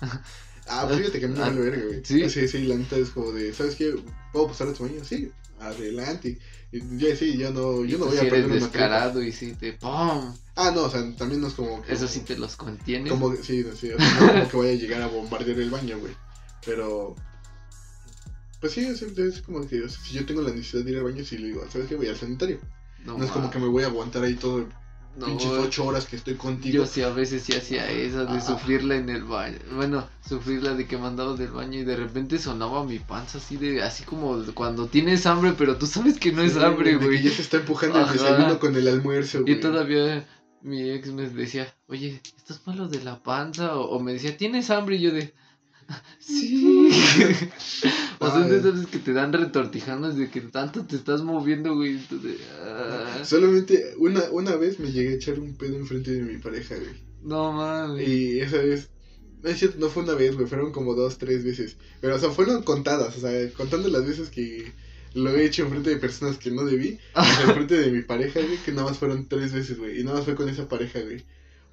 Ah, 0.67 0.85
pues 0.87 0.99
fíjate 1.01 1.21
que 1.21 1.27
a 1.27 1.29
mí 1.29 1.35
me 1.35 1.41
Ah, 1.43 1.49
vale 1.49 1.61
verga, 1.61 1.85
güey. 1.87 2.01
¿sí? 2.05 2.29
Sí, 2.31 2.49
sí, 2.49 2.65
la 2.65 2.77
neta 2.77 2.97
es 2.97 3.11
como 3.11 3.33
de, 3.33 3.53
¿sabes 3.53 3.75
qué? 3.77 3.95
¿Puedo 4.33 4.49
pasar 4.49 4.69
a 4.69 4.73
tu 4.73 4.85
baño? 4.85 5.05
Sí, 5.05 5.31
adelante. 5.61 6.39
Y 6.73 6.81
ya 6.99 7.15
sí, 7.15 7.37
yo 7.37 7.51
no, 7.53 7.85
yo 7.85 7.99
no 7.99 8.07
voy 8.07 8.17
tú 8.17 8.21
a 8.21 8.25
perder 8.25 8.39
eres 8.39 8.47
una 8.47 8.55
descarado 8.67 9.23
y 9.23 9.31
sí 9.33 9.55
te 9.59 9.75
¡pum! 9.75 10.35
Ah, 10.57 10.73
no, 10.75 10.85
o 10.85 10.91
sea, 10.91 11.01
también 11.17 11.41
no 11.41 11.49
es 11.49 11.55
como 11.55 11.83
que... 11.83 11.93
Eso 11.93 12.09
sí 12.09 12.21
te 12.21 12.37
los 12.37 12.57
contienes. 12.57 13.13
Como, 13.13 13.31
que- 13.31 13.43
sí, 13.43 13.65
sí, 13.77 13.91
o 13.91 13.99
sea, 13.99 14.21
no 14.21 14.33
como 14.33 14.49
que 14.49 14.57
vaya 14.57 14.71
a 14.73 14.75
llegar 14.75 15.03
a 15.03 15.07
bombardear 15.09 15.59
el 15.59 15.71
baño, 15.71 15.99
güey. 15.99 16.15
Pero... 16.65 17.15
Pues 18.61 18.73
sí, 18.73 18.81
es, 18.87 19.03
es 19.03 19.43
como 19.43 19.67
que 19.69 19.83
o 19.83 19.89
sea, 19.89 20.01
si 20.03 20.15
yo 20.15 20.25
tengo 20.25 20.41
la 20.41 20.51
necesidad 20.51 20.85
de 20.85 20.93
ir 20.93 20.97
al 20.99 21.05
baño, 21.05 21.23
sí 21.25 21.37
le 21.37 21.49
digo, 21.49 21.67
¿sabes 21.71 21.87
qué? 21.87 21.97
Voy 21.97 22.09
al 22.09 22.17
sanitario. 22.17 22.59
No, 23.05 23.23
es 23.23 23.31
como 23.31 23.51
que 23.51 23.59
me 23.59 23.69
voy 23.69 23.83
a 23.83 23.89
aguantar 23.89 24.25
ahí 24.25 24.35
todo 24.35 24.67
no, 25.17 25.27
pinches 25.27 25.51
ocho 25.53 25.85
horas 25.87 26.07
que 26.07 26.17
estoy 26.17 26.35
contigo. 26.35 26.75
Yo 26.79 26.87
sí 26.87 27.03
a 27.03 27.09
veces 27.11 27.43
sí 27.43 27.53
hacía 27.55 27.91
esa 27.91 28.25
de 28.25 28.39
Ah. 28.39 28.41
sufrirla 28.41 28.97
en 28.97 29.09
el 29.11 29.25
baño. 29.25 29.59
Bueno, 29.75 30.09
sufrirla 30.29 30.75
de 30.75 30.87
que 30.87 30.97
mandaba 30.99 31.35
del 31.37 31.51
baño 31.51 31.79
y 31.81 31.85
de 31.85 31.97
repente 31.97 32.39
sonaba 32.39 32.85
mi 32.85 32.99
panza 32.99 33.39
así 33.39 33.57
de 33.57 33.83
así 33.83 34.05
como 34.05 34.43
cuando 34.55 34.87
tienes 34.87 35.27
hambre, 35.27 35.55
pero 35.57 35.77
tú 35.77 35.87
sabes 35.87 36.19
que 36.19 36.33
no 36.33 36.43
es 36.43 36.55
Sí, 36.55 36.59
hambre, 36.63 36.93
de 36.95 36.99
que 36.99 37.05
güey. 37.05 37.23
Ya 37.23 37.31
se 37.31 37.43
está 37.43 37.59
empujando 37.59 37.99
el 37.99 38.05
Ajá. 38.05 38.13
desayuno 38.13 38.59
con 38.59 38.75
el 38.77 38.89
almuerzo, 38.89 39.43
güey. 39.43 39.55
Y 39.55 39.61
todavía 39.61 40.27
mi 40.63 40.91
ex 40.91 41.13
me 41.13 41.29
decía, 41.29 41.73
oye, 41.89 42.21
¿estás 42.37 42.67
malo 42.67 42.89
de 42.89 43.03
la 43.05 43.23
panza? 43.23 43.77
O, 43.77 43.97
o 43.97 44.01
me 44.01 44.15
decía, 44.15 44.37
¿tienes 44.37 44.71
hambre? 44.71 44.97
Y 44.97 45.01
yo 45.03 45.13
de, 45.13 45.35
Sí. 46.19 46.91
o 48.19 48.31
sea, 48.31 48.41
de 48.41 48.59
esas 48.59 48.75
veces 48.75 48.87
que 48.87 48.99
te 48.99 49.13
dan 49.13 49.33
retortijanas 49.33 50.17
de 50.17 50.31
que 50.31 50.41
tanto 50.41 50.85
te 50.87 50.97
estás 50.97 51.23
moviendo, 51.23 51.75
güey. 51.75 51.93
entonces, 51.97 52.41
ah, 52.63 53.21
Solamente 53.25 53.95
una, 53.99 54.23
una 54.31 54.57
vez 54.57 54.81
me 54.81 54.91
llegué 54.91 55.11
a 55.11 55.17
echar 55.17 55.39
un 55.39 55.55
pedo 55.55 55.77
enfrente 55.77 56.13
de 56.13 56.23
mi 56.23 56.39
pareja, 56.39 56.77
güey. 56.77 56.95
no 57.23 57.53
mames. 57.53 58.09
Y 58.09 58.41
esa 58.41 58.59
vez, 58.59 58.91
no 59.43 59.51
es 59.51 59.59
cierto, 59.59 59.79
no 59.79 59.89
fue 59.89 60.03
una 60.03 60.15
vez, 60.15 60.35
güey, 60.35 60.47
fueron 60.47 60.73
como 60.73 60.95
dos, 60.95 61.19
tres 61.19 61.45
veces. 61.45 61.77
Pero, 62.01 62.17
o 62.17 62.19
sea, 62.19 62.31
fueron 62.31 62.63
contadas, 62.63 63.17
o 63.17 63.21
sea, 63.21 63.51
contando 63.53 63.89
las 63.89 64.07
veces 64.07 64.31
que 64.31 64.73
lo 65.15 65.31
he 65.31 65.45
hecho 65.45 65.63
enfrente 65.63 65.91
de 65.91 65.97
personas 65.97 66.39
que 66.39 66.51
no 66.51 66.65
debí, 66.65 66.99
enfrente 67.47 67.79
de 67.79 67.91
mi 67.91 68.03
pareja, 68.03 68.41
güey, 68.41 68.59
que 68.59 68.73
nada 68.73 68.89
más 68.89 68.99
fueron 68.99 69.29
tres 69.29 69.53
veces, 69.53 69.79
güey. 69.79 70.01
Y 70.01 70.05
nada 70.05 70.17
más 70.17 70.25
fue 70.25 70.35
con 70.35 70.49
esa 70.49 70.69
pareja, 70.69 71.01
güey. 71.01 71.25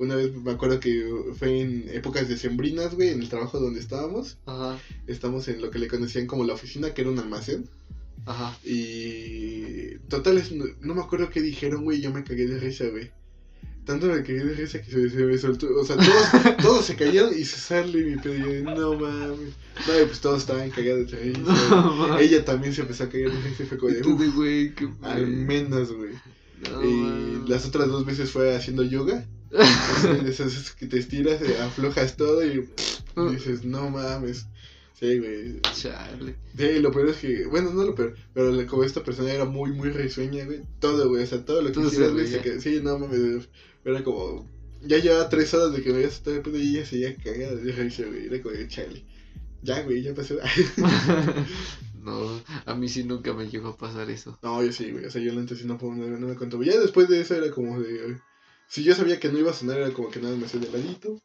Una 0.02 0.16
vez 0.16 0.34
me 0.36 0.52
acuerdo 0.52 0.80
que 0.80 1.06
fue 1.38 1.62
en 1.62 1.86
épocas 1.94 2.28
decembrinas, 2.28 2.96
güey, 2.96 3.10
en 3.10 3.22
el 3.22 3.30
trabajo 3.30 3.60
donde 3.60 3.80
estábamos. 3.80 4.38
Ajá, 4.48 4.80
Estamos 5.08 5.48
en 5.48 5.62
lo 5.62 5.70
que 5.70 5.78
le 5.80 5.88
conocían 5.88 6.26
como 6.28 6.44
la 6.44 6.54
oficina, 6.54 6.94
que 6.94 7.02
era 7.02 7.12
un 7.12 7.20
almacén. 7.20 7.70
ajá. 8.26 8.58
Y 8.64 9.96
total, 10.10 10.38
es- 10.38 10.52
no, 10.52 10.66
no 10.82 10.96
me 10.96 11.02
acuerdo 11.02 11.30
qué 11.30 11.42
dijeron, 11.42 11.84
güey, 11.84 12.02
yo 12.02 12.12
me 12.12 12.24
cagué 12.24 12.48
de 12.48 12.60
risa, 12.60 12.86
güey. 12.90 13.12
Tanto 13.86 14.08
me 14.08 14.22
cagué 14.24 14.44
de 14.44 14.54
risa 14.56 14.82
que 14.82 14.92
se, 14.92 15.10
se 15.10 15.18
me 15.24 15.38
soltó, 15.38 15.68
o 15.80 15.84
sea, 15.86 15.98
todos, 15.98 16.58
todos 16.62 16.86
se 16.86 16.96
cayeron 16.96 17.32
y 17.38 17.44
se 17.46 17.58
sale 17.58 18.00
y 18.00 18.16
yo 18.24 18.32
de, 18.32 18.62
no 18.64 18.94
mames. 18.94 19.54
No, 19.88 20.02
y 20.02 20.06
pues 20.06 20.20
todos 20.22 20.42
estaban 20.42 20.70
cagados 20.70 21.10
de 21.12 21.18
risa. 21.20 21.40
No. 21.42 22.18
Ella 22.20 22.46
también 22.46 22.74
se 22.74 22.82
empezó 22.82 23.04
a 23.06 23.10
caer 23.10 23.32
de 23.32 23.42
risa 23.42 23.64
y 23.64 23.66
fue 23.66 23.78
como 23.78 23.92
de, 23.92 24.00
Y 24.00 24.02
tú 24.02 24.14
"Uf, 24.14 24.20
de, 24.22 24.28
güey, 24.30 24.74
qué 24.76 24.88
al 25.04 25.28
menos, 25.28 25.92
güey. 25.92 26.12
No, 26.72 26.84
y 26.86 27.50
las 27.50 27.66
otras 27.66 27.88
dos 27.88 28.06
veces 28.06 28.30
fue 28.30 28.56
haciendo 28.56 28.84
yoga. 28.84 29.26
Esas 30.28 30.72
que 30.74 30.88
te 30.88 31.00
estiras, 31.00 31.42
eh, 31.42 31.58
aflojas 31.60 32.16
todo 32.16 32.44
y 32.46 32.68
dices, 33.32 33.64
no 33.66 33.90
mames. 33.90 34.48
Sí, 34.94 35.18
güey. 35.18 35.60
Chale. 35.74 36.36
Sí, 36.56 36.80
lo 36.80 36.92
peor 36.92 37.10
es 37.10 37.18
que, 37.18 37.48
bueno, 37.48 37.72
no 37.74 37.84
lo 37.84 37.96
peor, 37.96 38.16
pero 38.34 38.66
como 38.68 38.84
esta 38.84 39.04
persona 39.04 39.34
era 39.34 39.46
muy, 39.46 39.72
muy 39.72 39.90
risueña, 39.90 40.46
güey, 40.46 40.62
todo, 40.80 41.10
güey, 41.10 41.24
o 41.24 41.26
sea, 41.28 41.44
todo 41.44 41.62
lo 41.62 41.70
que 41.70 41.74
Todo 41.74 41.90
se 41.90 41.96
hiciera, 41.96 42.12
güey, 42.14 42.28
se 42.28 42.62
sí, 42.62 42.80
no 42.84 43.00
mames, 43.00 43.50
era 43.84 44.04
como, 44.04 44.48
ya 44.84 45.00
llevaba 45.00 45.28
tres 45.28 45.54
horas 45.56 45.74
de 45.76 45.82
que 45.82 45.90
me 45.90 45.96
había 45.96 46.08
estado 46.08 46.40
de 46.40 46.60
y 46.60 46.78
ella 46.78 46.86
seguía 46.86 47.16
cagada 47.16 47.56
de 47.56 47.72
risa, 47.72 48.04
güey, 48.06 48.28
era 48.28 48.42
como 48.44 48.56
chale, 48.68 49.04
ya, 49.64 49.82
güey, 49.82 50.04
ya 50.04 50.14
pasó, 50.14 50.36
no, 52.04 52.42
a 52.66 52.76
mí 52.76 52.88
sí 52.88 53.04
nunca 53.04 53.34
me 53.34 53.50
llegó 53.50 53.70
a 53.70 53.78
pasar 53.78 54.10
eso. 54.12 54.38
no, 54.44 54.64
yo 54.64 54.72
sí, 54.72 54.92
güey, 54.92 55.06
o 55.06 55.10
sea, 55.12 55.22
yo 55.22 55.32
antes 55.32 55.58
sí 55.58 55.66
no, 55.66 55.80
puedo- 55.80 55.96
no, 55.96 56.06
no 56.18 56.28
me 56.28 56.36
contó, 56.36 56.62
ya 56.62 56.80
después 56.80 57.08
de 57.10 57.22
eso 57.22 57.34
era 57.36 57.50
como 57.50 57.80
de, 57.80 58.18
si 58.72 58.84
yo 58.84 58.96
sabía 58.96 59.20
que 59.20 59.30
no 59.32 59.38
iba 59.38 59.52
a 59.52 59.54
sonar, 59.54 59.78
era 59.78 59.92
como 59.92 60.10
que 60.10 60.20
nada 60.22 60.36
me 60.36 60.46
hacía 60.46 60.60
de 60.62 60.72
ladito, 60.72 61.20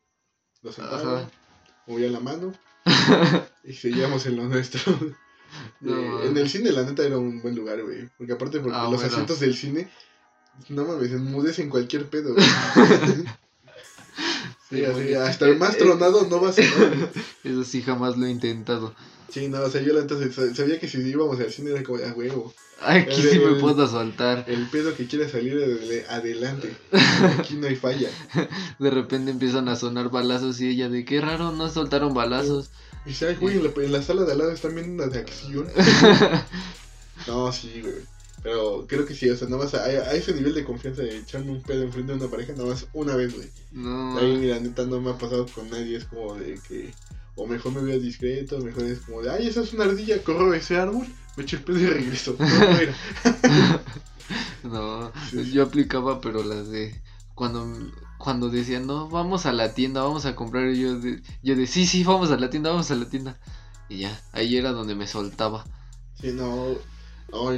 lo 0.63 0.73
sentaba, 0.73 1.31
movía 1.87 2.11
la 2.11 2.19
mano 2.21 2.53
y 3.65 3.73
seguíamos 3.73 4.27
en 4.27 4.37
lo 4.37 4.45
nuestro. 4.45 4.81
No, 5.81 5.93
Eh, 6.25 6.27
en 6.29 6.37
el 6.37 6.51
cine, 6.51 6.73
la 6.73 6.83
neta, 6.83 7.05
era 7.05 7.19
un 7.19 7.41
buen 7.41 7.55
lugar, 7.55 7.81
güey. 7.83 8.09
Porque 8.19 8.33
aparte, 8.33 8.59
porque 8.61 8.77
Ah, 8.77 8.83
los 8.85 8.95
bueno. 8.97 9.07
asientos 9.07 9.39
del 9.41 9.55
cine, 9.57 9.89
no 10.71 10.85
mames, 10.85 11.13
enmudes 11.13 11.59
en 11.61 11.71
cualquier 11.71 12.09
pedo. 12.11 12.35
güey. 12.35 12.47
Sí, 14.69 14.85
así, 14.85 15.01
muy- 15.03 15.15
hasta 15.15 15.47
el 15.47 15.59
más 15.59 15.77
tronado 15.79 16.27
no 16.29 16.41
va 16.41 16.49
a 16.49 16.53
sonar. 16.53 17.11
Eso 17.45 17.63
sí 17.63 17.83
jamás 17.83 18.17
lo 18.17 18.27
he 18.27 18.31
intentado. 18.31 18.95
Sí, 19.29 19.49
no, 19.49 19.61
o 19.62 19.70
sea, 19.70 19.83
yo 19.83 19.93
la 19.93 20.09
sa- 20.09 20.55
sabía 20.55 20.79
que 20.79 20.89
si 20.89 20.99
íbamos 20.99 21.39
al 21.41 21.51
cine 21.53 21.70
era 21.72 21.83
como, 21.83 21.99
ah, 22.05 22.12
huevo. 22.16 22.55
Aquí 22.83 23.11
El- 23.22 23.31
sí 23.31 23.39
me 23.39 23.45
el- 23.53 23.57
puedo 23.57 23.89
soltar. 23.89 24.45
El 24.49 24.68
pedo 24.68 24.95
que 24.95 25.07
quiera 25.07 25.29
salir 25.29 25.55
adele- 25.55 26.07
adelante. 26.09 26.77
Aquí 27.39 27.55
no 27.55 27.66
hay 27.66 27.77
falla. 27.77 28.11
De 28.79 28.91
repente 28.91 29.31
empiezan 29.31 29.68
a 29.68 29.77
sonar 29.77 30.11
balazos 30.11 30.61
y 30.61 30.68
ella 30.68 30.89
de 30.89 31.05
qué 31.05 31.20
raro, 31.20 31.53
no 31.53 31.68
soltaron 31.70 32.12
balazos. 32.14 32.70
Y 33.05 33.11
dice, 33.11 33.29
ay, 33.29 33.37
güey, 33.41 33.57
en 33.57 33.64
la, 33.64 33.70
en 33.77 33.93
la 33.93 34.03
sala 34.03 34.24
de 34.24 34.33
al 34.33 34.39
lado 34.39 34.51
están 34.53 34.74
viendo 34.74 35.03
una 35.05 35.12
de 35.12 35.20
acción. 35.20 35.66
No, 37.27 37.51
sí, 37.53 37.81
güey. 37.81 37.95
Pero 38.43 38.85
creo 38.87 39.07
que 39.07 39.14
sí, 39.14 39.29
o 39.31 39.37
sea, 39.37 39.49
nada 39.49 39.64
más 39.64 39.74
a, 39.74 39.85
a 39.85 40.12
ese 40.12 40.33
nivel 40.35 40.55
de 40.55 40.64
confianza 40.64 41.03
de 41.03 41.16
echarme 41.18 41.51
un 41.51 41.62
pedo 41.62 41.83
enfrente 41.83 42.12
de 42.12 42.18
una 42.18 42.31
pareja, 42.31 42.53
nada 42.53 42.66
más 42.68 42.87
una 42.93 43.16
vez, 43.16 43.35
güey. 43.35 43.49
No, 43.72 44.18
Ahí, 44.18 44.37
mira, 44.37 44.61
neta, 44.61 44.85
no 44.85 45.01
me 45.01 45.11
ha 45.11 45.18
pasado 45.18 45.47
con 45.53 45.68
nadie. 45.70 45.97
Es 45.97 46.05
como 46.05 46.35
de 46.35 46.61
que, 46.68 46.93
o 47.37 47.47
mejor 47.47 47.72
me 47.72 47.82
veo 47.82 48.01
discreto, 48.01 48.59
mejor 48.59 48.84
es 48.84 49.01
como 49.01 49.22
de, 49.22 49.30
ay, 49.30 49.47
esa 49.47 49.61
es 49.62 49.72
una 49.72 49.84
ardilla, 49.84 50.22
corro 50.24 50.53
a 50.53 50.57
ese 50.57 50.76
árbol, 50.76 51.07
me 51.37 51.43
echo 51.45 51.57
el 51.57 51.62
pedo 51.62 51.78
y 51.78 51.87
regreso. 51.87 52.37
No, 54.64 55.12
Sí. 55.30 55.53
yo 55.53 55.62
aplicaba 55.62 56.20
pero 56.20 56.43
las 56.43 56.68
de 56.68 57.01
cuando 57.34 57.91
cuando 58.18 58.49
decían, 58.49 58.87
"No, 58.87 59.09
vamos 59.09 59.45
a 59.47 59.53
la 59.53 59.74
tienda, 59.74 60.03
vamos 60.03 60.24
a 60.24 60.34
comprar", 60.34 60.70
y 60.70 60.80
yo 60.80 60.99
de 60.99 61.20
yo 61.43 61.55
de, 61.55 61.66
"Sí, 61.66 61.87
sí, 61.87 62.03
vamos 62.03 62.30
a 62.30 62.37
la 62.39 62.49
tienda, 62.51 62.70
vamos 62.70 62.91
a 62.91 62.95
la 62.97 63.09
tienda." 63.09 63.39
Y 63.89 63.99
ya, 63.99 64.20
ahí 64.32 64.57
era 64.57 64.72
donde 64.72 64.95
me 64.95 65.07
soltaba. 65.07 65.64
Sí, 66.20 66.32
no, 66.32 66.78
no, 67.30 67.51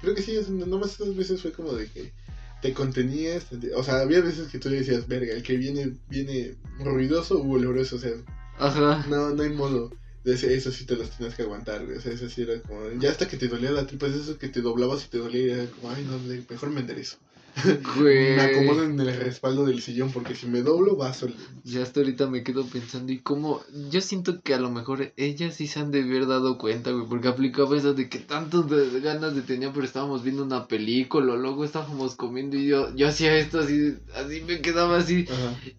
creo 0.00 0.14
que 0.14 0.22
sí, 0.22 0.38
nomás 0.50 0.92
esas 1.00 1.16
veces 1.16 1.40
fue 1.40 1.52
como 1.52 1.72
de 1.72 1.88
que 1.88 2.12
te 2.60 2.74
contenías, 2.74 3.46
te- 3.46 3.74
o 3.74 3.82
sea, 3.82 4.00
había 4.00 4.20
veces 4.20 4.48
que 4.48 4.58
tú 4.58 4.68
decías, 4.68 5.08
verga, 5.08 5.32
el 5.32 5.42
que 5.42 5.56
viene, 5.56 5.96
viene 6.08 6.54
ruidoso 6.78 7.40
o 7.40 7.48
oloroso, 7.50 7.96
o 7.96 7.98
sea, 7.98 8.10
Ajá. 8.58 9.04
no, 9.08 9.30
no 9.30 9.42
hay 9.42 9.50
modo. 9.50 9.90
Eso 10.24 10.70
sí 10.70 10.84
te 10.84 10.96
los 10.96 11.10
tenías 11.10 11.34
que 11.34 11.42
aguantar. 11.42 11.82
O 11.82 12.00
sea, 12.00 12.12
eso 12.12 12.28
sí 12.28 12.42
era 12.42 12.60
como. 12.62 12.90
Ya 13.00 13.10
hasta 13.10 13.26
que 13.28 13.36
te 13.36 13.48
dolía 13.48 13.70
la 13.70 13.86
tripa, 13.86 14.06
es 14.06 14.14
eso 14.14 14.38
que 14.38 14.48
te 14.48 14.60
doblabas 14.60 15.04
y 15.04 15.08
te 15.08 15.18
dolía. 15.18 15.70
Como, 15.70 15.90
ay, 15.90 16.04
no, 16.04 16.18
mejor 16.50 16.70
me 16.70 16.80
enderezo. 16.80 17.16
Güey. 17.96 18.36
Me 18.36 18.42
acomodo 18.42 18.84
en 18.84 19.00
el 19.00 19.16
respaldo 19.16 19.64
del 19.64 19.82
sillón 19.82 20.10
porque 20.12 20.34
si 20.34 20.46
me 20.46 20.62
doblo 20.62 20.96
va 20.96 21.10
a 21.10 21.14
sol. 21.14 21.34
Ya 21.64 21.82
hasta 21.82 22.00
ahorita 22.00 22.26
me 22.26 22.42
quedo 22.42 22.64
pensando 22.66 23.12
y 23.12 23.18
cómo 23.18 23.62
yo 23.90 24.00
siento 24.00 24.40
que 24.42 24.54
a 24.54 24.60
lo 24.60 24.70
mejor 24.70 25.12
ellas 25.16 25.54
sí 25.54 25.66
se 25.66 25.80
han 25.80 25.90
de 25.90 26.02
haber 26.02 26.26
dado 26.26 26.58
cuenta, 26.58 26.90
güey, 26.90 27.06
porque 27.08 27.28
aplicaba 27.28 27.76
eso 27.76 27.94
de 27.94 28.08
que 28.08 28.18
tantas 28.18 28.66
ganas 29.02 29.34
de 29.34 29.42
tenía, 29.42 29.72
pero 29.72 29.84
estábamos 29.84 30.22
viendo 30.22 30.44
una 30.44 30.66
película, 30.66 31.34
luego 31.36 31.64
estábamos 31.64 32.14
comiendo 32.16 32.56
y 32.56 32.66
yo 32.66 32.94
yo 32.94 33.08
hacía 33.08 33.36
esto 33.36 33.60
así, 33.60 33.96
así 34.14 34.42
me 34.42 34.60
quedaba 34.60 34.98
así. 34.98 35.26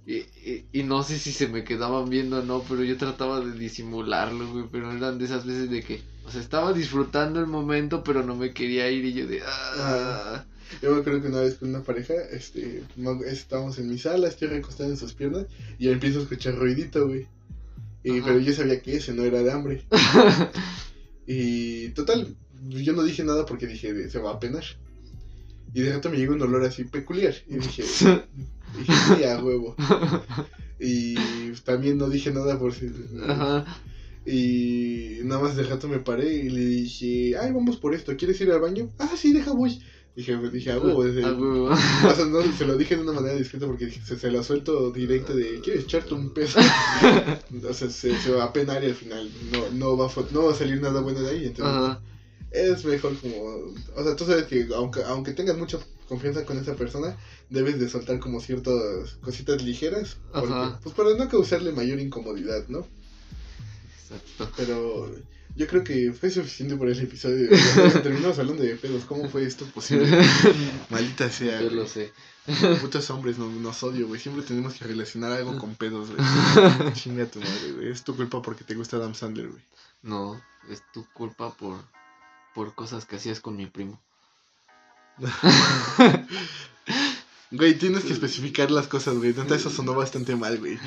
Y, 0.05 0.25
y 0.71 0.83
no 0.83 1.03
sé 1.03 1.17
si 1.19 1.31
se 1.31 1.47
me 1.47 1.63
quedaban 1.63 2.09
viendo 2.09 2.39
o 2.39 2.43
no, 2.43 2.63
pero 2.67 2.83
yo 2.83 2.97
trataba 2.97 3.39
de 3.39 3.51
disimularlo, 3.53 4.51
güey, 4.51 4.65
pero 4.71 4.91
eran 4.91 5.17
de 5.17 5.25
esas 5.25 5.45
veces 5.45 5.69
de 5.69 5.81
que, 5.83 6.01
o 6.25 6.31
sea, 6.31 6.41
estaba 6.41 6.73
disfrutando 6.73 7.39
el 7.39 7.47
momento, 7.47 8.03
pero 8.03 8.23
no 8.23 8.35
me 8.35 8.53
quería 8.53 8.89
ir 8.89 9.05
y 9.05 9.13
yo 9.13 9.27
de 9.27 9.41
ah, 9.45 10.45
Yo 10.81 10.93
me 10.93 11.01
acuerdo 11.01 11.21
que 11.21 11.27
una 11.27 11.41
vez 11.41 11.55
con 11.55 11.69
una 11.69 11.83
pareja, 11.83 12.13
este, 12.31 12.83
estábamos 13.27 13.77
en 13.79 13.89
mi 13.89 13.97
sala, 13.97 14.27
estoy 14.27 14.47
recostado 14.47 14.89
en 14.89 14.97
sus 14.97 15.13
piernas 15.13 15.45
y 15.77 15.85
yo 15.85 15.91
empiezo 15.91 16.19
a 16.19 16.23
escuchar 16.23 16.55
ruidito, 16.55 17.07
güey. 17.07 17.27
Y, 18.03 18.21
pero 18.21 18.39
yo 18.39 18.53
sabía 18.53 18.81
que 18.81 18.95
ese 18.95 19.13
no 19.13 19.23
era 19.23 19.41
de 19.41 19.51
hambre. 19.51 19.83
Y 21.31 21.89
total, 21.89 22.35
yo 22.69 22.93
no 22.93 23.03
dije 23.03 23.23
nada 23.23 23.45
porque 23.45 23.67
dije, 23.67 24.09
se 24.09 24.17
va 24.17 24.31
a 24.31 24.39
penar. 24.39 24.63
Y 25.75 25.81
de 25.81 25.93
rato 25.93 26.09
me 26.09 26.17
llegó 26.17 26.33
un 26.33 26.41
olor 26.41 26.63
así 26.63 26.85
peculiar. 26.85 27.35
Y 27.47 27.57
dije, 27.57 27.83
dije 28.77 28.93
sí, 29.15 29.23
a 29.25 29.37
huevo. 29.37 29.75
Y 30.79 31.13
también 31.65 31.99
no 31.99 32.09
dije 32.09 32.31
nada 32.31 32.57
por 32.57 32.73
si. 32.73 32.89
Ajá. 33.27 33.63
Y 34.25 35.19
nada 35.23 35.41
más 35.41 35.55
de 35.55 35.63
rato 35.63 35.87
me 35.87 35.99
paré 35.99 36.33
y 36.33 36.49
le 36.49 36.65
dije, 36.65 37.37
ay, 37.37 37.51
vamos 37.51 37.77
por 37.77 37.93
esto, 37.93 38.17
¿quieres 38.17 38.41
ir 38.41 38.51
al 38.51 38.61
baño? 38.61 38.89
Ah, 38.97 39.11
sí, 39.15 39.31
deja, 39.31 39.53
voy. 39.53 39.79
Dije, 40.19 40.37
dije, 40.51 40.71
a 40.73 40.77
huevo. 40.79 41.01
desde- 41.05 41.23
o 41.31 42.13
sea, 42.13 42.25
no, 42.25 42.41
se 42.51 42.65
lo 42.65 42.75
dije 42.75 42.97
de 42.97 43.03
una 43.03 43.13
manera 43.13 43.35
discreta 43.35 43.65
porque 43.67 43.85
dije, 43.85 44.01
se, 44.03 44.19
se 44.19 44.29
lo 44.29 44.43
suelto 44.43 44.91
directo 44.91 45.33
de, 45.33 45.61
¿quieres 45.61 45.85
echarte 45.85 46.13
un 46.13 46.33
peso? 46.33 46.59
o 47.69 47.73
sea, 47.73 47.89
se, 47.89 48.19
se 48.19 48.31
va 48.31 48.43
a 48.43 48.51
penar 48.51 48.83
y 48.83 48.87
al 48.87 48.95
final 48.95 49.31
no, 49.53 49.69
no, 49.71 49.95
va, 49.95 50.07
a, 50.07 50.11
no 50.31 50.43
va 50.47 50.51
a 50.51 50.55
salir 50.55 50.81
nada 50.81 50.99
bueno 50.99 51.21
de 51.21 51.29
ahí. 51.31 51.45
Entonces, 51.45 51.73
Ajá. 51.73 52.01
es 52.51 52.83
mejor 52.83 53.15
como, 53.17 53.37
o 53.95 54.03
sea, 54.03 54.13
tú 54.17 54.25
sabes 54.25 54.43
que 54.43 54.67
aunque, 54.75 55.03
aunque 55.03 55.31
tengas 55.31 55.57
mucha 55.57 55.79
confianza 56.09 56.43
con 56.43 56.57
esa 56.57 56.75
persona, 56.75 57.15
debes 57.49 57.79
de 57.79 57.87
soltar 57.87 58.19
como 58.19 58.41
ciertas 58.41 59.13
cositas 59.21 59.63
ligeras, 59.63 60.17
porque, 60.33 60.75
pues 60.83 60.95
para 60.95 61.13
no 61.13 61.29
causarle 61.29 61.71
mayor 61.71 61.97
incomodidad, 62.01 62.67
¿no? 62.67 62.85
Exacto. 64.03 64.51
Pero 64.57 65.09
yo 65.55 65.67
creo 65.67 65.83
que 65.83 66.13
fue 66.13 66.29
suficiente 66.29 66.75
por 66.75 66.87
el 66.89 66.99
episodio. 66.99 67.49
Terminamos 68.01 68.39
hablando 68.39 68.63
de 68.63 68.75
pedos, 68.75 69.03
¿cómo 69.05 69.29
fue 69.29 69.43
esto 69.45 69.65
posible? 69.65 70.07
Maldita 70.89 71.29
sea, 71.29 71.61
Yo 71.61 71.69
lo 71.71 71.87
sé. 71.87 72.11
Putos 72.81 73.09
hombres, 73.11 73.37
no- 73.37 73.49
nos 73.49 73.83
odio, 73.83 74.07
güey. 74.07 74.19
Siempre 74.19 74.43
tenemos 74.43 74.73
que 74.75 74.85
relacionar 74.85 75.31
algo 75.33 75.57
con 75.59 75.75
pedos, 75.75 76.09
güey. 76.09 76.21
Chinga 76.93 77.25
tu 77.25 77.39
madre, 77.39 77.71
güey. 77.73 77.91
Es 77.91 78.03
tu 78.03 78.15
culpa 78.15 78.41
porque 78.41 78.63
te 78.63 78.73
gusta 78.75 78.97
Adam 78.97 79.13
Sandler, 79.13 79.49
güey. 79.49 79.61
No, 80.01 80.41
es 80.69 80.81
tu 80.93 81.05
culpa 81.13 81.53
por, 81.55 81.83
por 82.55 82.73
cosas 82.73 83.05
que 83.05 83.17
hacías 83.17 83.39
con 83.41 83.55
mi 83.57 83.65
primo. 83.67 83.99
Güey, 87.51 87.73
tienes 87.79 88.03
que 88.03 88.13
especificar 88.13 88.69
las 88.69 88.87
cosas, 88.87 89.15
güey. 89.15 89.33
Neta, 89.33 89.55
eso 89.55 89.71
sonó 89.71 89.95
bastante 89.95 90.35
mal, 90.35 90.59
güey. 90.59 90.77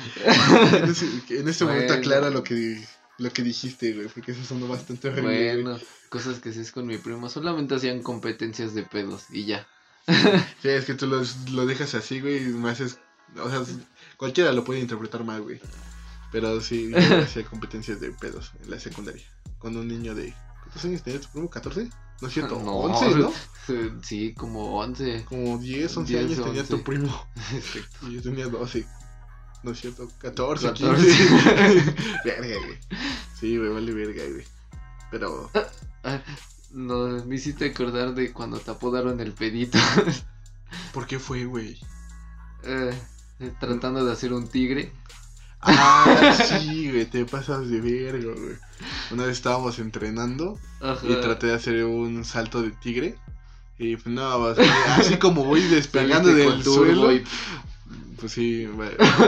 En 0.71 0.89
ese, 0.89 1.05
en 1.29 1.49
este 1.49 1.65
momento 1.65 1.93
aclara 1.93 2.29
lo 2.29 2.41
que, 2.41 2.81
lo 3.23 3.31
que 3.31 3.41
dijiste, 3.43 3.93
güey. 3.93 4.07
Porque 4.07 4.31
eso 4.33 4.43
sonó 4.43 4.67
bastante 4.67 5.07
horrible, 5.07 5.53
güey. 5.53 5.63
Bueno, 5.63 5.79
cosas 6.09 6.39
que 6.39 6.49
hacías 6.49 6.71
con 6.71 6.85
mi 6.85 6.97
primo. 6.97 7.29
Solamente 7.29 7.75
hacían 7.75 8.01
competencias 8.03 8.73
de 8.75 8.83
pedos 8.83 9.25
y 9.31 9.45
ya. 9.45 9.67
Sí, 10.61 10.69
es 10.69 10.85
que 10.85 10.93
tú 10.93 11.07
los- 11.07 11.49
lo 11.51 11.65
dejas 11.65 11.95
así, 11.95 12.19
güey, 12.21 12.37
y 12.43 12.47
me 12.47 12.69
haces... 12.69 12.99
O 13.41 13.49
sea, 13.49 13.63
cualquiera 14.17 14.51
lo 14.51 14.63
puede 14.63 14.79
interpretar 14.81 15.23
mal, 15.23 15.41
güey. 15.41 15.59
Pero 16.31 16.61
sí, 16.61 16.91
yo 16.91 16.97
hacía 17.23 17.45
competencias 17.45 17.99
de 17.99 18.11
pedos 18.11 18.51
en 18.63 18.69
la 18.69 18.79
secundaria. 18.79 19.23
Con 19.59 19.75
un 19.77 19.87
niño 19.87 20.13
de. 20.13 20.33
¿Cuántos 20.61 20.83
años 20.85 21.03
tenía 21.03 21.21
tu 21.21 21.29
primo? 21.29 21.49
¿14? 21.49 21.89
No 22.21 22.27
es 22.27 22.33
cierto, 22.33 22.59
No, 22.63 22.71
11, 22.77 23.15
¿no? 23.15 23.31
Sí, 24.03 24.33
como 24.33 24.77
11. 24.79 25.25
Como 25.25 25.57
10, 25.57 25.97
11 25.97 26.13
10, 26.13 26.25
años 26.25 26.45
tenía 26.45 26.61
11. 26.61 26.73
tu 26.75 26.83
primo. 26.83 27.27
Exacto. 27.53 28.09
Y 28.09 28.15
yo 28.15 28.21
tenía 28.21 28.47
12. 28.47 28.85
No 29.63 29.71
es 29.71 29.79
cierto, 29.79 30.09
14, 30.19 30.67
14. 30.67 31.05
15. 31.07 31.95
verga, 32.25 32.55
güey. 32.65 32.77
Sí, 33.39 33.57
güey, 33.57 33.69
vale 33.71 33.91
verga, 33.93 34.23
güey. 34.31 34.45
Pero. 35.11 35.49
No, 36.73 37.05
me 37.25 37.35
hiciste 37.35 37.65
acordar 37.65 38.15
de 38.15 38.33
cuando 38.33 38.57
te 38.59 38.71
apodaron 38.71 39.19
el 39.19 39.31
pedito. 39.33 39.77
¿Por 40.93 41.05
qué 41.05 41.19
fue, 41.19 41.45
güey? 41.45 41.77
Eh, 42.63 42.99
tratando 43.59 44.03
de 44.03 44.11
hacer 44.11 44.33
un 44.33 44.47
tigre. 44.47 44.91
Ah, 45.61 46.35
sí, 46.59 46.89
güey, 46.91 47.05
te 47.05 47.25
pasas 47.25 47.69
de 47.69 47.79
verga, 47.79 48.33
güey. 48.33 48.55
Una 49.11 49.25
vez 49.27 49.37
estábamos 49.37 49.77
entrenando 49.77 50.59
Ajá. 50.81 51.05
y 51.07 51.13
traté 51.21 51.47
de 51.47 51.53
hacer 51.53 51.85
un 51.85 52.25
salto 52.25 52.63
de 52.63 52.71
tigre. 52.71 53.15
Y 53.77 53.95
pues 53.95 54.07
no, 54.07 54.45
así, 54.47 54.61
así 54.87 55.17
como 55.17 55.43
voy 55.45 55.61
despegando 55.61 56.33
del 56.33 56.63
suelo. 56.63 57.13
y- 57.13 57.23
Pues 58.23 58.31
sí, 58.31 58.65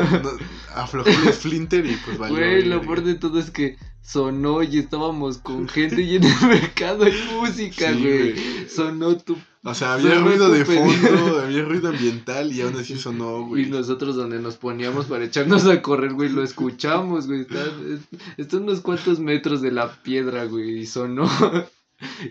aflojé 0.73 1.11
el 1.11 1.34
splinter 1.34 1.85
y 1.85 1.97
pues 2.05 2.17
valió. 2.17 2.38
Güey, 2.38 2.63
lo 2.63 2.80
peor 2.81 3.03
de 3.03 3.15
todo 3.15 3.39
es 3.39 3.51
que 3.51 3.76
sonó 4.01 4.63
y 4.63 4.77
estábamos 4.80 5.39
con 5.39 5.67
gente 5.69 6.01
y 6.01 6.15
en 6.15 6.23
el 6.23 6.47
mercado 6.47 7.03
hay 7.03 7.13
música, 7.34 7.91
Sí, 7.93 7.99
güey. 8.01 8.31
güey. 8.31 8.69
Sonó 8.69 9.17
tu... 9.17 9.38
O 9.65 9.73
sea, 9.73 9.95
había 9.95 10.11
sonó 10.13 10.27
ruido 10.30 10.49
de 10.49 10.63
fondo, 10.63 11.41
había 11.41 11.63
ruido 11.63 11.89
ambiental 11.89 12.53
y 12.53 12.61
aún 12.61 12.77
así 12.77 12.95
sonó, 12.99 13.41
Y 13.41 13.47
güey. 13.49 13.65
nosotros 13.69 14.15
donde 14.15 14.39
nos 14.39 14.55
poníamos 14.55 15.07
para 15.07 15.26
echarnos 15.26 15.65
a 15.65 15.81
correr, 15.81 16.13
güey, 16.13 16.30
lo 16.30 16.41
escuchamos, 16.41 17.27
güey. 17.27 17.41
Está, 17.41 17.63
es- 17.65 18.19
está 18.38 18.55
unos 18.57 18.80
cuantos 18.80 19.19
metros 19.19 19.61
de 19.61 19.72
la 19.72 19.91
piedra, 20.03 20.45
güey, 20.45 20.80
y 20.80 20.85
sonó. 20.85 21.30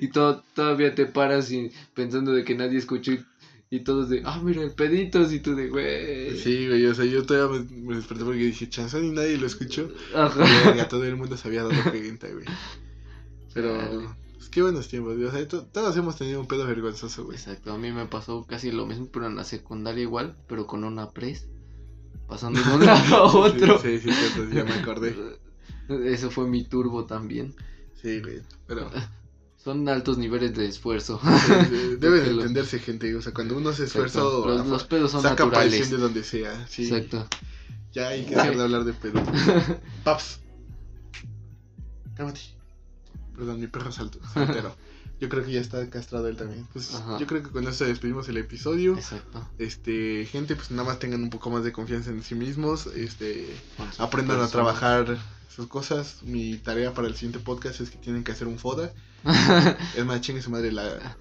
Y 0.00 0.08
todo, 0.08 0.42
todavía 0.54 0.94
te 0.94 1.06
paras 1.06 1.50
y 1.50 1.70
pensando 1.94 2.32
de 2.32 2.44
que 2.44 2.54
nadie 2.54 2.78
escuchó 2.78 3.12
y, 3.12 3.24
y 3.76 3.80
todos 3.84 4.08
de, 4.08 4.22
ah, 4.24 4.40
mira, 4.42 4.62
el 4.62 4.72
peditos 4.72 5.32
y 5.32 5.40
tú 5.40 5.54
de, 5.54 5.68
güey. 5.68 6.36
Sí, 6.38 6.68
güey, 6.68 6.86
o 6.86 6.94
sea, 6.94 7.04
yo 7.04 7.24
todavía 7.24 7.58
me, 7.60 7.80
me 7.88 7.96
desperté 7.96 8.24
porque 8.24 8.38
dije, 8.44 8.68
chanzón 8.68 9.04
y 9.04 9.10
nadie 9.10 9.36
lo 9.38 9.46
escuchó. 9.46 9.88
Ajá. 10.14 10.40
Verga, 10.66 10.88
todo 10.88 11.04
el 11.04 11.16
mundo 11.16 11.36
se 11.36 11.48
había 11.48 11.62
dado 11.64 11.74
cuenta, 11.90 12.28
güey. 12.28 12.44
Pero, 13.52 13.76
Chale. 13.78 14.08
pues 14.34 14.48
qué 14.48 14.62
buenos 14.62 14.88
tiempos, 14.88 15.14
güey. 15.16 15.26
O 15.26 15.30
sea, 15.32 15.46
to- 15.48 15.64
todos 15.66 15.96
hemos 15.96 16.16
tenido 16.16 16.40
un 16.40 16.46
pedo 16.46 16.66
vergonzoso, 16.66 17.24
güey. 17.24 17.36
Exacto, 17.36 17.72
a 17.72 17.78
mí 17.78 17.92
me 17.92 18.06
pasó 18.06 18.44
casi 18.46 18.70
lo 18.72 18.86
mismo, 18.86 19.08
pero 19.12 19.26
en 19.26 19.36
la 19.36 19.44
secundaria 19.44 20.02
igual, 20.02 20.36
pero 20.48 20.66
con 20.66 20.84
una 20.84 21.10
pres. 21.10 21.46
Pasando 22.28 22.60
de 22.62 22.74
un 22.74 22.86
lado 22.86 23.16
a 23.16 23.22
otro. 23.36 23.78
Sí, 23.80 23.98
sí, 23.98 24.10
sí, 24.10 24.12
cierto, 24.32 24.52
ya 24.54 24.64
me 24.64 24.72
acordé. 24.72 25.14
Eso 25.88 26.30
fue 26.30 26.48
mi 26.48 26.64
turbo 26.64 27.04
también. 27.04 27.54
Sí, 28.00 28.20
güey. 28.20 28.40
Pero 28.66 28.90
Son 29.64 29.88
altos 29.88 30.18
niveles 30.18 30.54
de 30.54 30.66
esfuerzo. 30.66 31.18
eh, 31.50 31.96
debe 31.98 32.20
de 32.20 32.30
entenderse, 32.32 32.78
gente. 32.78 33.14
O 33.16 33.22
sea, 33.22 33.32
cuando 33.32 33.56
uno 33.56 33.70
esfuerza, 33.70 34.18
Exacto. 34.18 34.46
Los, 34.46 34.66
los 34.66 34.84
pedos 34.84 35.10
son 35.10 35.22
saca 35.22 35.44
naturales. 35.46 35.90
de 35.90 35.96
donde 35.96 36.22
sea. 36.22 36.66
Sí, 36.68 36.84
Exacto. 36.84 37.26
ya 37.92 38.08
hay 38.08 38.24
que 38.24 38.34
dejar 38.34 38.56
de 38.56 38.62
hablar 38.62 38.84
de 38.84 38.92
pedo. 38.92 39.22
Paps. 40.04 40.40
Cálmate. 42.14 42.40
Perdón, 43.34 43.58
mi 43.58 43.66
perro 43.66 43.90
salto, 43.90 44.20
saltero. 44.34 44.76
Yo 45.18 45.28
creo 45.30 45.44
que 45.44 45.52
ya 45.52 45.60
está 45.60 45.88
castrado 45.88 46.28
él 46.28 46.36
también. 46.36 46.66
Pues 46.72 46.94
Ajá. 46.94 47.18
yo 47.18 47.26
creo 47.26 47.42
que 47.42 47.48
con 47.48 47.66
esto 47.66 47.86
despedimos 47.86 48.28
el 48.28 48.36
episodio. 48.36 48.94
Exacto. 48.94 49.48
Este, 49.58 50.26
gente, 50.26 50.56
pues 50.56 50.72
nada 50.72 50.86
más 50.86 50.98
tengan 50.98 51.22
un 51.22 51.30
poco 51.30 51.48
más 51.48 51.64
de 51.64 51.72
confianza 51.72 52.10
en 52.10 52.22
sí 52.22 52.34
mismos. 52.34 52.86
Este, 52.88 53.48
aprendan 53.96 54.40
a 54.40 54.48
trabajar 54.48 55.16
sus 55.48 55.66
cosas. 55.68 56.22
Mi 56.22 56.56
tarea 56.58 56.92
para 56.94 57.08
el 57.08 57.14
siguiente 57.14 57.38
podcast 57.38 57.80
es 57.80 57.90
que 57.90 57.98
tienen 57.98 58.24
que 58.24 58.32
hacer 58.32 58.46
un 58.48 58.58
FODA. 58.58 58.92
Es 59.96 60.04
más, 60.04 60.20
chingue 60.20 60.42
su 60.42 60.50
madre. 60.50 60.70
La, 60.72 61.16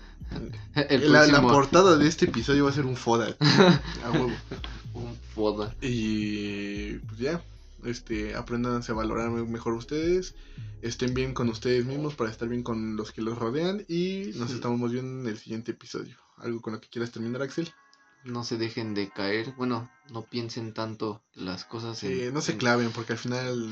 El 0.75 1.11
la, 1.11 1.41
portada 1.41 1.95
de 1.97 2.07
este 2.07 2.25
episodio 2.25 2.65
va 2.65 2.69
a 2.71 2.73
ser 2.73 2.85
un 2.85 2.95
FODA. 2.97 3.35
Un 4.93 5.15
foda. 5.33 5.73
Y 5.81 6.93
pues 6.99 7.17
ya, 7.19 7.43
este, 7.83 8.35
aprendan 8.35 8.81
a 8.87 8.93
valorar 8.93 9.29
mejor 9.31 9.73
ustedes, 9.73 10.35
estén 10.83 11.13
bien 11.15 11.33
con 11.33 11.49
ustedes 11.49 11.83
mismos 11.85 12.13
para 12.13 12.29
estar 12.29 12.47
bien 12.47 12.61
con 12.61 12.95
los 12.95 13.11
que 13.11 13.21
los 13.23 13.37
rodean 13.39 13.83
y 13.87 14.31
nos 14.35 14.49
Sí. 14.49 14.55
estamos 14.55 14.91
viendo 14.91 15.21
en 15.23 15.27
el 15.27 15.39
siguiente 15.39 15.71
episodio. 15.71 16.15
¿Algo 16.37 16.61
con 16.61 16.73
lo 16.73 16.81
que 16.81 16.89
quieras 16.89 17.11
terminar, 17.11 17.41
Axel? 17.41 17.71
No 18.23 18.43
se 18.43 18.57
dejen 18.57 18.93
de 18.93 19.09
caer. 19.09 19.53
Bueno, 19.57 19.89
no 20.11 20.21
piensen 20.23 20.73
tanto 20.73 21.23
las 21.33 21.65
cosas. 21.65 21.97
Sí, 21.97 22.23
en- 22.25 22.33
no 22.33 22.41
se 22.41 22.51
en- 22.53 22.57
claven 22.59 22.91
porque 22.91 23.13
al 23.13 23.19
final, 23.19 23.69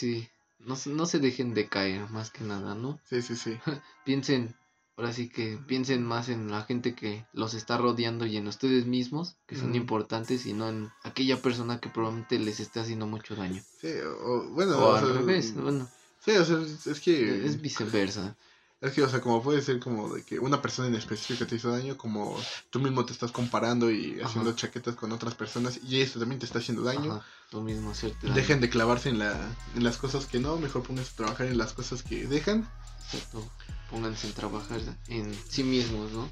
Sí, 0.00 0.28
no, 0.58 0.76
se- 0.76 0.90
no 0.90 1.04
se 1.04 1.18
dejen 1.18 1.52
de 1.52 1.68
caer, 1.68 2.08
más 2.10 2.30
que 2.30 2.42
nada, 2.42 2.74
¿no? 2.74 2.98
sí, 3.04 3.20
sí, 3.20 3.36
sí. 3.36 3.58
Piensen, 4.06 4.54
ahora 4.96 5.12
sí 5.12 5.28
que 5.28 5.58
piensen 5.66 6.02
más 6.04 6.28
en 6.30 6.50
la 6.50 6.62
gente 6.62 6.94
que 6.94 7.26
los 7.34 7.52
está 7.54 7.76
rodeando 7.76 8.24
y 8.24 8.36
en 8.38 8.48
ustedes 8.48 8.86
mismos, 8.86 9.36
que 9.46 9.56
son 9.56 9.74
importantes, 9.74 10.46
y 10.46 10.52
no 10.54 10.68
en 10.70 10.90
aquella 11.02 11.36
persona 11.42 11.80
que 11.80 11.90
probablemente 11.90 12.38
les 12.38 12.60
esté 12.60 12.80
haciendo 12.80 13.06
mucho 13.06 13.36
daño. 13.36 13.62
Sí, 13.80 13.88
o, 14.24 14.44
bueno, 14.50 14.78
o 14.78 14.88
o 14.88 14.94
al 14.94 15.04
sea, 15.04 15.12
revés, 15.18 15.54
bueno, 15.54 15.86
Sí, 16.24 16.32
o 16.32 16.44
sea, 16.44 16.58
es 16.92 17.00
que, 17.00 17.46
es 17.46 17.60
viceversa. 17.60 18.36
Es 18.80 18.92
que, 18.92 19.02
o 19.02 19.08
sea, 19.08 19.20
como 19.20 19.42
puede 19.42 19.60
ser 19.60 19.78
como 19.78 20.08
de 20.14 20.22
que 20.22 20.38
una 20.38 20.62
persona 20.62 20.88
en 20.88 20.94
específico 20.94 21.46
te 21.46 21.56
hizo 21.56 21.70
daño, 21.70 21.98
como 21.98 22.36
tú 22.70 22.80
mismo 22.80 23.04
te 23.04 23.12
estás 23.12 23.30
comparando 23.30 23.90
y 23.90 24.18
Ajá. 24.20 24.28
haciendo 24.28 24.52
chaquetas 24.54 24.94
con 24.96 25.12
otras 25.12 25.34
personas 25.34 25.80
y 25.86 26.00
eso 26.00 26.18
también 26.18 26.38
te 26.38 26.46
está 26.46 26.60
haciendo 26.60 26.82
daño. 26.82 27.12
Ajá, 27.14 27.26
lo 27.52 27.60
mismo 27.60 27.90
hacerte 27.90 28.26
daño. 28.26 28.34
Dejen 28.34 28.60
de 28.60 28.70
clavarse 28.70 29.10
en, 29.10 29.18
la, 29.18 29.34
en 29.76 29.84
las 29.84 29.98
cosas 29.98 30.26
que 30.26 30.38
no, 30.38 30.56
mejor 30.56 30.82
pónganse 30.82 31.10
a 31.12 31.16
trabajar 31.16 31.46
en 31.48 31.58
las 31.58 31.72
cosas 31.74 32.02
que 32.02 32.26
dejan. 32.26 32.68
Exacto. 33.04 33.46
Pónganse 33.90 34.28
en 34.28 34.32
trabajar 34.34 34.80
en 35.08 35.34
sí 35.48 35.62
mismos, 35.64 36.12
¿no? 36.12 36.30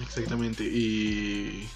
Exactamente, 0.00 0.64
y, 0.64 1.68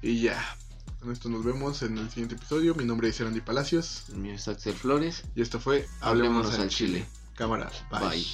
y 0.00 0.20
ya. 0.22 0.56
Con 1.00 1.12
esto 1.12 1.28
nos 1.28 1.44
vemos 1.44 1.82
en 1.82 1.98
el 1.98 2.08
siguiente 2.08 2.34
episodio. 2.36 2.74
Mi 2.74 2.84
nombre 2.86 3.10
es 3.10 3.20
Erandi 3.20 3.42
Palacios 3.42 4.04
El 4.08 4.16
mío 4.16 4.34
es 4.34 4.48
Axel 4.48 4.72
Flores. 4.74 5.24
y 5.36 5.42
esto 5.42 5.60
fue 5.60 5.86
Hablémonos 6.00 6.58
al 6.58 6.70
Chile. 6.70 7.04
Cámara, 7.34 7.70
bye. 7.90 8.08
Bye. 8.08 8.26